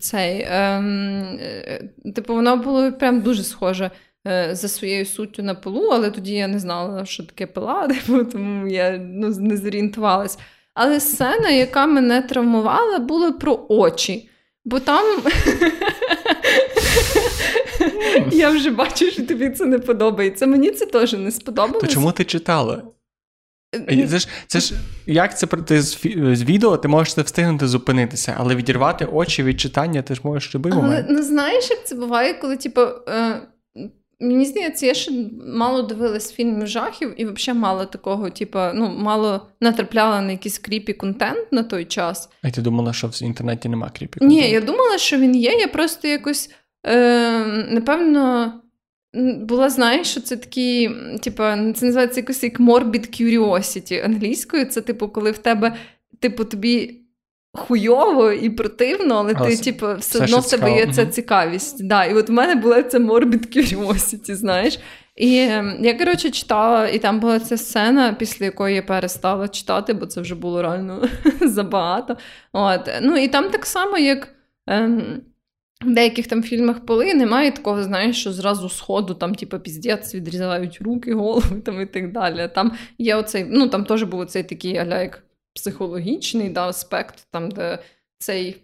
цей, 0.00 0.46
ем, 0.48 1.38
е, 1.40 1.88
типу, 2.14 2.34
воно 2.34 2.56
було 2.56 2.92
прям 2.92 3.20
дуже 3.20 3.42
схоже 3.42 3.90
е, 4.26 4.54
за 4.54 4.68
своєю 4.68 5.06
суттю 5.06 5.42
на 5.42 5.54
пилу, 5.54 5.88
але 5.92 6.10
тоді 6.10 6.32
я 6.32 6.48
не 6.48 6.58
знала, 6.58 7.04
що 7.04 7.22
таке 7.22 7.46
пила, 7.46 7.88
типу, 8.06 8.24
тому 8.24 8.68
я 8.68 8.98
ну, 8.98 9.28
не 9.28 9.56
зорієнтувалась. 9.56 10.38
Але 10.74 11.00
сцена, 11.00 11.50
яка 11.50 11.86
мене 11.86 12.22
травмувала, 12.22 12.98
була 12.98 13.32
про 13.32 13.66
очі. 13.68 14.28
Бо 14.64 14.80
там 14.80 15.04
я 18.32 18.50
вже 18.50 18.70
бачу, 18.70 19.10
що 19.10 19.26
тобі 19.26 19.50
це 19.50 19.66
не 19.66 19.78
подобається. 19.78 20.46
Мені 20.46 20.70
це 20.70 20.86
теж 20.86 21.12
не 21.12 21.30
сподобалось. 21.30 21.80
То 21.80 21.86
чому 21.86 22.12
ти 22.12 22.24
читала? 22.24 22.82
Це 24.08 24.18
ж 24.18 24.28
це 24.46 24.60
ж 24.60 24.74
як 25.06 25.38
це 25.38 25.46
ти 25.46 25.82
з, 25.82 25.98
з 26.32 26.42
відео, 26.42 26.76
ти 26.76 26.88
можеш 26.88 27.14
це 27.14 27.22
встигнути 27.22 27.68
зупинитися, 27.68 28.34
але 28.38 28.54
відірвати 28.54 29.04
очі 29.04 29.42
від 29.42 29.60
читання 29.60 30.02
ти 30.02 30.14
ж 30.14 30.20
можеш 30.24 30.54
любий 30.54 30.72
але, 30.72 30.82
момент. 30.82 31.06
Ну 31.10 31.22
знаєш, 31.22 31.70
як 31.70 31.86
це 31.86 31.94
буває, 31.94 32.34
коли 32.34 32.56
типу, 32.56 32.80
е, 33.08 33.40
Мені 34.20 34.44
здається, 34.44 34.86
я 34.86 34.94
ще 34.94 35.12
мало 35.46 35.82
дивилась 35.82 36.32
фільмів 36.32 36.66
жахів 36.66 37.14
і 37.16 37.24
взагалі 37.24 37.60
мало 37.60 37.84
такого, 37.84 38.30
типу, 38.30 38.58
ну, 38.74 38.88
мало 38.88 39.46
натрапляла 39.60 40.20
на 40.20 40.32
якийсь 40.32 40.58
кріпі 40.58 40.92
контент 40.92 41.52
на 41.52 41.62
той 41.62 41.84
час. 41.84 42.28
А 42.42 42.50
ти 42.50 42.60
думала, 42.60 42.92
що 42.92 43.08
в 43.08 43.22
інтернеті 43.22 43.68
нема 43.68 43.90
кріпі? 43.98 44.24
Ні, 44.24 44.50
я 44.50 44.60
думала, 44.60 44.98
що 44.98 45.18
він 45.18 45.36
є. 45.36 45.52
Я 45.52 45.68
просто 45.68 46.08
якось, 46.08 46.50
е, 46.86 47.44
напевно, 47.70 48.52
була, 49.40 49.70
знаєш, 49.70 50.06
що 50.06 50.20
це 50.20 50.36
такі, 50.36 50.90
типу, 51.22 51.42
це 51.74 51.86
називається 51.86 52.20
якось 52.20 52.42
як 52.42 52.60
morbid 52.60 53.22
curiosity 53.22 54.04
англійською. 54.04 54.66
Це, 54.66 54.80
типу, 54.80 55.08
коли 55.08 55.30
в 55.30 55.38
тебе, 55.38 55.76
типу, 56.20 56.44
тобі. 56.44 57.00
Хуйово 57.56 58.32
і 58.32 58.50
противно, 58.50 59.14
але, 59.14 59.34
ти, 59.34 59.56
типу, 59.56 59.86
все 59.98 60.24
одно 60.24 60.38
в 60.38 60.50
тебе 60.50 60.76
є 60.76 60.92
ця 60.92 61.06
цікавість. 61.06 61.86
Да. 61.86 62.04
І 62.04 62.14
от 62.14 62.28
в 62.28 62.32
мене 62.32 62.54
була 62.54 62.82
ця 62.82 62.98
morbid 62.98 63.56
curiosity, 63.56 64.34
знаєш. 64.34 64.78
І 65.16 65.34
я, 65.80 65.98
коротше, 65.98 66.30
читала, 66.30 66.88
і 66.88 66.98
там 66.98 67.20
була 67.20 67.40
ця 67.40 67.56
сцена, 67.56 68.12
після 68.12 68.44
якої 68.44 68.74
я 68.74 68.82
перестала 68.82 69.48
читати, 69.48 69.92
бо 69.92 70.06
це 70.06 70.20
вже 70.20 70.34
було 70.34 70.62
реально 70.62 71.08
забагато. 71.40 72.16
От. 72.52 72.90
Ну 73.02 73.16
і 73.16 73.28
там 73.28 73.50
так 73.50 73.66
само, 73.66 73.98
як. 73.98 74.28
Ем, 74.66 75.22
в 75.86 75.94
деяких 75.94 76.26
там 76.26 76.42
фільмах 76.42 76.86
поли 76.86 77.14
немає 77.14 77.50
такого, 77.52 77.82
знаєш, 77.82 78.20
що 78.20 78.32
зразу 78.32 78.68
з 78.68 78.80
ходу 78.80 79.14
там, 79.14 79.34
типу, 79.34 79.58
піздець, 79.58 80.14
відрізають 80.14 80.78
руки, 80.82 81.14
голови 81.14 81.60
там 81.64 81.80
і 81.80 81.86
так 81.86 82.12
далі. 82.12 82.50
Там 82.54 82.72
є 82.98 83.16
оцей, 83.16 83.46
ну 83.50 83.68
там 83.68 83.84
теж 83.84 84.02
був 84.02 84.26
цей 84.26 84.42
такий 84.42 84.76
аля 84.76 85.02
як 85.02 85.22
психологічний 85.54 86.48
да, 86.48 86.68
аспект, 86.68 87.26
там, 87.30 87.50
де 87.50 87.78
цей. 88.18 88.60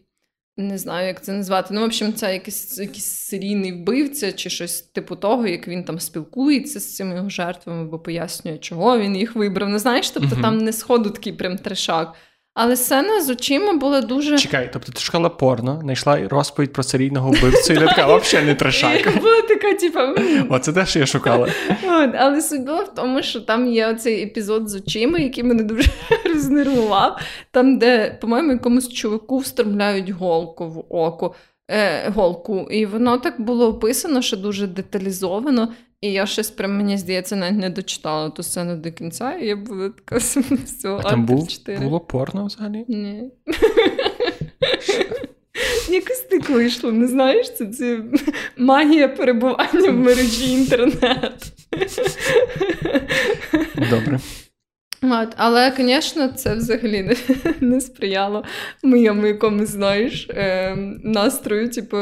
Не 0.56 0.78
знаю, 0.78 1.06
як 1.06 1.24
це 1.24 1.32
назвати. 1.32 1.74
Ну, 1.74 1.80
в 1.80 1.84
общем, 1.84 2.12
це 2.12 2.32
якийсь, 2.32 2.78
якийсь 2.78 3.04
серійний 3.04 3.72
вбивця 3.72 4.32
чи 4.32 4.50
щось 4.50 4.82
типу 4.82 5.16
того, 5.16 5.46
як 5.46 5.68
він 5.68 5.84
там 5.84 6.00
спілкується 6.00 6.80
з 6.80 6.96
цими 6.96 7.14
його 7.16 7.28
жертвами, 7.28 7.84
бо 7.84 7.98
пояснює, 7.98 8.58
чого 8.58 8.98
він 8.98 9.16
їх 9.16 9.36
вибрав. 9.36 9.68
Не 9.68 9.78
знаєш, 9.78 10.10
тобто 10.10 10.28
Мгм. 10.28 10.42
там 10.42 10.58
не 10.58 10.72
сходу 10.72 11.10
такий 11.10 11.32
прям 11.32 11.58
трешак. 11.58 12.14
Але 12.54 12.76
сцена 12.76 13.20
з 13.20 13.30
очима 13.30 13.72
була 13.72 14.00
дуже. 14.00 14.38
Чекай, 14.38 14.70
тобто 14.72 14.92
ти 14.92 15.00
шукала 15.00 15.28
порно, 15.28 15.78
знайшла 15.82 16.28
розповідь 16.28 16.72
про 16.72 16.82
серійного 16.82 17.30
вбивцю, 17.30 17.72
і 17.72 17.76
ти 17.76 17.86
така, 17.86 18.16
взагалі 18.16 18.46
не 18.46 18.54
трешак. 18.54 19.06
І 19.06 19.18
була 19.20 19.42
така, 19.48 19.74
типу, 19.74 19.98
Оце 20.54 20.72
те, 20.72 20.86
що 20.86 20.98
я 20.98 21.06
шукала. 21.06 21.48
Але 22.18 22.40
суть 22.42 22.64
була 22.64 22.82
в 22.82 22.94
тому, 22.94 23.22
що 23.22 23.40
там 23.40 23.66
є 23.66 23.88
оцей 23.88 24.22
епізод 24.22 24.68
з 24.68 24.74
очима, 24.74 25.18
який 25.18 25.44
мене 25.44 25.62
дуже 25.62 25.90
рознервував. 26.34 27.20
Там, 27.50 27.78
де, 27.78 28.18
по-моєму, 28.20 28.52
якомусь 28.52 28.88
чуваку 28.88 29.38
встромляють 29.38 30.10
голку 30.10 30.68
в 30.68 30.94
око. 30.94 31.34
Е, 31.70 32.10
голку. 32.10 32.68
І 32.70 32.86
воно 32.86 33.18
так 33.18 33.40
було 33.40 33.68
описано, 33.68 34.22
що 34.22 34.36
дуже 34.36 34.66
деталізовано. 34.66 35.68
І 36.00 36.12
я 36.12 36.26
щось 36.26 36.50
прям, 36.50 36.76
мені 36.76 36.98
здається, 36.98 37.36
навіть 37.36 37.58
не 37.58 37.70
дочитала 37.70 38.30
ту 38.30 38.42
сцену 38.42 38.76
до 38.76 38.92
кінця, 38.92 39.32
і 39.32 39.46
я 39.46 39.56
була 39.56 39.88
така 39.88 40.16
все, 40.16 40.42
А 40.84 41.02
там 41.02 41.26
був, 41.26 41.48
було 41.80 42.00
порно 42.00 42.46
взагалі? 42.46 42.84
Ні. 42.88 43.30
Якось 45.90 46.20
так 46.30 46.50
вийшло, 46.50 46.92
не 46.92 47.06
знаєш, 47.06 47.54
це, 47.54 47.66
це 47.66 48.02
магія 48.56 49.08
перебування 49.08 49.90
в 49.90 49.94
мережі 49.94 50.52
інтернет. 50.52 51.52
Добре. 53.90 54.20
От, 55.02 55.34
але, 55.36 55.72
звісно, 55.76 56.28
це 56.28 56.54
взагалі 56.54 57.02
не, 57.02 57.16
не 57.60 57.80
сприяло 57.80 58.44
моєму 58.82 59.26
якомусь, 59.26 59.68
знаєш, 59.68 60.28
е, 60.30 60.76
настрою, 61.04 61.70
типу, 61.70 61.96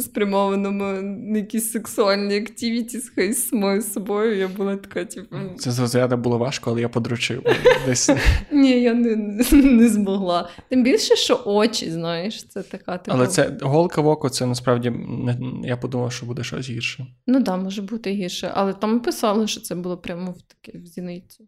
спрямованому 0.00 0.84
на 1.02 1.38
якісь 1.38 1.72
сексуальні 1.72 2.36
активіті 2.36 2.98
з 2.98 3.48
самою 3.48 3.82
собою. 3.82 4.36
Я 4.36 4.48
була 4.48 4.76
така, 4.76 5.04
типу, 5.04 5.36
Це 5.58 5.70
з 5.70 5.78
розряду 5.78 6.16
було 6.16 6.38
важко, 6.38 6.70
але 6.70 6.80
я 6.80 6.88
подручив. 6.88 7.42
Десь 7.86 8.10
ні, 8.52 8.82
я 8.82 8.94
не, 8.94 9.16
не 9.52 9.88
змогла. 9.88 10.48
Тим 10.68 10.82
більше, 10.82 11.16
що 11.16 11.42
очі, 11.44 11.90
знаєш, 11.90 12.44
це 12.48 12.62
така 12.62 12.98
типу. 12.98 13.16
Але 13.16 13.26
це 13.26 13.56
голка 13.60 14.00
в 14.00 14.06
око, 14.06 14.28
це 14.28 14.46
насправді 14.46 14.92
я 15.64 15.76
подумав, 15.76 16.12
що 16.12 16.26
буде 16.26 16.44
щось 16.44 16.70
гірше. 16.70 17.06
Ну 17.26 17.34
так, 17.34 17.42
да, 17.42 17.56
може 17.56 17.82
бути 17.82 18.10
гірше, 18.10 18.50
але 18.54 18.72
там 18.72 19.00
писали, 19.00 19.46
що 19.46 19.60
це 19.60 19.74
було 19.74 19.96
прямо 19.96 20.30
в 20.30 20.42
таке 20.42 20.78
в 20.78 20.86
зіницю. 20.86 21.44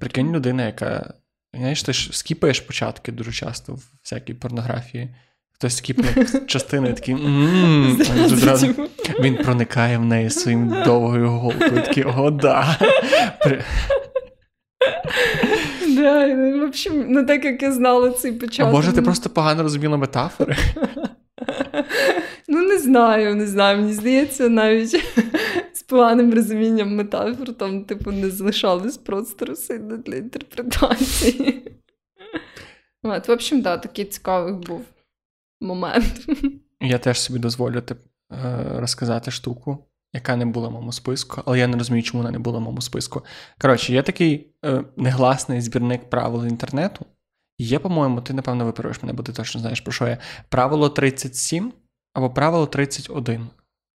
Прикинь, 0.00 0.32
людина, 0.32 0.66
яка. 0.66 1.14
Знаєш, 1.54 1.82
ти 1.82 1.92
ж 1.92 2.08
скіпаєш 2.12 2.60
початки 2.60 3.12
дуже 3.12 3.32
часто 3.32 3.72
в 3.74 3.82
всякій 4.02 4.34
порнографії. 4.34 5.14
Хтось 5.52 5.76
скіпнув 5.76 6.46
частину 6.46 6.88
і 6.88 6.92
такий. 6.92 7.14
«М-м-м», 7.14 8.02
а 9.18 9.22
він 9.22 9.36
проникає 9.36 9.98
в 9.98 10.04
неї 10.04 10.30
своїм 10.30 10.68
довгою 10.84 11.30
голкою. 11.30 11.70
Такий, 11.70 12.04
о, 12.04 12.30
да. 12.30 12.78
Да, 15.96 16.26
ну, 16.26 16.60
в 16.60 16.62
общем, 16.64 17.06
ну 17.08 17.26
так 17.26 17.44
як 17.44 17.62
я 17.62 17.72
знала 17.72 18.10
цей 18.10 18.32
початок. 18.32 18.68
А 18.68 18.72
може, 18.72 18.92
ти 18.92 19.00
ну, 19.00 19.04
просто 19.04 19.30
погано 19.30 19.62
розуміла 19.62 19.96
метафори? 19.96 20.56
Ну, 22.48 22.62
не 22.62 22.78
знаю, 22.78 23.34
не 23.34 23.46
знаю. 23.46 23.78
Мені 23.78 23.92
здається, 23.92 24.48
навіть 24.48 25.04
з 25.72 25.82
поганим 25.82 26.34
розумінням 26.34 26.96
метафор 26.96 27.54
там, 27.54 27.84
типу, 27.84 28.12
не 28.12 28.30
залишалось 28.30 28.96
простору 28.96 29.56
сильно 29.56 29.96
для 29.96 30.16
інтерпретації. 30.16 31.72
От, 33.02 33.28
в 33.28 33.30
общем, 33.30 33.60
да, 33.60 33.78
такий 33.78 34.04
цікавий 34.04 34.54
був 34.54 34.84
момент. 35.60 36.26
Я 36.80 36.98
теж 36.98 37.20
собі 37.20 37.38
дозволю 37.38 37.80
тип, 37.80 37.98
е, 38.32 38.64
розказати 38.76 39.30
штуку, 39.30 39.78
яка 40.12 40.36
не 40.36 40.46
була 40.46 40.68
в 40.68 40.72
моєму 40.72 40.92
списку, 40.92 41.42
але 41.44 41.58
я 41.58 41.66
не 41.66 41.78
розумію, 41.78 42.02
чому 42.02 42.22
вона 42.22 42.32
не 42.32 42.38
була 42.38 42.58
в 42.58 42.62
моєму 42.62 42.80
списку. 42.80 43.22
Коротше, 43.60 43.92
є 43.92 44.02
такий 44.02 44.54
е, 44.64 44.84
негласний 44.96 45.60
збірник 45.60 46.10
правил 46.10 46.46
інтернету. 46.46 47.06
Є, 47.62 47.78
по-моєму, 47.78 48.20
ти, 48.20 48.32
напевно, 48.32 48.64
виправиш 48.64 49.02
мене, 49.02 49.12
бо 49.12 49.22
ти 49.22 49.32
точно 49.32 49.60
знаєш, 49.60 49.80
про 49.80 49.92
що 49.92 50.06
я. 50.08 50.18
Правило 50.48 50.88
37 50.88 51.72
або 52.14 52.30
правило 52.30 52.66
31, 52.66 53.46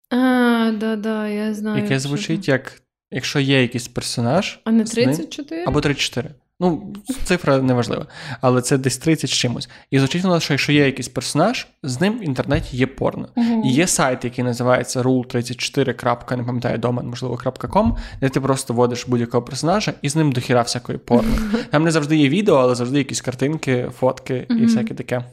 А, 0.10 0.72
да, 0.80 0.96
да, 0.96 1.28
я 1.28 1.54
знаю. 1.54 1.84
яке 1.84 2.00
звучить 2.00 2.48
як 2.48 2.82
якщо 3.12 3.40
є 3.40 3.62
якийсь 3.62 3.88
персонаж. 3.88 4.60
А 4.64 4.72
не 4.72 4.84
34? 4.84 5.08
ним- 5.08 5.16
34? 5.16 5.64
Або 5.68 5.82
34. 5.82 6.30
Ну, 6.64 6.94
цифра 7.24 7.62
неважлива. 7.62 8.06
Але 8.42 8.62
це 8.62 8.78
десь 8.78 8.98
30 8.98 9.30
з 9.30 9.34
чимось. 9.34 9.70
І 9.92 10.00
воно, 10.00 10.40
що 10.40 10.54
якщо 10.54 10.72
є 10.72 10.86
якийсь 10.86 11.08
персонаж, 11.08 11.68
з 11.84 12.02
ним 12.02 12.20
в 12.20 12.24
інтернеті 12.24 12.78
є 12.78 12.88
порно. 12.88 13.30
Мгм. 13.36 13.64
І 13.64 13.74
є 13.74 13.88
сайт, 13.88 14.24
який 14.24 14.44
називається 14.44 15.02
rule34. 15.02 16.38
не 16.38 16.44
пам'ятаю 16.44 16.78
домен, 16.78 17.08
можливо, 17.08 17.36
.com, 17.36 17.96
де 18.22 18.30
ти 18.30 18.42
просто 18.42 18.74
вводиш 18.74 19.08
будь-якого 19.08 19.44
персонажа 19.44 19.94
і 20.02 20.10
з 20.10 20.16
ним 20.16 20.32
дохіра 20.32 20.62
всякої 20.62 20.98
порно. 20.98 21.38
Там 21.72 21.84
не 21.84 21.92
завжди 21.92 22.18
є 22.18 22.30
відео, 22.30 22.56
але 22.56 22.76
завжди 22.76 22.98
якісь 22.98 23.22
картинки, 23.22 23.90
фотки 24.00 24.46
і 24.50 24.54
Мгм. 24.54 24.66
всяке 24.66 24.94
таке. 24.94 25.24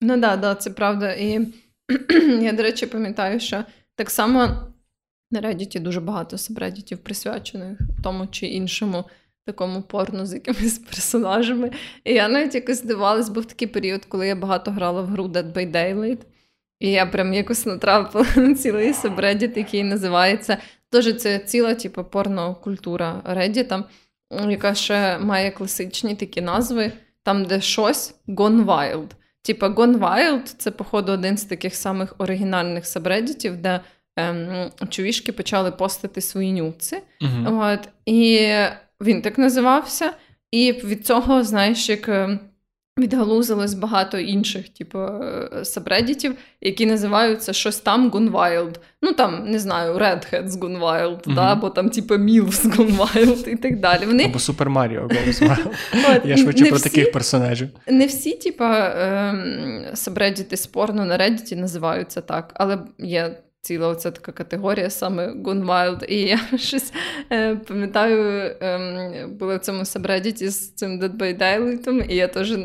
Ну 0.00 0.16
да, 0.16 0.36
да, 0.36 0.54
це 0.54 0.70
правда. 0.70 1.12
І 1.12 1.40
я, 2.42 2.52
до 2.52 2.62
речі, 2.62 2.86
пам'ятаю, 2.86 3.40
що 3.40 3.64
так 3.94 4.10
само 4.10 4.48
на 5.30 5.40
Reddit 5.40 5.80
дуже 5.80 6.00
багато 6.00 6.38
сабреддітів 6.38 6.98
присвячених 6.98 7.78
тому 8.02 8.26
чи 8.26 8.46
іншому 8.46 9.04
такому 9.46 9.82
порно 9.82 10.26
з 10.26 10.34
якимись 10.34 10.78
персонажами. 10.90 11.70
І 12.04 12.14
я 12.14 12.28
навіть 12.28 12.54
якось 12.54 12.78
здивалась, 12.78 13.28
був 13.28 13.44
такий 13.44 13.68
період, 13.68 14.04
коли 14.04 14.28
я 14.28 14.36
багато 14.36 14.70
грала 14.70 15.02
в 15.02 15.06
гру 15.06 15.24
Dead 15.24 15.52
by 15.52 15.70
Daylight. 15.70 16.18
І 16.80 16.90
я 16.90 17.06
прям 17.06 17.34
якось 17.34 17.66
натрапила 17.66 18.26
на 18.36 18.54
цілий 18.54 18.92
сабреддіт, 18.92 19.56
який 19.56 19.84
називається. 19.84 20.58
Теж 20.90 21.16
це 21.16 21.38
ціла, 21.38 21.74
типу, 21.74 22.04
порнокультура 22.04 23.22
Reddit, 23.26 23.84
яка 24.48 24.74
ще 24.74 25.18
має 25.18 25.50
класичні 25.50 26.14
такі 26.14 26.40
назви, 26.40 26.92
там, 27.22 27.44
де 27.44 27.60
щось 27.60 28.14
gone 28.28 28.64
wild. 28.64 29.08
Типа 29.42 29.68
Gone 29.68 29.98
Wild– 29.98 30.42
це, 30.58 30.70
походу, 30.70 31.12
один 31.12 31.38
з 31.38 31.44
таких 31.44 31.74
самих 31.74 32.14
оригінальних 32.18 32.86
сабреддітів, 32.86 33.56
де 33.56 33.80
ем, 34.16 34.70
чувішки 34.88 35.32
почали 35.32 35.70
постити 35.70 36.20
свої 36.20 36.52
нюци. 36.52 37.02
Угу. 37.20 37.60
От, 37.60 37.88
і 38.06 38.50
він 39.00 39.22
так 39.22 39.38
називався. 39.38 40.12
І 40.50 40.72
від 40.72 41.06
цього, 41.06 41.44
знаєш, 41.44 41.88
як 41.88 42.08
е, 42.08 42.38
відгалузилось 42.98 43.74
багато 43.74 44.18
інших, 44.18 44.68
типу, 44.68 44.98
е, 44.98 45.48
сабреддітів, 45.64 46.34
які 46.60 46.86
називаються 46.86 47.52
щось 47.52 47.80
там 47.80 48.10
Gone 48.10 48.72
Ну 49.02 49.12
там, 49.12 49.50
не 49.50 49.58
знаю, 49.58 49.94
Redheads 49.94 50.48
Gone 50.48 51.18
да, 51.34 51.52
або 51.52 51.70
там, 51.70 51.90
типу, 51.90 52.14
Mills 52.14 52.76
Gone 52.76 53.48
і 53.48 53.56
так 53.56 53.80
далі. 53.80 54.06
Вони 54.06 54.24
Або 54.24 54.38
Маріо 54.70 55.02
Goes 55.02 55.48
Wild. 55.92 56.26
Я 56.26 56.36
швидше 56.36 56.66
про 56.66 56.78
таких 56.78 57.12
персонажів. 57.12 57.68
не 57.88 58.06
всі, 58.06 58.32
типа, 58.32 58.88
ем, 58.88 59.84
сабреддіти 59.94 60.56
спорно 60.56 61.04
на 61.04 61.18
Reddit 61.18 61.56
називаються 61.56 62.20
так, 62.20 62.50
але 62.54 62.78
є 62.98 63.36
ціла 63.66 63.88
оця 63.88 64.10
така 64.10 64.32
категорія, 64.32 64.90
саме 64.90 65.32
Wild. 65.32 66.04
І 66.04 66.20
я 66.20 66.40
щось 66.58 66.92
е, 67.32 67.56
пам'ятаю, 67.56 68.20
е, 68.62 69.26
була 69.26 69.56
в 69.56 69.60
цьому 69.60 69.84
сабредіті 69.84 70.48
з 70.48 70.70
цим 70.70 71.00
Dead 71.00 71.16
by 71.16 71.38
Daylight, 71.38 72.10
і 72.10 72.16
я 72.16 72.28
теж 72.28 72.52
е, 72.52 72.58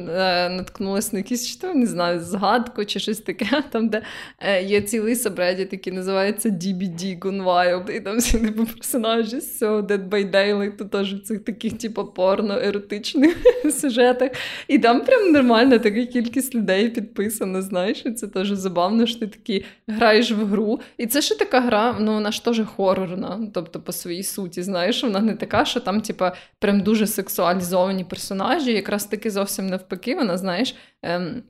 наткнулася 0.49 1.09
на 1.13 1.19
якісь, 1.19 1.47
що 1.47 1.73
не 1.73 1.85
знаю, 1.85 2.19
згадку 2.19 2.85
чи 2.85 2.99
щось 2.99 3.19
таке, 3.19 3.63
там, 3.71 3.89
де 3.89 4.01
е, 4.39 4.63
є 4.63 4.81
цілий 4.81 5.15
сабредіт, 5.15 5.73
який 5.73 5.93
називається 5.93 6.49
DBD 6.49 7.19
Gone 7.19 7.43
Wild, 7.43 7.91
і 7.91 7.99
там 7.99 8.17
всі 8.17 8.39
типу, 8.39 8.65
персонажі 8.65 9.39
з 9.39 9.59
цього 9.59 9.81
Dead 9.81 10.09
by 10.09 10.31
Daylight, 10.31 10.77
то 10.77 10.85
теж 10.85 11.13
в 11.13 11.21
цих 11.21 11.39
таких, 11.39 11.77
типу, 11.77 12.01
порно-еротичних 12.15 13.35
сюжетах. 13.71 14.31
І 14.67 14.79
там 14.79 15.01
прям 15.01 15.31
нормальна 15.31 15.79
така 15.79 16.05
кількість 16.05 16.55
людей 16.55 16.89
підписана, 16.89 17.61
знаєш, 17.61 18.03
це 18.15 18.27
теж 18.27 18.51
забавно, 18.51 19.05
що 19.05 19.19
ти 19.19 19.27
такий 19.27 19.65
граєш 19.87 20.31
в 20.31 20.45
гру. 20.45 20.79
І 20.97 21.07
це 21.07 21.21
ще 21.21 21.35
така 21.35 21.59
гра, 21.61 21.95
ну 21.99 22.13
вона 22.13 22.31
ж 22.31 22.45
теж 22.45 22.61
хорорна, 22.75 23.39
тобто 23.53 23.79
по 23.81 23.91
своїй 23.91 24.23
суті, 24.23 24.63
знаєш, 24.63 25.03
вона 25.03 25.19
не 25.19 25.35
така, 25.35 25.65
що 25.65 25.79
там, 25.79 26.01
типа, 26.01 26.35
прям 26.59 26.81
дуже 26.81 27.07
сексуалізовані 27.07 28.03
персонажі, 28.03 28.73
якраз 28.73 29.05
таки 29.05 29.31
зовсім 29.31 29.67
навпаки, 29.67 30.15
вона, 30.15 30.37
знаєш. 30.37 30.75
Ем, 31.01 31.43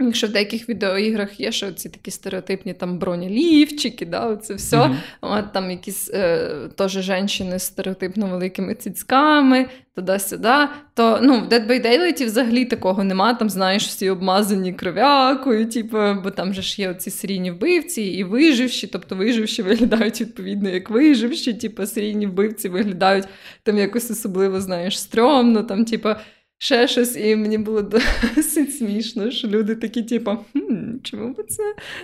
Якщо 0.00 0.26
в 0.26 0.30
деяких 0.30 0.68
відеоіграх 0.68 1.40
є, 1.40 1.52
що 1.52 1.72
ці 1.72 1.88
такі 1.88 2.10
стереотипні 2.10 2.74
там 2.74 2.98
бронелівчики, 2.98 4.06
да, 4.06 4.36
це 4.36 4.54
все. 4.54 4.76
Mm-hmm. 4.76 4.96
От 5.20 5.52
там 5.52 5.70
якісь 5.70 6.10
е, 6.14 6.50
теж 6.76 7.00
жінки 7.00 7.58
з 7.58 7.62
стереотипно 7.62 8.26
великими 8.26 8.74
цицьками, 8.74 9.66
туди-сюди. 9.94 10.54
То 10.94 11.18
ну, 11.22 11.40
в 11.40 11.48
Dead 11.48 11.66
by 11.66 11.86
Daylight 11.86 12.24
взагалі 12.24 12.64
такого 12.64 13.04
нема. 13.04 13.34
Там, 13.34 13.50
знаєш, 13.50 13.86
всі 13.86 14.10
обмазані 14.10 14.72
кров'якою, 14.72 15.70
типу, 15.70 15.98
бо 16.24 16.30
там 16.30 16.54
же 16.54 16.62
ж 16.62 16.82
є 16.82 16.90
оці 16.90 17.10
серійні 17.10 17.50
вбивці 17.50 18.02
і 18.02 18.24
виживші, 18.24 18.86
тобто 18.86 19.16
виживші 19.16 19.62
виглядають 19.62 20.20
відповідно 20.20 20.68
як 20.68 20.90
виживші, 20.90 21.54
типу, 21.54 21.86
серійні 21.86 22.26
вбивці 22.26 22.68
виглядають 22.68 23.24
там 23.62 23.78
якось 23.78 24.10
особливо, 24.10 24.60
знаєш, 24.60 25.00
стрьомно, 25.00 25.62
там, 25.62 25.84
типу 25.84 26.08
ще 26.64 26.88
щось, 26.88 27.16
і 27.16 27.36
мені 27.36 27.58
було 27.58 27.82
досить 27.82 28.76
смішно, 28.76 29.30
що 29.30 29.48
люди 29.48 29.74
такі, 29.74 30.02
типу, 30.02 30.30
хм, 30.52 30.96
чому 31.02 31.34
би 31.34 31.42
це 31.42 31.62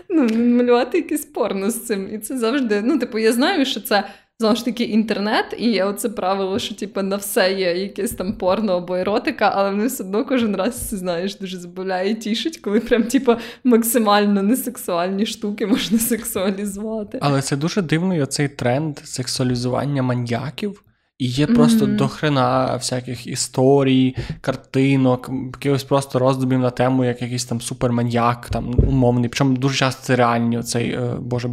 ну, 0.08 0.22
малювати 0.56 0.98
якийсь 0.98 1.24
порно 1.24 1.70
з 1.70 1.86
цим? 1.86 2.14
І 2.14 2.18
це 2.18 2.38
завжди, 2.38 2.82
ну, 2.84 2.98
типу, 2.98 3.18
я 3.18 3.32
знаю, 3.32 3.64
що 3.64 3.80
це. 3.80 4.04
Знову 4.38 4.56
ж 4.56 4.64
таки, 4.64 4.84
інтернет, 4.84 5.44
і 5.58 5.82
оце 5.82 6.08
правило, 6.08 6.58
що 6.58 6.74
типу, 6.74 7.02
на 7.02 7.16
все 7.16 7.52
є 7.52 7.76
якесь 7.76 8.10
там 8.10 8.32
порно 8.32 8.72
або 8.72 8.96
еротика, 8.96 9.52
але 9.54 9.70
вони 9.70 9.86
все 9.86 10.04
одно 10.04 10.24
кожен 10.24 10.56
раз 10.56 10.88
знаєш, 10.90 11.36
дуже 11.36 11.58
забавляє 11.58 12.10
і 12.10 12.14
тішить, 12.14 12.56
коли 12.56 12.80
прям 12.80 13.02
типу, 13.02 13.34
максимально 13.64 14.42
несексуальні 14.42 15.26
штуки 15.26 15.66
можна 15.66 15.98
сексуалізувати. 16.08 17.18
Але 17.22 17.42
це 17.42 17.56
дуже 17.56 17.82
дивний 17.82 18.22
оцей 18.22 18.48
тренд 18.48 18.98
сексуалізування 18.98 20.02
маньяків. 20.02 20.82
І 21.20 21.26
є 21.26 21.46
просто 21.46 21.86
mm-hmm. 21.86 21.96
дохрена 21.96 22.76
всяких 22.76 23.26
історій, 23.26 24.16
картинок, 24.40 25.30
якихось 25.54 25.84
просто 25.84 26.18
роздумів 26.18 26.58
на 26.58 26.70
тему, 26.70 27.04
як 27.04 27.22
якийсь 27.22 27.44
там 27.44 27.60
суперманьяк, 27.60 28.48
там 28.48 28.74
умовний. 28.88 29.28
Причому 29.28 29.56
дуже 29.56 29.76
часто 29.76 30.02
це 30.02 30.16
реальні 30.16 30.58
оцей, 30.58 30.90
е, 30.90 31.16
боже, 31.20 31.50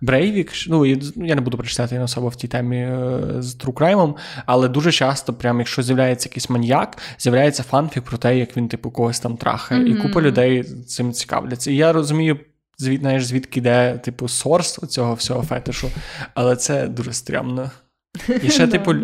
Брейвік. 0.00 0.52
Ну, 0.68 0.86
я 1.16 1.34
не 1.34 1.40
буду 1.40 1.56
прочитати 1.56 1.98
не 1.98 2.04
особо 2.04 2.28
в 2.28 2.36
тій 2.36 2.48
темі 2.48 2.76
е, 2.76 3.20
з 3.38 3.54
true 3.54 3.75
crime 3.75 4.01
ом, 4.01 4.16
але 4.46 4.68
дуже 4.68 4.92
часто, 4.92 5.34
прям, 5.34 5.58
якщо 5.58 5.82
з'являється 5.82 6.28
якийсь 6.28 6.50
маньяк, 6.50 6.98
з'являється 7.18 7.62
фанфік 7.62 8.04
про 8.04 8.18
те, 8.18 8.38
як 8.38 8.56
він, 8.56 8.68
типу, 8.68 8.90
когось 8.90 9.20
там 9.20 9.36
трахає. 9.36 9.84
Mm-hmm. 9.84 9.98
І 9.98 10.02
купа 10.02 10.20
людей 10.20 10.62
цим 10.62 11.12
цікавляться. 11.12 11.70
І 11.70 11.76
я 11.76 11.92
розумію. 11.92 12.38
Звід, 12.78 13.00
знаєш, 13.00 13.24
звідки 13.24 13.60
йде, 13.60 13.98
типу, 13.98 14.28
source 14.28 14.72
цього 14.72 15.14
всього 15.14 15.42
фетишу, 15.42 15.88
але 16.34 16.56
це 16.56 16.86
дуже 16.86 17.12
стрімно. 17.12 17.70
І 18.42 18.50
ще, 18.50 18.66
типу, 18.68 18.94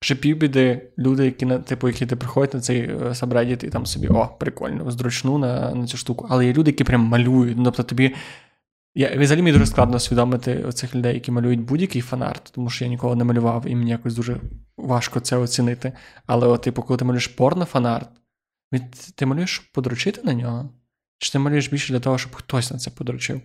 ще 0.00 0.14
півбіди 0.14 0.92
люди, 0.98 1.24
які 1.24 1.46
типу, 1.46 1.88
які 1.88 2.06
ти 2.06 2.16
приходять 2.16 2.54
на 2.54 2.60
цей 2.60 2.90
сабредіт 3.14 3.64
і 3.64 3.68
там 3.68 3.86
собі 3.86 4.08
о, 4.08 4.26
прикольно, 4.26 4.90
зручну 4.90 5.38
на 5.38 5.74
на 5.74 5.86
цю 5.86 5.96
штуку. 5.96 6.26
Але 6.30 6.46
є 6.46 6.52
люди, 6.52 6.70
які 6.70 6.84
прям 6.84 7.00
малюють. 7.00 7.56
Ну, 7.56 7.64
тобто 7.64 7.82
тобі. 7.82 8.14
Я 8.94 9.16
взагалі 9.16 9.42
мені 9.42 9.52
дуже 9.52 9.66
складно 9.66 9.96
усвідомити 9.96 10.64
оцих 10.64 10.94
людей, 10.94 11.14
які 11.14 11.32
малюють 11.32 11.60
будь-який 11.60 12.02
фанарт, 12.02 12.52
тому 12.54 12.70
що 12.70 12.84
я 12.84 12.90
ніколи 12.90 13.16
не 13.16 13.24
малював, 13.24 13.64
і 13.66 13.76
мені 13.76 13.90
якось 13.90 14.14
дуже 14.14 14.36
важко 14.76 15.20
це 15.20 15.36
оцінити. 15.36 15.92
Але, 16.26 16.46
от, 16.46 16.62
типу, 16.62 16.82
коли 16.82 16.98
ти 16.98 17.04
малюєш 17.04 17.36
порно-фанарт, 17.38 18.08
ти 19.14 19.26
малюєш, 19.26 19.50
щоб 19.50 19.64
подручити 19.72 20.22
на 20.24 20.34
нього? 20.34 20.70
Чи 21.18 21.32
ти 21.32 21.38
малюєш 21.38 21.70
більше 21.70 21.92
для 21.92 22.00
того, 22.00 22.18
щоб 22.18 22.34
хтось 22.34 22.70
на 22.70 22.78
це 22.78 22.90
подручив? 22.90 23.40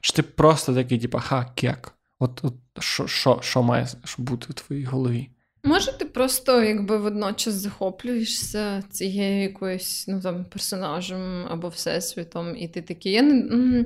Чи 0.00 0.12
ти 0.12 0.22
просто 0.22 0.74
такий, 0.74 0.98
типу, 0.98 1.18
ха, 1.18 1.44
кек? 1.54 1.94
От, 2.20 2.40
от 2.44 2.54
що 2.78 3.06
що, 3.06 3.38
що 3.42 3.62
має 3.62 3.86
бути 4.18 4.46
в 4.48 4.54
твоїй 4.54 4.84
голові? 4.84 5.30
Може, 5.64 5.92
ти 5.92 6.04
просто 6.04 6.62
якби 6.62 6.96
водночас 6.96 7.54
захоплюєшся 7.54 8.82
цією 8.90 9.42
якоюсь 9.42 10.04
ну, 10.08 10.20
там, 10.20 10.44
персонажем 10.44 11.46
або 11.48 11.68
всесвітом, 11.68 12.56
і 12.56 12.68
ти 12.68 12.82
такий. 12.82 13.12
Я 13.12 13.22
не 13.22 13.84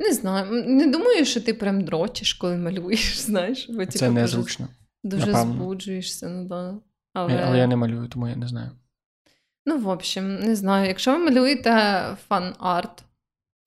не 0.00 0.12
знаю, 0.12 0.64
не 0.66 0.86
думаю, 0.86 1.24
що 1.24 1.40
ти 1.40 1.54
прям 1.54 1.84
дрочиш, 1.84 2.34
коли 2.34 2.56
малюєш, 2.56 3.18
знаєш. 3.20 3.66
Бо, 3.68 3.86
Це 3.86 3.98
типу, 3.98 4.12
незручно. 4.12 4.68
Дуже 5.04 5.26
напевно. 5.26 5.54
збуджуєшся. 5.54 6.28
ну 6.28 6.44
да. 6.44 6.74
Але... 7.12 7.42
Але 7.46 7.58
я 7.58 7.66
не 7.66 7.76
малюю, 7.76 8.08
тому 8.08 8.28
я 8.28 8.36
не 8.36 8.48
знаю. 8.48 8.70
Ну, 9.66 9.78
в 9.78 9.88
общем, 9.88 10.40
не 10.40 10.56
знаю. 10.56 10.88
Якщо 10.88 11.12
ви 11.12 11.18
малюєте 11.18 11.70
фан-арт, 12.28 13.04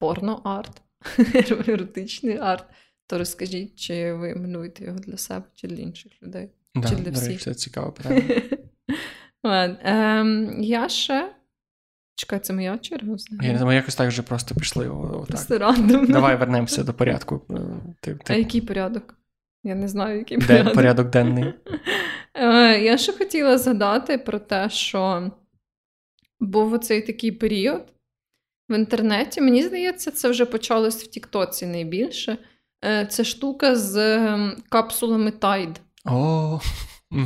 порно-арт, 0.00 0.82
еротичний 1.68 2.36
арт 2.36 2.64
то 3.08 3.18
розкажіть, 3.18 3.76
чи 3.76 4.12
ви 4.12 4.34
малюєте 4.34 4.84
його 4.84 4.98
для 4.98 5.16
себе, 5.16 5.44
чи 5.54 5.68
для 5.68 5.82
інших 5.82 6.12
людей? 6.22 6.48
Да, 6.74 6.88
чи 6.88 6.94
для 6.94 7.10
всіх? 7.10 7.28
Речі, 7.28 7.44
це 7.44 7.54
цікаве 7.54 7.90
питання. 7.96 8.42
Ем, 9.82 10.62
я 10.62 10.88
ще. 10.88 11.34
Чекай, 12.14 12.38
це 12.38 12.52
моя 12.52 12.78
черга. 12.78 13.16
Я 13.42 13.64
не 13.64 13.74
якось 13.74 13.94
так 13.94 14.08
вже 14.08 14.22
просто 14.22 14.54
пішли. 14.54 14.90
Просто 15.28 15.58
рандомно. 15.58 16.06
Давай 16.06 16.36
вернемося 16.36 16.84
до 16.84 16.94
порядку. 16.94 17.42
Е, 17.50 17.54
ти, 18.00 18.14
ти... 18.14 18.32
А 18.32 18.36
який 18.36 18.60
порядок? 18.60 19.14
Я 19.64 19.74
не 19.74 19.88
знаю, 19.88 20.18
який 20.18 20.38
порядок. 20.38 20.66
Де 20.66 20.74
порядок 20.74 21.10
денний. 21.10 21.54
Е, 22.34 22.80
я 22.80 22.98
ще 22.98 23.12
хотіла 23.12 23.58
згадати 23.58 24.18
про 24.18 24.38
те, 24.38 24.70
що 24.70 25.30
був 26.40 26.72
оцей 26.72 27.02
такий 27.02 27.32
період 27.32 27.92
в 28.68 28.74
інтернеті. 28.74 29.40
Мені 29.40 29.62
здається, 29.62 30.10
це 30.10 30.28
вже 30.28 30.46
почалось 30.46 31.04
в 31.04 31.06
Тіктоці 31.06 31.66
найбільше. 31.66 32.38
Е, 32.84 33.06
це 33.10 33.24
штука 33.24 33.76
з 33.76 34.16
ем, 34.16 34.56
капсулами 34.68 35.30
Tide. 35.30 35.76
Oh. 36.04 36.60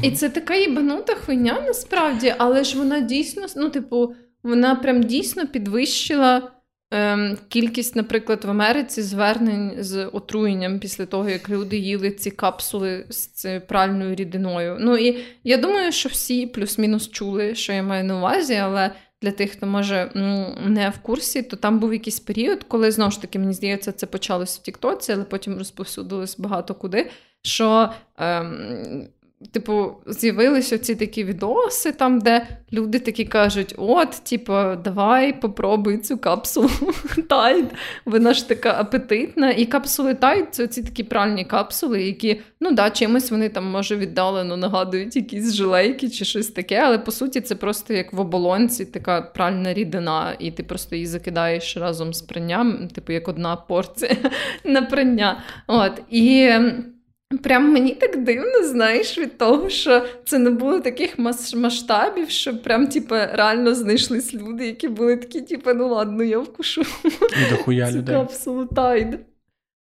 І 0.03 0.11
це 0.11 0.29
така 0.29 0.55
їбанута 0.55 1.15
хуйня 1.15 1.63
насправді, 1.67 2.35
але 2.39 2.65
ж 2.65 2.79
вона 2.79 3.01
дійсно, 3.01 3.47
ну, 3.57 3.71
типу, 3.71 4.15
вона 4.43 4.75
прям 4.75 5.03
дійсно 5.03 5.47
підвищила 5.47 6.51
ем, 6.91 7.39
кількість, 7.49 7.97
наприклад, 7.97 8.45
в 8.45 8.51
Америці 8.51 9.03
звернень 9.03 9.73
з 9.79 10.07
отруєнням 10.07 10.79
після 10.79 11.07
того, 11.07 11.29
як 11.29 11.51
люди 11.51 11.77
їли 11.77 12.11
ці 12.11 12.31
капсули 12.31 13.07
з 13.09 13.61
пральною 13.61 14.15
рідиною. 14.15 14.77
Ну 14.81 14.97
і 14.97 15.25
я 15.45 15.57
думаю, 15.57 15.93
що 15.93 16.09
всі 16.09 16.47
плюс-мінус 16.47 17.09
чули, 17.09 17.55
що 17.55 17.73
я 17.73 17.83
маю 17.83 18.05
на 18.05 18.19
увазі, 18.19 18.55
але 18.55 18.91
для 19.23 19.31
тих, 19.31 19.53
хто 19.53 19.67
може 19.67 20.11
ну, 20.15 20.57
не 20.67 20.91
в 20.91 20.99
курсі, 20.99 21.43
то 21.43 21.57
там 21.57 21.79
був 21.79 21.93
якийсь 21.93 22.21
період, 22.21 22.65
коли 22.69 22.91
знову 22.91 23.11
ж 23.11 23.21
таки, 23.21 23.39
мені 23.39 23.53
здається, 23.53 23.93
це 23.93 24.07
почалось 24.07 24.59
в 24.59 24.63
Тіктоці, 24.63 25.13
але 25.13 25.25
потім 25.25 25.59
розповсюдилось 25.59 26.39
багато 26.39 26.75
куди. 26.75 27.11
Що 27.43 27.93
ем, 28.19 29.09
Типу, 29.51 29.93
з'явилися 30.07 30.79
ці 30.79 30.95
такі 30.95 31.25
відоси, 31.25 31.93
там, 31.93 32.19
де 32.19 32.47
люди 32.73 32.99
такі 32.99 33.25
кажуть: 33.25 33.75
от, 33.77 34.11
типу, 34.11 34.53
давай 34.85 35.41
попробуй 35.41 35.99
цю 35.99 36.19
капсулу 36.19 36.69
Tide, 37.17 37.71
Вона 38.05 38.35
ж 38.35 38.49
така 38.49 38.75
апетитна. 38.79 39.51
І 39.51 39.65
капсули 39.65 40.13
Tide 40.13 40.47
це 40.51 40.67
ці 40.67 40.83
такі 40.83 41.05
пральні 41.05 41.45
капсули, 41.45 42.03
які, 42.03 42.41
ну 42.61 42.73
да, 42.73 42.91
чимось 42.91 43.31
вони 43.31 43.49
там, 43.49 43.65
може, 43.65 43.97
віддалено 43.97 44.57
нагадують 44.57 45.17
якісь 45.17 45.55
жилейки 45.55 46.11
чи 46.11 46.25
щось 46.25 46.49
таке, 46.49 46.77
але 46.85 46.99
по 46.99 47.13
суті 47.13 47.41
це 47.41 47.55
просто 47.55 47.95
як 47.95 48.13
в 48.13 48.21
оболонці 48.21 48.85
така 48.85 49.23
пральна 49.23 49.75
рідина, 49.75 50.37
і 50.39 50.51
ти 50.51 50.63
просто 50.63 50.97
її 50.97 51.07
закидаєш 51.07 51.77
разом 51.77 52.15
з 52.15 52.23
пранням, 52.23 52.89
типу, 52.89 53.13
як 53.13 53.29
одна 53.29 53.57
порція 53.57 54.17
на 54.65 54.83
прання. 54.83 55.43
От, 55.67 56.03
І. 56.11 56.51
Прям 57.43 57.73
мені 57.73 57.95
так 57.95 58.25
дивно, 58.25 58.65
знаєш, 58.65 59.19
від 59.19 59.39
того, 59.39 59.71
що 59.71 60.03
це 60.25 60.39
не 60.39 60.51
було 60.51 60.81
таких 60.81 61.19
масштабів, 61.55 62.31
що 62.31 62.59
прям, 62.59 62.87
типу, 62.87 63.15
реально 63.15 63.75
знайшлись 63.75 64.35
люди, 64.35 64.67
які 64.67 64.89
були 64.89 65.17
такі, 65.17 65.41
типу, 65.41 65.75
ну 65.75 65.89
ладно, 65.89 66.25
я 66.25 66.39
вкушу 66.39 66.83
І 67.05 67.51
дохуя 67.51 67.93
цю 67.93 67.99
людей. 67.99 68.27
Тайд. 68.75 69.19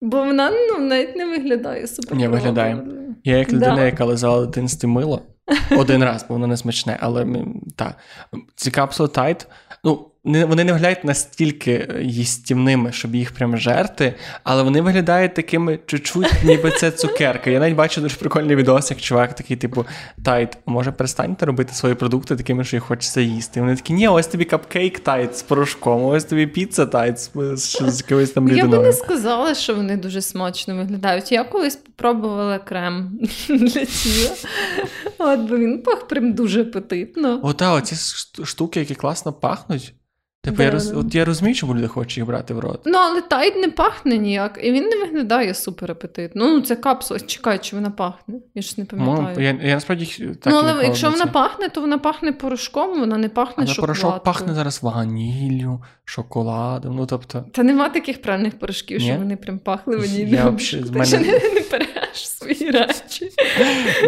Бо 0.03 0.25
вона 0.25 0.51
ну, 0.51 0.79
навіть 0.79 1.17
не 1.17 1.27
виглядає 1.27 1.87
супер. 1.87 2.19
Не 2.19 2.29
виглядає. 2.29 2.87
Я 3.25 3.37
як 3.37 3.53
людина, 3.53 3.77
да. 3.77 3.85
яка 3.85 4.05
лизала 4.05 4.47
дитинстві 4.47 4.89
мило 4.89 5.23
один 5.79 6.05
раз, 6.05 6.27
бо 6.29 6.35
воно 6.35 6.47
не 6.47 6.57
смачне, 6.57 6.97
але 7.01 7.45
так. 7.77 7.97
Ці 8.55 8.71
капсули 8.71 9.09
Tide, 9.09 9.47
ну, 9.85 10.11
не, 10.27 10.45
вони 10.45 10.65
не 10.65 10.73
виглядають 10.73 11.05
настільки 11.05 11.89
їстівними, 12.03 12.93
щоб 12.93 13.15
їх 13.15 13.33
прям 13.33 13.57
жерти, 13.57 14.15
але 14.45 14.63
вони 14.63 14.81
виглядають 14.81 15.35
такими 15.35 15.79
чуть-чуть, 15.87 16.33
ніби 16.45 16.71
це 16.71 16.91
цукерка. 16.91 17.51
Я 17.51 17.61
навіть 17.61 17.77
бачу 17.77 18.01
дуже 18.01 18.17
прикольний 18.17 18.57
відос, 18.57 18.91
як 18.91 19.01
чувак 19.01 19.35
такий, 19.35 19.57
типу, 19.57 19.87
Tide, 20.25 20.59
може 20.67 20.93
перестаньте 20.93 21.47
робити 21.47 21.75
свої 21.75 21.95
продукти 21.95 22.37
такими, 22.37 22.65
що 22.65 22.77
їх 22.77 22.85
хочеться 22.85 23.21
їсти. 23.21 23.61
І 23.61 23.63
вони 23.63 23.77
такі, 23.77 23.93
ні, 23.93 24.09
ось 24.09 24.27
тобі 24.27 24.45
капкейк 24.45 24.99
Tide 25.01 25.39
з 25.39 25.43
порошком, 25.43 26.05
ось 26.05 26.25
тобі 26.25 26.47
піца 26.47 26.87
Tide 26.87 27.19
з, 27.19 27.31
з, 27.57 27.91
з 27.91 28.01
якоюсь 28.01 28.31
там 28.31 28.49
Я 28.49 28.67
би 28.67 28.79
не 28.79 28.93
сказала, 28.93 29.55
що 29.55 29.75
вони 29.75 29.97
дуже 29.97 30.23
смачно 30.23 30.77
виглядають. 30.77 31.33
Я 31.33 31.45
колись 31.45 31.79
спробувала 31.97 32.59
крем 32.59 33.19
для 33.49 33.85
тіла. 33.85 34.31
От, 35.19 35.41
бо 35.41 35.57
він 35.57 35.83
пах 35.83 36.09
прям 36.09 36.33
дуже 36.33 36.61
апетитно. 36.61 37.41
Ота, 37.43 37.73
оці 37.73 37.97
штуки, 38.45 38.81
які 38.81 38.95
класно 38.95 39.33
пахнуть. 39.33 39.95
Типу, 40.47 40.63
я, 40.63 40.71
роз, 40.71 40.93
от 40.93 41.15
я 41.15 41.25
розумію, 41.25 41.55
чому 41.55 41.75
люди 41.75 41.87
хочуть 41.89 42.17
їх 42.17 42.27
брати 42.27 42.55
в 42.55 42.59
рот. 42.59 42.81
Ну, 42.85 42.99
але 42.99 43.21
Tide 43.21 43.57
не 43.57 43.69
пахне 43.69 44.19
ніяк, 44.19 44.61
і 44.63 44.73
він 44.73 44.85
не 44.85 44.97
виглядає 44.97 45.55
супер 45.55 45.91
апетитно. 45.91 46.49
Ну, 46.49 46.61
це 46.61 46.77
капсула. 46.77 47.21
Чекай, 47.21 47.59
чи 47.59 47.77
вона 47.77 47.91
пахне? 47.91 48.35
Я 48.55 48.63
ж 48.63 48.75
не 48.77 48.85
пам'ятаю. 48.85 49.29
Ну, 49.37 49.43
я, 49.43 49.59
я 49.63 49.75
насправді 49.75 50.07
так 50.41 50.53
ну, 50.53 50.61
але 50.65 50.85
якщо 50.85 51.11
вона 51.11 51.27
пахне, 51.27 51.69
то 51.69 51.81
вона 51.81 51.99
пахне 51.99 52.33
порошком, 52.33 53.01
вона 53.01 53.19
не 53.19 53.29
пахне 53.29 53.55
Але 53.59 53.67
шоколадкою. 53.75 54.03
порошок 54.13 54.25
пахне 54.25 54.55
зараз 54.55 54.83
ваніллю, 54.83 55.83
шоколадом. 56.05 56.97
Ну, 56.97 57.07
тобто, 57.07 57.45
Та 57.53 57.63
нема 57.63 57.89
таких 57.89 58.23
правильних 58.23 58.59
порошків, 58.59 58.99
Ні? 59.01 59.07
що 59.07 59.17
вони 59.17 59.37
прям 59.37 59.59
пахли 59.59 59.95
Я 59.95 60.01
ваніллю. 60.01 60.53
Ти 60.57 60.65
ще 60.65 60.81
мене- 60.81 61.19
не, 61.19 61.51
не 61.55 61.61
переш 62.17 62.29
свої 62.29 62.71
речі. 62.71 63.31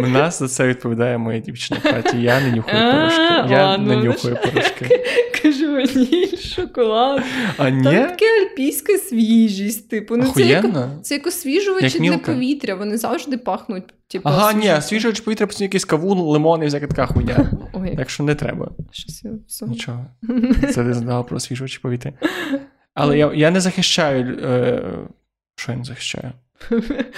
нас 0.09 0.39
за 0.39 0.49
це 0.49 0.69
відповідає 0.69 1.19
моя 1.19 1.39
дівчина 1.39 1.81
Каті. 1.81 2.23
Я 2.23 2.41
не 2.41 2.53
нюхаю 2.53 2.93
порошки. 2.93 3.53
Я 3.53 3.79
не 3.79 3.97
ну 3.97 4.05
нюхаю 4.05 4.39
порошки. 4.45 5.05
Каже, 5.43 5.69
ваніль, 5.69 6.37
шоколад. 6.37 7.23
А 7.57 7.65
Там 7.65 7.79
ні? 7.79 7.83
така 7.85 8.25
альпійська 8.43 8.99
свіжість, 8.99 9.89
типу. 9.89 10.17
Ну, 10.17 10.33
це 10.35 10.43
як, 10.43 10.65
це 11.03 11.15
як 11.15 11.27
освіжувачі 11.27 11.99
для 11.99 12.19
повітря, 12.19 12.75
вони 12.75 12.97
завжди 12.97 13.39
пахнуть. 13.39 13.85
Типу, 14.09 14.29
Ага, 14.29 14.53
ні, 14.53 14.59
освіжувачем. 14.59 14.83
свіжого 14.83 15.15
повітря 15.25 15.47
постійно 15.47 15.65
якийсь 15.65 15.85
кавун, 15.85 16.19
лимон 16.19 16.63
і 16.63 16.67
всяка 16.67 16.87
така 16.87 17.07
хуйня. 17.07 17.51
Ой, 17.73 17.97
Так 17.97 18.11
що 18.11 18.23
не 18.23 18.35
треба. 18.35 18.71
щось 18.91 19.25
я. 19.25 19.31
Нічого. 19.67 20.07
Це 20.61 20.85
ти 20.85 20.95
знала 20.95 21.23
про 21.23 21.37
освіжувачі 21.37 21.79
повітря. 21.79 22.13
Але 22.95 23.19
я, 23.19 23.33
я 23.35 23.51
не 23.51 23.61
захищаю. 23.61 24.39
Е, 24.45 24.83
що 25.57 25.73
я 25.73 25.79
не 25.79 25.85
захищаю? 25.85 26.33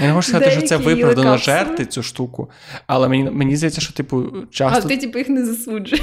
Я 0.01 0.07
не 0.07 0.13
можу 0.15 0.29
сказати, 0.29 0.51
що 0.51 0.63
це 0.63 0.77
виправдано 0.77 1.37
жерти 1.37 1.87
цю 1.87 2.03
штуку, 2.03 2.51
але 2.87 3.09
мені, 3.09 3.31
мені 3.31 3.57
здається, 3.57 3.81
що, 3.81 3.93
типу, 3.93 4.33
часто. 4.51 4.83
А 4.85 4.89
ти 4.89 4.97
типу 4.97 5.19
їх 5.19 5.29
не 5.29 5.45
засуджуєш. 5.47 6.03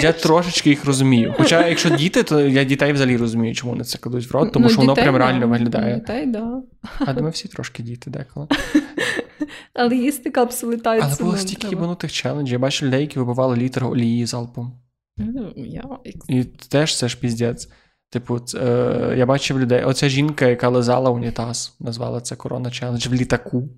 я 0.00 0.12
трошечки 0.12 0.70
їх 0.70 0.84
розумію. 0.84 1.34
Хоча, 1.36 1.68
якщо 1.68 1.90
діти, 1.90 2.22
то 2.22 2.40
я 2.40 2.64
дітей 2.64 2.92
взагалі 2.92 3.16
розумію, 3.16 3.54
чому 3.54 3.72
вони 3.72 3.84
це 3.84 3.98
кладуть 3.98 4.30
в 4.30 4.32
рот, 4.32 4.52
тому 4.52 4.64
Ну, 4.64 4.70
що 4.70 4.80
воно 4.80 4.94
прям 4.94 5.12
да. 5.12 5.18
реально 5.18 5.48
виглядає. 5.48 5.94
Дітей, 5.94 6.26
да. 6.26 6.62
А 7.06 7.12
ми 7.12 7.30
всі 7.30 7.48
трошки 7.48 7.82
діти 7.82 8.10
деколи. 8.10 8.46
Але 9.74 9.96
їсти 9.96 10.30
капсули 10.30 10.76
тайцу. 10.76 11.06
Але 11.08 11.16
було 11.20 11.32
ну, 11.32 11.38
стільки 11.38 11.66
їбанутих 11.66 12.12
челенджів. 12.12 12.52
Я 12.52 12.58
бачив 12.58 12.88
людей, 12.88 13.00
які 13.00 13.18
вибивали 13.18 13.56
літр 13.56 13.84
олії 13.84 14.26
залпом. 14.26 14.72
Ну, 15.16 15.52
я- 15.56 15.84
І 16.28 16.44
теж 16.44 16.96
це 16.96 17.08
ж 17.08 17.18
піздець. 17.20 17.68
Типу, 18.14 18.40
е, 18.54 19.14
я 19.18 19.26
бачив 19.26 19.60
людей. 19.60 19.84
Оця 19.84 20.08
жінка, 20.08 20.46
яка 20.46 20.68
лизала 20.68 21.10
унітаз, 21.10 21.76
назвала 21.80 22.20
це 22.20 22.36
корона 22.36 22.70
челендж 22.70 23.06
в 23.06 23.14
літаку. 23.14 23.68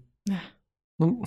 Ну, 0.99 1.25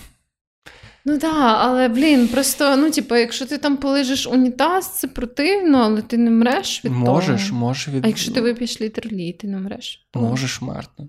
Ну 1.06 1.18
так, 1.18 1.22
да, 1.22 1.56
але 1.60 1.88
блін, 1.88 2.27
просто, 2.27 2.77
ну, 2.77 2.91
типу, 2.91 3.15
якщо 3.15 3.45
ти 3.45 3.57
там 3.57 3.77
полежиш 3.77 4.27
унітаз, 4.27 4.99
це 4.99 5.07
противно, 5.07 5.77
але 5.77 6.02
ти 6.02 6.18
не 6.18 6.31
мреш 6.31 6.86
від 6.86 6.91
можеш, 6.91 7.48
того. 7.48 7.60
можеш 7.60 7.88
від... 7.88 8.06
А 8.06 8.07
якщо 8.07 8.31
ти 8.31 8.41
вип'єш 8.41 8.81
літр 8.81 9.07
лі, 9.11 9.34
ти 9.34 9.48
не 9.48 9.57
мреш. 9.57 10.07
можеш 10.15 10.61
вмерти. 10.61 11.07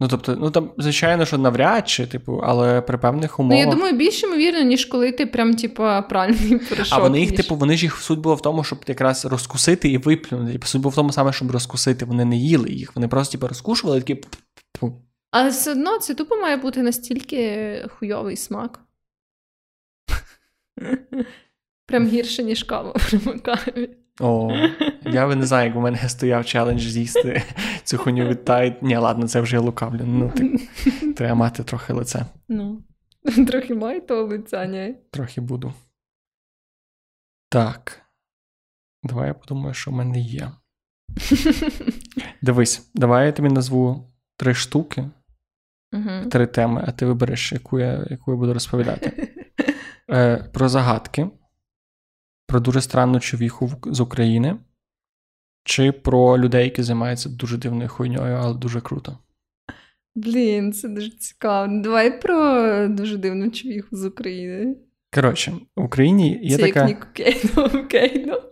Ну, 0.00 0.08
тобто, 0.08 0.36
ну 0.36 0.50
там, 0.50 0.72
звичайно, 0.78 1.24
що 1.24 1.38
навряд 1.38 1.88
чи, 1.88 2.06
типу, 2.06 2.40
але 2.44 2.80
при 2.80 2.98
певних 2.98 3.40
умовах. 3.40 3.64
Ну, 3.64 3.70
я 3.70 3.76
думаю, 3.76 3.96
більш 3.96 4.22
ймовірно, 4.22 4.62
ніж 4.62 4.84
коли 4.84 5.12
ти 5.12 5.26
прям, 5.26 5.54
типу, 5.54 5.82
пральний 6.08 6.58
порошок. 6.68 6.98
А 6.98 7.02
вони 7.02 7.20
їх, 7.20 7.30
їш. 7.30 7.36
типу, 7.36 7.56
вони 7.56 7.76
ж 7.76 7.84
їх 7.84 7.96
суть 7.96 8.18
було 8.18 8.34
в 8.34 8.42
тому, 8.42 8.64
щоб 8.64 8.84
якраз 8.86 9.24
розкусити 9.24 9.88
і 9.88 9.98
виплюнути. 9.98 10.52
Типу, 10.52 10.66
суть 10.66 10.82
було 10.82 10.90
в 10.90 10.94
тому 10.94 11.12
саме, 11.12 11.32
щоб 11.32 11.50
розкусити. 11.50 12.04
Вони 12.04 12.24
не 12.24 12.36
їли 12.36 12.70
їх. 12.70 12.96
Вони 12.96 13.08
просто, 13.08 13.32
типу, 13.32 13.48
розкушували 13.48 14.00
такі. 14.00 14.24
Але 15.30 15.50
все 15.50 15.72
одно 15.72 15.98
це 15.98 16.14
тупо 16.14 16.36
має 16.36 16.56
бути 16.56 16.82
настільки 16.82 17.88
хуйовий 17.98 18.36
смак. 18.36 18.80
Прям 21.86 22.08
гірше, 22.08 22.42
ніж 22.42 22.62
кава 22.62 22.94
каві. 23.42 23.90
О, 24.20 24.52
я 25.02 25.26
би 25.26 25.36
не 25.36 25.46
знаю, 25.46 25.68
як 25.68 25.76
у 25.76 25.80
мене 25.80 26.08
стояв 26.08 26.44
челендж 26.44 26.82
з'їсти 26.82 27.42
цю 27.84 27.98
хуйню 27.98 28.28
від 28.28 28.38
Tide. 28.38 28.76
Ні, 28.82 28.96
ладно, 28.96 29.28
це 29.28 29.40
вже 29.40 29.56
я 29.56 29.62
лукавлю. 29.62 30.00
Ну, 30.04 30.32
так, 30.36 30.46
треба 31.16 31.34
мати 31.34 31.62
трохи 31.62 31.92
лице. 31.92 32.26
Ну, 32.48 32.82
трохи 33.48 33.74
має 33.74 34.00
того 34.00 34.22
лиця, 34.22 34.66
ні? 34.66 34.94
Трохи 35.10 35.40
буду. 35.40 35.72
Так. 37.48 38.02
Давай 39.02 39.28
я 39.28 39.34
подумаю, 39.34 39.74
що 39.74 39.90
в 39.90 39.94
мене 39.94 40.20
є. 40.20 40.50
Дивись, 42.42 42.90
давай 42.94 43.26
я 43.26 43.32
тобі 43.32 43.48
назву 43.48 44.12
три 44.36 44.54
штуки, 44.54 45.10
три 46.30 46.46
теми, 46.46 46.84
а 46.86 46.92
ти 46.92 47.06
вибереш, 47.06 47.52
яку 47.52 47.80
я, 47.80 48.06
яку 48.10 48.30
я 48.30 48.36
буду 48.36 48.54
розповідати. 48.54 49.32
Е, 50.10 50.36
про 50.52 50.68
загадки, 50.68 51.28
про 52.46 52.60
дуже 52.60 52.80
странну 52.80 53.20
човіху 53.20 53.72
з 53.86 54.00
України, 54.00 54.56
чи 55.64 55.92
про 55.92 56.38
людей, 56.38 56.64
які 56.64 56.82
займаються 56.82 57.28
дуже 57.28 57.56
дивною 57.58 57.88
хуйньою, 57.88 58.36
але 58.36 58.54
дуже 58.54 58.80
круто. 58.80 59.18
Блін, 60.14 60.72
це 60.72 60.88
дуже 60.88 61.10
цікаво. 61.10 61.82
Давай 61.82 62.20
про 62.20 62.88
дуже 62.88 63.16
дивну 63.16 63.50
човіху 63.50 63.96
з 63.96 64.04
України. 64.04 64.76
Коротше, 65.14 65.52
в 65.76 65.84
Україні 65.84 66.40
є 66.42 66.56
це 66.56 66.62
така. 66.62 66.80
як 66.80 66.88
Нік 66.88 67.08
Кейно, 67.12 67.86
Кейно. 67.88 68.42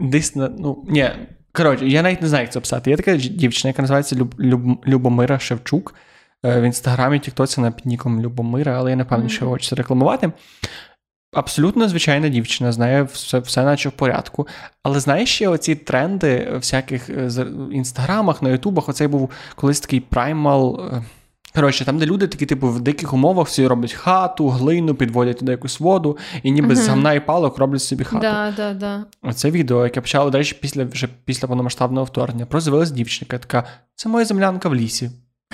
Десь 0.00 0.36
на. 0.36 0.48
Ну, 0.48 0.84
ні. 0.88 1.10
Коротше, 1.52 1.88
я 1.88 2.02
навіть 2.02 2.22
не 2.22 2.28
знаю, 2.28 2.42
як 2.44 2.52
це 2.52 2.60
писати. 2.60 2.90
Є 2.90 2.96
така 2.96 3.16
дівчина, 3.16 3.68
яка 3.68 3.82
називається 3.82 4.16
Люб, 4.16 4.34
Люб, 4.40 4.86
Любомира 4.86 5.38
Шевчук. 5.38 5.94
Е, 6.44 6.60
В 6.60 6.64
інстаграмі, 6.64 7.18
Тіктоці 7.18 7.60
на 7.60 7.70
підніком 7.70 8.20
Любомира, 8.22 8.78
але 8.78 8.90
я 8.90 8.96
не 8.96 9.04
певний, 9.04 9.28
що 9.28 9.44
я 9.44 9.50
хочу 9.50 9.68
це 9.68 9.76
рекламувати. 9.76 10.32
Абсолютно 11.32 11.88
звичайна 11.88 12.28
дівчина, 12.28 12.72
знає 12.72 13.02
все, 13.02 13.38
все 13.38 13.64
наче 13.64 13.88
в 13.88 13.92
порядку. 13.92 14.48
Але 14.82 15.00
знаєш 15.00 15.34
ще 15.34 15.48
оці 15.48 15.74
тренди 15.74 16.48
всяких 16.54 17.10
е, 17.10 17.26
в 17.28 17.72
інстаграмах, 17.72 18.42
на 18.42 18.48
ютубах, 18.48 18.88
оцей 18.88 19.08
був 19.08 19.30
колись 19.54 19.80
такий 19.80 20.00
праймал. 20.00 20.80
е, 20.92 21.02
Коротше, 21.54 21.84
там, 21.84 21.98
де 21.98 22.06
люди 22.06 22.26
такі, 22.26 22.46
типу, 22.46 22.68
в 22.68 22.80
диких 22.80 23.12
умовах 23.12 23.46
всі 23.46 23.66
роблять 23.66 23.92
хату, 23.92 24.48
глину, 24.48 24.94
підводять 24.94 25.38
туди 25.38 25.52
якусь 25.52 25.80
воду, 25.80 26.18
і 26.42 26.50
ніби 26.50 26.76
з 26.76 26.88
гамна 26.88 27.12
і 27.12 27.26
палок 27.26 27.58
роблять 27.58 27.82
собі 27.82 28.04
хату. 28.04 28.22
Да, 28.22 28.54
да, 28.56 28.74
да. 28.74 29.04
Оце 29.22 29.50
відео, 29.50 29.84
яке 29.84 30.00
почало, 30.00 30.30
до 30.30 30.38
речі, 30.38 30.58
після 30.60 30.84
вже 30.84 31.08
після 31.24 31.48
повномасштабного 31.48 32.04
вторгнення, 32.04 32.46
про 32.46 32.60
з'явилась 32.60 32.90
дівчинка, 32.90 33.38
така: 33.38 33.64
це 33.94 34.08
моя 34.08 34.24
землянка 34.24 34.68
в 34.68 34.74
лісі. 34.74 35.10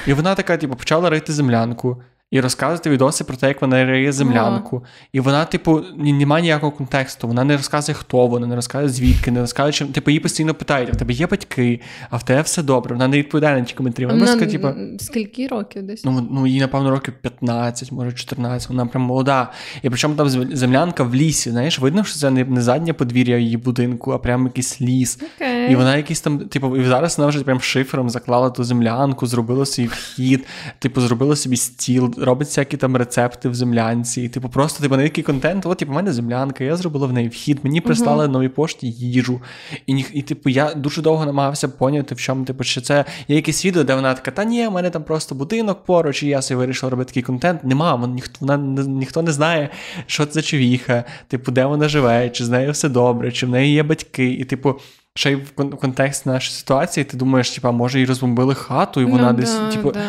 І 0.07 0.13
вона 0.13 0.35
така, 0.35 0.57
типу, 0.57 0.77
почала 0.77 1.11
рити 1.11 1.33
землянку 1.33 2.03
і 2.35 2.41
розказувати 2.41 2.91
відоси 2.91 3.25
про 3.25 3.37
те, 3.37 3.49
як 3.49 3.63
вона 3.63 3.85
риє 3.85 4.13
землянку. 4.13 4.85
І 5.13 5.21
вона, 5.21 5.45
типу, 5.45 5.83
немає 5.97 6.43
ніякого 6.43 6.73
контексту. 6.73 7.29
Вона 7.29 7.45
не 7.45 7.57
розказує, 7.57 7.95
хто 7.95 8.27
вона, 8.27 8.47
не 8.47 8.57
розказує 8.57 8.89
звідки, 8.89 9.31
не 9.31 9.41
розказує, 9.41 9.73
чим. 9.73 9.89
Типу, 9.89 10.11
її 10.11 10.21
постійно 10.21 10.55
питають: 10.55 10.89
а 10.89 10.93
в 10.93 10.97
тебе 10.97 11.13
є 11.13 11.27
батьки, 11.27 11.81
а 12.11 12.17
в 12.17 12.23
тебе 12.23 12.43
все 12.43 12.63
добре. 12.63 12.95
Вона 12.95 13.09
не 13.09 13.19
відповідає 13.19 13.59
на 13.59 13.65
ті 13.65 13.75
коментарі. 13.75 14.07
Вона, 14.07 14.19
Вона, 14.19 14.37
просто, 14.37 14.53
типу, 14.53 14.69
скільки 14.99 15.47
років 15.47 15.83
десь? 15.83 16.05
Ну, 16.05 16.29
ну, 16.31 16.47
їй, 16.47 16.61
напевно, 16.61 16.91
років 16.91 17.15
15, 17.21 17.93
може 17.93 18.13
14, 18.13 18.69
вона 18.69 18.87
прям 18.87 19.03
молода. 19.03 19.53
І 19.83 19.89
причому 19.89 20.15
там 20.15 20.29
землянка 20.57 21.03
в 21.03 21.15
лісі, 21.15 21.51
знаєш, 21.51 21.79
видно, 21.79 22.05
що 22.05 22.17
це 22.17 22.31
не, 22.31 22.45
не 22.45 22.63
заднє 22.63 22.93
подвір'я 22.93 23.39
її 23.39 23.57
будинку, 23.57 24.13
а 24.13 24.19
прям 24.19 24.45
якийсь 24.45 24.81
ліс. 24.81 25.19
Окей. 25.65 25.73
І 25.73 25.77
вона 25.77 25.97
якийсь 25.97 26.21
там, 26.21 26.39
типу, 26.39 26.77
і 26.77 26.85
зараз 26.85 27.19
вона 27.19 27.29
вже 27.29 27.43
прям 27.43 27.61
шифером 27.61 28.11
заклала 28.11 28.51
ту 28.51 28.65
землянку, 28.65 29.27
зробила 29.27 29.67
свій 29.67 29.87
вхід, 29.87 30.47
типу, 30.79 31.01
зробила 31.01 31.37
собі 31.37 31.57
стіл, 31.57 32.15
робить 32.19 32.49
всякі 32.49 32.77
там 32.77 32.97
рецепти 32.97 33.49
в 33.49 33.55
землянці. 33.55 34.23
І, 34.23 34.29
типу, 34.29 34.49
просто 34.49 34.83
типу, 34.83 34.97
на 34.97 35.03
який 35.03 35.25
контент, 35.25 35.67
от, 35.67 35.79
типу, 35.79 35.93
в 35.93 35.95
мене 35.95 36.13
землянка, 36.13 36.65
я 36.65 36.77
зробила 36.77 37.07
в 37.07 37.13
неї 37.13 37.29
вхід, 37.29 37.59
мені 37.63 37.81
прислали 37.81 38.29
новій 38.29 38.49
пошті 38.49 38.91
їжу. 38.91 39.41
І, 39.87 40.05
і, 40.13 40.23
типу, 40.23 40.51
я 40.51 40.75
дуже 40.75 41.03
довго 41.03 41.27
намагався 41.27 41.69
поняти, 41.69 42.15
в 42.15 42.21
чому, 42.21 42.45
типу, 42.45 42.65
чи 42.65 42.81
це 42.81 43.05
є 43.29 43.37
якесь 43.37 43.67
відео, 43.67 43.85
де 43.85 43.95
вона 43.95 44.15
така, 44.15 44.31
та 44.31 44.45
ні, 44.45 44.67
в 44.67 44.73
мене 44.73 44.91
там 44.91 45.03
просто 45.03 45.35
будинок 45.35 45.85
поруч, 45.85 46.23
і 46.23 46.29
я 46.29 46.43
собі 46.43 46.59
вирішила 46.59 46.91
робити 46.91 47.09
такий 47.09 47.23
контент. 47.23 47.65
Нема, 47.65 47.95
вон, 47.95 48.15
ніхто, 48.15 48.37
вона, 48.41 48.57
ніхто 48.87 49.23
не 49.23 49.33
знає, 49.33 49.69
що 50.07 50.27
це 50.27 50.33
за 50.33 50.43
човіха, 50.43 51.05
типу, 51.29 51.53
де 51.53 51.65
вона 51.65 51.89
живе, 51.89 52.31
чи 52.31 52.45
з 52.45 52.49
нею 52.49 52.73
все 52.73 52.89
добре, 52.89 53.33
чи 53.33 53.47
в 53.47 53.49
неї 53.49 53.75
є 53.75 53.83
батьки. 53.83 54.33
І, 54.33 54.45
типу, 54.45 54.81
ще 55.17 55.33
й 55.33 55.35
в 55.35 55.53
кон- 55.57 55.75
в 55.75 55.77
контексті 55.77 56.29
нашої 56.29 56.57
ситуації, 56.57 57.05
ти 57.05 57.17
думаєш, 57.17 57.51
типа, 57.51 57.71
може, 57.71 57.99
їй 57.99 58.07
розбомбили 58.07 58.55
хату, 58.55 59.01
і 59.01 59.05
вона 59.05 59.33
ну, 59.33 59.39
десь, 59.39 59.55
да, 59.55 59.71
типу, 59.71 59.91
да. 59.93 60.01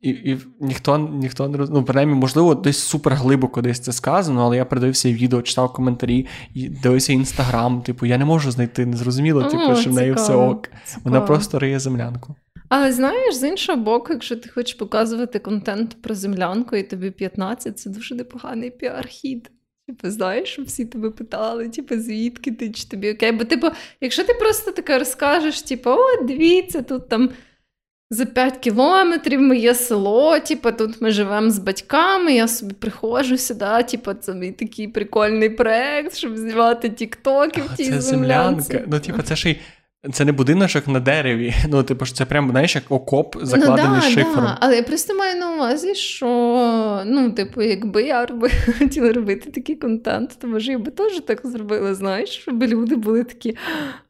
І 0.00 0.10
і 0.10 0.38
ніхто 0.60 0.98
ніхто 0.98 1.48
не 1.48 1.58
роз... 1.58 1.70
ну, 1.70 1.84
принаймні, 1.84 2.14
можливо, 2.14 2.54
десь 2.54 2.78
супер 2.78 3.14
глибоко 3.14 3.62
десь 3.62 3.80
це 3.80 3.92
сказано, 3.92 4.44
але 4.44 4.56
я 4.56 4.64
передивився 4.64 5.12
відео, 5.12 5.42
читав 5.42 5.72
коментарі, 5.72 6.26
і 6.54 6.68
дивився 6.68 7.12
інстаграм. 7.12 7.82
Типу, 7.82 8.06
я 8.06 8.18
не 8.18 8.24
можу 8.24 8.50
знайти, 8.50 8.86
незрозуміло, 8.86 9.44
типу, 9.44 9.76
що 9.76 9.90
в 9.90 9.92
неї 9.92 10.12
все 10.12 10.34
ок. 10.34 10.68
Вона 11.04 11.20
просто 11.20 11.58
риє 11.58 11.78
землянку. 11.78 12.34
Але 12.68 12.92
знаєш, 12.92 13.34
з 13.34 13.48
іншого 13.48 13.82
боку, 13.82 14.12
якщо 14.12 14.36
ти 14.36 14.48
хочеш 14.48 14.74
показувати 14.74 15.38
контент 15.38 16.02
про 16.02 16.14
землянку 16.14 16.76
і 16.76 16.82
тобі 16.82 17.10
15, 17.10 17.78
це 17.78 17.90
дуже 17.90 18.14
непоганий 18.14 18.70
піар-хід. 18.70 19.50
Типу, 19.86 20.10
знаєш, 20.10 20.58
всі 20.58 20.84
тебе 20.84 21.10
питали, 21.10 21.68
типу, 21.68 21.98
звідки 21.98 22.52
ти, 22.52 22.70
чи 22.70 22.88
тобі 22.88 23.12
окей. 23.12 23.32
Бо, 23.32 23.44
типу, 23.44 23.66
якщо 24.00 24.24
ти 24.24 24.34
просто 24.34 24.70
таке 24.70 24.98
розкажеш, 24.98 25.62
типу, 25.62 25.90
о, 25.90 26.22
дивіться, 26.22 26.82
тут 26.82 27.08
там 27.08 27.30
за 28.10 28.26
5 28.26 28.56
кілометрів 28.56 29.40
моє 29.40 29.74
село, 29.74 30.38
типу, 30.38 30.72
тут 30.72 31.00
ми 31.00 31.10
живемо 31.10 31.50
з 31.50 31.58
батьками, 31.58 32.34
я 32.34 32.48
собі 32.48 32.74
приходжу 32.74 33.36
сюди, 33.36 33.82
типу, 33.90 34.14
це 34.14 34.34
мій 34.34 34.52
такий 34.52 34.88
прикольний 34.88 35.50
проект, 35.50 36.14
щоб 36.16 36.36
знімати 36.36 36.88
тіктоки 36.88 37.62
в 37.62 37.76
тій 37.76 37.84
землянці. 37.84 38.68
землянка. 38.68 38.84
Ну, 38.86 39.00
типу, 39.00 39.22
це 39.22 39.36
ж 39.36 39.50
й. 39.50 39.56
Це 40.10 40.24
не 40.24 40.32
будиночок 40.32 40.88
на 40.88 41.00
дереві. 41.00 41.54
Ну, 41.68 41.82
типу, 41.82 42.04
ж 42.04 42.14
це 42.14 42.24
прям, 42.24 42.50
знаєш, 42.50 42.74
як 42.74 42.84
окоп 42.88 43.36
закладений 43.42 43.90
ну, 43.94 44.00
да, 44.00 44.10
шифром. 44.10 44.44
Да. 44.44 44.58
Але 44.60 44.76
я 44.76 44.82
просто 44.82 45.14
маю 45.14 45.40
на 45.40 45.54
увазі, 45.54 45.94
що 45.94 46.26
ну, 47.06 47.30
типу, 47.30 47.62
якби 47.62 48.02
я 48.02 48.28
хотіла 48.78 49.12
робити 49.12 49.50
такий 49.50 49.76
контент, 49.76 50.38
то 50.40 50.46
може 50.46 50.72
я 50.72 50.78
би 50.78 50.90
теж 50.90 51.20
так 51.20 51.40
зробила, 51.44 51.94
знаєш, 51.94 52.28
щоб 52.28 52.62
люди 52.62 52.96
були 52.96 53.24
такі, 53.24 53.56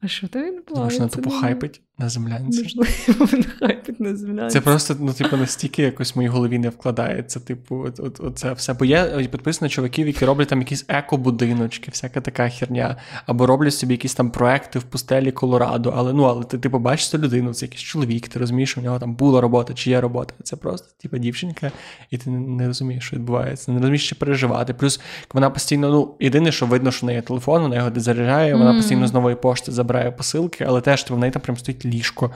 а 0.01 0.09
що 0.09 0.29
там 0.29 0.45
він 0.45 0.63
Думаєш, 0.69 0.95
вона 0.95 1.09
тупо 1.09 1.31
Ну, 1.33 1.41
хайпить 1.41 1.81
на 2.03 2.09
землянці. 2.09 2.63
Можливо, 2.63 3.27
він 3.33 3.45
хайпить 3.59 4.01
на 4.01 4.17
землянці. 4.17 4.55
Це 4.55 4.61
просто, 4.61 4.97
ну, 5.01 5.13
типу, 5.13 5.37
настільки 5.37 5.83
якось 5.83 6.15
в 6.15 6.19
моїй 6.19 6.29
голові 6.29 6.59
не 6.59 6.69
вкладається. 6.69 7.41
Типу, 7.41 7.85
от, 7.87 8.01
от, 8.01 8.21
от 8.21 8.39
це 8.39 8.53
все. 8.53 8.75
Бо 8.75 8.85
я 8.85 9.05
підписаний 9.05 9.69
на 9.69 9.69
чуваків, 9.69 10.07
які 10.07 10.25
роблять 10.25 10.49
там 10.49 10.59
якісь 10.59 10.87
еко-будиночки, 10.89 11.91
всяка 11.91 12.21
така 12.21 12.49
херня, 12.49 12.97
або 13.27 13.47
роблять 13.47 13.75
собі 13.75 13.95
якісь 13.95 14.15
там 14.15 14.31
проекти 14.31 14.79
в 14.79 14.83
пустелі 14.83 15.33
Колорадо. 15.33 15.95
Але 15.97 16.13
ну, 16.13 16.23
але 16.23 16.45
ти 16.45 16.59
типу 16.59 16.79
бачиш 16.79 17.09
цю 17.09 17.19
людину, 17.19 17.55
це 17.55 17.67
якийсь 17.67 17.83
чоловік, 17.83 18.29
ти 18.29 18.39
розумієш, 18.39 18.71
що 18.71 18.81
в 18.81 18.85
нього 18.85 18.99
там 18.99 19.15
була 19.15 19.41
робота, 19.41 19.75
чи 19.75 19.91
є 19.91 20.01
робота. 20.01 20.35
Це 20.43 20.57
просто 20.57 20.89
типу, 21.03 21.19
дівчинка, 21.19 21.71
і 22.11 22.19
ти 22.19 22.31
не, 22.31 22.67
розумієш, 22.67 23.05
що 23.05 23.17
відбувається. 23.17 23.73
Не 23.73 23.79
розумієш, 23.79 24.07
що 24.07 24.17
переживати. 24.17 24.75
Плюс 24.75 25.01
вона 25.35 25.51
постійно, 25.51 25.91
ну, 25.91 26.15
єдине, 26.21 26.53
що 26.53 26.67
видно, 26.67 26.91
що 26.91 27.07
в 27.07 27.07
неї 27.07 27.17
є 27.17 27.23
телефон, 27.23 27.63
вона 27.63 27.77
його 27.77 27.91
де 27.91 28.01
заряджає, 28.01 28.55
вона 28.55 28.71
Мгм. 28.71 28.77
постійно 28.77 29.07
з 29.07 29.13
нової 29.13 29.37
пошти 29.37 29.73
забирає 29.73 30.11
посилки, 30.11 30.65
але 30.69 30.81
теж 30.81 31.03
типу, 31.03 31.17
в 31.17 31.19
неї 31.19 31.33
там 31.33 31.43
прям 31.43 31.57
стоїть 31.57 31.87
ліжко. 31.93 32.35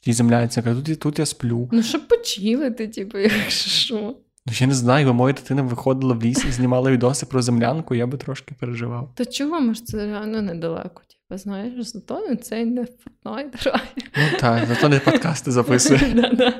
тій 0.00 0.12
землянці, 0.12 0.62
каже, 0.62 0.82
тут, 0.82 1.00
тут 1.00 1.18
я 1.18 1.26
сплю. 1.26 1.68
Ну, 1.72 1.82
щоб 1.82 2.08
почилити, 2.08 2.88
типу, 2.88 3.18
якщо 3.18 3.70
що. 3.70 4.16
Ну, 4.46 4.52
я 4.58 4.66
не 4.66 4.74
знаю, 4.74 4.98
якби 4.98 5.12
моя 5.12 5.34
дитина 5.34 5.62
виходила 5.62 6.14
в 6.14 6.22
ліс 6.22 6.44
і 6.48 6.52
знімала 6.52 6.90
відоси 6.90 7.26
про 7.26 7.42
землянку, 7.42 7.94
я 7.94 8.06
би 8.06 8.18
трошки 8.18 8.54
переживав. 8.60 9.12
То 9.14 9.24
чого 9.24 9.60
може 9.60 9.84
це 9.84 10.06
реально 10.06 10.42
недалеко? 10.42 11.02
Типу, 11.06 11.38
знаєш, 11.38 11.86
зато 11.86 12.28
на 12.28 12.36
цей 12.36 12.64
не 12.64 12.80
Fortnite 12.80 13.62
грає. 13.62 13.82
Ну 14.16 14.38
так, 14.40 14.66
зато 14.66 14.88
не 14.88 15.00
подкасти 15.00 15.50
записує. 15.50 16.00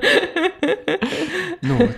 Ну. 1.63 1.89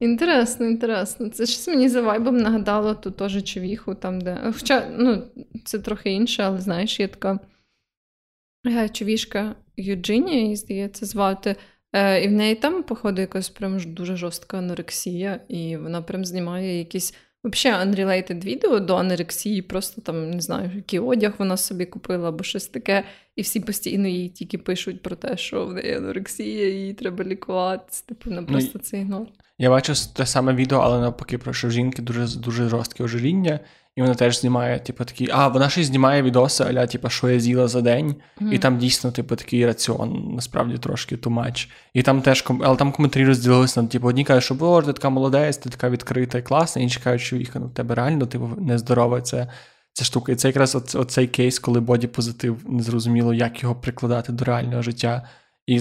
Інтересно, 0.00 0.66
інтересно. 0.66 1.28
Це 1.28 1.46
щось 1.46 1.68
мені 1.68 1.88
за 1.88 2.00
вайбом 2.00 2.36
нагадало 2.36 2.94
ту 2.94 3.10
теж 3.10 3.44
човіху, 3.44 3.94
там, 3.94 4.20
де. 4.20 4.52
Хоча, 4.58 4.88
ну, 4.98 5.22
це 5.64 5.78
трохи 5.78 6.10
інше, 6.10 6.42
але 6.42 6.60
знаєш, 6.60 7.00
є 7.00 7.08
така 7.08 7.38
е, 8.66 8.88
човішка 8.88 9.54
Юджинія, 9.76 10.40
її, 10.40 10.56
здається, 10.56 11.06
звати. 11.06 11.56
Е, 11.92 12.24
і 12.24 12.28
в 12.28 12.32
неї 12.32 12.54
там, 12.54 12.82
походу, 12.82 13.20
якась 13.20 13.48
прям 13.48 13.78
дуже 13.86 14.16
жорстка 14.16 14.58
анорексія, 14.58 15.40
і 15.48 15.76
вона 15.76 16.02
прям 16.02 16.24
знімає 16.24 16.78
якісь. 16.78 17.14
Взагалі, 17.44 17.90
unrelated 17.90 18.44
відео 18.44 18.80
до 18.80 18.96
анорексії, 18.96 19.62
просто 19.62 20.00
там 20.00 20.30
не 20.30 20.40
знаю, 20.40 20.70
який 20.76 20.98
одяг 20.98 21.32
вона 21.38 21.56
собі 21.56 21.86
купила 21.86 22.28
або 22.28 22.44
щось 22.44 22.66
таке. 22.66 23.04
І 23.36 23.42
всі 23.42 23.60
постійно 23.60 24.08
їй 24.08 24.28
тільки 24.28 24.58
пишуть 24.58 25.02
про 25.02 25.16
те, 25.16 25.36
що 25.36 25.66
в 25.66 25.72
неї 25.72 25.94
анорексія, 25.94 26.68
її 26.68 26.94
треба 26.94 27.24
лікуватися. 27.24 28.04
Типу, 28.06 28.30
вона 28.30 28.42
просто 28.42 28.78
це 28.78 28.98
ігнор. 28.98 29.26
Я 29.58 29.70
бачив 29.70 30.06
те 30.06 30.26
саме 30.26 30.54
відео, 30.54 30.78
але 30.78 31.00
навпаки, 31.00 31.38
про 31.38 31.52
що 31.52 31.70
жінки 31.70 32.02
дуже 32.02 32.38
дуже 32.38 32.68
жорстке 32.68 33.04
ожиріння, 33.04 33.60
і 33.96 34.02
вона 34.02 34.14
теж 34.14 34.40
знімає, 34.40 34.78
типу, 34.78 35.04
такі, 35.04 35.28
а 35.32 35.48
вона 35.48 35.68
ще 35.68 35.80
й 35.80 35.84
знімає 35.84 36.22
відоси, 36.22 36.64
аля, 36.64 36.86
типу, 36.86 37.08
що 37.08 37.30
я 37.30 37.40
з'їла 37.40 37.68
за 37.68 37.80
день, 37.80 38.14
і 38.52 38.58
там 38.58 38.78
дійсно, 38.78 39.10
типу, 39.10 39.36
такий 39.36 39.66
раціон, 39.66 40.32
насправді 40.34 40.78
трошки 40.78 41.16
too 41.16 41.34
much. 41.34 41.68
І 41.94 42.02
там 42.02 42.22
теж 42.22 42.44
але 42.62 42.76
там 42.76 42.92
коментарі 42.92 43.24
розділилися, 43.24 43.82
ну, 43.82 43.88
типу, 43.88 44.08
одні 44.08 44.24
кажуть, 44.24 44.44
що 44.44 44.54
боже, 44.54 44.86
ти 44.86 44.92
така 44.92 45.10
молодець, 45.10 45.56
ти 45.56 45.70
така 45.70 45.90
відкрита 45.90 46.38
і 46.38 46.42
класна, 46.42 46.82
інші 46.82 47.00
кажуть, 47.00 47.20
що 47.20 47.36
їх 47.36 47.54
ну, 47.54 47.66
в 47.66 47.74
тебе 47.74 47.94
реально 47.94 48.26
типу, 48.26 48.50
нездорова 48.58 49.20
ця, 49.20 49.48
ця 49.92 50.04
штука. 50.04 50.32
І 50.32 50.34
це 50.34 50.48
якраз 50.48 50.74
оц- 50.74 51.00
оцей 51.00 51.26
кейс, 51.26 51.58
коли 51.58 51.80
боді-позитив 51.80 52.56
незрозуміло, 52.66 53.34
як 53.34 53.62
його 53.62 53.74
прикладати 53.74 54.32
до 54.32 54.44
реального 54.44 54.82
життя. 54.82 55.28
І 55.66 55.80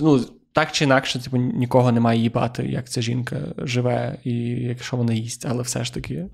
ну, 0.00 0.20
так 0.52 0.72
чи 0.72 0.84
інакше, 0.84 1.22
типу, 1.22 1.36
нікого 1.36 1.92
немає 1.92 2.20
їбати, 2.20 2.62
як 2.62 2.88
ця 2.88 3.02
жінка 3.02 3.36
живе, 3.58 4.18
і 4.24 4.32
якщо 4.44 4.96
вона 4.96 5.12
їсть, 5.12 5.46
але 5.48 5.62
все 5.62 5.84
ж 5.84 5.94
таки. 5.94 6.26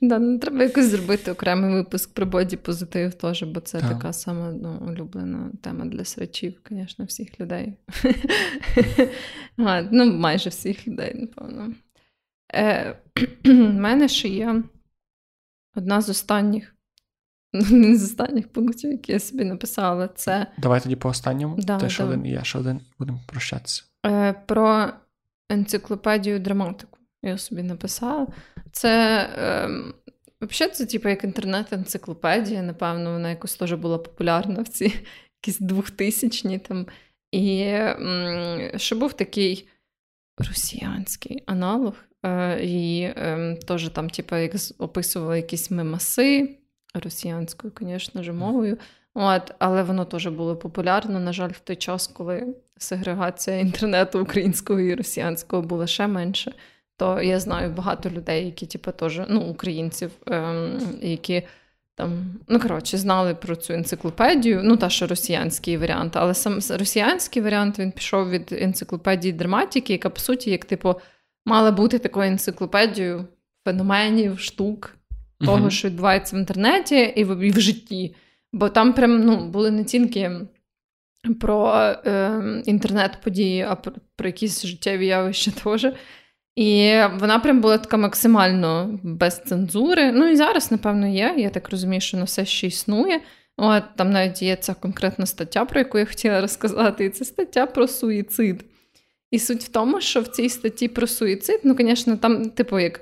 Да, 0.00 0.18
ну, 0.18 0.38
треба 0.38 0.62
якось 0.62 0.86
зробити 0.86 1.30
окремий 1.30 1.70
випуск 1.74 2.14
про 2.14 2.26
боді 2.26 2.56
позитив 2.56 3.14
теж, 3.14 3.42
бо 3.42 3.60
це 3.60 3.80
Так. 3.80 3.88
така 3.88 4.12
сама 4.12 4.50
ну, 4.52 4.82
улюблена 4.88 5.50
тема 5.62 5.84
для 5.84 6.04
срачів, 6.04 6.60
звісно, 6.70 7.04
всіх 7.04 7.40
людей. 7.40 7.74
а, 9.58 9.82
ну, 9.82 10.12
майже 10.18 10.50
всіх 10.50 10.88
людей, 10.88 11.14
напевно. 11.14 11.72
Е, 12.54 12.96
в 13.44 13.48
мене 13.72 14.08
ще 14.08 14.28
є 14.28 14.62
одна 15.74 16.00
з 16.00 16.08
останніх, 16.08 16.74
з 17.94 18.04
останніх 18.04 18.48
пунктів, 18.48 18.90
які 18.92 19.12
я 19.12 19.20
собі 19.20 19.44
написала, 19.44 20.08
це 20.08 20.46
Давай 20.58 20.80
тоді 20.80 20.96
по 20.96 21.08
останньому. 21.08 21.56
Да, 21.58 21.78
Ти 21.78 21.88
ще 21.90 22.02
давай. 22.02 22.18
один, 22.18 22.26
і 22.26 22.30
я 22.34 22.42
ще 22.44 22.58
один, 22.58 22.76
і 22.76 22.92
будемо 22.98 23.20
прощатися. 23.26 23.84
Е, 24.06 24.32
про 24.46 24.88
енциклопедію 25.50 26.38
драматику. 26.38 26.98
Я 27.22 27.38
собі 27.38 27.62
написала. 27.62 28.26
Це 28.76 29.28
ем, 29.36 29.94
взагалі 30.40 30.74
це 30.74 30.86
типу 30.86 31.08
як 31.08 31.24
інтернет-енциклопедія. 31.24 32.62
Напевно, 32.62 33.12
вона 33.12 33.30
якось 33.30 33.56
теж 33.56 33.72
була 33.72 33.98
популярна 33.98 34.62
в 34.62 34.68
ці 34.68 34.84
якісь 35.42 35.58
двохтисячні 35.58 36.58
там. 36.58 36.86
І 37.32 37.76
що 38.76 38.96
був 38.96 39.12
такий 39.12 39.68
росіянський 40.38 41.42
аналог. 41.46 41.94
Е, 42.22 42.60
і 42.64 43.12
ем, 43.16 43.56
теж 43.56 43.88
там, 43.88 44.10
типу, 44.10 44.36
як 44.36 44.52
описували 44.78 45.36
якісь 45.36 45.70
мемаси 45.70 46.58
росіянською, 46.94 47.72
звісно 47.80 48.22
ж, 48.22 48.32
мовою. 48.32 48.78
От, 49.14 49.54
але 49.58 49.82
воно 49.82 50.04
теж 50.04 50.26
було 50.26 50.56
популярно, 50.56 51.20
на 51.20 51.32
жаль, 51.32 51.50
в 51.50 51.58
той 51.58 51.76
час, 51.76 52.06
коли 52.06 52.54
сегрегація 52.78 53.58
інтернету 53.58 54.22
українського 54.22 54.80
і 54.80 54.94
росіянського 54.94 55.62
була 55.62 55.86
ще 55.86 56.06
менше. 56.06 56.54
То 56.96 57.22
я 57.22 57.40
знаю 57.40 57.70
багато 57.70 58.10
людей, 58.10 58.46
які, 58.46 58.66
типу, 58.66 58.92
теж, 58.92 59.20
ну, 59.28 59.40
українців, 59.40 60.10
ем, 60.26 60.78
які 61.02 61.42
там, 61.94 62.34
ну, 62.48 62.60
коротше, 62.60 62.98
знали 62.98 63.34
про 63.34 63.56
цю 63.56 63.72
енциклопедію, 63.72 64.60
ну, 64.64 64.76
та 64.76 64.88
що 64.88 65.06
росіянський 65.06 65.76
варіант, 65.76 66.16
але 66.16 66.34
сам 66.34 66.58
росіянський 66.78 67.42
варіант 67.42 67.78
він 67.78 67.92
пішов 67.92 68.30
від 68.30 68.52
енциклопедії 68.52 69.32
драматики, 69.32 69.92
яка, 69.92 70.10
по 70.10 70.20
суті, 70.20 70.50
як, 70.50 70.64
типу, 70.64 70.94
мала 71.46 71.70
бути 71.70 71.98
такою 71.98 72.28
енциклопедією 72.28 73.24
феноменів, 73.64 74.40
штук, 74.40 74.96
того, 75.40 75.58
Мгм. 75.58 75.70
що 75.70 75.88
відбувається 75.88 76.36
в 76.36 76.38
інтернеті 76.38 77.12
і 77.16 77.24
в, 77.24 77.38
і 77.38 77.50
в 77.50 77.60
житті. 77.60 78.14
Бо 78.52 78.68
там 78.68 78.92
прям 78.92 79.20
ну, 79.20 79.48
були 79.48 79.70
не 79.70 79.84
тільки 79.84 80.30
про 81.40 81.72
е, 82.06 82.62
інтернет-події, 82.66 83.62
а 83.62 83.74
про, 83.74 83.92
про 84.16 84.28
якісь 84.28 84.66
життєві 84.66 85.06
явища 85.06 85.50
теж. 85.50 85.86
І 86.56 87.00
вона 87.18 87.38
прям 87.38 87.60
була 87.60 87.78
така 87.78 87.96
максимально 87.96 88.98
без 89.02 89.42
цензури. 89.46 90.12
Ну 90.12 90.28
і 90.28 90.36
зараз, 90.36 90.70
напевно, 90.70 91.06
є. 91.06 91.34
Я 91.38 91.50
так 91.50 91.70
розумію, 91.70 92.00
що 92.00 92.16
на 92.16 92.24
все 92.24 92.44
ще 92.44 92.66
існує. 92.66 93.20
От 93.56 93.82
там 93.96 94.10
навіть 94.10 94.42
є 94.42 94.56
ця 94.56 94.74
конкретна 94.74 95.26
стаття, 95.26 95.64
про 95.64 95.80
яку 95.80 95.98
я 95.98 96.06
хотіла 96.06 96.40
розказати, 96.40 97.04
і 97.04 97.10
це 97.10 97.24
стаття 97.24 97.66
про 97.66 97.88
суїцид. 97.88 98.64
І 99.30 99.38
суть 99.38 99.62
в 99.62 99.68
тому, 99.68 100.00
що 100.00 100.20
в 100.20 100.28
цій 100.28 100.48
статті 100.48 100.88
про 100.88 101.06
суїцид, 101.06 101.60
ну, 101.64 101.76
звісно, 101.78 102.16
там, 102.16 102.50
типу, 102.50 102.78
як 102.78 103.00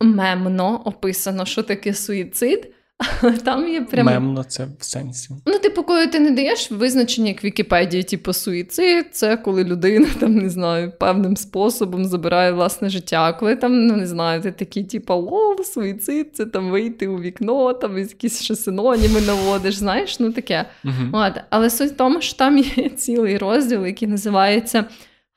мемно 0.00 0.82
описано, 0.84 1.46
що 1.46 1.62
таке 1.62 1.94
суїцид, 1.94 2.74
але 3.20 3.36
там 3.36 3.68
є 3.68 3.80
прям. 3.80 4.06
Мемно 4.06 4.44
це 4.44 4.68
в 4.78 4.84
сенсі. 4.84 5.30
Ну, 5.46 5.58
типу, 5.58 5.71
коли 5.82 6.06
ти 6.06 6.20
не 6.20 6.30
даєш 6.30 6.70
визначення 6.70 7.28
як 7.28 7.42
в 7.42 7.46
Вікіпедії, 7.46 8.02
типу, 8.02 8.32
суїцид, 8.32 9.06
це 9.12 9.36
коли 9.36 9.64
людина 9.64 10.06
там 10.20 10.34
не 10.34 10.50
знаю, 10.50 10.92
певним 10.98 11.36
способом 11.36 12.04
забирає 12.04 12.52
власне 12.52 12.90
життя. 12.90 13.32
Коли 13.32 13.56
там, 13.56 13.86
ну 13.86 13.96
не 13.96 14.06
знаю, 14.06 14.42
ти 14.42 14.52
такий, 14.52 14.84
типу, 14.84 15.14
лол, 15.14 15.64
суїцид, 15.64 16.36
це 16.36 16.46
там 16.46 16.70
вийти 16.70 17.08
у 17.08 17.20
вікно, 17.20 17.72
там 17.72 17.98
якісь 17.98 18.42
ще 18.42 18.56
синоніми 18.56 19.20
наводиш, 19.20 19.74
знаєш, 19.74 20.20
ну 20.20 20.32
таке. 20.32 20.64
Угу. 20.84 20.94
От, 21.12 21.32
але 21.50 21.70
суть 21.70 21.90
в 21.90 21.96
тому, 21.96 22.20
що 22.20 22.36
там 22.36 22.58
є 22.58 22.88
цілий 22.96 23.38
розділ, 23.38 23.86
який 23.86 24.08
називається 24.08 24.84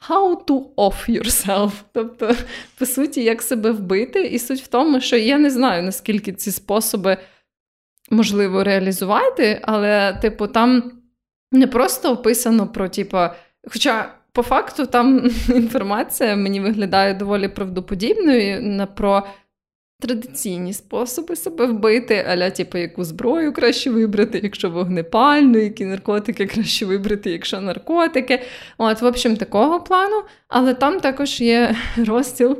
How 0.09 0.45
to 0.45 0.63
off 0.77 1.09
yourself. 1.09 1.71
Тобто, 1.93 2.35
по 2.79 2.85
суті, 2.85 3.23
як 3.23 3.41
себе 3.41 3.71
вбити. 3.71 4.21
І 4.21 4.39
суть 4.39 4.61
в 4.61 4.67
тому, 4.67 5.01
що 5.01 5.17
я 5.17 5.37
не 5.37 5.49
знаю, 5.49 5.83
наскільки 5.83 6.33
ці 6.33 6.51
способи 6.51 7.17
можливо 8.11 8.63
реалізувати, 8.63 9.59
але, 9.63 10.13
типу, 10.21 10.47
там 10.47 10.91
не 11.51 11.67
просто 11.67 12.11
описано 12.11 12.67
про, 12.67 12.89
типу, 12.89 13.17
хоча. 13.67 14.13
По 14.31 14.43
факту, 14.43 14.85
там 14.85 15.29
інформація 15.55 16.35
мені 16.35 16.59
виглядає 16.59 17.13
доволі 17.13 17.47
правдоподібною 17.47 18.87
про 18.95 19.23
традиційні 19.99 20.73
способи 20.73 21.35
себе 21.35 21.65
вбити, 21.65 22.25
аля, 22.29 22.49
типу, 22.49 22.77
яку 22.77 23.03
зброю 23.03 23.53
краще 23.53 23.89
вибрати, 23.89 24.39
якщо 24.43 24.69
вогнепальну, 24.69 25.57
які 25.57 25.85
наркотики 25.85 26.45
краще 26.45 26.85
вибрати, 26.85 27.31
якщо 27.31 27.61
наркотики. 27.61 28.41
От, 28.77 29.01
в 29.01 29.05
общем, 29.05 29.37
такого 29.37 29.79
плану. 29.79 30.23
Але 30.47 30.73
там 30.73 30.99
також 30.99 31.41
є 31.41 31.75
розділ. 31.97 32.57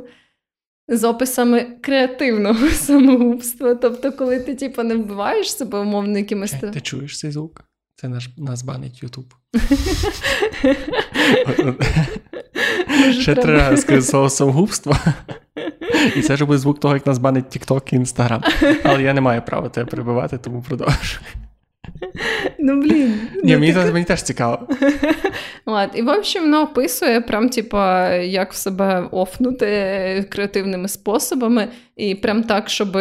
З 0.88 1.04
описами 1.04 1.66
креативного 1.80 2.68
самогубства. 2.70 3.74
Тобто, 3.74 4.12
коли 4.12 4.40
ти 4.40 4.54
типу, 4.54 4.82
не 4.82 4.94
вбиваєш 4.96 5.56
себе 5.56 5.78
умовно 5.78 6.18
якимось. 6.18 6.50
Ти, 6.50 6.70
ти 6.70 6.80
чуєш 6.80 7.18
цей 7.18 7.30
звук? 7.30 7.64
Це 7.96 8.08
наш 8.08 8.30
нас 8.36 8.62
банить 8.62 9.02
Ютуб. 9.02 9.34
Ще 13.20 13.34
три 13.34 13.52
рази 13.52 13.76
скажу 13.76 14.02
слово 14.02 14.30
самогубство. 14.30 14.96
І 16.16 16.22
це 16.22 16.36
ж 16.36 16.44
буде 16.44 16.58
звук 16.58 16.80
того, 16.80 16.94
як 16.94 17.06
нас 17.06 17.18
банить 17.18 17.44
TikTok 17.44 17.94
і 17.94 17.98
Instagram. 17.98 18.42
Але 18.84 19.02
я 19.02 19.14
не 19.14 19.20
маю 19.20 19.42
права 19.42 19.68
тебе 19.68 19.90
перебивати, 19.90 20.38
тому 20.38 20.62
продовжую. 20.62 21.20
Ну, 22.58 22.80
блін. 22.80 23.20
Ні, 23.44 23.52
ну, 23.52 23.58
мені, 23.58 23.74
так... 23.74 23.92
мені 23.92 24.04
теж 24.04 24.22
цікаво. 24.22 24.68
Ладно. 25.66 25.98
І, 25.98 26.02
в 26.02 26.08
общем, 26.08 26.42
воно 26.42 26.62
описує, 26.62 27.20
прям, 27.20 27.48
типа, 27.48 28.12
як 28.14 28.52
в 28.52 28.56
себе 28.56 29.08
офнути 29.10 29.66
креативними 30.30 30.88
способами, 30.88 31.68
і 31.96 32.14
прям 32.14 32.42
так, 32.42 32.68
щоб, 32.68 32.96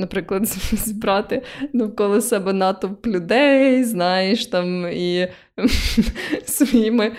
наприклад, 0.00 0.46
зібрати 0.72 1.42
навколо 1.72 2.20
себе 2.20 2.52
натовп 2.52 3.06
людей, 3.06 3.84
знаєш, 3.84 4.46
там, 4.46 4.86
і 4.92 5.28
своїми 6.44 7.12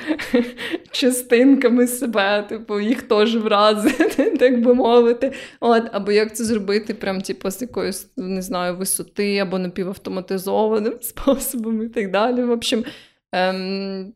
частинками 0.91 1.87
себе, 1.87 2.45
типу, 2.49 2.79
їх 2.79 3.01
теж 3.01 3.35
вразити, 3.35 4.31
так 4.39 4.61
би 4.61 4.73
мовити. 4.73 5.31
От, 5.59 5.83
Або 5.91 6.11
як 6.11 6.35
це 6.35 6.43
зробити, 6.43 6.93
прям, 6.93 7.21
типу, 7.21 7.51
з 7.51 7.61
якоїсь, 7.61 8.11
не 8.17 8.41
знаю, 8.41 8.77
висоти, 8.77 9.37
або 9.37 9.59
напівавтоматизованим 9.59 10.93
способом 11.01 11.83
і 11.83 11.89
так 11.89 12.11
далі. 12.11 12.43
В 12.43 12.51
общем, 12.51 12.83
ем, 13.31 14.13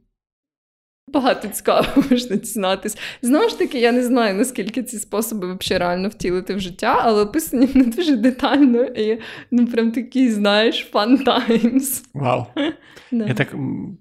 Багато 1.13 1.47
цікаво 1.47 1.87
можна 2.11 2.35
дізнатись. 2.35 2.97
Знову 3.21 3.49
ж 3.49 3.59
таки, 3.59 3.79
я 3.79 3.91
не 3.91 4.03
знаю, 4.03 4.35
наскільки 4.35 4.83
ці 4.83 4.99
способи 4.99 5.53
взагалі 5.53 5.79
реально 5.79 6.09
втілити 6.09 6.55
в 6.55 6.59
життя, 6.59 6.99
але 7.03 7.21
описані 7.21 7.69
не 7.73 7.83
дуже 7.97 8.15
детально 8.15 8.83
і 8.83 9.19
ну 9.51 9.67
прям 9.67 9.91
такий, 9.91 10.31
знаєш, 10.31 10.89
fun 10.93 11.23
times. 11.23 12.03
Вау. 12.13 12.45
Я 13.11 13.33
так 13.33 13.47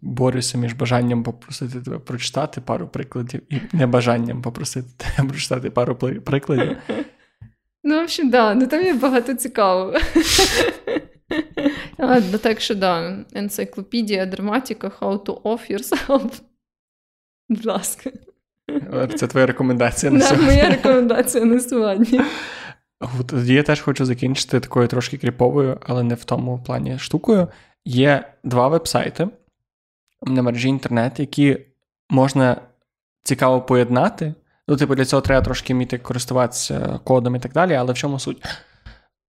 борюся 0.03 0.59
між 0.59 0.73
бажанням 0.73 1.23
попросити 1.23 1.81
тебе 1.81 1.99
прочитати 1.99 2.61
пару 2.61 2.89
прикладів 2.89 3.41
і 3.51 3.57
небажанням 3.73 4.43
попросити 4.43 4.89
тебе 4.97 5.29
прочитати 5.29 5.71
пару 5.71 5.97
прикладів. 5.97 6.77
Ну, 7.85 8.01
в 8.01 8.03
общем, 8.03 8.31
да, 8.31 8.55
ну 8.55 8.67
там 8.67 8.85
є 8.85 8.95
багато 8.95 9.35
цікавого. 9.35 9.95
Ну, 11.99 12.39
так 12.43 12.61
що 12.61 12.75
да, 12.75 13.25
енциклопедія 13.35 14.27
драматика 14.27 14.93
How 15.01 15.19
to 15.25 15.43
off 15.43 15.73
yourself. 15.73 16.41
Будь 17.49 17.67
ласка. 17.67 18.11
Це 19.17 19.27
твоя 19.27 19.47
рекомендація 19.47 20.13
на 20.13 20.21
сьогодні? 20.21 20.47
моя 20.47 20.69
рекомендація 20.69 21.45
на 21.45 21.61
сьогодні. 21.61 22.21
Тоді 23.27 23.55
я 23.55 23.63
теж 23.63 23.81
хочу 23.81 24.05
закінчити 24.05 24.61
такою 24.61 24.89
трошки 24.89 25.19
кріповою, 25.19 25.79
але 25.87 26.03
не 26.03 26.15
в 26.15 26.25
тому 26.25 26.63
плані 26.67 26.99
штукою. 26.99 27.49
Є 27.85 28.33
два 28.45 28.69
вебсайти 28.69 29.29
на 30.23 30.43
мережі 30.43 30.69
інтернет, 30.69 31.21
які 31.21 31.59
можна 32.11 32.61
цікаво 33.23 33.63
поєднати. 33.63 34.35
Ну, 34.69 34.77
типу, 34.77 34.95
для 34.95 35.05
цього 35.05 35.23
треба 35.23 35.45
трошки 35.45 35.75
вміти 35.75 35.99
користуватися 35.99 37.01
кодом 37.05 37.37
і 37.37 37.39
так 37.39 37.53
далі, 37.53 37.75
але 37.75 37.93
в 37.93 37.97
чому 37.97 38.19
суть? 38.19 38.45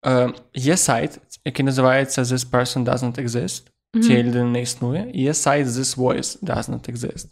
Е, 0.07 0.31
Є 0.55 0.77
сайт, 0.77 1.21
який 1.45 1.65
називається 1.65 2.23
This 2.23 2.51
person 2.51 2.85
doesn't 2.85 3.25
exist. 3.27 3.63
Цієї 4.03 4.25
людини 4.25 4.45
не 4.45 4.63
існує. 4.63 5.11
І 5.15 5.23
є 5.23 5.35
сайт 5.35 5.67
This 5.67 5.97
voice 5.99 6.43
doesn't 6.43 6.93
exist. 6.93 7.27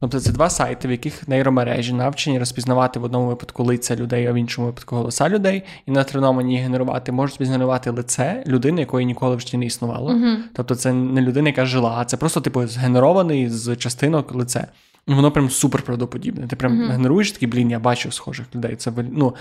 Тобто 0.00 0.20
це 0.20 0.32
два 0.32 0.50
сайти, 0.50 0.88
в 0.88 0.90
яких 0.90 1.28
нейромережі 1.28 1.92
навчені 1.92 2.38
розпізнавати 2.38 2.98
в 2.98 3.04
одному 3.04 3.26
випадку 3.26 3.64
лиця 3.64 3.96
людей, 3.96 4.26
а 4.26 4.32
в 4.32 4.34
іншому 4.34 4.66
випадку 4.66 4.96
голоса 4.96 5.28
людей, 5.28 5.62
і 5.86 5.90
на 5.90 6.04
треновані 6.04 6.58
генерувати, 6.58 7.12
можуть 7.12 7.46
згенерувати 7.46 7.90
лице 7.90 8.44
людини, 8.46 8.80
якої 8.80 9.06
ніколи 9.06 9.36
в 9.36 9.40
житті 9.40 9.56
не 9.56 9.66
існувало. 9.66 10.12
Uh-huh. 10.12 10.36
Тобто 10.54 10.74
це 10.74 10.92
не 10.92 11.20
людина, 11.20 11.48
яка 11.48 11.66
жила, 11.66 11.94
а 11.98 12.04
це 12.04 12.16
просто 12.16 12.40
типу 12.40 12.66
згенерований 12.66 13.50
з 13.50 13.76
частинок 13.76 14.34
лице. 14.34 14.66
І 15.06 15.14
воно 15.14 15.30
прям 15.30 15.50
супер 15.50 15.82
правдоподібне. 15.82 16.46
Ти 16.46 16.56
прям 16.56 16.72
uh-huh. 16.72 16.92
генеруєш 16.92 17.32
такий, 17.32 17.48
блін, 17.48 17.70
я 17.70 17.78
бачу 17.78 18.12
схожих 18.12 18.46
людей. 18.54 18.76
Це 18.76 18.92
ну, 19.12 19.34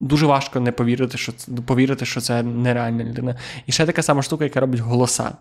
Дуже 0.00 0.26
важко 0.26 0.60
не 0.60 0.72
повірити, 0.72 1.18
що 1.18 1.32
це 1.32 1.52
повірити, 1.52 2.04
що 2.04 2.20
це 2.20 2.42
нереальна 2.42 3.04
людина. 3.04 3.36
І 3.66 3.72
ще 3.72 3.86
така 3.86 4.02
сама 4.02 4.22
штука, 4.22 4.44
яка 4.44 4.60
робить 4.60 4.80
голоса. 4.80 5.32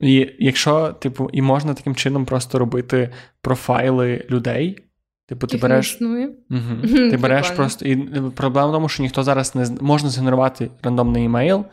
І 0.00 0.30
якщо, 0.38 0.88
типу, 0.92 1.30
і 1.32 1.42
можна 1.42 1.74
таким 1.74 1.94
чином 1.94 2.24
просто 2.24 2.58
робити 2.58 3.10
профайли 3.40 4.26
людей. 4.30 4.78
Типу, 5.26 5.46
ти 5.46 5.56
Їх 5.56 5.62
береш. 5.62 5.94
існує. 5.94 6.30
Угу. 6.50 6.82
Ти 7.10 7.16
береш 7.16 7.50
просто. 7.50 7.84
І 7.84 7.96
проблема 8.34 8.68
в 8.68 8.72
тому, 8.72 8.88
що 8.88 9.02
ніхто 9.02 9.22
зараз 9.22 9.54
не 9.54 9.66
можна 9.80 10.10
згенерувати 10.10 10.70
рандомний 10.82 11.24
емейл, 11.24 11.64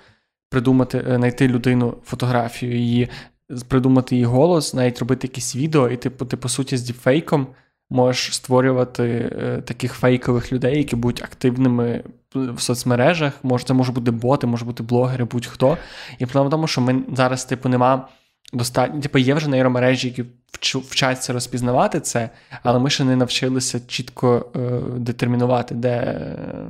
придумати, 0.49 1.05
е, 1.09 1.15
знайти 1.15 1.47
людину 1.47 1.97
фотографію, 2.03 2.75
її, 2.75 3.09
придумати 3.67 4.15
її 4.15 4.25
голос, 4.25 4.73
навіть 4.73 4.99
робити 4.99 5.27
якісь 5.27 5.55
відео, 5.55 5.89
і 5.89 5.97
типу, 5.97 6.25
ти, 6.25 6.37
по 6.37 6.49
суті, 6.49 6.77
з 6.77 6.81
діпфейком 6.81 7.47
можеш 7.89 8.35
створювати 8.35 9.03
е, 9.03 9.61
таких 9.61 9.93
фейкових 9.93 10.53
людей, 10.53 10.77
які 10.77 10.95
будуть 10.95 11.23
активними 11.23 12.03
в 12.35 12.59
соцмережах. 12.61 13.33
Може, 13.43 13.65
це 13.65 13.73
може 13.73 13.91
бути 13.91 14.11
боти, 14.11 14.47
може 14.47 14.65
бути 14.65 14.83
блогери, 14.83 15.25
будь-хто. 15.25 15.77
І 16.19 16.25
проблема 16.25 16.47
в 16.47 16.51
тому, 16.51 16.67
що 16.67 16.81
ми 16.81 17.03
зараз, 17.15 17.45
типу, 17.45 17.69
нема 17.69 18.07
достатньо. 18.53 19.01
Типу, 19.01 19.17
є 19.17 19.33
вже 19.33 19.49
нейромережі, 19.49 20.07
які 20.07 20.25
вчаться 20.61 21.33
розпізнавати 21.33 21.99
це, 21.99 22.29
але 22.63 22.79
ми 22.79 22.89
ще 22.89 23.03
не 23.03 23.15
навчилися 23.15 23.79
чітко 23.87 24.45
е, 24.55 24.59
детермінувати, 24.97 25.75
де 25.75 26.21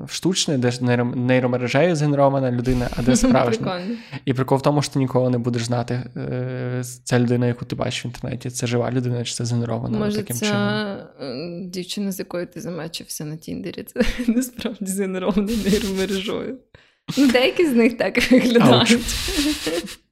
штучне, 0.07 0.57
де 0.57 0.71
нейромережею 1.15 1.95
згенерована 1.95 2.51
людина, 2.51 2.89
а 2.95 3.01
де 3.01 3.15
справжня. 3.15 3.81
І 4.25 4.33
прикол 4.33 4.57
в 4.57 4.61
тому, 4.61 4.81
що 4.81 4.93
ти 4.93 4.99
ніколи 4.99 5.29
не 5.29 5.37
будеш 5.37 5.63
знати, 5.63 6.03
е, 6.17 6.83
ця 7.03 7.19
людина, 7.19 7.47
яку 7.47 7.65
ти 7.65 7.75
бачиш 7.75 8.05
в 8.05 8.07
інтернеті, 8.07 8.49
це 8.49 8.67
жива 8.67 8.91
людина, 8.91 9.23
чи 9.23 9.33
це 9.33 9.45
згенерована 9.45 9.99
Може, 9.99 10.17
таким 10.17 10.35
це 10.35 10.45
чином. 10.45 11.69
Дівчина, 11.69 12.11
з 12.11 12.19
якою 12.19 12.47
ти 12.47 12.61
замечився 12.61 13.25
на 13.25 13.35
Тіндері, 13.35 13.83
це 13.83 14.01
насправді 14.27 14.85
згенерована 14.85 15.51
нейромережою. 15.65 16.57
Ну, 17.17 17.27
Деякі 17.31 17.65
з 17.65 17.73
них 17.73 17.97
так 17.97 18.31
виглядають. 18.31 18.99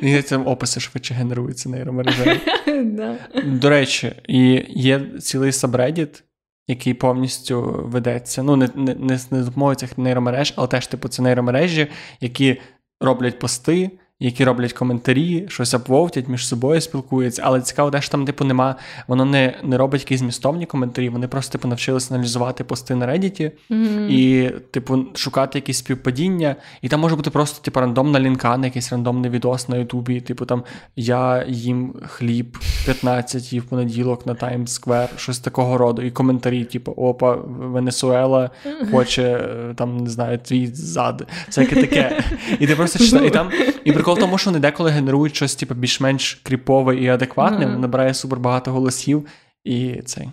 І 0.00 0.22
це 0.22 0.36
описи 0.36 0.80
швидше 0.80 1.14
генеруються 1.14 1.68
нейромережею. 1.68 2.40
До 3.44 3.70
речі, 3.70 4.12
і 4.28 4.64
є 4.68 5.00
цілий 5.20 5.52
сабредіт, 5.52 6.24
який 6.68 6.94
повністю 6.94 7.82
ведеться. 7.86 8.42
Ну, 8.42 8.56
не 8.56 8.68
не, 8.74 8.94
не, 8.94 9.18
не 9.30 9.42
допомогою 9.42 9.76
цих 9.76 9.98
нейромереж, 9.98 10.54
але 10.56 10.68
теж, 10.68 10.86
типу, 10.86 11.08
це 11.08 11.22
нейромережі, 11.22 11.86
які 12.20 12.60
роблять 13.00 13.38
пости 13.38 13.90
які 14.22 14.44
роблять 14.44 14.72
коментарі, 14.72 15.44
щось 15.48 15.74
апвовтять, 15.74 16.28
між 16.28 16.46
собою 16.46 16.80
спілкуються. 16.80 17.42
Але 17.44 17.60
цікаво, 17.60 17.90
де 17.90 18.00
ж 18.00 18.10
там, 18.10 18.24
типу, 18.24 18.44
нема, 18.44 18.76
воно 19.06 19.24
не 19.24 19.54
не 19.62 19.78
робить 19.78 20.00
якісь 20.00 20.20
змістовні 20.20 20.66
коментарі, 20.66 21.08
вони 21.08 21.28
просто 21.28 21.52
типу, 21.52 21.68
навчилися 21.68 22.14
аналізувати 22.14 22.64
пости 22.64 22.94
на 22.94 23.06
Reddit 23.06 23.50
mm-hmm. 23.70 24.08
і, 24.08 24.50
типу, 24.70 25.04
шукати 25.14 25.58
якісь 25.58 25.78
співпадіння. 25.78 26.56
І 26.82 26.88
там 26.88 27.00
може 27.00 27.16
бути 27.16 27.30
просто 27.30 27.64
типу, 27.64 27.80
рандомна 27.80 28.20
лінка 28.20 28.56
на 28.56 28.66
якийсь 28.66 28.92
рандомний 28.92 29.30
відос 29.30 29.68
на 29.68 29.76
Ютубі. 29.76 30.20
Типу 30.20 30.44
там 30.44 30.62
я 30.96 31.44
їм 31.48 31.94
хліб 32.06 32.58
15 32.84 33.52
і 33.52 33.60
в 33.60 33.64
понеділок 33.64 34.26
на 34.26 34.34
Times 34.34 34.66
Square, 34.66 35.08
щось 35.16 35.38
такого 35.38 35.78
роду. 35.78 36.02
І 36.02 36.10
коментарі, 36.10 36.64
типу, 36.64 36.92
опа, 36.92 37.34
Венесуела 37.44 38.50
хоче 38.90 39.48
там, 39.76 39.96
не 39.96 40.10
знаю, 40.10 40.38
твій 40.38 40.66
зад. 40.66 41.26
Всяке 41.46 41.80
таке. 41.80 42.24
І 42.60 42.66
ти 42.66 42.76
просто 42.76 42.98
читаєш, 42.98 43.26
і 43.26 43.30
там 43.30 43.50
і 43.84 43.92
прикол 43.92 44.11
в 44.14 44.18
тому, 44.18 44.38
що 44.38 44.50
вони 44.50 44.60
деколи 44.60 44.90
генерують 44.90 45.36
щось 45.36 45.54
типу, 45.54 45.74
більш-менш 45.74 46.34
кріпове 46.42 46.96
і 46.96 47.08
адекватне, 47.08 47.66
mm-hmm. 47.66 47.78
набирає 47.78 48.14
супер 48.14 48.38
багато 48.38 48.72
голосів, 48.72 49.26
і 49.64 50.02
це 50.04 50.26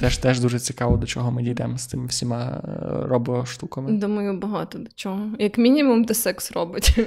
теж 0.00 0.18
теж 0.18 0.40
дуже 0.40 0.58
цікаво, 0.58 0.96
до 0.96 1.06
чого 1.06 1.30
ми 1.30 1.42
дійдемо 1.42 1.78
з 1.78 1.86
цими 1.86 2.06
всіма 2.06 2.62
е, 2.64 3.06
робоштуками. 3.06 3.92
Думаю, 3.92 4.38
багато 4.38 4.78
до 4.78 4.90
чого. 4.94 5.30
Як 5.38 5.58
мінімум, 5.58 6.04
де 6.04 6.14
секс 6.14 6.52
робить. 6.52 6.98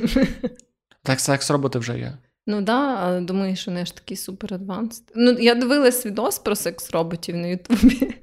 Так, 1.03 1.19
секс 1.19 1.51
роботи 1.51 1.79
вже 1.79 1.99
є. 1.99 2.17
Ну 2.49 2.61
да, 2.61 2.95
але 3.01 3.21
думаю, 3.21 3.55
що 3.55 3.71
вони 3.71 3.85
ж 3.85 3.95
такі 3.95 4.15
супер 4.15 4.53
адванс. 4.53 5.03
Ну, 5.15 5.31
я 5.31 5.55
дивилась 5.55 6.05
відос 6.05 6.39
про 6.39 6.55
секс-роботів 6.55 7.35
на 7.35 7.47
Ютубі, 7.47 8.13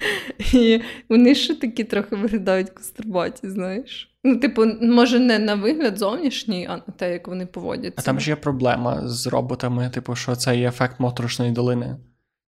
і 0.53 0.81
вони 1.09 1.35
ще 1.35 1.55
такі 1.55 1.85
трохи 1.85 2.17
виглядають 2.17 2.71
кострубаті, 2.71 3.51
знаєш. 3.51 4.11
Ну, 4.25 4.37
типу, 4.37 4.65
може, 4.83 5.19
не 5.19 5.39
на 5.39 5.55
вигляд 5.55 5.99
зовнішній, 5.99 6.67
а 6.71 6.77
на 6.77 6.93
те, 6.97 7.13
як 7.13 7.29
вони 7.29 7.47
поводяться. 7.47 7.95
А 7.97 8.03
там 8.03 8.21
ж 8.21 8.31
є 8.31 8.37
проблема 8.37 9.09
з 9.09 9.27
роботами, 9.27 9.91
типу, 9.95 10.15
що 10.17 10.37
це 10.37 10.57
є 10.57 10.69
ефект 10.69 11.01
моторошної 11.01 11.53
долини. 11.53 11.97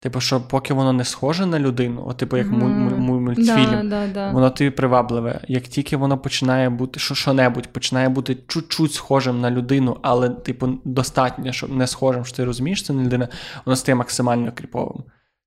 Типу, 0.01 0.21
що 0.21 0.41
поки 0.41 0.75
воно 0.75 0.93
не 0.93 1.05
схоже 1.05 1.47
на 1.47 1.59
людину, 1.59 2.05
от, 2.07 2.17
типу, 2.17 2.37
як 2.37 2.47
Мгм. 2.47 2.61
муль- 2.63 2.99
муль- 2.99 3.21
мультфільм, 3.39 3.89
Да, 3.89 4.07
да, 4.07 4.13
да. 4.15 4.31
воно 4.31 4.51
тобі 4.51 4.71
привабливе. 4.71 5.41
Як 5.49 5.63
тільки 5.63 5.97
воно 5.97 6.19
починає 6.19 6.71
бути 6.71 7.01
що, 7.01 7.15
що-небудь, 7.15 7.67
починає 7.67 8.09
бути 8.09 8.37
чуть-чуть 8.49 8.93
схожим 8.93 9.41
на 9.41 9.51
людину, 9.51 9.97
але, 10.03 10.29
типу, 10.29 10.69
достатньо, 10.85 11.53
щоб 11.53 11.77
не 11.77 11.87
схожим, 11.87 12.25
що 12.25 12.37
ти 12.37 12.45
розумієш, 12.45 12.83
це 12.83 12.93
не 12.93 13.05
людина, 13.05 13.29
воно 13.65 13.77
стає 13.77 13.97
максимально 13.97 14.53
кріповим. 14.55 15.05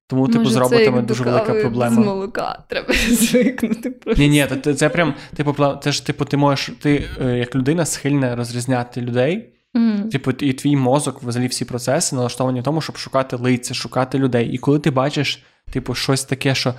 Тому, 0.09 0.27
типу, 0.27 0.39
Може, 0.39 0.51
з 0.51 0.55
роботами 0.55 1.01
дуже 1.01 1.23
велика 1.23 1.53
проблема. 1.53 1.95
З 1.95 2.05
молока 2.05 2.64
треба 2.69 2.93
звикнути 3.09 3.89
просто. 3.89 4.22
Ні, 4.22 4.30
ні, 4.30 4.47
це, 4.64 4.73
це 4.73 4.89
прям, 4.89 5.14
типу, 5.35 5.55
це 5.84 5.91
ж, 5.91 6.05
типу, 6.05 6.26
ти 6.26 6.38
можеш, 6.38 6.72
ти 6.81 7.05
е, 7.22 7.38
як 7.38 7.55
людина 7.55 7.85
схильна 7.85 8.35
розрізняти 8.35 9.01
людей. 9.01 9.53
Мгм. 9.73 10.09
Типу, 10.09 10.31
і 10.31 10.53
твій 10.53 10.76
мозок, 10.76 11.23
взагалі 11.23 11.47
всі 11.47 11.65
процеси 11.65 12.15
налаштовані 12.15 12.59
в 12.59 12.64
тому, 12.64 12.81
щоб 12.81 12.97
шукати 12.97 13.35
лиця, 13.35 13.73
шукати 13.73 14.18
людей. 14.18 14.49
І 14.49 14.57
коли 14.57 14.80
ти 14.80 14.91
бачиш, 14.91 15.43
типу, 15.72 15.95
щось 15.95 16.23
таке, 16.23 16.55
що 16.55 16.73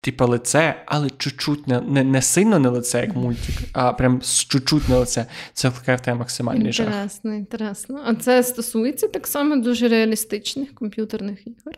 типу 0.00 0.26
лице, 0.26 0.74
але 0.86 1.10
чуть-чуть 1.10 1.66
не, 1.66 1.80
не, 1.80 2.04
не 2.04 2.22
сильно 2.22 2.58
не 2.58 2.68
лице, 2.68 3.00
як 3.00 3.16
мультик, 3.16 3.56
а 3.72 3.92
прям 3.92 4.22
з 4.22 4.44
чуть-чуть 4.44 4.88
не 4.88 4.96
лице, 4.96 5.26
це 5.52 5.68
викликає 5.68 5.98
в 5.98 6.00
тебе 6.00 6.18
максимальний 6.18 6.72
жах. 6.72 6.86
Інтересно, 6.86 7.34
інтересно. 7.34 8.00
А 8.06 8.14
це 8.14 8.42
стосується 8.42 9.08
так 9.08 9.26
само 9.26 9.56
дуже 9.56 9.88
реалістичних 9.88 10.74
комп'ютерних 10.74 11.46
ігор. 11.46 11.74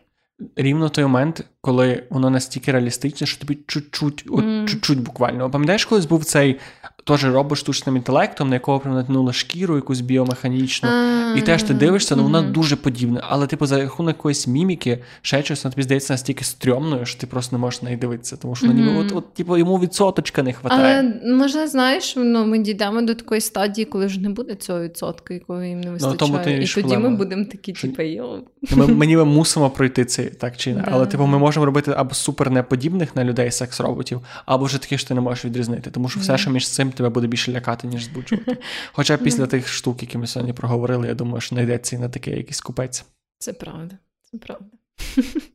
Рівно 0.56 0.88
той 0.88 1.04
момент, 1.04 1.44
коли 1.60 2.04
воно 2.10 2.30
настільки 2.30 2.72
реалістичне, 2.72 3.26
що 3.26 3.40
тобі 3.40 3.58
чуть-чуть, 3.66 4.24
от 4.28 4.44
mm. 4.44 4.66
чуть-чуть 4.66 5.00
буквально. 5.00 5.50
Пам'ятаєш, 5.50 5.84
колись 5.84 6.06
був 6.06 6.24
цей 6.24 6.60
теж 7.04 7.24
робот 7.24 7.58
штучним 7.58 7.96
інтелектом, 7.96 8.48
на 8.48 8.54
якого 8.54 8.80
прям 8.80 8.94
натягнули 8.94 9.32
шкіру 9.32 9.76
якусь 9.76 10.00
біомеханічну. 10.00 10.88
І 11.36 11.40
теж 11.40 11.62
ти 11.62 11.74
дивишся, 11.74 12.16
ну 12.16 12.22
вона 12.22 12.42
дуже 12.42 12.76
подібна. 12.76 13.24
Але, 13.28 13.46
типу, 13.46 13.66
за 13.66 13.78
рахунок 13.78 14.16
якоїсь 14.16 14.46
міміки, 14.46 14.98
ще 15.22 15.42
щось, 15.42 15.64
вона 15.64 15.72
тобі 15.72 15.82
здається 15.82 16.12
настільки 16.12 16.44
стрьомною, 16.44 17.06
що 17.06 17.20
ти 17.20 17.26
просто 17.26 17.56
не 17.56 17.60
можеш 17.60 17.82
на 17.82 17.86
неї 17.86 17.96
дивитися. 17.96 18.36
Тому 18.36 18.54
що 18.54 18.66
вона 18.66 18.80
ніби, 18.80 18.98
от, 18.98 19.12
от, 19.12 19.34
типу, 19.34 19.56
йому 19.56 19.78
відсоточка 19.78 20.42
не 20.42 20.50
вистачає. 20.50 21.14
Але 21.24 21.34
може, 21.36 21.68
знаєш, 21.68 22.14
ну, 22.16 22.46
ми 22.46 22.58
дійдемо 22.58 23.02
до 23.02 23.14
такої 23.14 23.40
стадії, 23.40 23.84
коли 23.84 24.06
вже 24.06 24.20
не 24.20 24.28
буде 24.28 24.54
цього 24.54 24.80
відсотка, 24.80 25.34
якого 25.34 25.62
їм 25.62 25.80
не 25.80 25.90
вистачає. 25.90 26.18
тому 26.18 26.38
то 26.44 26.50
і 26.50 26.66
тоді 26.66 26.96
ми 26.96 27.10
будемо 27.10 27.44
такі, 27.44 27.72
типу, 27.72 28.02
йо. 28.02 28.42
Ми, 28.70 28.86
ми 28.86 29.24
мусимо 29.24 29.70
пройти 29.70 30.04
це 30.04 30.24
так 30.24 30.56
чи. 30.56 30.72
Да, 30.72 30.84
Але, 30.92 31.06
типу, 31.06 31.26
ми 31.26 31.38
можемо 31.38 31.66
робити 31.66 31.94
або 31.96 32.14
супер 32.14 32.50
неподібних 32.50 33.16
на 33.16 33.24
людей 33.24 33.50
секс-роботів, 33.50 34.20
або 34.46 34.64
вже 34.64 34.78
таких, 34.78 34.98
що 34.98 35.08
ти 35.08 35.14
не 35.14 35.20
можеш 35.20 35.44
відрізнити. 35.44 35.90
Тому 35.90 36.08
що 36.08 36.20
все, 36.20 36.38
що 36.38 36.50
між 36.50 36.68
цим 36.68 36.91
тебе 36.94 37.08
буде 37.08 37.26
більше 37.26 37.52
лякати, 37.52 37.86
ніж 37.86 38.04
збуджувати. 38.04 38.56
Хоча 38.92 39.16
після 39.16 39.46
тих 39.46 39.68
штук, 39.68 40.02
які 40.02 40.18
ми 40.18 40.26
сьогодні 40.26 40.52
проговорили, 40.52 41.08
я 41.08 41.14
думаю, 41.14 41.40
що 41.40 41.54
знайдеться 41.54 41.96
і 41.96 41.98
на 41.98 42.08
такий 42.08 42.36
якийсь 42.36 42.60
купець. 42.60 43.04
Це 43.38 43.52
правда. 43.52 43.98
Це 44.30 44.38
правда. 44.38 44.76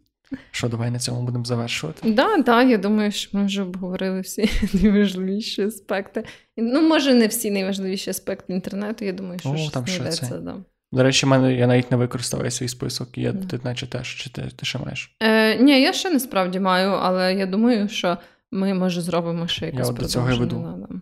Що 0.51 0.69
давай 0.69 0.91
на 0.91 0.99
цьому 0.99 1.21
будемо 1.21 1.45
завершувати. 1.45 2.11
Да, 2.11 2.37
да, 2.37 2.63
я 2.63 2.77
думаю, 2.77 3.11
що 3.11 3.37
ми 3.37 3.45
вже 3.45 3.61
обговорили 3.61 4.21
всі 4.21 4.49
найважливіші 4.73 5.61
аспекти. 5.61 6.23
Ну, 6.57 6.81
може, 6.81 7.13
не 7.13 7.27
всі 7.27 7.51
найважливіші 7.51 8.09
аспекти 8.09 8.53
інтернету. 8.53 9.05
Я 9.05 9.13
думаю, 9.13 9.39
що 9.39 9.49
О, 9.49 9.57
щось 9.57 9.71
там 9.71 9.87
ще 9.87 10.09
це. 10.09 10.37
Да. 10.37 10.55
До 10.91 11.03
речі, 11.03 11.25
мене 11.25 11.55
я 11.55 11.67
навіть 11.67 11.91
не 11.91 11.97
використав 11.97 12.53
свій 12.53 12.67
список, 12.67 13.17
я 13.17 13.33
ти 13.33 13.59
наче 13.63 13.87
теж, 13.87 14.15
чи 14.15 14.29
ти, 14.29 14.41
ти 14.55 14.65
ще 14.65 14.79
маєш? 14.79 15.15
Е, 15.19 15.55
ні, 15.55 15.81
я 15.81 15.93
ще 15.93 16.09
насправді 16.09 16.59
маю, 16.59 16.89
але 16.89 17.33
я 17.33 17.45
думаю, 17.45 17.89
що 17.89 18.17
ми, 18.51 18.73
може, 18.73 19.01
зробимо 19.01 19.47
ще 19.47 19.65
якось 19.65 19.89
от 19.89 19.95
до 19.95 20.05
цього 20.05 20.27
продовження, 20.27 20.71
веду. 20.71 21.01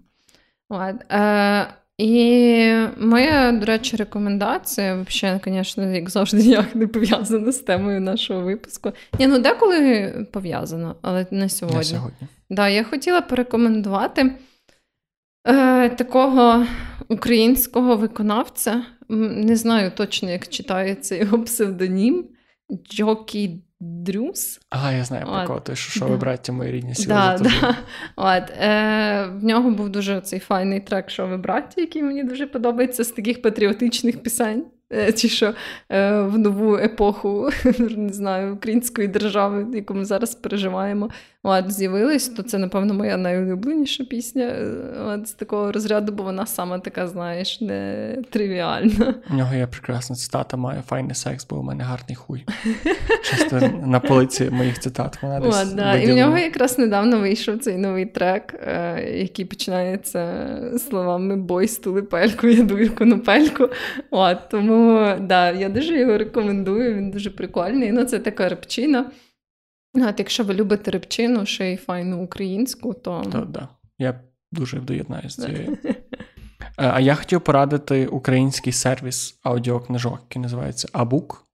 Е, 0.71 1.67
і 1.97 2.71
моя, 2.97 3.51
до 3.51 3.65
речі, 3.65 3.95
рекомендація, 3.95 5.05
взагалі, 5.09 5.41
звісно, 5.45 5.91
як 5.91 6.09
завжди, 6.09 6.37
ніяк 6.43 6.75
не 6.75 6.87
пов'язана 6.87 7.51
з 7.51 7.59
темою 7.59 8.01
нашого 8.01 8.41
випуску. 8.41 8.91
Ні, 9.19 9.27
ну 9.27 9.39
деколи 9.39 10.27
пов'язано, 10.31 10.95
але 11.01 11.25
не 11.31 11.49
сьогодні. 11.49 11.77
Не 11.77 11.83
сьогодні. 11.83 12.27
Да, 12.49 12.69
я 12.69 12.83
хотіла 12.83 13.21
порекомендувати 13.21 14.35
е, 15.47 15.89
такого 15.89 16.65
українського 17.07 17.95
виконавця. 17.95 18.85
Не 19.09 19.55
знаю 19.55 19.91
точно, 19.95 20.31
як 20.31 20.47
читається 20.47 21.15
його 21.15 21.43
псевдонім. 21.43 22.25
Джокі 22.89 23.63
Дрюс. 23.79 24.59
А, 24.69 24.91
я 24.91 25.03
знаю 25.03 25.25
про 25.25 25.47
кого. 25.47 25.59
Той, 25.59 25.75
що, 25.75 25.99
Да. 25.99 26.05
ви 26.05 26.17
браття 26.17 26.53
мої 26.53 26.71
рідні 26.71 26.95
сіли 26.95 27.07
Да, 27.07 27.37
да. 27.37 27.75
От, 28.15 28.49
е, 28.49 29.27
в 29.33 29.43
нього 29.43 29.71
був 29.71 29.89
дуже 29.89 30.21
цей 30.21 30.39
файний 30.39 30.79
трек 30.79 31.09
«Що 31.09 31.27
ви 31.27 31.37
браття», 31.37 31.81
який 31.81 32.03
мені 32.03 32.23
дуже 32.23 32.47
подобається 32.47 33.03
з 33.03 33.11
таких 33.11 33.41
патріотичних 33.41 34.23
пісень. 34.23 34.65
Е, 34.95 35.11
Ті, 35.11 35.29
що 35.29 35.53
е, 35.89 36.21
в 36.21 36.37
нову 36.37 36.77
епоху 36.77 37.49
не 37.97 38.13
знаю, 38.13 38.53
української 38.53 39.07
держави, 39.07 39.67
яку 39.73 39.93
ми 39.93 40.05
зараз 40.05 40.35
переживаємо, 40.35 41.09
от, 41.43 41.71
з'явились, 41.71 42.29
то 42.29 42.43
це, 42.43 42.57
напевно, 42.57 42.93
моя 42.93 43.17
найулюбленіша 43.17 44.03
пісня 44.03 44.43
е, 44.43 44.73
от, 45.05 45.27
з 45.27 45.31
такого 45.31 45.71
розряду, 45.71 46.11
бо 46.11 46.23
вона 46.23 46.45
сама 46.45 46.79
така, 46.79 47.07
знаєш, 47.07 47.61
не 47.61 48.17
тривіальна. 48.29 49.15
У 49.29 49.33
нього 49.33 49.55
є 49.55 49.67
прекрасна 49.67 50.15
цитата, 50.15 50.57
маю 50.57 50.81
файний 50.81 51.15
секс, 51.15 51.47
бо 51.49 51.55
у 51.55 51.63
мене 51.63 51.83
гарний 51.83 52.15
хуй. 52.15 52.45
Часто 53.23 53.69
на 53.85 53.99
полиці 53.99 54.49
моїх 54.49 54.79
цитат. 54.79 55.17
Вона 55.21 55.39
десь 55.39 55.61
От, 55.61 55.75
да. 55.75 55.95
І 55.95 56.11
в 56.11 56.15
нього 56.15 56.37
якраз 56.37 56.77
недавно 56.77 57.19
вийшов 57.19 57.59
цей 57.59 57.77
новий 57.77 58.05
трек, 58.05 58.53
е, 58.53 59.01
який 59.13 59.45
починається 59.45 60.47
словами 60.89 61.35
Бой 61.35 61.67
стули 61.67 62.01
пельку, 62.01 62.47
я 62.47 62.63
дую 62.63 62.95
конопельку. 62.95 63.69
От, 64.11 64.37
тому 64.49 64.84
да, 65.21 65.51
я 65.51 65.69
дуже 65.69 65.99
його 65.99 66.17
рекомендую, 66.17 66.95
він 66.95 67.11
дуже 67.11 67.29
прикольний. 67.29 67.91
Ну, 67.91 68.05
це 68.05 68.19
така 68.19 68.49
репчина. 68.49 69.11
От, 69.93 70.19
якщо 70.19 70.43
ви 70.43 70.53
любите 70.53 70.91
репчину, 70.91 71.45
ще 71.45 71.73
й 71.73 71.77
файну 71.77 72.23
українську, 72.23 72.93
то. 72.93 73.23
То, 73.31 73.39
да. 73.39 73.67
Я 73.99 74.19
дуже 74.51 74.79
доєднаюся 74.79 75.41
з 75.41 75.45
цією. 75.45 75.77
Е, 76.77 76.91
А 76.93 76.99
я 76.99 77.15
хотів 77.15 77.41
порадити 77.41 78.07
український 78.07 78.73
сервіс 78.73 79.39
аудіокнижок, 79.43 80.19
який 80.29 80.41
називається 80.41 80.87
Абук. 80.93 81.47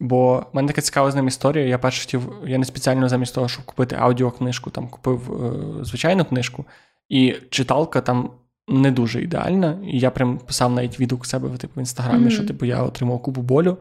Бо 0.00 0.46
в 0.52 0.56
мене 0.56 0.68
така 0.68 0.80
цікава 0.80 1.10
з 1.10 1.14
ним 1.14 1.28
історія. 1.28 1.66
Я 1.66 1.78
перше 1.78 2.00
хотів, 2.00 2.32
я 2.46 2.58
не 2.58 2.64
спеціально 2.64 3.08
замість 3.08 3.34
того, 3.34 3.48
щоб 3.48 3.64
купити 3.64 3.96
аудіокнижку, 3.98 4.70
там 4.70 4.88
купив 4.88 5.44
е, 5.44 5.84
звичайну 5.84 6.24
книжку, 6.24 6.64
і 7.08 7.34
читалка 7.50 8.00
там 8.00 8.30
не 8.70 8.90
дуже 8.90 9.22
ідеальна. 9.22 9.78
І 9.92 9.98
я 9.98 10.10
прям 10.10 10.38
писав 10.38 10.72
навіть 10.72 11.00
відгук 11.00 11.26
себе 11.26 11.48
типу, 11.58 11.72
в 11.76 11.78
інстаграмі, 11.78 12.20
Мгм. 12.20 12.30
що 12.30 12.44
типу, 12.44 12.64
я 12.66 12.82
отримав 12.82 13.22
купу 13.22 13.42
болю. 13.42 13.76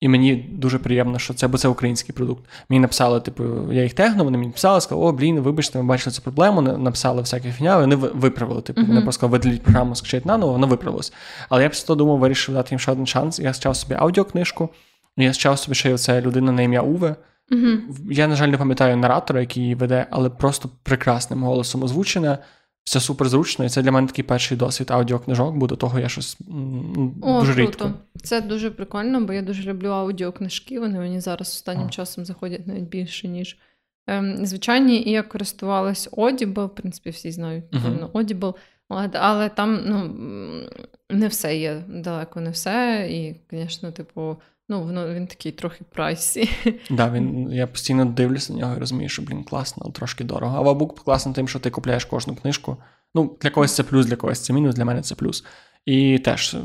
І 0.00 0.08
мені 0.08 0.34
дуже 0.52 0.78
приємно, 0.78 1.18
що 1.18 1.34
це, 1.34 1.48
бо 1.48 1.58
це 1.58 1.68
український 1.68 2.14
продукт. 2.14 2.44
Мені 2.68 2.80
написали, 2.80 3.20
типу, 3.20 3.72
я 3.72 3.82
їх 3.82 3.94
тегнув, 3.94 4.24
вони 4.24 4.38
мені 4.38 4.50
писали, 4.50 4.80
сказали, 4.80 5.06
о, 5.06 5.12
блін, 5.12 5.40
вибачте, 5.40 5.78
ми 5.78 5.84
бачили 5.84 6.12
цю 6.14 6.22
проблему, 6.22 6.60
на- 6.60 6.78
написали 6.78 7.20
всяке 7.20 7.52
фігня, 7.52 7.78
вони 7.78 7.96
виправили. 7.96 8.62
Типу, 8.62 8.80
вони 8.80 8.92
Мгм. 8.94 9.02
просто 9.02 9.18
сказали, 9.18 9.32
видаліть 9.38 9.62
програму, 9.62 9.94
скачать 9.94 10.26
наново, 10.26 10.52
воно 10.52 10.66
виправилось. 10.66 11.12
Але 11.48 11.62
я 11.62 11.68
того 11.68 11.96
думав, 11.96 12.18
вирішив 12.18 12.54
дати 12.54 12.68
їм 12.70 12.78
ще 12.78 12.92
один 12.92 13.06
шанс. 13.06 13.38
Я 13.38 13.54
скачав 13.54 13.76
собі 13.76 13.94
аудіокнижку, 13.98 14.68
я 15.16 15.32
скачав 15.32 15.58
собі 15.58 15.74
ще 15.74 15.94
оце 15.94 16.20
людина 16.20 16.52
на 16.52 16.62
ім'я 16.62 16.82
Уве. 16.82 17.16
Угу. 17.52 17.66
Я, 18.10 18.28
на 18.28 18.36
жаль, 18.36 18.48
не 18.48 18.56
пам'ятаю 18.58 18.96
наратора, 18.96 19.40
який 19.40 19.62
її 19.62 19.74
веде, 19.74 20.06
але 20.10 20.30
просто 20.30 20.68
прекрасним 20.82 21.42
голосом 21.42 21.82
озвучене. 21.82 22.38
Все 22.84 23.00
супер 23.00 23.28
зручно, 23.28 23.64
і 23.64 23.68
це 23.68 23.82
для 23.82 23.92
мене 23.92 24.06
такий 24.06 24.24
перший 24.24 24.56
досвід 24.56 24.90
аудіокнижок, 24.90 25.56
бо 25.56 25.66
до 25.66 25.76
того 25.76 25.98
я 25.98 26.08
щось 26.08 26.38
О, 27.22 27.40
дуже 27.40 27.54
круто. 27.54 27.70
рідко. 27.70 27.92
Це 28.22 28.40
дуже 28.40 28.70
прикольно, 28.70 29.20
бо 29.20 29.32
я 29.32 29.42
дуже 29.42 29.62
люблю 29.62 29.88
аудіокнижки. 29.88 30.80
Вони 30.80 30.98
мені 30.98 31.20
зараз 31.20 31.48
останнім 31.48 31.86
А. 31.86 31.90
часом 31.90 32.24
заходять 32.24 32.66
навіть 32.66 32.88
більше, 32.88 33.28
ніж 33.28 33.58
ем, 34.06 34.46
звичайні. 34.46 35.02
І 35.02 35.10
я 35.10 35.22
користувалась 35.22 36.10
Audible, 36.10 36.66
в 36.66 36.74
принципі, 36.74 37.10
всі 37.10 37.30
знають 37.30 37.72
напевно, 37.72 38.08
Audible. 38.14 38.54
Але 39.12 39.48
там 39.48 39.80
ну, 39.86 40.14
не 41.10 41.28
все 41.28 41.56
є, 41.58 41.82
далеко 41.88 42.40
не 42.40 42.50
все. 42.50 43.08
І, 43.10 43.36
звісно, 43.50 43.92
типу, 43.92 44.36
ну, 44.72 44.82
воно 44.82 45.14
він 45.14 45.26
такий 45.26 45.52
трохи 45.52 45.84
прайсі. 45.84 46.50
Да, 46.90 47.10
він, 47.10 47.52
я 47.52 47.66
постійно 47.66 48.04
дивлюся 48.04 48.52
на 48.52 48.58
нього 48.58 48.74
і 48.76 48.78
розумію, 48.78 49.08
що, 49.08 49.22
блін, 49.22 49.44
класно, 49.44 49.82
але 49.84 49.92
трошки 49.92 50.24
дорого. 50.24 50.56
А 50.58 50.60
Вабук 50.60 51.00
класно 51.04 51.32
тим, 51.32 51.48
що 51.48 51.58
ти 51.58 51.70
купляєш 51.70 52.04
кожну 52.04 52.36
книжку. 52.36 52.76
Ну, 53.14 53.36
для 53.40 53.50
когось 53.50 53.74
це 53.74 53.82
плюс, 53.82 54.06
для 54.06 54.16
когось 54.16 54.40
це 54.40 54.52
мінус, 54.52 54.74
для 54.74 54.84
мене 54.84 55.02
це 55.02 55.14
плюс. 55.14 55.44
І 55.86 56.18
теж 56.18 56.56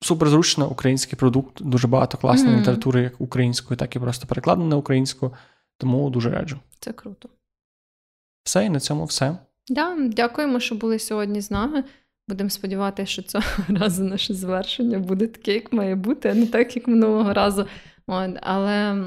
супер 0.00 0.28
зручно, 0.28 0.68
український 0.70 1.18
продукт, 1.18 1.62
дуже 1.62 1.88
багато 1.88 2.18
класної 2.18 2.50
Мгм. 2.52 2.60
літератури, 2.60 3.02
як 3.02 3.20
українською, 3.20 3.78
так 3.78 3.96
і 3.96 3.98
просто 3.98 4.26
перекладено 4.26 4.68
на 4.68 4.76
українську. 4.76 5.34
Тому 5.78 6.10
дуже 6.10 6.30
раджу. 6.30 6.58
Це 6.80 6.92
круто. 6.92 7.28
Все, 8.44 8.64
і 8.64 8.70
на 8.70 8.80
цьому 8.80 9.04
все. 9.04 9.36
Да, 9.68 9.96
дякуємо, 10.00 10.60
що 10.60 10.74
були 10.74 10.98
сьогодні 10.98 11.40
з 11.40 11.50
нами. 11.50 11.84
Будемо 12.28 12.50
сподіватися, 12.50 13.12
що 13.12 13.22
цього 13.22 13.44
разу 13.68 14.04
наше 14.04 14.34
завершення 14.34 14.98
буде 14.98 15.26
таке, 15.26 15.54
як 15.54 15.72
має 15.72 15.94
бути, 15.94 16.28
а 16.28 16.34
не 16.34 16.46
так, 16.46 16.76
як 16.76 16.88
минулого 16.88 17.32
разу. 17.32 17.66
От, 18.06 18.38
але 18.42 19.04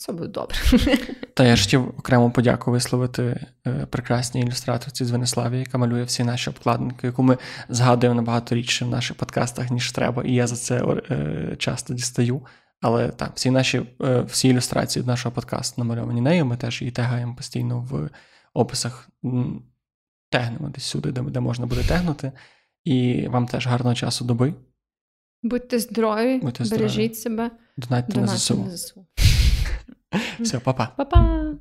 все 0.00 0.12
буде 0.12 0.28
добре. 0.28 0.56
Та 1.34 1.44
я 1.44 1.56
ж 1.56 1.62
хотів 1.62 1.88
окремо 1.98 2.30
подяку 2.30 2.70
висловити 2.70 3.46
е, 3.66 3.86
прекрасній 3.90 4.40
ілюстраторці 4.40 5.04
з 5.04 5.10
Венеславі, 5.10 5.58
яка 5.58 5.78
малює 5.78 6.02
всі 6.02 6.24
наші 6.24 6.50
обкладинки, 6.50 7.06
яку 7.06 7.22
ми 7.22 7.38
згадуємо 7.68 8.14
набагато 8.14 8.54
рідше 8.54 8.84
в 8.84 8.88
наших 8.88 9.16
подкастах, 9.16 9.70
ніж 9.70 9.92
треба, 9.92 10.22
і 10.24 10.34
я 10.34 10.46
за 10.46 10.56
це 10.56 10.84
е, 11.10 11.56
часто 11.58 11.94
дістаю. 11.94 12.42
Але 12.80 13.08
так, 13.08 13.32
всі 13.34 13.50
наші 13.50 13.82
е, 14.02 14.20
всі 14.20 14.48
ілюстрації 14.48 15.04
нашого 15.04 15.34
подкасту 15.34 15.80
намальовані 15.80 16.20
нею. 16.20 16.46
Ми 16.46 16.56
теж 16.56 16.82
її 16.82 16.92
тегаємо 16.92 17.34
постійно 17.34 17.80
в 17.80 18.10
описах. 18.54 19.08
Тегнемо 20.30 20.68
десь 20.68 20.84
сюди, 20.84 21.12
де, 21.12 21.22
де 21.22 21.40
можна 21.40 21.66
буде 21.66 21.82
тегнути. 21.82 22.32
І 22.84 23.26
вам 23.28 23.46
теж 23.46 23.66
гарного 23.66 23.94
часу 23.94 24.24
доби. 24.24 24.54
Будьте 25.42 25.78
здорові, 25.78 26.38
Будьте 26.38 26.64
здорові. 26.64 26.82
бережіть 26.88 27.16
себе, 27.18 27.50
Донатьте 27.76 28.26
ЗСУ. 28.26 28.54
на 28.64 28.76
ЗСУ. 28.76 29.06
Все, 30.40 30.58
па-па. 30.60 30.86
Па-па! 30.96 31.54